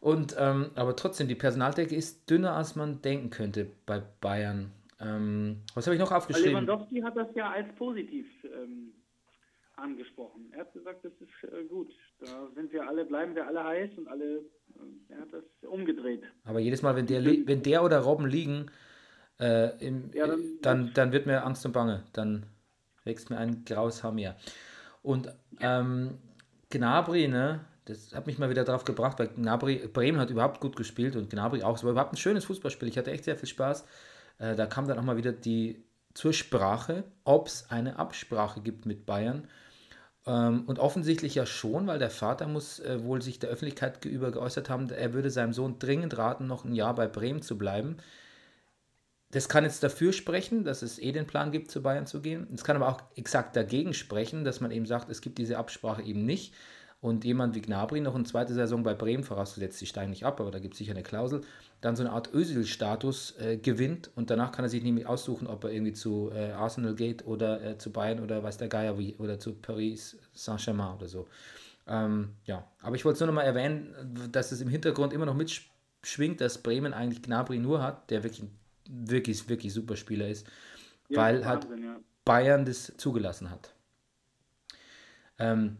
Und 0.00 0.36
ähm, 0.38 0.70
aber 0.76 0.94
trotzdem, 0.94 1.26
die 1.26 1.34
Personaldecke 1.34 1.94
ist 1.94 2.30
dünner, 2.30 2.54
als 2.56 2.76
man 2.76 3.02
denken 3.02 3.30
könnte 3.30 3.66
bei 3.84 4.00
Bayern. 4.20 4.70
Ähm, 5.00 5.62
was 5.74 5.86
habe 5.86 5.94
ich 5.96 6.00
noch 6.00 6.10
Weil 6.12 6.18
aufgeschrieben? 6.18 6.50
Lewandowski 6.52 7.00
hat 7.00 7.16
das 7.16 7.28
ja 7.34 7.50
als 7.50 7.66
positiv 7.74 8.26
ähm, 8.44 8.92
angesprochen. 9.76 10.52
Er 10.52 10.60
hat 10.60 10.72
gesagt, 10.72 11.04
das 11.04 11.12
ist 11.20 11.52
äh, 11.52 11.64
gut. 11.64 11.92
Da 12.20 12.48
sind 12.54 12.72
wir 12.72 12.86
alle, 12.86 13.04
bleiben 13.04 13.34
wir 13.34 13.46
alle 13.46 13.62
heiß 13.64 13.90
und 13.96 14.08
alle, 14.08 14.36
äh, 14.36 14.40
er 15.14 15.20
hat 15.20 15.32
das 15.32 15.44
umgedreht. 15.68 16.22
Aber 16.44 16.58
jedes 16.60 16.82
Mal, 16.82 16.94
wenn 16.96 17.06
der, 17.06 17.24
wenn 17.24 17.62
der 17.62 17.82
oder 17.84 17.98
Robben 18.00 18.26
liegen, 18.26 18.70
äh, 19.40 19.76
im, 19.84 20.10
Ja, 20.14 20.26
dann- 20.26 20.58
dann, 20.62 20.90
dann, 20.94 21.12
wird 21.12 21.26
mir 21.26 21.44
Angst 21.44 21.64
und 21.66 21.72
Bange. 21.72 22.02
Dann 22.12 22.46
wächst 23.04 23.30
mir 23.30 23.38
ein 23.38 23.64
graues 23.64 24.02
Haar 24.02 24.12
mehr. 24.12 24.36
Und 25.02 25.32
ähm, 25.60 26.18
Gnabry, 26.70 27.28
ne, 27.28 27.60
das 27.86 28.14
hat 28.14 28.26
mich 28.26 28.38
mal 28.38 28.50
wieder 28.50 28.64
drauf 28.64 28.84
gebracht, 28.84 29.18
weil 29.18 29.28
Gnabry, 29.28 29.88
Bremen 29.92 30.20
hat 30.20 30.30
überhaupt 30.30 30.60
gut 30.60 30.76
gespielt 30.76 31.16
und 31.16 31.30
Gnabry 31.30 31.62
auch. 31.62 31.76
Es 31.76 31.84
war 31.84 31.92
überhaupt 31.92 32.12
ein 32.12 32.18
schönes 32.18 32.44
Fußballspiel. 32.44 32.88
Ich 32.88 32.98
hatte 32.98 33.10
echt 33.10 33.24
sehr 33.24 33.36
viel 33.36 33.48
Spaß. 33.48 33.84
Äh, 34.38 34.54
da 34.56 34.66
kam 34.66 34.86
dann 34.86 34.98
auch 34.98 35.02
mal 35.04 35.16
wieder 35.16 35.32
die 35.32 35.84
zur 36.14 36.32
Sprache, 36.32 37.04
ob 37.24 37.46
es 37.46 37.70
eine 37.70 37.98
Absprache 37.98 38.60
gibt 38.60 38.86
mit 38.86 39.06
Bayern. 39.06 39.46
Ähm, 40.26 40.64
und 40.66 40.78
offensichtlich 40.78 41.34
ja 41.36 41.46
schon, 41.46 41.86
weil 41.86 41.98
der 41.98 42.10
Vater 42.10 42.46
muss 42.48 42.80
äh, 42.80 43.02
wohl 43.04 43.22
sich 43.22 43.38
der 43.38 43.50
Öffentlichkeit 43.50 44.00
gegenüber 44.02 44.30
geäußert 44.32 44.68
haben, 44.68 44.90
er 44.90 45.12
würde 45.14 45.30
seinem 45.30 45.52
Sohn 45.52 45.78
dringend 45.78 46.18
raten, 46.18 46.46
noch 46.46 46.64
ein 46.64 46.74
Jahr 46.74 46.94
bei 46.94 47.06
Bremen 47.06 47.40
zu 47.40 47.56
bleiben. 47.56 47.96
Das 49.30 49.48
kann 49.48 49.64
jetzt 49.64 49.82
dafür 49.82 50.12
sprechen, 50.12 50.64
dass 50.64 50.82
es 50.82 50.98
eh 50.98 51.12
den 51.12 51.26
Plan 51.26 51.52
gibt, 51.52 51.70
zu 51.70 51.82
Bayern 51.82 52.06
zu 52.06 52.22
gehen. 52.22 52.46
Es 52.54 52.64
kann 52.64 52.76
aber 52.76 52.88
auch 52.88 53.02
exakt 53.14 53.56
dagegen 53.56 53.92
sprechen, 53.92 54.44
dass 54.44 54.60
man 54.60 54.70
eben 54.70 54.86
sagt, 54.86 55.10
es 55.10 55.20
gibt 55.20 55.38
diese 55.38 55.58
Absprache 55.58 56.02
eben 56.02 56.24
nicht. 56.24 56.54
Und 57.00 57.24
jemand 57.24 57.54
wie 57.54 57.60
Gnabry 57.60 58.00
noch 58.00 58.16
eine 58.16 58.24
zweite 58.24 58.54
Saison 58.54 58.82
bei 58.82 58.92
Bremen, 58.92 59.22
vorausgesetzt, 59.22 59.78
sie 59.78 59.86
steigen 59.86 60.10
nicht 60.10 60.24
ab, 60.24 60.40
aber 60.40 60.50
da 60.50 60.58
gibt 60.58 60.74
es 60.74 60.78
sicher 60.78 60.92
eine 60.92 61.04
Klausel, 61.04 61.42
dann 61.80 61.94
so 61.94 62.02
eine 62.02 62.10
Art 62.10 62.34
Özil-Status 62.34 63.36
äh, 63.38 63.56
gewinnt 63.56 64.10
und 64.16 64.30
danach 64.30 64.50
kann 64.50 64.64
er 64.64 64.68
sich 64.68 64.82
nämlich 64.82 65.06
aussuchen, 65.06 65.46
ob 65.46 65.62
er 65.62 65.70
irgendwie 65.70 65.92
zu 65.92 66.32
äh, 66.34 66.50
Arsenal 66.50 66.96
geht 66.96 67.24
oder 67.24 67.62
äh, 67.62 67.78
zu 67.78 67.92
Bayern 67.92 68.18
oder 68.18 68.42
weiß 68.42 68.56
der 68.56 68.66
Geier 68.66 68.98
wie 68.98 69.14
oder 69.18 69.38
zu 69.38 69.54
Paris 69.54 70.16
Saint-Germain 70.32 70.96
oder 70.96 71.06
so. 71.06 71.28
Ähm, 71.86 72.30
ja, 72.46 72.66
aber 72.82 72.96
ich 72.96 73.04
wollte 73.04 73.14
es 73.14 73.20
nur 73.20 73.28
noch 73.28 73.34
mal 73.34 73.42
erwähnen, 73.42 73.94
dass 74.32 74.50
es 74.50 74.60
im 74.60 74.68
Hintergrund 74.68 75.12
immer 75.12 75.26
noch 75.26 75.36
mitschwingt, 75.36 76.40
dass 76.40 76.58
Bremen 76.58 76.92
eigentlich 76.92 77.22
Gnabry 77.22 77.58
nur 77.58 77.80
hat, 77.80 78.10
der 78.10 78.24
wirklich, 78.24 78.42
wirklich, 78.88 79.48
wirklich 79.48 79.72
super 79.72 79.96
Spieler 79.96 80.28
ist, 80.28 80.46
Ja, 81.08 81.18
weil 81.18 81.46
halt 81.46 81.64
Wahnsinn, 81.64 81.84
ja. 81.84 82.00
Bayern 82.24 82.64
das 82.64 82.92
zugelassen 82.96 83.50
hat. 83.50 83.74
Ähm, 85.38 85.78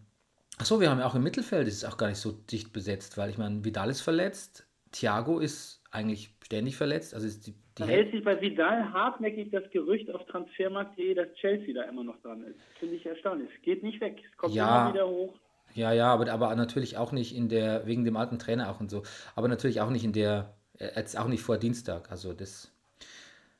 achso, 0.59 0.81
wir 0.81 0.91
haben 0.91 1.01
ja 1.01 1.07
auch 1.07 1.15
im 1.15 1.23
Mittelfeld, 1.23 1.67
es 1.69 1.75
ist 1.75 1.85
auch 1.85 1.97
gar 1.97 2.09
nicht 2.09 2.19
so 2.19 2.33
dicht 2.33 2.73
besetzt, 2.73 3.19
weil 3.19 3.31
ich 3.31 3.39
meine, 3.39 3.65
Vidal 3.65 3.91
ist 3.91 4.01
verletzt, 4.01 4.67
Thiago 4.93 5.39
ist 5.41 5.83
eigentlich 5.91 6.35
ständig 6.45 6.77
verletzt, 6.77 7.15
also 7.15 7.27
ist 7.27 7.47
die, 7.47 7.53
die 7.53 7.83
Da 7.83 7.87
hält 7.87 8.13
sich 8.13 8.25
bei 8.25 8.41
Vidal 8.41 8.93
hartnäckig 8.93 9.51
das 9.51 9.69
Gerücht 9.71 10.11
auf 10.15 10.25
Transfermarkt.de, 10.27 11.15
dass 11.15 11.33
Chelsea 11.35 11.75
da 11.75 11.83
immer 11.83 12.05
noch 12.05 12.21
dran 12.23 12.43
ist. 12.45 12.59
Finde 12.79 12.95
ich 12.97 13.05
erstaunlich. 13.07 13.51
Es 13.55 13.63
geht 13.63 13.83
nicht 13.83 14.01
weg. 14.01 14.23
Es 14.31 14.37
kommt 14.37 14.55
Ja. 14.55 14.87
immer 14.87 14.95
wieder 14.95 15.09
hoch. 15.09 15.35
Ja, 15.75 15.93
ja, 15.93 16.13
aber, 16.13 16.31
aber 16.33 16.55
natürlich 16.57 16.97
auch 16.97 17.13
nicht 17.13 17.35
in 17.37 17.49
der, 17.49 17.87
wegen 17.87 18.05
dem 18.05 18.17
alten 18.17 18.39
Trainer 18.39 18.71
auch 18.71 18.81
und 18.81 18.91
so, 18.91 19.03
aber 19.35 19.49
natürlich 19.49 19.81
auch 19.81 19.91
nicht 19.91 20.05
in 20.05 20.13
der, 20.13 20.57
äh, 20.79 20.91
jetzt 20.97 21.19
auch 21.19 21.29
nicht 21.29 21.43
vor 21.43 21.59
Dienstag, 21.59 22.11
also 22.11 22.33
das. 22.33 22.73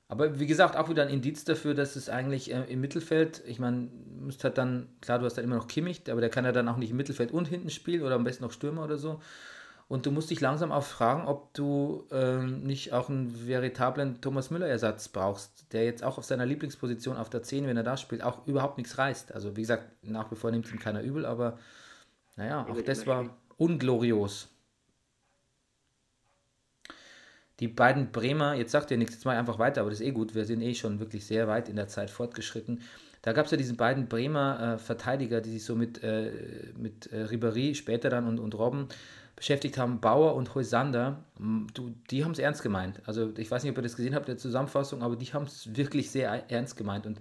Aber 0.09 0.41
wie 0.41 0.47
gesagt, 0.47 0.75
auch 0.75 0.89
wieder 0.89 1.03
ein 1.03 1.11
Indiz 1.11 1.45
dafür, 1.45 1.75
dass 1.75 1.95
es 1.95 2.09
eigentlich 2.09 2.53
äh, 2.53 2.65
im 2.65 2.81
Mittelfeld, 2.81 3.43
ich 3.47 3.59
meine, 3.59 3.89
müsst 4.19 4.43
halt 4.43 4.57
dann, 4.57 4.89
klar, 5.03 5.19
du 5.19 5.27
hast 5.27 5.35
dann 5.35 5.45
immer 5.45 5.57
noch 5.57 5.69
Kimmich, 5.69 6.03
aber 6.11 6.23
der 6.23 6.31
kann 6.31 6.47
ja 6.47 6.53
dann 6.53 6.69
auch 6.69 6.79
nicht 6.79 6.91
im 6.91 6.97
Mittelfeld 6.97 7.31
und 7.31 7.47
hinten 7.47 7.69
spielen 7.69 8.03
oder 8.03 8.15
am 8.15 8.25
besten 8.25 8.45
noch 8.45 8.53
Stürmer 8.53 8.85
oder 8.85 8.97
so. 8.97 9.21
Und 9.87 10.05
du 10.05 10.11
musst 10.11 10.31
dich 10.31 10.41
langsam 10.41 10.73
auch 10.73 10.83
fragen, 10.83 11.27
ob 11.27 11.53
du 11.55 12.07
ähm, 12.11 12.63
nicht 12.63 12.93
auch 12.93 13.09
einen 13.09 13.47
veritablen 13.47 14.21
Thomas 14.21 14.51
Müller-Ersatz 14.51 15.09
brauchst, 15.09 15.73
der 15.73 15.85
jetzt 15.85 16.03
auch 16.03 16.19
auf 16.19 16.25
seiner 16.25 16.45
Lieblingsposition 16.45 17.17
auf 17.17 17.31
der 17.31 17.43
10, 17.43 17.67
wenn 17.67 17.77
er 17.77 17.83
da 17.83 17.97
spielt, 17.97 18.23
auch 18.23 18.47
überhaupt 18.47 18.77
nichts 18.79 18.99
reißt. 18.99 19.33
Also 19.33 19.57
wie 19.57 19.63
gesagt, 19.63 19.85
nach 20.03 20.31
wie 20.31 20.37
vor 20.37 20.51
nimmt 20.51 20.71
ihm 20.71 20.79
keiner 20.79 21.03
übel, 21.03 21.25
aber 21.25 21.59
naja, 22.37 22.67
auch 22.69 22.81
das 22.83 23.07
war 23.07 23.31
unglorios. 23.57 24.49
Die 27.61 27.69
beiden 27.69 28.13
Bremer, 28.13 28.55
jetzt 28.55 28.73
sagt 28.73 28.91
ihr 28.91 28.97
nichts, 28.97 29.15
jetzt 29.15 29.25
mal 29.25 29.37
einfach 29.37 29.59
weiter, 29.59 29.81
aber 29.81 29.91
das 29.91 30.01
ist 30.01 30.07
eh 30.07 30.13
gut, 30.13 30.35
wir 30.35 30.45
sind 30.45 30.63
eh 30.63 30.75
schon 30.75 31.01
wirklich 31.01 31.27
sehr 31.27 31.49
weit 31.49 31.69
in 31.69 31.77
der 31.77 31.89
Zeit 31.89 32.11
fortgeschritten. 32.11 32.83
Da 33.23 33.33
gab 33.33 33.47
es 33.47 33.51
ja 33.51 33.57
diesen 33.57 33.77
beiden 33.77 34.09
Bremer 34.09 34.75
äh, 34.75 34.79
Verteidiger, 34.79 35.41
die 35.41 35.51
sich 35.51 35.65
so 35.65 35.75
mit, 35.75 36.03
äh, 36.05 36.31
mit 36.77 37.13
äh, 37.13 37.25
Ribéry 37.25 37.75
später 37.75 38.11
dann 38.11 38.29
und, 38.29 38.39
und 38.39 38.55
Robben 38.57 38.89
beschäftigt 39.35 39.79
haben, 39.79 40.01
Bauer 40.01 40.35
und 40.35 40.55
Heusander, 40.57 41.23
du, 41.39 41.95
die 42.11 42.25
haben 42.25 42.33
es 42.33 42.41
ernst 42.41 42.61
gemeint. 42.61 43.01
Also 43.07 43.33
ich 43.37 43.49
weiß 43.49 43.63
nicht, 43.63 43.71
ob 43.71 43.79
ihr 43.79 43.83
das 43.83 43.95
gesehen 43.95 44.17
habt 44.17 44.29
in 44.29 44.35
der 44.35 44.39
Zusammenfassung, 44.39 45.01
aber 45.01 45.15
die 45.15 45.27
haben 45.27 45.45
es 45.45 45.77
wirklich 45.77 46.11
sehr 46.11 46.51
ernst 46.51 46.77
gemeint. 46.77 47.07
Und 47.07 47.21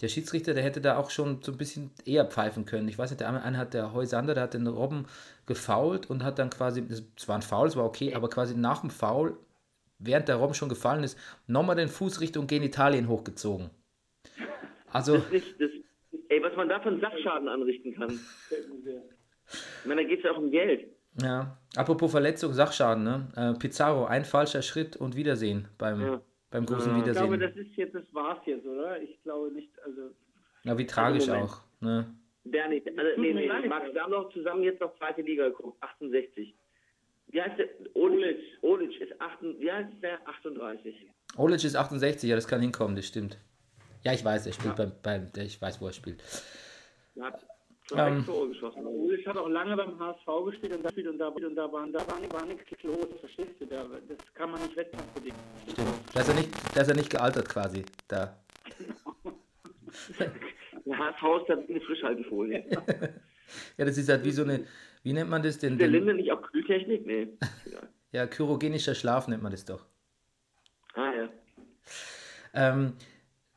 der 0.00 0.06
Schiedsrichter, 0.08 0.54
der 0.54 0.62
hätte 0.62 0.80
da 0.80 0.96
auch 0.96 1.10
schon 1.10 1.42
so 1.42 1.50
ein 1.50 1.58
bisschen 1.58 1.90
eher 2.04 2.24
pfeifen 2.24 2.66
können. 2.66 2.86
Ich 2.86 2.98
weiß 2.98 3.10
nicht, 3.10 3.20
der 3.20 3.28
eine 3.28 3.58
hat 3.58 3.74
der 3.74 3.92
Heusander, 3.92 4.34
der 4.34 4.44
hat 4.44 4.54
den 4.54 4.68
Robben 4.68 5.06
gefault 5.46 6.08
und 6.08 6.22
hat 6.22 6.38
dann 6.38 6.50
quasi, 6.50 6.84
es 6.88 7.26
war 7.26 7.34
ein 7.34 7.42
Foul, 7.42 7.66
es 7.66 7.74
war 7.74 7.84
okay, 7.84 8.14
aber 8.14 8.28
quasi 8.28 8.54
nach 8.54 8.82
dem 8.82 8.90
Foul, 8.90 9.36
während 9.98 10.28
der 10.28 10.36
Robben 10.36 10.54
schon 10.54 10.68
gefallen 10.68 11.04
ist, 11.04 11.18
nochmal 11.46 11.76
den 11.76 11.88
Fuß 11.88 12.20
Richtung 12.20 12.46
Genitalien 12.46 13.08
hochgezogen. 13.08 13.70
Also, 14.92 15.18
Das 15.18 15.32
ist, 15.32 15.60
das, 15.60 15.70
ey, 16.28 16.42
was 16.42 16.54
man 16.56 16.68
da 16.68 16.80
von 16.80 17.00
Sachschaden 17.00 17.48
anrichten 17.48 17.94
kann. 17.94 18.18
Ich 19.82 19.86
meine, 19.86 20.02
da 20.02 20.08
geht 20.08 20.18
es 20.18 20.24
ja 20.24 20.32
auch 20.32 20.38
um 20.38 20.50
Geld. 20.50 20.88
ja, 21.22 21.56
apropos 21.76 22.10
Verletzung, 22.10 22.52
Sachschaden, 22.52 23.04
ne? 23.04 23.28
Äh, 23.36 23.56
Pizarro, 23.56 24.06
ein 24.06 24.24
falscher 24.24 24.60
Schritt 24.60 24.96
und 24.96 25.14
Wiedersehen 25.14 25.68
beim, 25.78 26.00
Ja. 26.00 26.20
beim 26.50 26.66
großen 26.66 26.90
Ja. 26.90 26.98
Ich 26.98 27.12
glaube, 27.12 27.34
Wiedersehen. 27.34 27.54
das 27.56 27.66
ist 27.70 27.76
jetzt, 27.76 27.94
das 27.94 28.02
war's 28.12 28.40
jetzt, 28.46 28.66
oder? 28.66 29.00
Ich 29.00 29.22
glaube 29.22 29.52
nicht, 29.52 29.70
also. 29.84 30.10
Ja, 30.64 30.76
wie 30.76 30.84
tragisch 30.86 31.28
Moment. 31.28 31.44
auch. 31.44 31.60
Ne? 31.80 32.12
Der 32.42 32.68
nicht. 32.68 32.88
Also, 32.88 33.20
nee, 33.20 33.32
nee. 33.32 33.46
Max, 33.68 33.94
wir 33.94 34.02
haben 34.02 34.10
noch 34.10 34.32
zusammen 34.32 34.64
jetzt 34.64 34.80
noch 34.80 34.96
zweite 34.98 35.22
Liga 35.22 35.46
geguckt, 35.48 35.80
68. 35.80 36.52
Wie 37.28 37.42
heißt 37.42 37.58
der? 37.58 37.68
Olic. 37.94 38.38
Olic 38.62 39.00
ist 39.00 39.20
8, 39.20 39.38
wie 39.58 39.70
heißt 39.70 39.90
der? 40.02 40.26
38. 40.28 41.10
Olic 41.36 41.64
ist 41.64 41.76
68, 41.76 42.30
ja, 42.30 42.36
das 42.36 42.46
kann 42.48 42.60
hinkommen, 42.60 42.96
das 42.96 43.06
stimmt. 43.06 43.38
Ja, 44.04 44.12
ich 44.12 44.24
weiß, 44.24 44.46
er 44.46 44.52
spielt 44.52 44.76
beim, 44.76 44.92
beim, 45.02 45.26
ich 45.36 45.60
weiß, 45.60 45.80
wo 45.80 45.88
er 45.88 45.92
spielt. 45.92 46.22
Der 47.16 47.24
hat 47.24 47.44
schon 47.88 47.98
Ähm. 47.98 48.24
Tore 48.24 48.48
geschossen. 48.48 48.86
Ulic 48.86 49.26
hat 49.26 49.36
auch 49.36 49.48
lange 49.48 49.76
beim 49.76 49.98
HSV 49.98 50.26
gespielt 50.46 50.76
und 50.76 50.84
da, 50.84 50.90
und 50.90 51.18
da, 51.18 51.28
und 51.28 51.54
da, 51.56 51.72
waren, 51.72 51.92
da 51.92 51.98
war, 52.00 52.32
war 52.32 52.46
nichts 52.46 52.82
los, 52.82 53.08
verstehst 53.20 53.60
du? 53.60 53.66
Da, 53.66 53.84
das 53.84 54.34
kann 54.34 54.50
man 54.50 54.62
nicht 54.62 54.76
wettkampfbedingt. 54.76 55.36
Stimmt. 55.70 55.88
Da 56.14 56.20
ist 56.20 56.28
er 56.28 56.34
nicht, 56.34 56.50
da 56.74 56.80
ist 56.82 56.88
er 56.88 56.94
nicht 56.94 57.10
gealtert 57.10 57.48
quasi. 57.48 57.84
Da. 58.08 58.36
Der 60.84 60.98
HSV 60.98 61.22
ist 61.40 61.48
da 61.48 61.54
eine 61.54 61.80
Frischhaltefolie. 61.80 62.64
Ja, 63.76 63.84
das 63.84 63.98
ist 63.98 64.08
halt 64.08 64.24
wie 64.24 64.32
so 64.32 64.42
eine, 64.42 64.64
wie 65.02 65.12
nennt 65.12 65.30
man 65.30 65.42
das 65.42 65.58
denn? 65.58 65.78
der 65.78 65.88
Linde 65.88 66.14
nicht 66.14 66.32
auch 66.32 66.42
Kühltechnik? 66.42 67.06
Nee. 67.06 67.28
Ja, 68.12 68.26
kyrogenischer 68.26 68.94
Schlaf 68.94 69.28
nennt 69.28 69.42
man 69.42 69.52
das 69.52 69.64
doch. 69.64 69.84
Ah, 70.94 71.12
ja. 71.12 71.28
Ähm, 72.54 72.94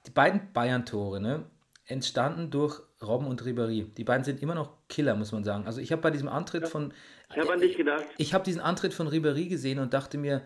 die 0.05 0.11
beiden 0.11 0.51
Bayern-Tore, 0.51 1.21
ne, 1.21 1.45
entstanden 1.85 2.51
durch 2.51 2.81
Robben 3.01 3.27
und 3.27 3.41
Ribéry. 3.41 3.93
Die 3.93 4.03
beiden 4.03 4.25
sind 4.25 4.41
immer 4.41 4.55
noch 4.55 4.73
Killer, 4.89 5.15
muss 5.15 5.31
man 5.31 5.43
sagen. 5.43 5.65
Also 5.65 5.79
ich 5.79 5.91
habe 5.91 6.01
bei 6.01 6.11
diesem 6.11 6.27
Antritt 6.27 6.67
von... 6.67 6.93
Ich 7.29 7.37
habe 7.37 7.53
an 7.53 7.59
dich 7.61 7.77
gedacht. 7.77 8.03
Ich 8.17 8.33
habe 8.33 8.43
diesen 8.43 8.59
Antritt 8.59 8.93
von 8.93 9.07
Ribéry 9.07 9.47
gesehen 9.47 9.79
und 9.79 9.93
dachte 9.93 10.17
mir, 10.17 10.41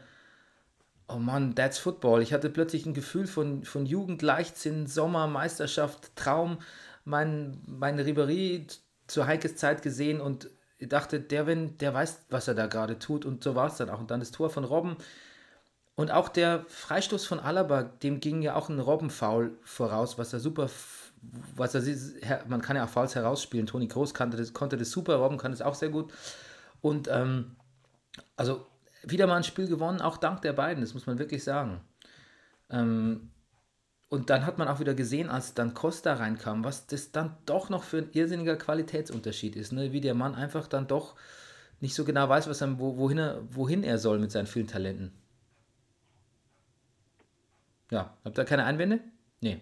oh 1.08 1.18
Mann, 1.18 1.56
that's 1.56 1.80
Football. 1.80 2.22
Ich 2.22 2.34
hatte 2.34 2.50
plötzlich 2.50 2.86
ein 2.86 2.94
Gefühl 2.94 3.26
von, 3.26 3.64
von 3.64 3.86
Jugend, 3.86 4.22
Leichtsinn, 4.22 4.86
Sommer, 4.86 5.28
Meisterschaft, 5.28 6.16
Traum. 6.16 6.60
Mein, 7.06 7.62
mein 7.66 8.00
Ribéry 8.00 8.68
zur 9.08 9.28
Heikes 9.28 9.56
Zeit 9.56 9.82
gesehen 9.82 10.22
und 10.22 10.50
dachte, 10.80 11.20
der, 11.20 11.48
wenn, 11.48 11.78
der 11.78 11.94
weiß, 11.94 12.26
was 12.30 12.48
er 12.48 12.56
da 12.56 12.68
gerade 12.68 13.00
tut 13.00 13.26
und 13.26 13.44
so 13.44 13.56
war 13.56 13.68
es 13.68 13.78
dann 13.78 13.90
auch. 13.90 14.00
Und 14.00 14.12
dann 14.12 14.20
das 14.20 14.32
Tor 14.32 14.50
von 14.50 14.64
Robben 14.64 14.98
und 15.96 16.12
auch 16.12 16.30
der 16.30 16.66
Freistoß 16.68 17.26
von 17.26 17.40
Alaba, 17.40 17.84
dem 17.84 18.20
ging 18.20 18.42
ja 18.42 18.56
auch 18.56 18.70
ein 18.70 18.80
Robbenfoul 18.80 19.58
voraus, 19.64 20.18
was 20.18 20.34
er 20.34 20.40
super, 20.40 20.70
was 21.56 21.76
er, 21.76 22.46
man 22.48 22.62
kann 22.62 22.76
ja 22.76 22.86
auch 22.86 22.90
Fouls 22.90 23.16
herausspielen. 23.16 23.68
Toni 23.68 23.88
Groß 23.88 24.14
konnte 24.14 24.38
das, 24.38 24.54
konnte 24.54 24.78
das 24.78 24.90
super, 24.90 25.16
Robben 25.16 25.38
kann 25.38 25.52
das 25.52 25.62
auch 25.62 25.76
sehr 25.76 25.90
gut. 25.90 26.12
Und 26.82 27.08
ähm, 27.12 27.56
also 28.36 28.66
wieder 29.04 29.28
mal 29.28 29.38
ein 29.38 29.44
Spiel 29.44 29.68
gewonnen, 29.68 30.02
auch 30.02 30.18
dank 30.18 30.42
der 30.42 30.54
beiden, 30.54 30.82
das 30.82 30.94
muss 30.94 31.06
man 31.06 31.20
wirklich 31.20 31.44
sagen. 31.44 31.82
Ähm, 32.70 33.30
und 34.14 34.30
dann 34.30 34.46
hat 34.46 34.60
man 34.60 34.68
auch 34.68 34.80
wieder 34.80 34.94
gesehen, 34.94 35.28
als 35.28 35.56
dann 35.56 35.74
Costa 35.74 36.14
reinkam, 36.14 36.64
was 36.64 36.86
das 36.86 37.12
dann 37.12 37.36
doch 37.48 37.72
noch 37.72 37.82
für 37.82 37.98
ein 37.98 38.10
irrsinniger 38.14 38.56
Qualitätsunterschied 38.56 39.56
ist. 39.56 39.72
Ne? 39.72 39.92
Wie 39.92 40.02
der 40.02 40.14
Mann 40.14 40.36
einfach 40.36 40.68
dann 40.68 40.88
doch 40.88 41.16
nicht 41.82 41.96
so 41.96 42.06
genau 42.06 42.30
weiß, 42.30 42.48
was 42.48 42.62
er, 42.62 42.78
wohin, 42.78 43.18
er, 43.18 43.42
wohin 43.50 43.82
er 43.82 43.98
soll 43.98 44.20
mit 44.20 44.30
seinen 44.30 44.46
vielen 44.46 44.68
Talenten. 44.68 45.14
Ja, 47.90 48.16
habt 48.24 48.38
ihr 48.38 48.46
keine 48.46 48.66
Einwände? 48.66 49.00
Nee, 49.42 49.62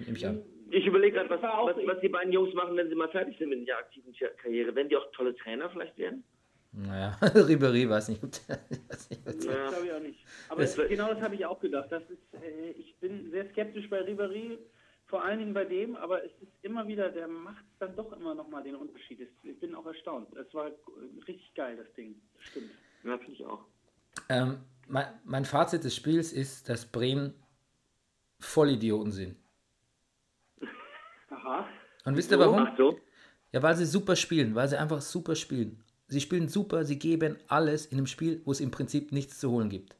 nehme 0.00 0.18
ich 0.18 0.26
an. 0.26 0.42
Ich 0.72 0.84
überlege 0.84 1.18
gerade, 1.18 1.30
was, 1.30 1.40
was, 1.40 1.76
was, 1.86 2.00
die 2.00 2.08
beiden 2.08 2.32
Jungs 2.32 2.52
machen, 2.54 2.76
wenn 2.76 2.88
sie 2.88 2.96
mal 2.96 3.08
fertig 3.08 3.38
sind 3.38 3.50
mit 3.50 3.68
der 3.68 3.78
aktiven 3.78 4.12
Karriere. 4.42 4.74
Wenn 4.74 4.88
die 4.88 4.96
auch 4.96 5.12
tolle 5.12 5.36
Trainer 5.36 5.70
vielleicht 5.70 5.96
werden? 5.96 6.24
Naja, 6.72 7.18
Ribéry 7.20 7.88
weiß 7.88 8.08
nicht. 8.08 8.22
weiß 8.22 9.10
nicht 9.10 9.26
was 9.26 9.44
ja. 9.44 9.52
Das 9.52 9.70
glaube 9.74 9.86
ich 9.86 9.92
auch 9.92 10.00
nicht. 10.00 10.24
Aber 10.48 10.62
das, 10.62 10.76
genau 10.76 11.12
das 11.12 11.20
habe 11.20 11.34
ich 11.34 11.44
auch 11.44 11.60
gedacht. 11.60 11.92
Das 11.92 12.02
ist, 12.08 12.42
äh, 12.42 12.70
ich 12.70 12.96
bin 12.98 13.30
sehr 13.30 13.48
skeptisch 13.50 13.90
bei 13.90 14.00
Ribéry, 14.00 14.58
vor 15.06 15.22
allen 15.22 15.38
Dingen 15.38 15.52
bei 15.52 15.66
dem, 15.66 15.96
aber 15.96 16.24
es 16.24 16.32
ist 16.40 16.52
immer 16.62 16.88
wieder, 16.88 17.10
der 17.10 17.28
macht 17.28 17.64
dann 17.78 17.94
doch 17.94 18.12
immer 18.12 18.34
nochmal 18.34 18.62
den 18.62 18.76
Unterschied. 18.76 19.28
Ich 19.42 19.60
bin 19.60 19.74
auch 19.74 19.84
erstaunt. 19.84 20.34
Es 20.34 20.52
war 20.54 20.70
richtig 21.28 21.52
geil, 21.54 21.76
das 21.76 21.92
Ding. 21.92 22.20
Das 22.36 22.44
stimmt. 22.46 22.70
Ja, 23.04 23.18
finde 23.18 23.32
ich 23.32 23.44
auch. 23.44 23.66
Ähm, 24.30 24.60
mein, 24.88 25.06
mein 25.24 25.44
Fazit 25.44 25.84
des 25.84 25.94
Spiels 25.94 26.32
ist, 26.32 26.70
dass 26.70 26.86
Bremen 26.86 27.34
Vollidioten 28.40 29.12
sind. 29.12 29.36
Aha. 31.28 31.68
Und 32.04 32.16
wisst 32.16 32.30
ihr 32.30 32.38
warum? 32.38 32.66
Ja, 33.52 33.62
weil 33.62 33.76
sie 33.76 33.84
super 33.84 34.16
spielen, 34.16 34.54
weil 34.54 34.68
sie 34.68 34.78
einfach 34.78 35.02
super 35.02 35.34
spielen. 35.34 35.84
Sie 36.12 36.20
spielen 36.20 36.48
super, 36.48 36.84
sie 36.84 36.98
geben 36.98 37.36
alles 37.48 37.86
in 37.86 37.96
einem 37.96 38.06
Spiel, 38.06 38.42
wo 38.44 38.52
es 38.52 38.60
im 38.60 38.70
Prinzip 38.70 39.12
nichts 39.12 39.40
zu 39.40 39.50
holen 39.50 39.70
gibt. 39.70 39.96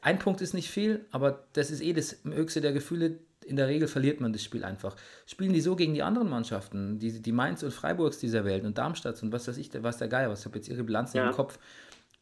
Ein 0.00 0.18
Punkt 0.18 0.40
ist 0.40 0.54
nicht 0.54 0.70
viel, 0.70 1.04
aber 1.10 1.46
das 1.52 1.70
ist 1.70 1.82
eh 1.82 1.92
das 1.92 2.22
höchste 2.24 2.62
der 2.62 2.72
Gefühle. 2.72 3.18
In 3.44 3.56
der 3.56 3.68
Regel 3.68 3.86
verliert 3.86 4.20
man 4.20 4.32
das 4.32 4.42
Spiel 4.42 4.64
einfach. 4.64 4.96
Spielen 5.26 5.52
die 5.52 5.60
so 5.60 5.76
gegen 5.76 5.92
die 5.92 6.02
anderen 6.02 6.30
Mannschaften, 6.30 6.98
die, 6.98 7.20
die 7.20 7.32
Mainz 7.32 7.62
und 7.62 7.72
Freiburgs 7.72 8.18
dieser 8.18 8.46
Welt 8.46 8.64
und 8.64 8.78
Darmstadt 8.78 9.22
und 9.22 9.30
was 9.30 9.46
weiß 9.46 9.58
ich, 9.58 9.70
was 9.82 9.98
der 9.98 10.08
Geier, 10.08 10.30
was 10.30 10.46
habe 10.46 10.56
jetzt 10.56 10.68
ihre 10.68 10.84
Bilanz 10.84 11.12
ja. 11.12 11.28
im 11.28 11.34
Kopf. 11.34 11.58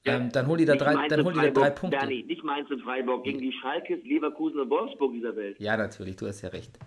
Ähm, 0.04 0.30
dann 0.32 0.46
holen 0.46 0.58
die 0.58 0.64
da 0.64 0.74
drei, 0.74 1.06
dann 1.06 1.24
holen 1.24 1.34
die 1.34 1.46
da 1.46 1.50
drei 1.50 1.70
Punkte. 1.70 1.98
Bernie, 1.98 2.24
nicht 2.24 2.42
Mainz 2.42 2.68
und 2.70 2.82
Freiburg, 2.82 3.24
gegen 3.24 3.38
die 3.38 3.52
Schalkes, 3.52 4.02
Leverkusen 4.04 4.60
und 4.60 4.70
Wolfsburg 4.70 5.12
dieser 5.12 5.36
Welt. 5.36 5.60
Ja, 5.60 5.76
natürlich, 5.76 6.16
du 6.16 6.26
hast 6.26 6.42
ja 6.42 6.48
recht. 6.48 6.78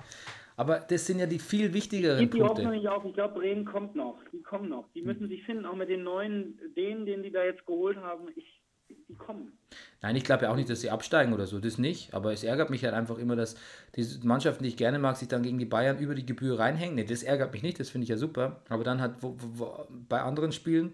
Aber 0.58 0.80
das 0.80 1.06
sind 1.06 1.20
ja 1.20 1.26
die 1.26 1.40
viel 1.40 1.74
wichtigeren 1.74 2.20
Gib 2.20 2.32
die 2.32 2.40
Punkte. 2.40 2.64
Hoffnung 2.64 2.74
nicht 2.74 2.88
auf. 2.88 3.06
Ich 3.06 3.14
glaube, 3.14 3.40
Bremen 3.40 3.66
kommt 3.66 3.96
noch. 3.96 4.20
Die 4.32 4.42
kommen 4.42 4.70
noch. 4.70 4.88
Die 4.94 5.02
müssen 5.02 5.28
sich 5.28 5.44
finden, 5.44 5.66
auch 5.66 5.76
mit 5.76 5.90
den 5.90 6.04
neuen, 6.04 6.60
denen, 6.76 7.06
den 7.06 7.24
die 7.24 7.32
da 7.32 7.44
jetzt 7.44 7.66
geholt 7.66 7.98
haben. 7.98 8.28
Ich, 8.36 8.62
die 9.08 9.16
kommen. 9.16 9.54
Nein, 10.02 10.16
ich 10.16 10.24
glaube 10.24 10.44
ja 10.44 10.52
auch 10.52 10.56
nicht, 10.56 10.70
dass 10.70 10.82
sie 10.82 10.90
absteigen 10.90 11.34
oder 11.34 11.46
so. 11.48 11.60
Das 11.60 11.78
nicht. 11.78 12.14
Aber 12.14 12.34
es 12.34 12.44
ärgert 12.44 12.70
mich 12.70 12.84
halt 12.84 12.94
einfach 12.94 13.18
immer, 13.18 13.36
dass 13.36 13.56
diese 13.96 14.26
Mannschaften, 14.26 14.64
die 14.64 14.70
ich 14.70 14.78
gerne 14.78 15.00
mag, 15.00 15.18
sich 15.18 15.28
dann 15.28 15.44
gegen 15.44 15.60
die 15.60 15.66
Bayern 15.66 16.00
über 16.00 16.16
die 16.16 16.26
Gebühr 16.26 16.60
reinhängen. 16.60 16.96
Nee, 16.96 17.06
das 17.06 17.24
ärgert 17.24 17.54
mich 17.54 17.64
nicht. 17.64 17.80
Das 17.80 17.90
finde 17.90 18.04
ich 18.04 18.10
ja 18.10 18.18
super. 18.18 18.62
Aber 18.70 18.84
dann 18.84 19.02
halt 19.02 19.16
wo, 19.22 19.36
wo, 19.38 19.86
bei 19.90 20.22
anderen 20.22 20.52
Spielen, 20.52 20.94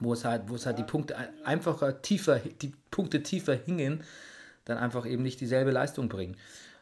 wo 0.00 0.12
es 0.12 0.24
halt, 0.24 0.48
wo 0.48 0.54
es 0.54 0.66
halt 0.66 0.78
die 0.78 0.84
Punkte 0.84 1.16
einfacher, 1.44 2.02
tiefer, 2.02 2.38
die 2.38 2.72
Punkte 2.90 3.22
tiefer 3.22 3.54
hingen, 3.54 4.02
dann 4.64 4.78
einfach 4.78 5.06
eben 5.06 5.22
nicht 5.22 5.40
dieselbe 5.40 5.70
Leistung 5.70 6.08
bringen. 6.08 6.36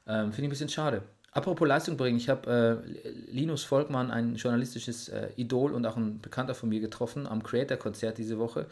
Ähm, 0.07 0.33
finde 0.33 0.43
ich 0.43 0.47
ein 0.47 0.51
bisschen 0.51 0.69
schade. 0.69 1.03
Apropos 1.35 1.67
Leistung 1.67 1.97
bringen, 1.97 2.17
ich 2.17 2.29
habe 2.29 2.83
äh, 3.05 3.09
Linus 3.29 3.65
Volkmann, 3.65 4.13
ein 4.13 4.37
journalistisches 4.37 5.09
äh, 5.09 5.31
Idol 5.35 5.73
und 5.73 5.85
auch 5.85 5.97
ein 5.97 6.21
Bekannter 6.21 6.55
von 6.55 6.69
mir 6.69 6.79
getroffen 6.79 7.27
am 7.27 7.43
Creator-Konzert 7.43 8.19
diese 8.19 8.39
Woche. 8.39 8.67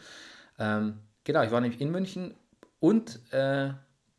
Ähm, 0.57 0.99
genau, 1.25 1.43
ich 1.43 1.51
war 1.51 1.59
nämlich 1.59 1.81
in 1.81 1.91
München 1.91 2.35
und 2.79 3.19
äh, 3.33 3.71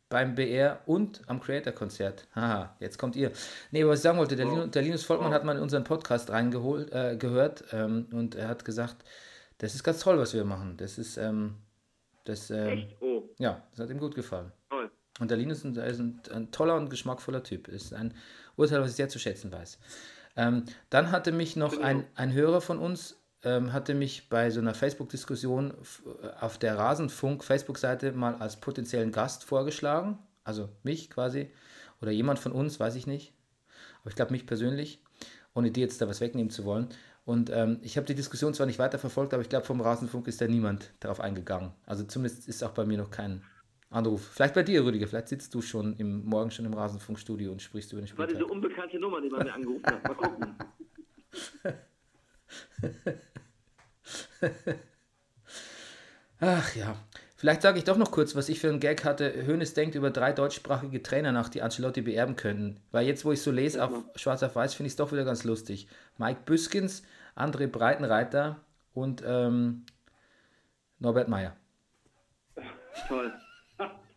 beim 0.09 0.35
BR 0.35 0.79
und 0.85 1.23
am 1.25 1.41
Creator-Konzert. 1.41 2.27
Haha, 2.35 2.75
jetzt 2.79 2.99
kommt 2.99 3.15
ihr. 3.15 3.31
Nee, 3.71 3.83
was 3.83 3.99
ich 3.99 4.03
sagen 4.03 4.19
wollte, 4.19 4.35
der. 4.35 4.45
Linus, 4.45 4.69
der 4.69 4.83
Linus 4.83 5.03
Volkmann 5.03 5.33
hat 5.33 5.43
mal 5.43 5.55
in 5.55 5.63
unseren 5.63 5.83
Podcast 5.83 6.29
reingeholt, 6.29 6.93
äh, 6.93 7.17
gehört 7.17 7.63
ähm, 7.71 8.05
und 8.11 8.35
er 8.35 8.47
hat 8.47 8.63
gesagt, 8.63 8.97
das 9.57 9.73
ist 9.73 9.83
ganz 9.83 10.01
toll, 10.01 10.19
was 10.19 10.35
wir 10.35 10.45
machen. 10.45 10.77
Das 10.77 10.99
ist, 10.99 11.17
ähm, 11.17 11.55
das, 12.25 12.51
ähm? 12.51 12.85
Oh. 12.99 13.23
ja, 13.39 13.63
das 13.71 13.79
hat 13.79 13.89
ihm 13.89 13.99
gut 13.99 14.13
gefallen. 14.13 14.51
Und 15.19 15.31
der 15.31 15.37
Linus 15.37 15.63
ist 15.63 15.77
ein, 15.77 16.21
ein, 16.31 16.51
toller 16.51 16.75
und 16.75 16.89
geschmackvoller 16.89 17.43
Typ. 17.43 17.67
Ist 17.67 17.93
ein 17.93 18.13
Urteil, 18.57 18.81
was 18.81 18.91
ich 18.91 18.95
sehr 18.97 19.09
zu 19.09 19.19
schätzen 19.19 19.51
weiß. 19.51 19.79
Ähm, 20.35 20.65
dann 20.89 21.11
hatte 21.11 21.31
mich 21.31 21.55
noch 21.55 21.79
ein, 21.79 22.05
ein 22.15 22.33
Hörer 22.33 22.59
von 22.59 22.79
uns, 22.79 23.17
ähm, 23.43 23.71
hatte 23.71 23.93
mich 23.93 24.27
bei 24.27 24.49
so 24.49 24.59
einer 24.59 24.73
Facebook-Diskussion 24.73 25.73
auf 26.41 26.57
der 26.57 26.77
Rasenfunk-Facebook-Seite 26.77 28.11
mal 28.11 28.35
als 28.35 28.57
potenziellen 28.57 29.13
Gast 29.13 29.45
vorgeschlagen. 29.45 30.19
Also 30.43 30.69
mich 30.83 31.09
quasi. 31.09 31.49
Oder 32.01 32.11
jemand 32.11 32.39
von 32.39 32.51
uns, 32.51 32.79
weiß 32.79 32.95
ich 32.95 33.07
nicht. 33.07 33.33
Aber 34.01 34.09
ich 34.09 34.15
glaube 34.15 34.33
mich 34.33 34.45
persönlich, 34.45 35.01
ohne 35.53 35.71
dir 35.71 35.81
jetzt 35.81 36.01
da 36.01 36.09
was 36.09 36.19
wegnehmen 36.19 36.49
zu 36.49 36.65
wollen. 36.65 36.89
Und 37.23 37.49
ähm, 37.49 37.79
ich 37.81 37.97
habe 37.97 38.05
die 38.05 38.15
Diskussion 38.15 38.53
zwar 38.53 38.67
nicht 38.67 38.77
weiter 38.77 38.99
verfolgt, 38.99 39.33
aber 39.33 39.41
ich 39.41 39.49
glaube, 39.49 39.65
vom 39.65 39.81
Rasenfunk 39.81 40.27
ist 40.27 40.41
da 40.41 40.47
niemand 40.47 40.91
darauf 40.99 41.19
eingegangen. 41.19 41.71
Also 41.85 42.03
zumindest 42.03 42.47
ist 42.47 42.63
auch 42.63 42.71
bei 42.71 42.85
mir 42.85 42.97
noch 42.97 43.09
kein 43.09 43.41
Anruf. 43.95 44.31
Vielleicht 44.33 44.53
bei 44.53 44.63
dir, 44.63 44.83
Rüdiger. 44.85 45.07
Vielleicht 45.07 45.29
sitzt 45.29 45.53
du 45.55 45.61
schon 45.61 45.95
im, 45.97 46.25
morgen 46.25 46.51
schon 46.51 46.65
im 46.65 46.73
Rasenfunkstudio 46.73 47.51
und 47.51 47.61
sprichst 47.61 47.91
über 47.93 48.01
den 48.01 48.07
Spieltag. 48.07 48.27
War 48.27 48.33
diese 48.33 48.45
unbekannte 48.45 48.99
Nummer, 48.99 49.21
die 49.21 49.29
man 49.29 49.43
mir 49.43 49.53
angerufen 49.53 49.85
hat. 49.85 50.03
Mal 50.03 50.15
gucken. 50.15 50.55
Ach 56.39 56.75
ja. 56.75 56.95
Vielleicht 57.37 57.61
sage 57.61 57.77
ich 57.77 57.83
doch 57.83 57.97
noch 57.97 58.11
kurz, 58.11 58.35
was 58.35 58.49
ich 58.49 58.59
für 58.59 58.69
einen 58.69 58.79
Gag 58.79 59.03
hatte. 59.03 59.45
Hoeneß 59.45 59.73
denkt 59.73 59.95
über 59.95 60.09
drei 60.09 60.31
deutschsprachige 60.33 61.03
Trainer 61.03 61.31
nach, 61.31 61.49
die 61.49 61.61
Ancelotti 61.61 62.01
beerben 62.01 62.35
könnten. 62.35 62.81
Weil 62.91 63.05
jetzt, 63.05 63.25
wo 63.25 63.31
ich 63.31 63.41
so 63.41 63.51
lese, 63.51 63.83
auf 63.83 63.91
schwarz 64.15 64.41
auf 64.41 64.55
weiß, 64.55 64.73
finde 64.73 64.87
ich 64.87 64.93
es 64.93 64.97
doch 64.97 65.11
wieder 65.11 65.25
ganz 65.25 65.43
lustig. 65.43 65.87
Mike 66.17 66.41
Büskens, 66.45 67.03
André 67.35 67.67
Breitenreiter 67.67 68.61
und 68.93 69.21
ähm, 69.25 69.85
Norbert 70.99 71.27
Meyer. 71.27 71.55
Toll. 73.07 73.33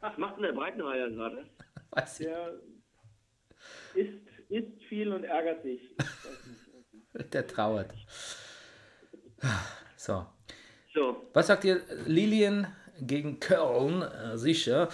Was 0.09 0.16
macht 0.16 0.36
denn 0.36 0.44
der 0.44 0.52
Breitenreiter 0.52 1.10
gerade? 1.10 1.44
Weiß 1.90 2.20
ich. 2.20 2.26
Der 2.26 2.55
isst, 3.94 4.26
isst 4.48 4.82
viel 4.85 5.12
und 5.12 5.24
ärgert 5.24 5.62
sich. 5.62 5.94
der 7.32 7.47
trauert. 7.47 7.93
So. 9.97 10.26
so. 10.94 11.28
Was 11.35 11.48
sagt 11.48 11.64
ihr, 11.64 11.82
Lilien 12.06 12.66
gegen 13.01 13.39
Köln? 13.39 14.01
Äh, 14.02 14.39
sicher. 14.39 14.89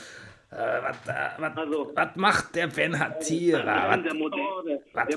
Äh, 0.51 0.83
was, 0.83 1.07
äh, 1.07 1.61
also, 1.61 1.93
was 1.95 2.17
macht 2.17 2.57
der 2.57 2.67
Ben 2.67 2.99
Hatira? 2.99 3.97
Was, 4.93 5.15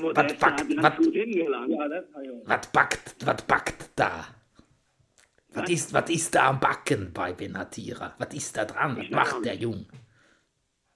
was, 2.74 3.16
was 3.26 3.42
backt 3.44 3.90
da? 3.96 4.26
Was 5.58 5.70
ist, 5.70 5.94
was 5.94 6.10
ist 6.10 6.36
da 6.36 6.50
am 6.50 6.60
Backen 6.60 7.12
bei 7.14 7.34
Benatira? 7.34 8.14
Was 8.18 8.34
ist 8.34 8.56
da 8.58 8.66
dran? 8.66 8.98
Was 8.98 9.10
macht 9.10 9.46
der 9.46 9.56
Jung? 9.56 9.86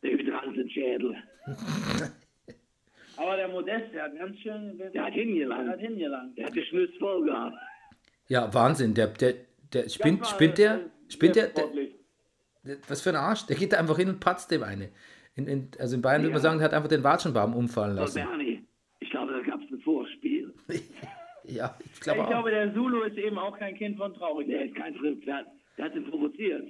Der 0.03 0.11
Hydransenschädel. 0.11 1.15
Aber 3.17 3.35
der 3.35 3.47
Modest, 3.49 3.93
der 3.93 4.03
hat 4.03 4.17
ganz 4.17 4.37
schön. 4.39 4.77
Der 4.93 5.05
hat 5.05 5.13
hingelangt. 5.13 5.67
Der 5.67 5.73
hat 5.73 5.79
hingelangt. 5.79 6.37
Der 6.37 6.45
hat 6.47 6.55
die 6.55 6.89
voll 6.99 7.25
gehabt. 7.25 7.55
Ja, 8.27 8.53
Wahnsinn. 8.53 8.93
Der, 8.93 9.07
der, 9.07 9.33
der 9.73 9.89
spinnt, 9.89 10.25
spinnt 10.25 10.57
der? 10.57 10.79
Spinnt 11.09 11.35
der, 11.35 11.47
der, 11.49 11.67
Was 12.87 13.01
für 13.01 13.09
ein 13.09 13.15
Arsch. 13.15 13.45
Der 13.47 13.55
geht 13.55 13.73
da 13.73 13.77
einfach 13.77 13.97
hin 13.97 14.09
und 14.09 14.19
patzt 14.19 14.49
dem 14.51 14.63
eine. 14.63 14.89
In, 15.35 15.47
in, 15.47 15.71
also 15.79 15.95
in 15.95 16.01
Bayern 16.01 16.21
ja. 16.21 16.25
würde 16.25 16.33
man 16.33 16.41
sagen, 16.41 16.57
der 16.59 16.65
hat 16.65 16.73
einfach 16.73 16.89
den 16.89 17.03
Watschenbaum 17.03 17.55
umfallen 17.55 17.95
lassen. 17.95 18.23
Bernie, 18.23 18.65
ich 18.99 19.09
glaube, 19.09 19.33
da 19.33 19.39
gab 19.41 19.61
es 19.61 19.71
ein 19.71 19.79
Vorspiel. 19.81 20.53
Ja, 21.51 21.77
ich 21.93 21.99
glaube 22.01 22.19
Ich 22.19 22.25
auch. 22.25 22.29
glaube, 22.29 22.51
der 22.51 22.73
Zulu 22.73 23.03
ist 23.03 23.17
eben 23.17 23.37
auch 23.37 23.57
kein 23.57 23.75
Kind 23.75 23.97
von 23.97 24.13
Traurigkeit. 24.13 24.55
Der 24.59 24.65
ist 24.67 24.75
kein 24.75 24.95
Schrift, 24.95 25.25
der, 25.27 25.45
der 25.77 25.85
hat 25.85 25.95
ihn 25.95 26.09
provoziert. 26.09 26.67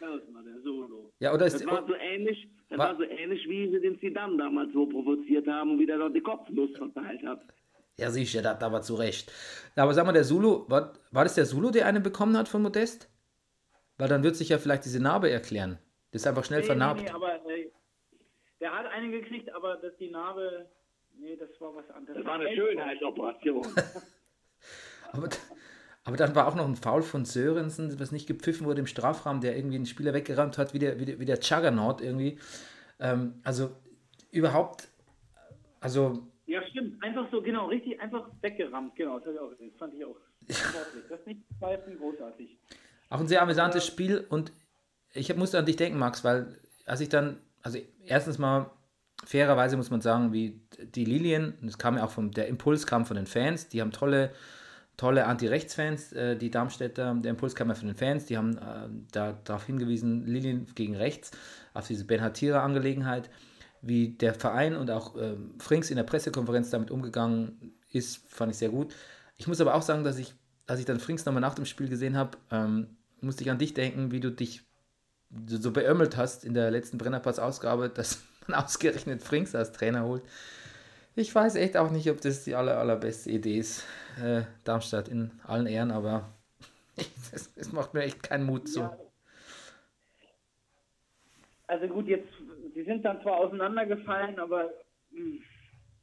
Elsner, 0.00 0.42
der 0.42 0.60
Solo. 0.62 1.12
Ja, 1.20 1.32
oder 1.32 1.46
ist, 1.46 1.54
Das 1.60 1.66
war 1.66 1.86
so 1.86 1.94
ähnlich, 1.94 2.48
das 2.68 2.76
Wa- 2.78 2.88
war 2.88 2.96
so 2.96 3.04
ähnlich, 3.04 3.48
wie 3.48 3.70
sie 3.70 3.80
den 3.80 4.00
Zidane 4.00 4.36
damals 4.36 4.72
so 4.72 4.84
provoziert 4.86 5.46
haben 5.46 5.70
und 5.70 5.78
wie 5.78 5.86
der 5.86 5.96
dort 5.98 6.16
die 6.16 6.20
Kopfnuss 6.20 6.76
verteilt 6.76 7.22
hat. 7.24 7.40
ja 7.98 8.10
sicher, 8.10 8.42
das 8.42 8.60
aber 8.62 8.82
zu 8.82 8.94
Recht. 8.96 9.30
Aber 9.76 9.94
sag 9.94 10.04
mal, 10.04 10.12
der 10.12 10.24
Zulu, 10.24 10.64
war, 10.68 10.92
war 11.12 11.22
das 11.22 11.36
der 11.36 11.44
Zulu, 11.44 11.70
der 11.70 11.86
einen 11.86 12.02
bekommen 12.02 12.36
hat 12.36 12.48
von 12.48 12.62
Modest? 12.62 13.08
Weil 13.96 14.08
dann 14.08 14.24
wird 14.24 14.34
sich 14.34 14.48
ja 14.48 14.58
vielleicht 14.58 14.84
diese 14.84 15.00
Narbe 15.00 15.30
erklären. 15.30 15.78
Das 16.10 16.22
ist 16.22 16.26
einfach 16.26 16.44
schnell 16.44 16.60
Nee, 16.60 16.66
vernarbt. 16.66 17.00
Nee, 17.02 17.06
nee, 17.06 17.12
aber 17.14 17.34
äh, 17.48 17.70
der 18.60 18.76
hat 18.76 18.86
einen 18.86 19.12
gekriegt, 19.12 19.54
aber 19.54 19.76
dass 19.76 19.96
die 19.98 20.10
Narbe, 20.10 20.66
nee, 21.16 21.36
das 21.36 21.48
war 21.60 21.76
was 21.76 21.88
anderes. 21.90 22.16
Das 22.16 22.26
war 22.26 22.40
eine 22.40 22.52
Schönheitsoperation. 22.56 23.66
Aber, 25.12 25.28
aber 26.04 26.16
dann 26.16 26.34
war 26.34 26.46
auch 26.46 26.54
noch 26.54 26.66
ein 26.66 26.76
Foul 26.76 27.02
von 27.02 27.24
Sörensen, 27.24 27.98
was 28.00 28.12
nicht 28.12 28.26
gepfiffen 28.26 28.66
wurde 28.66 28.80
im 28.80 28.86
Strafraum, 28.86 29.40
der 29.40 29.56
irgendwie 29.56 29.76
einen 29.76 29.86
Spieler 29.86 30.12
weggerammt 30.14 30.58
hat, 30.58 30.74
wie 30.74 30.78
der, 30.78 30.98
wie 30.98 31.04
der, 31.04 31.18
wie 31.20 31.24
der 31.24 31.38
Juggernaut 31.38 32.00
irgendwie. 32.00 32.38
Ähm, 32.98 33.40
also 33.44 33.70
überhaupt, 34.30 34.88
also 35.80 36.26
Ja, 36.46 36.66
stimmt. 36.68 37.02
Einfach 37.02 37.30
so, 37.30 37.42
genau, 37.42 37.66
richtig, 37.66 38.00
einfach 38.00 38.28
weggerammt. 38.40 38.96
Genau, 38.96 39.18
das, 39.18 39.34
ich 39.34 39.40
auch 39.40 39.50
das 39.50 39.78
fand 39.78 39.94
ich 39.94 40.04
auch. 40.04 40.16
Das 41.08 41.26
nicht 41.26 41.40
pfeifen, 41.58 41.98
großartig. 41.98 42.58
Auch 43.10 43.20
ein 43.20 43.28
sehr 43.28 43.42
amüsantes 43.42 43.86
Spiel 43.86 44.26
und 44.28 44.52
ich 45.12 45.34
musste 45.36 45.58
an 45.58 45.66
dich 45.66 45.76
denken, 45.76 45.98
Max, 45.98 46.24
weil 46.24 46.56
als 46.86 47.00
ich 47.00 47.08
dann, 47.08 47.38
also 47.62 47.78
erstens 48.04 48.38
mal, 48.38 48.70
fairerweise 49.24 49.76
muss 49.76 49.90
man 49.90 50.00
sagen, 50.00 50.32
wie 50.32 50.60
die 50.80 51.04
Lilien, 51.04 51.54
das 51.62 51.78
kam 51.78 51.96
ja 51.96 52.04
auch 52.04 52.10
vom, 52.10 52.30
der 52.32 52.48
Impuls 52.48 52.86
kam 52.86 53.06
von 53.06 53.16
den 53.16 53.26
Fans, 53.26 53.68
die 53.68 53.80
haben 53.80 53.92
tolle, 53.92 54.32
tolle 54.96 55.26
Anti-Rechts-Fans, 55.26 56.12
äh, 56.12 56.36
die 56.36 56.50
Darmstädter, 56.50 57.14
der 57.14 57.30
Impuls 57.30 57.54
kam 57.54 57.68
ja 57.68 57.74
von 57.74 57.88
den 57.88 57.96
Fans, 57.96 58.26
die 58.26 58.36
haben 58.36 58.58
äh, 58.58 58.88
da, 59.10 59.32
darauf 59.44 59.64
hingewiesen, 59.64 60.26
Lilien 60.26 60.66
gegen 60.74 60.96
rechts, 60.96 61.30
auf 61.74 61.86
diese 61.86 62.04
Ben-Hatira-Angelegenheit, 62.04 63.30
wie 63.80 64.10
der 64.10 64.34
Verein 64.34 64.76
und 64.76 64.90
auch 64.90 65.16
ähm, 65.16 65.54
Frings 65.58 65.90
in 65.90 65.96
der 65.96 66.04
Pressekonferenz 66.04 66.70
damit 66.70 66.90
umgegangen 66.90 67.74
ist, 67.90 68.24
fand 68.28 68.52
ich 68.52 68.58
sehr 68.58 68.68
gut. 68.68 68.94
Ich 69.36 69.48
muss 69.48 69.60
aber 69.60 69.74
auch 69.74 69.82
sagen, 69.82 70.04
dass 70.04 70.18
ich, 70.18 70.34
als 70.66 70.78
ich 70.78 70.86
dann 70.86 71.00
Frings 71.00 71.24
nochmal 71.24 71.40
nach 71.40 71.54
dem 71.54 71.66
Spiel 71.66 71.88
gesehen 71.88 72.16
habe, 72.16 72.38
ähm, 72.50 72.96
musste 73.20 73.42
ich 73.42 73.50
an 73.50 73.58
dich 73.58 73.74
denken, 73.74 74.12
wie 74.12 74.20
du 74.20 74.30
dich 74.30 74.62
so, 75.48 75.58
so 75.58 75.70
beömmelt 75.72 76.16
hast 76.16 76.44
in 76.44 76.54
der 76.54 76.70
letzten 76.70 76.98
Brennerpass-Ausgabe, 76.98 77.88
dass 77.88 78.22
man 78.46 78.58
ausgerechnet 78.64 79.22
Frings 79.22 79.54
als 79.54 79.72
Trainer 79.72 80.04
holt. 80.04 80.22
Ich 81.14 81.34
weiß 81.34 81.56
echt 81.56 81.76
auch 81.76 81.90
nicht, 81.90 82.10
ob 82.10 82.22
das 82.22 82.44
die 82.44 82.54
aller, 82.54 82.78
allerbeste 82.78 83.30
Idee 83.30 83.58
ist. 83.58 83.86
Äh, 84.22 84.42
Darmstadt 84.64 85.08
in 85.08 85.30
allen 85.44 85.66
Ehren, 85.66 85.90
aber 85.90 86.32
es, 87.32 87.72
macht 87.72 87.92
mir 87.92 88.02
echt 88.02 88.22
keinen 88.22 88.46
Mut 88.46 88.68
so. 88.68 88.80
Ja. 88.80 88.98
Also 91.66 91.86
gut, 91.88 92.06
jetzt, 92.06 92.28
sie 92.74 92.84
sind 92.84 93.04
dann 93.04 93.20
zwar 93.22 93.38
auseinandergefallen, 93.38 94.38
aber 94.38 94.70
mh, 95.10 95.40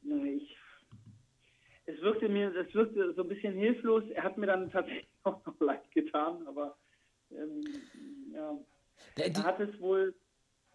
nee, 0.04 0.34
ich, 0.34 0.58
es 1.86 2.00
wirkte 2.02 2.30
mir, 2.30 2.56
es 2.56 2.74
wirkte 2.76 3.14
so 3.14 3.24
ein 3.24 3.30
bisschen 3.30 3.56
hilflos. 3.56 4.04
Er 4.12 4.24
hat 4.24 4.38
mir 4.38 4.48
dann 4.48 4.72
tatsächlich 4.72 5.08
auch 5.24 5.44
noch 5.44 5.60
leid 5.60 5.90
getan, 5.92 6.46
aber 6.48 6.78
ähm, 7.32 7.64
ja, 8.32 8.58
er 9.18 9.44
hat 9.44 9.60
es 9.60 9.80
wohl, 9.80 10.14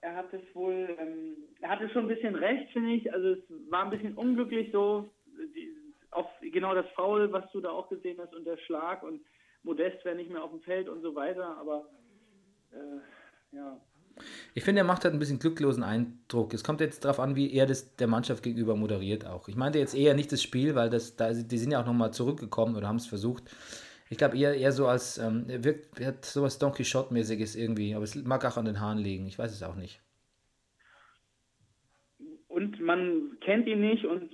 er 0.05 0.17
hat 0.17 0.33
es 0.35 0.43
wohl, 0.55 0.95
ähm, 1.01 1.37
er 1.61 1.71
hatte 1.71 1.89
schon 1.89 2.05
ein 2.05 2.15
bisschen 2.15 2.35
recht, 2.35 2.71
finde 2.73 2.93
ich. 2.93 3.13
Also 3.13 3.29
es 3.31 3.39
war 3.71 3.85
ein 3.85 3.91
bisschen 3.91 4.15
unglücklich 4.15 4.71
so, 4.71 5.09
die, 5.55 5.71
auf 6.11 6.27
genau 6.41 6.75
das 6.75 6.87
Foul, 6.95 7.33
was 7.33 7.51
du 7.53 7.61
da 7.61 7.71
auch 7.71 7.89
gesehen 7.89 8.19
hast 8.21 8.35
und 8.35 8.45
der 8.45 8.59
Schlag 8.59 9.03
und 9.03 9.21
Modest 9.63 10.05
wäre 10.05 10.15
nicht 10.15 10.31
mehr 10.31 10.45
auf 10.45 10.51
dem 10.51 10.61
Feld 10.61 10.91
und 10.91 11.01
so 11.01 11.15
weiter, 11.15 11.57
aber 11.57 11.89
äh, 12.73 13.57
ja. 13.57 13.81
ich 14.53 14.63
finde, 14.63 14.83
er 14.83 14.85
macht 14.85 15.05
halt 15.05 15.15
ein 15.15 15.19
bisschen 15.19 15.39
glücklosen 15.39 15.83
Eindruck. 15.83 16.53
Es 16.53 16.63
kommt 16.63 16.83
jetzt 16.83 17.07
darauf 17.07 17.19
an, 17.19 17.35
wie 17.35 17.55
er 17.55 17.65
das 17.65 17.97
der 17.97 18.07
Mannschaft 18.07 18.43
gegenüber 18.43 18.77
moderiert 18.77 19.27
auch. 19.27 19.49
Ich 19.49 19.57
meinte 19.57 19.79
jetzt 19.79 19.95
eher 19.95 20.13
nicht 20.13 20.31
das 20.31 20.43
Spiel, 20.43 20.75
weil 20.75 20.91
das, 20.91 21.17
da, 21.17 21.33
die 21.33 21.59
sind 21.59 21.71
ja 21.71 21.81
auch 21.81 21.87
nochmal 21.87 22.13
zurückgekommen 22.13 22.77
oder 22.77 22.89
haben 22.89 22.97
es 22.97 23.07
versucht. 23.07 23.45
Ich 24.11 24.19
glaube 24.19 24.37
eher, 24.37 24.55
eher 24.55 24.73
so 24.73 24.87
als, 24.87 25.19
ähm, 25.19 25.47
er 25.49 25.65
wirkt, 25.65 25.99
er 25.99 26.09
hat 26.09 26.25
sowas 26.25 26.59
Don 26.59 26.73
Quixote-mäßiges 26.73 27.57
irgendwie, 27.57 27.95
aber 27.95 28.05
es 28.05 28.15
mag 28.17 28.45
auch 28.45 28.57
an 28.57 28.67
den 28.67 28.81
Haaren 28.81 28.99
liegen. 28.99 29.27
Ich 29.27 29.39
weiß 29.39 29.53
es 29.53 29.63
auch 29.63 29.77
nicht. 29.77 30.01
und 32.55 32.81
man 32.81 33.37
kennt 33.41 33.67
ihn 33.67 33.81
nicht 33.81 34.05
und 34.05 34.33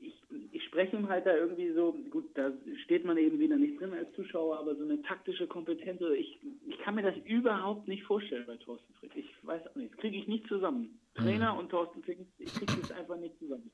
ich, 0.00 0.14
ich 0.52 0.62
spreche 0.64 0.94
ihm 0.94 1.08
halt 1.08 1.24
da 1.24 1.34
irgendwie 1.34 1.72
so, 1.72 1.96
gut, 2.10 2.26
da 2.34 2.52
steht 2.84 3.06
man 3.06 3.16
eben 3.16 3.38
wieder 3.38 3.56
nicht 3.56 3.80
drin 3.80 3.94
als 3.94 4.12
Zuschauer, 4.14 4.58
aber 4.58 4.76
so 4.76 4.84
eine 4.84 5.00
taktische 5.02 5.46
Kompetenz, 5.46 6.02
also 6.02 6.12
ich, 6.12 6.38
ich 6.66 6.78
kann 6.80 6.96
mir 6.96 7.02
das 7.02 7.16
überhaupt 7.24 7.88
nicht 7.88 8.04
vorstellen 8.04 8.44
bei 8.46 8.56
Thorsten 8.56 8.92
Frick. 9.00 9.12
Ich 9.16 9.30
weiß 9.42 9.68
auch 9.68 9.74
nicht, 9.76 9.92
das 9.92 10.00
kriege 10.00 10.18
ich 10.18 10.28
nicht 10.28 10.46
zusammen. 10.48 11.00
Trainer 11.14 11.58
und 11.58 11.70
Thorsten 11.70 12.02
Frick, 12.02 12.18
ich 12.38 12.52
kriege 12.52 12.74
das 12.78 12.92
einfach 12.92 13.16
nicht 13.16 13.38
zusammen. 13.38 13.70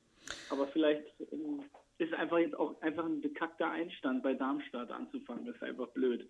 Aber 0.51 0.69
vielleicht 0.69 1.03
ähm, 1.33 1.61
ist 1.99 2.13
einfach 2.15 2.39
jetzt 2.39 2.57
auch 2.57 2.81
einfach 2.81 3.05
ein 3.05 3.21
bekackter 3.21 3.71
Einstand 3.71 4.23
bei 4.23 4.35
Darmstadt 4.35 4.91
anzufangen, 4.91 5.47
das 5.47 5.57
ist 5.57 5.63
einfach 5.63 5.89
blöd. 5.89 6.29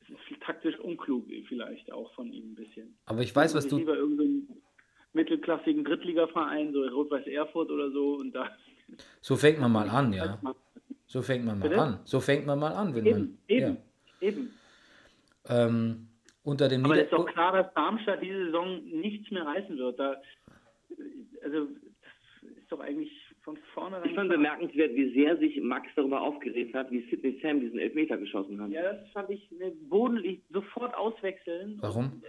Es 0.00 0.08
ist 0.10 0.42
taktisch 0.42 0.78
unklug 0.80 1.26
vielleicht 1.48 1.90
auch 1.90 2.12
von 2.14 2.30
ihm 2.32 2.52
ein 2.52 2.54
bisschen. 2.54 2.94
Aber 3.06 3.22
ich 3.22 3.34
weiß, 3.34 3.54
was 3.54 3.64
ich 3.64 3.70
du, 3.70 3.78
lieber 3.78 3.96
irgendeinen 3.96 4.62
mittelklassigen 5.14 5.84
Drittligaverein, 5.84 6.72
so 6.72 6.82
Rot-Weiß 6.82 7.26
Erfurt 7.26 7.70
oder 7.70 7.90
so 7.90 8.16
und 8.16 8.32
da. 8.32 8.50
so 9.20 9.36
fängt 9.36 9.60
man 9.60 9.72
mal 9.72 9.88
an, 9.88 10.12
ja. 10.12 10.38
So 11.06 11.22
fängt 11.22 11.44
man 11.44 11.58
mal 11.58 11.68
Bitte? 11.68 11.80
an. 11.80 12.00
So 12.04 12.20
fängt 12.20 12.44
man 12.44 12.58
mal 12.58 12.72
an, 12.72 12.94
wenn 12.94 13.06
Eben, 13.06 13.18
man. 13.18 13.38
eben, 13.48 13.76
eben. 14.20 14.54
Ja. 15.48 15.66
Ähm, 15.66 16.08
unter 16.42 16.68
dem 16.68 16.84
Aber 16.84 16.96
es 16.96 17.04
ist 17.04 17.12
doch 17.12 17.26
klar, 17.26 17.52
dass 17.52 17.72
Darmstadt 17.74 18.20
diese 18.20 18.46
Saison 18.46 18.84
nichts 18.84 19.30
mehr 19.30 19.46
reißen 19.46 19.78
wird. 19.78 19.98
Da, 19.98 20.20
also, 21.42 21.68
das 22.42 22.56
ist 22.58 22.70
doch 22.72 22.80
eigentlich 22.80 23.10
von 23.44 23.58
vornherein. 23.74 24.08
Ich 24.08 24.14
fand 24.14 24.30
bemerkenswert, 24.30 24.94
wie 24.94 25.12
sehr 25.12 25.36
sich 25.36 25.60
Max 25.60 25.86
darüber 25.94 26.22
aufgeregt 26.22 26.74
hat, 26.74 26.90
wie 26.90 27.02
Sidney 27.10 27.38
Sam 27.42 27.60
diesen 27.60 27.78
Elfmeter 27.78 28.16
geschossen 28.16 28.60
hat. 28.60 28.70
Ja, 28.70 28.94
das 28.94 29.10
fand 29.10 29.30
ich 29.30 29.50
ne, 29.52 29.70
bodenlich 29.88 30.40
sofort 30.50 30.94
auswechseln. 30.94 31.76
Warum? 31.80 32.04
Und, 32.06 32.24
äh, 32.24 32.28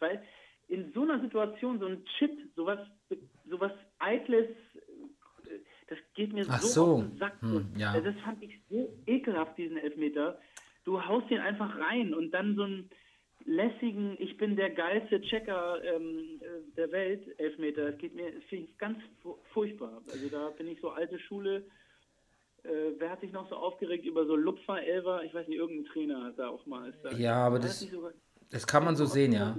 weil 0.00 0.22
in 0.68 0.92
so 0.92 1.02
einer 1.02 1.20
Situation, 1.20 1.78
so 1.78 1.86
ein 1.86 2.04
Chip, 2.18 2.30
sowas, 2.56 2.78
sowas 3.48 3.72
Eitles, 3.98 4.48
äh, 5.44 5.58
das 5.88 5.98
geht 6.14 6.32
mir 6.32 6.44
Ach 6.48 6.60
so, 6.60 6.68
so. 6.68 6.92
auf 6.94 7.02
den 7.02 7.18
Sack. 7.18 7.40
Hm, 7.40 7.66
ja. 7.76 7.92
Also 7.92 8.10
Das 8.10 8.20
fand 8.20 8.42
ich 8.42 8.58
so 8.68 8.92
ekelhaft, 9.06 9.56
diesen 9.58 9.76
Elfmeter. 9.76 10.40
Du 10.84 11.04
haust 11.04 11.30
den 11.30 11.40
einfach 11.40 11.78
rein 11.78 12.14
und 12.14 12.32
dann 12.32 12.56
so 12.56 12.62
einen 12.62 12.90
lässigen, 13.46 14.16
ich 14.18 14.36
bin 14.36 14.56
der 14.56 14.70
geilste 14.70 15.20
Checker 15.22 15.82
ähm, 15.84 16.40
äh, 16.40 16.74
der 16.76 16.90
Welt, 16.92 17.22
Elfmeter. 17.38 17.90
Das 17.92 17.98
geht 17.98 18.14
mir, 18.14 18.32
finde 18.48 18.66
ich 18.66 18.78
ganz 18.78 18.98
fu- 19.22 19.38
furchtbar. 19.52 20.02
Also 20.12 20.28
da 20.28 20.50
bin 20.50 20.68
ich 20.68 20.80
so 20.80 20.90
alte 20.90 21.18
Schule. 21.18 21.64
Äh, 22.64 22.68
wer 22.98 23.10
hat 23.10 23.20
sich 23.20 23.32
noch 23.32 23.48
so 23.48 23.56
aufgeregt 23.56 24.04
über 24.04 24.26
so 24.26 24.34
Lupfer, 24.36 24.82
Elver? 24.82 25.22
Ich 25.24 25.32
weiß 25.32 25.46
nicht, 25.46 25.58
irgendein 25.58 25.90
Trainer 25.92 26.24
hat 26.24 26.38
da 26.38 26.48
auch 26.48 26.66
mal. 26.66 26.88
Ist 26.90 26.98
da, 27.02 27.12
Ja, 27.12 27.46
aber 27.46 27.58
das- 27.58 27.80
sogar- 27.80 28.12
Das 28.50 28.66
kann 28.66 28.84
man 28.84 28.96
so 28.96 29.06
sehen, 29.06 29.32
ja. 29.32 29.56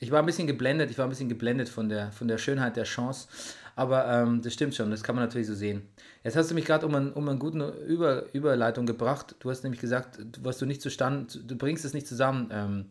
Ich 0.00 0.10
war 0.10 0.18
ein 0.20 0.26
bisschen 0.26 0.46
geblendet, 0.46 0.90
ich 0.90 0.98
war 0.98 1.06
ein 1.06 1.10
bisschen 1.10 1.28
geblendet 1.28 1.68
von 1.70 1.88
der, 1.88 2.12
von 2.12 2.28
der 2.28 2.36
Schönheit 2.38 2.76
der 2.76 2.84
Chance. 2.84 3.28
Aber 3.76 4.06
ähm, 4.06 4.42
das 4.42 4.52
stimmt 4.54 4.74
schon, 4.74 4.90
das 4.90 5.02
kann 5.02 5.14
man 5.16 5.24
natürlich 5.24 5.46
so 5.46 5.54
sehen. 5.54 5.88
Jetzt 6.22 6.36
hast 6.36 6.50
du 6.50 6.54
mich 6.54 6.64
gerade 6.66 6.84
um, 6.86 6.94
einen- 6.94 7.12
um 7.12 7.28
eine 7.28 7.38
gute 7.38 7.58
Über, 7.88 8.24
Überleitung 8.34 8.84
gebracht. 8.86 9.34
Du 9.40 9.48
hast 9.50 9.62
nämlich 9.64 9.80
gesagt, 9.80 10.18
du- 10.18 10.44
was 10.44 10.58
du 10.58 10.66
nicht 10.66 10.82
zustande, 10.82 11.26
du 11.42 11.56
bringst 11.56 11.84
es 11.84 11.94
nicht 11.94 12.06
zusammen, 12.06 12.50
ähm, 12.52 12.86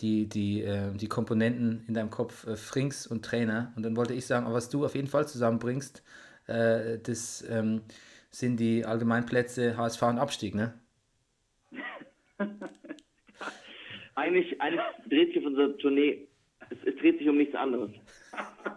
die, 0.00 0.28
die, 0.28 0.62
äh, 0.62 0.92
die 0.94 1.08
Komponenten 1.08 1.84
in 1.88 1.94
deinem 1.94 2.10
Kopf, 2.10 2.46
äh, 2.46 2.56
Frings 2.56 3.06
und 3.06 3.24
Trainer. 3.24 3.72
Und 3.76 3.82
dann 3.84 3.96
wollte 3.96 4.14
ich 4.14 4.26
sagen, 4.26 4.46
was 4.52 4.68
du 4.68 4.84
auf 4.84 4.94
jeden 4.94 5.08
Fall 5.08 5.26
zusammenbringst, 5.26 6.02
äh, 6.46 6.98
das 6.98 7.48
ähm, 7.48 7.82
sind 8.30 8.60
die 8.60 8.84
Allgemeinplätze 8.84 9.76
HSV 9.76 10.02
und 10.02 10.18
Abstieg, 10.18 10.54
ne? 10.54 10.74
Eigentlich, 14.14 14.60
eigentlich 14.60 14.80
dreht 15.08 15.28
sich 15.28 15.38
auf 15.38 15.44
unserer 15.44 15.76
Tournee, 15.76 16.26
es, 16.70 16.78
es 16.86 16.96
dreht 16.96 17.18
sich 17.18 17.28
um 17.28 17.36
nichts 17.36 17.54
anderes. 17.54 17.90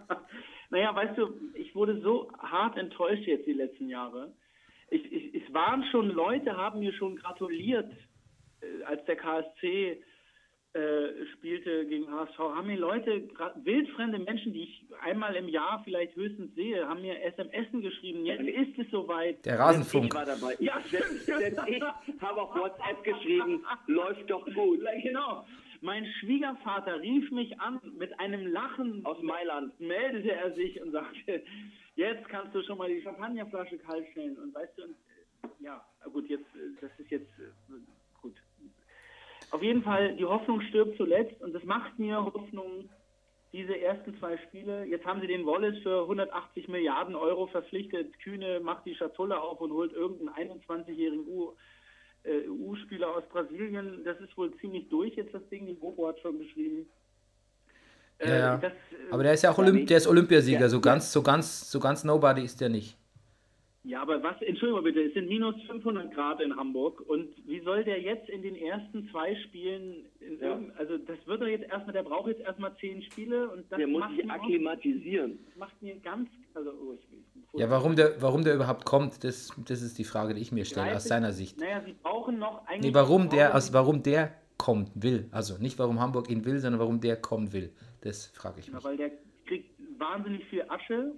Naja, 0.70 0.94
weißt 0.94 1.18
du, 1.18 1.34
ich 1.54 1.74
wurde 1.74 2.00
so 2.00 2.30
hart 2.38 2.78
enttäuscht 2.78 3.26
jetzt 3.26 3.46
die 3.46 3.54
letzten 3.54 3.88
Jahre. 3.88 4.32
Ich, 4.88 5.12
ich, 5.12 5.34
es 5.34 5.52
waren 5.52 5.84
schon 5.90 6.10
Leute, 6.10 6.56
haben 6.56 6.78
mir 6.78 6.92
schon 6.92 7.16
gratuliert, 7.16 7.90
äh, 8.60 8.84
als 8.84 9.04
der 9.06 9.16
KSC 9.16 10.00
äh, 10.72 11.26
spielte 11.34 11.84
gegen 11.86 12.08
HSV, 12.10 12.38
haben 12.38 12.68
mir 12.68 12.78
Leute, 12.78 13.28
wildfremde 13.64 14.18
Menschen, 14.20 14.52
die 14.52 14.62
ich 14.64 14.84
einmal 15.02 15.34
im 15.34 15.48
Jahr 15.48 15.82
vielleicht 15.84 16.14
höchstens 16.14 16.54
sehe, 16.54 16.86
haben 16.86 17.02
mir 17.02 17.20
SMS 17.24 17.66
geschrieben, 17.72 18.24
jetzt 18.24 18.42
ist 18.44 18.78
es 18.78 18.90
soweit. 18.90 19.44
Der 19.44 19.54
Ich 19.54 19.60
Rasenfunk. 19.60 20.14
war 20.14 20.24
dabei. 20.26 20.56
Ja, 20.60 20.80
selbst, 20.88 21.26
selbst 21.26 21.60
ich 21.66 21.82
habe 22.22 22.40
auf 22.42 22.54
WhatsApp 22.54 23.02
geschrieben, 23.02 23.64
läuft 23.86 24.30
doch 24.30 24.44
gut. 24.54 24.80
Genau. 25.02 25.44
Mein 25.82 26.04
Schwiegervater 26.20 27.00
rief 27.00 27.30
mich 27.30 27.58
an 27.58 27.80
mit 27.98 28.18
einem 28.20 28.46
Lachen 28.48 29.04
Aus 29.06 29.20
Mailand. 29.22 29.78
meldete 29.80 30.30
er 30.32 30.52
sich 30.52 30.80
und 30.82 30.92
sagte, 30.92 31.42
jetzt 31.96 32.28
kannst 32.28 32.54
du 32.54 32.62
schon 32.62 32.76
mal 32.76 32.88
die 32.88 33.00
Champagnerflasche 33.00 33.78
kalt 33.78 34.06
stellen. 34.12 34.36
Und 34.36 34.54
weißt 34.54 34.76
du, 34.76 34.82
und, 34.84 34.90
äh, 34.90 35.48
ja, 35.64 35.82
gut, 36.12 36.28
jetzt, 36.28 36.44
äh, 36.54 36.76
das 36.82 36.90
ist 36.98 37.10
jetzt. 37.10 37.30
Auf 39.50 39.62
jeden 39.62 39.82
Fall, 39.82 40.16
die 40.16 40.24
Hoffnung 40.24 40.60
stirbt 40.62 40.96
zuletzt 40.96 41.40
und 41.42 41.54
es 41.54 41.64
macht 41.64 41.98
mir 41.98 42.24
Hoffnung, 42.24 42.88
diese 43.52 43.80
ersten 43.80 44.16
zwei 44.18 44.38
Spiele. 44.38 44.84
Jetzt 44.84 45.04
haben 45.04 45.20
sie 45.20 45.26
den 45.26 45.44
Wallace 45.44 45.78
für 45.82 46.02
180 46.02 46.68
Milliarden 46.68 47.16
Euro 47.16 47.48
verpflichtet. 47.48 48.16
Kühne 48.20 48.60
macht 48.60 48.86
die 48.86 48.94
Schatulle 48.94 49.40
auf 49.40 49.60
und 49.60 49.72
holt 49.72 49.92
irgendeinen 49.92 50.50
21-jährigen 50.50 51.26
EU-Spieler 52.24 53.08
äh, 53.08 53.10
aus 53.10 53.24
Brasilien. 53.28 54.04
Das 54.04 54.20
ist 54.20 54.36
wohl 54.36 54.56
ziemlich 54.58 54.88
durch 54.88 55.16
jetzt 55.16 55.34
das 55.34 55.46
Ding. 55.48 55.66
Die 55.66 55.74
Bobo 55.74 56.06
hat 56.06 56.20
schon 56.20 56.38
geschrieben. 56.38 56.88
Ja, 58.20 58.56
äh. 58.56 58.60
Das, 58.60 58.72
äh, 58.72 59.10
Aber 59.10 59.24
der 59.24 59.32
ist 59.32 59.42
ja 59.42 59.50
auch 59.50 59.58
Olymp 59.58 59.86
der 59.88 59.96
ist 59.96 60.06
Olympiasieger. 60.06 60.60
Ja, 60.60 60.68
so 60.68 60.80
ganz, 60.80 61.12
so 61.12 61.22
ganz, 61.22 61.70
so 61.70 61.80
ganz 61.80 62.04
Nobody 62.04 62.44
ist 62.44 62.60
der 62.60 62.68
nicht. 62.68 62.99
Ja, 63.90 64.02
aber 64.02 64.22
was, 64.22 64.40
Entschuldigung 64.42 64.84
bitte, 64.84 65.02
es 65.02 65.14
sind 65.14 65.28
minus 65.28 65.56
500 65.66 66.14
Grad 66.14 66.40
in 66.40 66.54
Hamburg 66.54 67.00
und 67.08 67.26
wie 67.44 67.58
soll 67.62 67.82
der 67.82 68.00
jetzt 68.00 68.28
in 68.28 68.40
den 68.40 68.54
ersten 68.54 69.08
zwei 69.10 69.34
Spielen, 69.34 70.06
ja. 70.40 70.60
also 70.78 70.96
das 70.96 71.18
wird 71.26 71.40
er 71.40 71.48
jetzt 71.48 71.64
erstmal, 71.64 71.92
der 71.92 72.04
braucht 72.04 72.28
jetzt 72.28 72.40
erstmal 72.42 72.72
zehn 72.76 73.02
Spiele 73.02 73.50
und 73.50 73.64
das 73.68 73.78
Der 73.78 73.88
muss 73.88 74.04
sich 74.10 74.30
akklimatisieren. 74.30 75.40
das 75.44 75.56
macht 75.56 75.82
mir 75.82 75.96
ganz, 75.96 76.30
also 76.54 76.70
oh, 76.70 76.94
ich, 76.94 77.60
ja, 77.60 77.68
warum 77.68 77.96
der, 77.96 78.22
warum 78.22 78.44
der 78.44 78.54
überhaupt 78.54 78.84
kommt, 78.84 79.24
das, 79.24 79.50
das 79.66 79.82
ist 79.82 79.98
die 79.98 80.04
Frage, 80.04 80.34
die 80.34 80.40
ich 80.40 80.52
mir 80.52 80.64
stelle, 80.66 80.94
aus 80.94 81.06
seiner 81.06 81.32
Sicht. 81.32 81.58
Naja, 81.58 81.82
sie 81.84 81.96
brauchen 82.00 82.38
noch 82.38 82.64
eigentlich... 82.68 82.92
Nee, 82.92 82.94
warum 82.94 83.28
der, 83.28 83.56
aus, 83.56 83.72
warum 83.72 84.04
der 84.04 84.32
kommt, 84.56 84.92
will, 84.94 85.28
also 85.32 85.60
nicht 85.60 85.80
warum 85.80 85.98
Hamburg 85.98 86.30
ihn 86.30 86.44
will, 86.44 86.60
sondern 86.60 86.78
warum 86.78 87.00
der 87.00 87.16
kommen 87.16 87.52
will, 87.52 87.72
das 88.02 88.28
frage 88.28 88.60
ich 88.60 88.72
mich. 88.72 88.80
Ja, 88.80 88.88
weil 88.88 88.96
der 88.96 89.10
kriegt 89.46 89.74
wahnsinnig 89.98 90.44
viel 90.44 90.62
Asche 90.68 91.12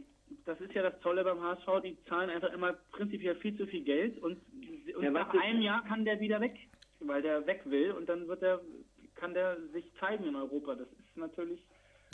das 0.45 0.61
ist 0.61 0.73
ja 0.75 0.83
das 0.83 0.99
Tolle 1.01 1.25
beim 1.25 1.41
HSV, 1.41 1.83
die 1.83 1.97
zahlen 2.09 2.31
einfach 2.31 2.53
immer 2.53 2.75
prinzipiell 2.93 3.37
viel 3.37 3.57
zu 3.57 3.67
viel 3.67 3.83
Geld 3.83 4.19
und, 4.23 4.39
und 4.97 5.03
ja, 5.03 5.11
nach 5.11 5.33
einem 5.35 5.61
Jahr 5.61 5.85
kann 5.85 6.05
der 6.05 6.21
wieder 6.21 6.41
weg, 6.41 6.57
weil 7.01 7.23
der 7.23 7.47
weg 7.47 7.63
will 7.65 7.93
und 7.93 8.09
dann 8.09 8.29
wird 8.29 8.43
der, 8.43 8.61
kann 9.15 9.35
der 9.35 9.57
sich 9.73 9.85
zeigen 10.01 10.25
in 10.25 10.37
Europa. 10.37 10.75
Das 10.75 10.89
ist 10.89 11.17
natürlich. 11.17 11.61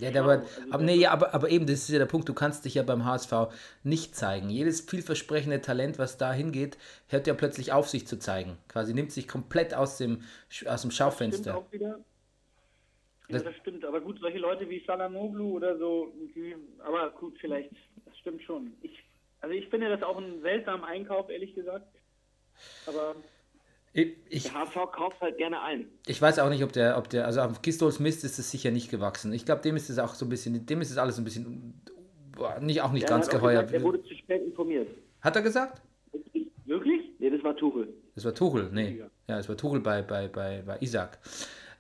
Ja, 0.01 0.11
aber, 0.23 0.33
also 0.33 0.47
aber, 0.71 0.83
nee, 0.85 0.95
ja, 0.95 1.11
aber, 1.11 1.35
aber 1.35 1.51
eben, 1.51 1.67
das 1.67 1.81
ist 1.81 1.89
ja 1.89 1.99
der 1.99 2.07
Punkt, 2.07 2.29
du 2.29 2.35
kannst 2.35 2.65
dich 2.65 2.75
ja 2.75 2.85
beim 2.85 3.05
HSV 3.05 3.33
nicht 3.83 4.15
zeigen. 4.15 4.49
Jedes 4.49 4.81
vielversprechende 4.81 5.61
Talent, 5.61 5.99
was 5.99 6.17
da 6.19 6.33
hingeht, 6.33 6.79
hört 7.09 7.27
ja 7.27 7.35
plötzlich 7.35 7.73
auf, 7.73 7.89
sich 7.89 8.07
zu 8.07 8.19
zeigen. 8.19 8.59
Quasi 8.69 8.95
nimmt 8.95 9.11
sich 9.11 9.27
komplett 9.27 9.75
aus 9.75 9.99
dem, 9.99 10.23
aus 10.67 10.83
dem 10.83 10.93
Schaufenster. 10.93 11.53
Das 11.53 11.63
stimmt 11.63 11.67
auch 11.67 11.73
wieder. 11.73 12.05
Ja, 13.29 13.41
das 13.41 13.57
stimmt, 13.57 13.85
aber 13.85 14.01
gut, 14.01 14.19
solche 14.21 14.39
Leute 14.39 14.69
wie 14.71 14.83
Salamoglu 14.87 15.57
oder 15.57 15.77
so, 15.77 16.15
die, 16.35 16.57
aber 16.79 17.11
gut, 17.11 17.37
vielleicht 17.39 17.71
stimmt 18.21 18.43
schon. 18.43 18.73
Ich, 18.83 19.05
also 19.41 19.55
ich 19.55 19.69
finde 19.69 19.89
das 19.89 20.03
auch 20.03 20.17
einen 20.17 20.41
seltsamen 20.43 20.85
Einkauf, 20.85 21.29
ehrlich 21.31 21.55
gesagt. 21.55 21.87
Aber 22.87 23.15
ich, 23.93 24.17
ich, 24.29 24.43
der 24.45 24.67
HV 24.67 24.93
kauft 24.93 25.21
halt 25.21 25.39
gerne 25.39 25.61
ein. 25.63 25.87
Ich 26.07 26.21
weiß 26.21 26.39
auch 26.41 26.51
nicht, 26.51 26.63
ob 26.63 26.73
der, 26.73 26.99
ob 26.99 27.09
der, 27.09 27.27
also 27.27 27.41
auf 27.41 27.63
Gistols 27.63 28.01
Mist 28.01 28.25
ist 28.25 28.39
es 28.39 28.51
sicher 28.51 28.71
nicht 28.71 28.91
gewachsen. 28.91 29.33
Ich 29.33 29.45
glaube, 29.45 29.63
dem 29.63 29.77
ist 29.77 29.91
es 29.91 29.99
auch 29.99 30.15
so 30.15 30.27
ein 30.27 30.29
bisschen, 30.29 30.67
dem 30.67 30.81
ist 30.81 30.91
es 30.91 30.99
alles 30.99 31.19
ein 31.19 31.25
bisschen, 31.25 31.81
nicht, 32.61 32.83
auch 32.83 32.93
nicht 32.93 33.09
der 33.09 33.17
ganz 33.17 33.29
geheuer. 33.29 33.63
Gesagt, 33.63 33.75
er 33.75 33.83
wurde 33.83 34.03
zu 34.05 34.15
spät 34.15 34.43
informiert. 34.43 34.89
Hat 35.21 35.37
er 35.37 35.43
gesagt? 35.43 35.83
Wirklich? 36.65 37.01
Nee, 37.19 37.31
das 37.31 37.43
war 37.43 37.57
Tuchel. 37.57 37.89
Das 38.15 38.25
war 38.25 38.35
Tuchel, 38.35 38.69
nee. 38.73 38.99
Ja, 38.99 39.37
das 39.37 39.49
war 39.49 39.57
Tuchel 39.57 39.81
bei, 39.81 40.03
bei, 40.03 40.29
bei, 40.29 40.63
bei 40.65 40.79
Isaac. 40.81 41.19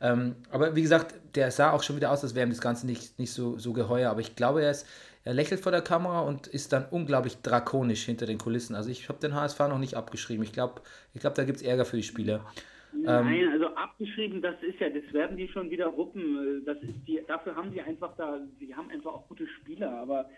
Ähm, 0.01 0.36
aber 0.51 0.74
wie 0.74 0.82
gesagt, 0.82 1.15
der 1.35 1.51
sah 1.51 1.73
auch 1.73 1.82
schon 1.82 1.97
wieder 1.97 2.10
aus, 2.10 2.23
als 2.23 2.35
wäre 2.35 2.47
ihm 2.47 2.51
das 2.51 2.60
Ganze 2.60 2.86
nicht, 2.86 3.19
nicht 3.19 3.32
so, 3.32 3.59
so 3.59 3.73
geheuer. 3.73 4.10
Aber 4.10 4.20
ich 4.20 4.36
glaube, 4.36 4.62
er 4.62 4.70
ist, 4.70 4.86
er 5.24 5.35
lächelt 5.35 5.61
vor 5.61 5.73
der 5.73 5.82
Kamera 5.82 6.20
und 6.20 6.47
ist 6.47 6.73
dann 6.73 6.86
unglaublich 6.90 7.43
drakonisch 7.43 8.05
hinter 8.05 8.27
den 8.27 8.39
Kulissen. 8.39 8.74
Also 8.74 8.90
ich 8.90 9.09
habe 9.09 9.19
den 9.19 9.35
HSV 9.35 9.59
noch 9.61 9.78
nicht 9.78 9.95
abgeschrieben. 9.95 10.43
Ich 10.43 10.53
glaube, 10.53 10.81
ich 11.15 11.20
glaub, 11.20 11.35
da 11.35 11.45
gibt 11.45 11.59
es 11.59 11.62
Ärger 11.62 11.85
für 11.85 11.97
die 11.97 12.03
Spieler. 12.03 12.45
Nein, 12.93 13.35
ähm, 13.35 13.53
also 13.53 13.66
abgeschrieben, 13.74 14.40
das 14.40 14.55
ist 14.62 14.81
ja, 14.81 14.89
das 14.89 15.12
werden 15.12 15.36
die 15.36 15.49
schon 15.49 15.70
wieder 15.70 15.86
ruppen. 15.86 16.65
Das 16.65 16.78
ist 16.82 16.95
die, 17.07 17.20
dafür 17.27 17.55
haben 17.55 17.70
sie 17.73 17.81
einfach 17.81 18.16
da, 18.16 18.40
sie 18.59 18.74
haben 18.74 18.90
einfach 18.90 19.12
auch 19.12 19.28
gute 19.28 19.47
Spieler, 19.47 19.90
aber 19.90 20.28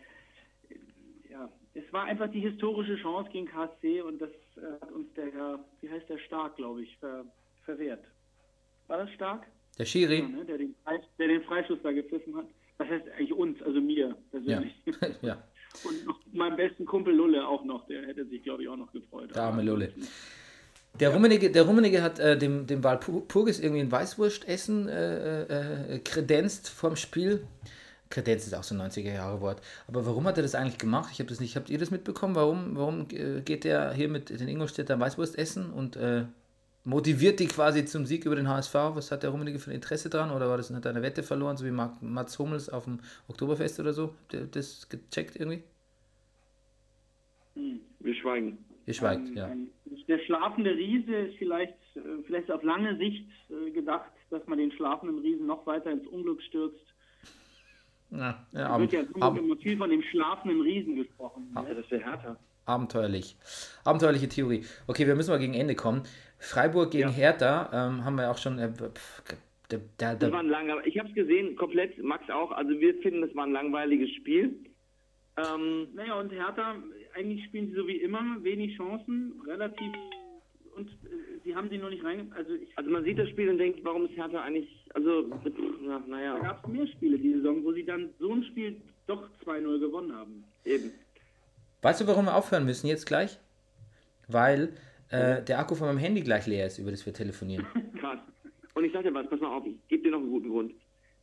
ja, 1.30 1.48
es 1.74 1.92
war 1.92 2.04
einfach 2.04 2.30
die 2.30 2.40
historische 2.40 2.96
Chance 2.96 3.30
gegen 3.30 3.46
KSC 3.46 4.02
und 4.02 4.20
das 4.20 4.30
äh, 4.56 4.80
hat 4.80 4.90
uns 4.90 5.12
der 5.14 5.32
Herr, 5.32 5.64
wie 5.80 5.90
heißt 5.90 6.08
der 6.08 6.18
Stark, 6.18 6.56
glaube 6.56 6.82
ich, 6.82 6.96
ver, 6.98 7.24
verwehrt. 7.64 8.04
War 8.88 8.98
das 8.98 9.10
Stark? 9.12 9.46
Der 9.78 9.84
Schiri? 9.84 10.20
Ja, 10.20 10.28
ne, 10.28 10.44
der, 10.44 10.58
den, 10.58 10.74
der 11.18 11.28
den 11.28 11.42
Freischuss 11.44 11.78
da 11.82 11.92
gepfiffen 11.92 12.36
hat. 12.36 12.46
Das 12.80 12.88
heißt 12.88 13.04
eigentlich 13.10 13.34
uns, 13.34 13.62
also 13.62 13.78
mir 13.78 14.16
persönlich. 14.30 14.72
Ja. 14.86 15.08
ja. 15.22 15.42
Und 15.84 16.06
noch 16.06 16.18
meinem 16.32 16.56
besten 16.56 16.86
Kumpel 16.86 17.14
Lulle 17.14 17.46
auch 17.46 17.62
noch, 17.62 17.86
der 17.86 18.06
hätte 18.06 18.24
sich, 18.24 18.42
glaube 18.42 18.62
ich, 18.62 18.70
auch 18.70 18.76
noch 18.76 18.90
gefreut. 18.90 19.34
Der 19.34 19.42
arme 19.42 19.62
Lulle. 19.62 19.92
Der 20.98 21.10
Rummenigge, 21.10 21.50
der 21.50 21.64
Rummenigge 21.64 22.02
hat 22.02 22.18
äh, 22.18 22.38
dem, 22.38 22.66
dem 22.66 22.82
Walpurgis 22.82 23.60
irgendwie 23.60 23.82
ein 23.82 23.92
Weißwurstessen 23.92 24.88
äh, 24.88 25.42
äh, 25.42 25.98
kredenzt 25.98 26.70
vorm 26.70 26.96
Spiel. 26.96 27.46
Kredenz 28.08 28.46
ist 28.46 28.54
auch 28.54 28.64
so 28.64 28.74
ein 28.74 28.80
90er-Jahre-Wort. 28.80 29.60
Aber 29.86 30.06
warum 30.06 30.24
hat 30.24 30.38
er 30.38 30.42
das 30.42 30.54
eigentlich 30.54 30.78
gemacht? 30.78 31.10
Ich 31.12 31.18
habe 31.18 31.28
das 31.28 31.38
nicht. 31.38 31.56
Habt 31.56 31.68
ihr 31.68 31.78
das 31.78 31.90
mitbekommen? 31.90 32.34
Warum, 32.34 32.76
warum 32.76 33.06
äh, 33.12 33.42
geht 33.42 33.64
der 33.64 33.92
hier 33.92 34.08
mit 34.08 34.30
den 34.30 34.48
Ingolstädter 34.48 34.98
Weißwurst 34.98 35.36
essen 35.36 35.70
und 35.70 35.96
äh, 35.96 36.24
motiviert 36.84 37.40
die 37.40 37.46
quasi 37.46 37.84
zum 37.84 38.06
Sieg 38.06 38.24
über 38.24 38.36
den 38.36 38.48
HSV? 38.48 38.74
Was 38.74 39.12
hat 39.12 39.22
der 39.22 39.30
Rummenigge 39.30 39.58
für 39.58 39.70
ein 39.70 39.74
Interesse 39.74 40.10
dran? 40.10 40.30
Oder 40.30 40.48
war 40.48 40.56
das, 40.56 40.72
hat 40.72 40.84
er 40.84 40.90
eine 40.90 41.02
Wette 41.02 41.22
verloren, 41.22 41.56
so 41.56 41.64
wie 41.64 41.70
Mats 41.70 42.38
Hummels 42.38 42.68
auf 42.68 42.84
dem 42.84 43.00
Oktoberfest 43.28 43.80
oder 43.80 43.92
so? 43.92 44.08
Habt 44.08 44.34
ihr 44.34 44.46
das 44.46 44.88
gecheckt 44.88 45.36
irgendwie? 45.36 45.62
Hm, 47.54 47.80
wir 48.00 48.14
schweigen. 48.14 48.58
Ihr 48.86 48.94
schweigt, 48.94 49.28
ähm, 49.28 49.36
ja. 49.36 49.50
Der 50.08 50.18
schlafende 50.20 50.74
Riese 50.74 51.14
ist 51.14 51.36
vielleicht, 51.36 51.74
äh, 51.94 52.00
vielleicht 52.26 52.50
auf 52.50 52.62
lange 52.62 52.96
Sicht 52.96 53.28
äh, 53.50 53.70
gedacht, 53.70 54.10
dass 54.30 54.46
man 54.46 54.58
den 54.58 54.72
schlafenden 54.72 55.18
Riesen 55.18 55.46
noch 55.46 55.66
weiter 55.66 55.90
ins 55.90 56.06
Unglück 56.08 56.42
stürzt. 56.42 56.84
Ja, 58.10 58.44
ja, 58.52 58.68
da 58.68 58.80
wird 58.80 58.92
ja 58.92 59.02
immer 59.14 59.56
viel 59.58 59.76
von 59.76 59.90
dem 59.90 60.02
schlafenden 60.02 60.60
Riesen 60.62 60.96
gesprochen. 60.96 61.52
Ja, 61.54 61.62
das 61.62 61.88
wäre 61.90 62.02
härter. 62.02 62.36
Abenteuerlich. 62.70 63.36
Abenteuerliche 63.84 64.28
Theorie. 64.28 64.64
Okay, 64.86 65.06
wir 65.06 65.16
müssen 65.16 65.30
mal 65.30 65.38
gegen 65.38 65.54
Ende 65.54 65.74
kommen. 65.74 66.02
Freiburg 66.38 66.92
gegen 66.92 67.08
ja. 67.08 67.14
Hertha 67.14 67.70
ähm, 67.72 68.04
haben 68.04 68.14
wir 68.14 68.30
auch 68.30 68.38
schon. 68.38 68.58
Äh, 68.58 68.70
der, 69.70 69.80
der, 69.98 70.14
das 70.16 70.32
war 70.32 70.40
ein 70.40 70.48
langer, 70.48 70.84
ich 70.84 70.98
habe 70.98 71.08
es 71.08 71.14
gesehen, 71.14 71.54
komplett, 71.56 72.02
Max 72.02 72.28
auch. 72.30 72.50
Also 72.52 72.70
wir 72.70 72.94
finden, 73.02 73.22
das 73.22 73.34
war 73.34 73.44
ein 73.46 73.52
langweiliges 73.52 74.10
Spiel. 74.14 74.54
Ähm, 75.36 75.88
naja, 75.94 76.18
und 76.18 76.32
Hertha, 76.32 76.76
eigentlich 77.14 77.44
spielen 77.46 77.68
sie 77.68 77.74
so 77.74 77.86
wie 77.86 77.98
immer, 77.98 78.22
wenig 78.42 78.76
Chancen, 78.76 79.40
relativ. 79.46 79.92
Und 80.76 80.88
äh, 80.88 81.40
sie 81.44 81.54
haben 81.54 81.68
sie 81.70 81.78
nur 81.78 81.90
nicht 81.90 82.04
rein. 82.04 82.32
Also, 82.36 82.54
ich, 82.54 82.76
also 82.76 82.90
man 82.90 83.04
sieht 83.04 83.18
das 83.18 83.28
Spiel 83.30 83.48
und 83.48 83.58
denkt, 83.58 83.80
warum 83.84 84.06
ist 84.06 84.16
Hertha 84.16 84.42
eigentlich. 84.42 84.68
Also, 84.94 85.28
na, 85.82 86.02
naja. 86.06 86.36
Da 86.36 86.48
gab 86.48 86.64
es 86.64 86.72
mehr 86.72 86.86
Spiele 86.86 87.18
die 87.18 87.34
Saison, 87.34 87.64
wo 87.64 87.72
sie 87.72 87.84
dann 87.84 88.10
so 88.18 88.32
ein 88.32 88.44
Spiel 88.44 88.76
doch 89.06 89.28
2-0 89.44 89.78
gewonnen 89.80 90.12
haben. 90.14 90.44
Eben. 90.64 90.90
Weißt 91.82 92.00
du, 92.00 92.06
warum 92.06 92.26
wir 92.26 92.34
aufhören 92.34 92.64
müssen 92.64 92.86
jetzt 92.86 93.06
gleich? 93.06 93.38
Weil 94.28 94.74
äh, 95.10 95.42
der 95.42 95.58
Akku 95.58 95.74
von 95.74 95.88
meinem 95.88 95.98
Handy 95.98 96.20
gleich 96.20 96.46
leer 96.46 96.66
ist, 96.66 96.78
über 96.78 96.90
das 96.90 97.04
wir 97.06 97.12
telefonieren. 97.12 97.66
Krass. 98.00 98.18
Und 98.74 98.84
ich 98.84 98.92
sag 98.92 99.02
dir 99.02 99.12
was, 99.12 99.28
pass 99.28 99.40
mal 99.40 99.56
auf, 99.56 99.66
ich 99.66 99.76
gebe 99.88 100.04
dir 100.04 100.12
noch 100.12 100.20
einen 100.20 100.30
guten 100.30 100.48
Grund. 100.50 100.72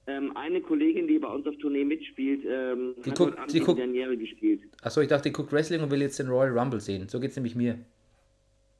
Ähm, 0.08 0.36
eine 0.36 0.62
Kollegin, 0.62 1.08
die 1.08 1.20
bei 1.20 1.28
uns 1.28 1.46
auf 1.48 1.56
Tournee 1.58 1.84
mitspielt, 1.84 2.44
ähm, 2.46 2.96
die 3.04 3.10
hat 3.10 3.18
guckt, 3.18 3.54
die 3.54 3.60
guckt, 3.60 3.80
Daniere 3.80 4.16
gespielt. 4.18 4.62
Achso, 4.82 5.02
ich 5.02 5.08
dachte, 5.08 5.30
die 5.30 5.34
guckt 5.34 5.52
Wrestling 5.52 5.82
und 5.82 5.92
will 5.92 6.02
jetzt 6.02 6.18
den 6.20 6.30
Royal 6.30 6.58
Rumble 6.58 6.80
sehen. 6.80 7.10
So 7.10 7.20
geht's 7.20 7.36
nämlich 7.36 7.56
mir. 7.56 7.78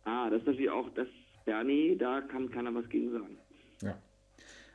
Ah, 0.06 0.30
das 0.30 0.40
ist 0.40 0.48
natürlich 0.48 0.70
auch, 0.70 0.90
das 0.96 1.08
Bernie, 1.46 1.98
da 1.98 2.22
kann 2.22 2.50
keiner 2.50 2.74
was 2.74 2.88
gegen 2.88 3.12
sagen. 3.12 3.38
Ja. 3.82 3.98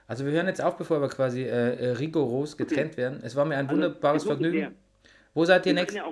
Also 0.06 0.26
wir 0.26 0.32
hören 0.32 0.46
jetzt 0.46 0.62
auf, 0.62 0.76
bevor 0.76 1.00
wir 1.00 1.08
quasi 1.08 1.42
äh, 1.42 1.74
äh 1.74 1.90
rigoros 1.92 2.56
getrennt 2.56 2.92
okay. 2.92 3.02
werden. 3.02 3.20
Es 3.22 3.34
war 3.34 3.46
mir 3.46 3.56
ein 3.56 3.66
also, 3.66 3.76
wunderbares 3.76 4.24
Vergnügen. 4.24 4.58
Sehr. 4.58 4.72
Wo 5.32 5.44
seid 5.44 5.64
ihr 5.64 5.72
nächste? 5.72 5.96
Ja 5.96 6.06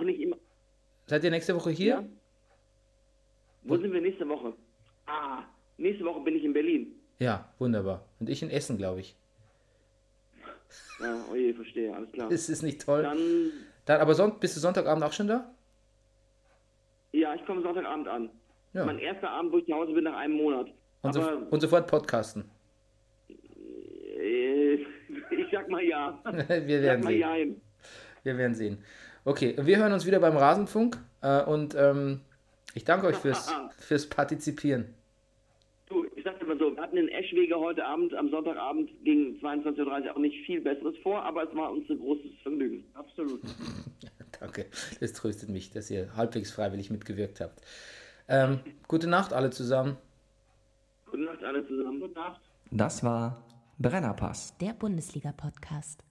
seid 1.10 1.24
ihr 1.24 1.30
nächste 1.30 1.54
Woche 1.56 1.70
hier? 1.70 1.94
Ja. 1.94 2.04
Wo 3.64 3.76
sind 3.76 3.92
wir 3.92 4.00
nächste 4.00 4.26
Woche? 4.28 4.54
Ah, 5.06 5.42
nächste 5.76 6.04
Woche 6.04 6.20
bin 6.20 6.36
ich 6.36 6.44
in 6.44 6.52
Berlin. 6.52 6.94
Ja, 7.18 7.52
wunderbar. 7.58 8.06
Und 8.20 8.30
ich 8.30 8.42
in 8.42 8.50
Essen, 8.50 8.78
glaube 8.78 9.00
ich. 9.00 9.16
Ja, 11.00 11.24
oh 11.30 11.34
je, 11.34 11.52
verstehe, 11.52 11.94
alles 11.94 12.12
klar. 12.12 12.30
Ist 12.30 12.48
es 12.48 12.62
nicht 12.62 12.80
toll? 12.80 13.02
Dann, 13.02 13.18
Dann 13.86 14.00
aber 14.00 14.14
son 14.14 14.38
bist 14.38 14.56
du 14.56 14.60
Sonntagabend 14.60 15.02
auch 15.04 15.12
schon 15.12 15.26
da? 15.26 15.52
Ja, 17.12 17.34
ich 17.34 17.44
komme 17.44 17.60
Sonntagabend 17.62 18.06
an. 18.06 18.30
Ja. 18.72 18.84
Mein 18.84 19.00
erster 19.00 19.30
Abend, 19.30 19.52
wo 19.52 19.58
ich 19.58 19.66
zu 19.66 19.74
Hause 19.74 19.92
bin 19.92 20.04
nach 20.04 20.16
einem 20.16 20.34
Monat. 20.34 20.68
Und, 21.02 21.12
so, 21.12 21.22
und 21.22 21.60
sofort 21.60 21.90
podcasten. 21.90 22.44
Äh, 23.28 24.74
ich 25.30 25.50
sag 25.50 25.68
mal 25.68 25.82
ja. 25.82 26.20
wir 26.24 26.82
werden 26.82 27.02
sehen. 27.02 27.20
Ja 27.20 27.34
wir 28.22 28.38
werden 28.38 28.54
sehen. 28.54 28.78
Okay, 29.24 29.54
wir 29.60 29.76
hören 29.78 29.92
uns 29.92 30.06
wieder 30.06 30.18
beim 30.18 30.36
Rasenfunk 30.36 30.98
äh, 31.20 31.42
und 31.44 31.74
ähm, 31.74 32.20
ich 32.74 32.84
danke 32.84 33.06
euch 33.06 33.16
fürs, 33.16 33.52
fürs 33.78 34.08
Partizipieren. 34.08 34.94
Du, 35.88 36.06
ich 36.16 36.24
sag 36.24 36.38
dir 36.38 36.46
mal 36.46 36.58
so, 36.58 36.74
wir 36.74 36.82
hatten 36.82 36.96
in 36.96 37.08
Eschwege 37.08 37.56
heute 37.58 37.84
Abend, 37.84 38.14
am 38.14 38.30
Sonntagabend 38.30 38.90
gegen 39.04 39.36
22.30 39.40 40.06
Uhr 40.06 40.16
auch 40.16 40.18
nicht 40.18 40.46
viel 40.46 40.60
Besseres 40.60 40.96
vor, 41.02 41.22
aber 41.22 41.48
es 41.48 41.54
war 41.54 41.70
uns 41.70 41.88
ein 41.90 41.98
großes 41.98 42.30
Vergnügen. 42.42 42.84
Absolut. 42.94 43.42
danke, 44.40 44.66
das 45.00 45.12
tröstet 45.12 45.50
mich, 45.50 45.70
dass 45.70 45.90
ihr 45.90 46.16
halbwegs 46.16 46.52
freiwillig 46.52 46.90
mitgewirkt 46.90 47.40
habt. 47.40 47.60
Ähm, 48.28 48.60
gute 48.88 49.08
Nacht 49.08 49.32
alle 49.32 49.50
zusammen. 49.50 49.98
Gute 51.06 51.24
Nacht 51.24 51.44
alle 51.44 51.66
zusammen. 51.66 52.00
Gute 52.00 52.14
Nacht. 52.14 52.40
Das 52.70 53.02
war 53.02 53.44
Brennerpass. 53.78 54.56
Der 54.58 54.72
Bundesliga-Podcast. 54.72 56.04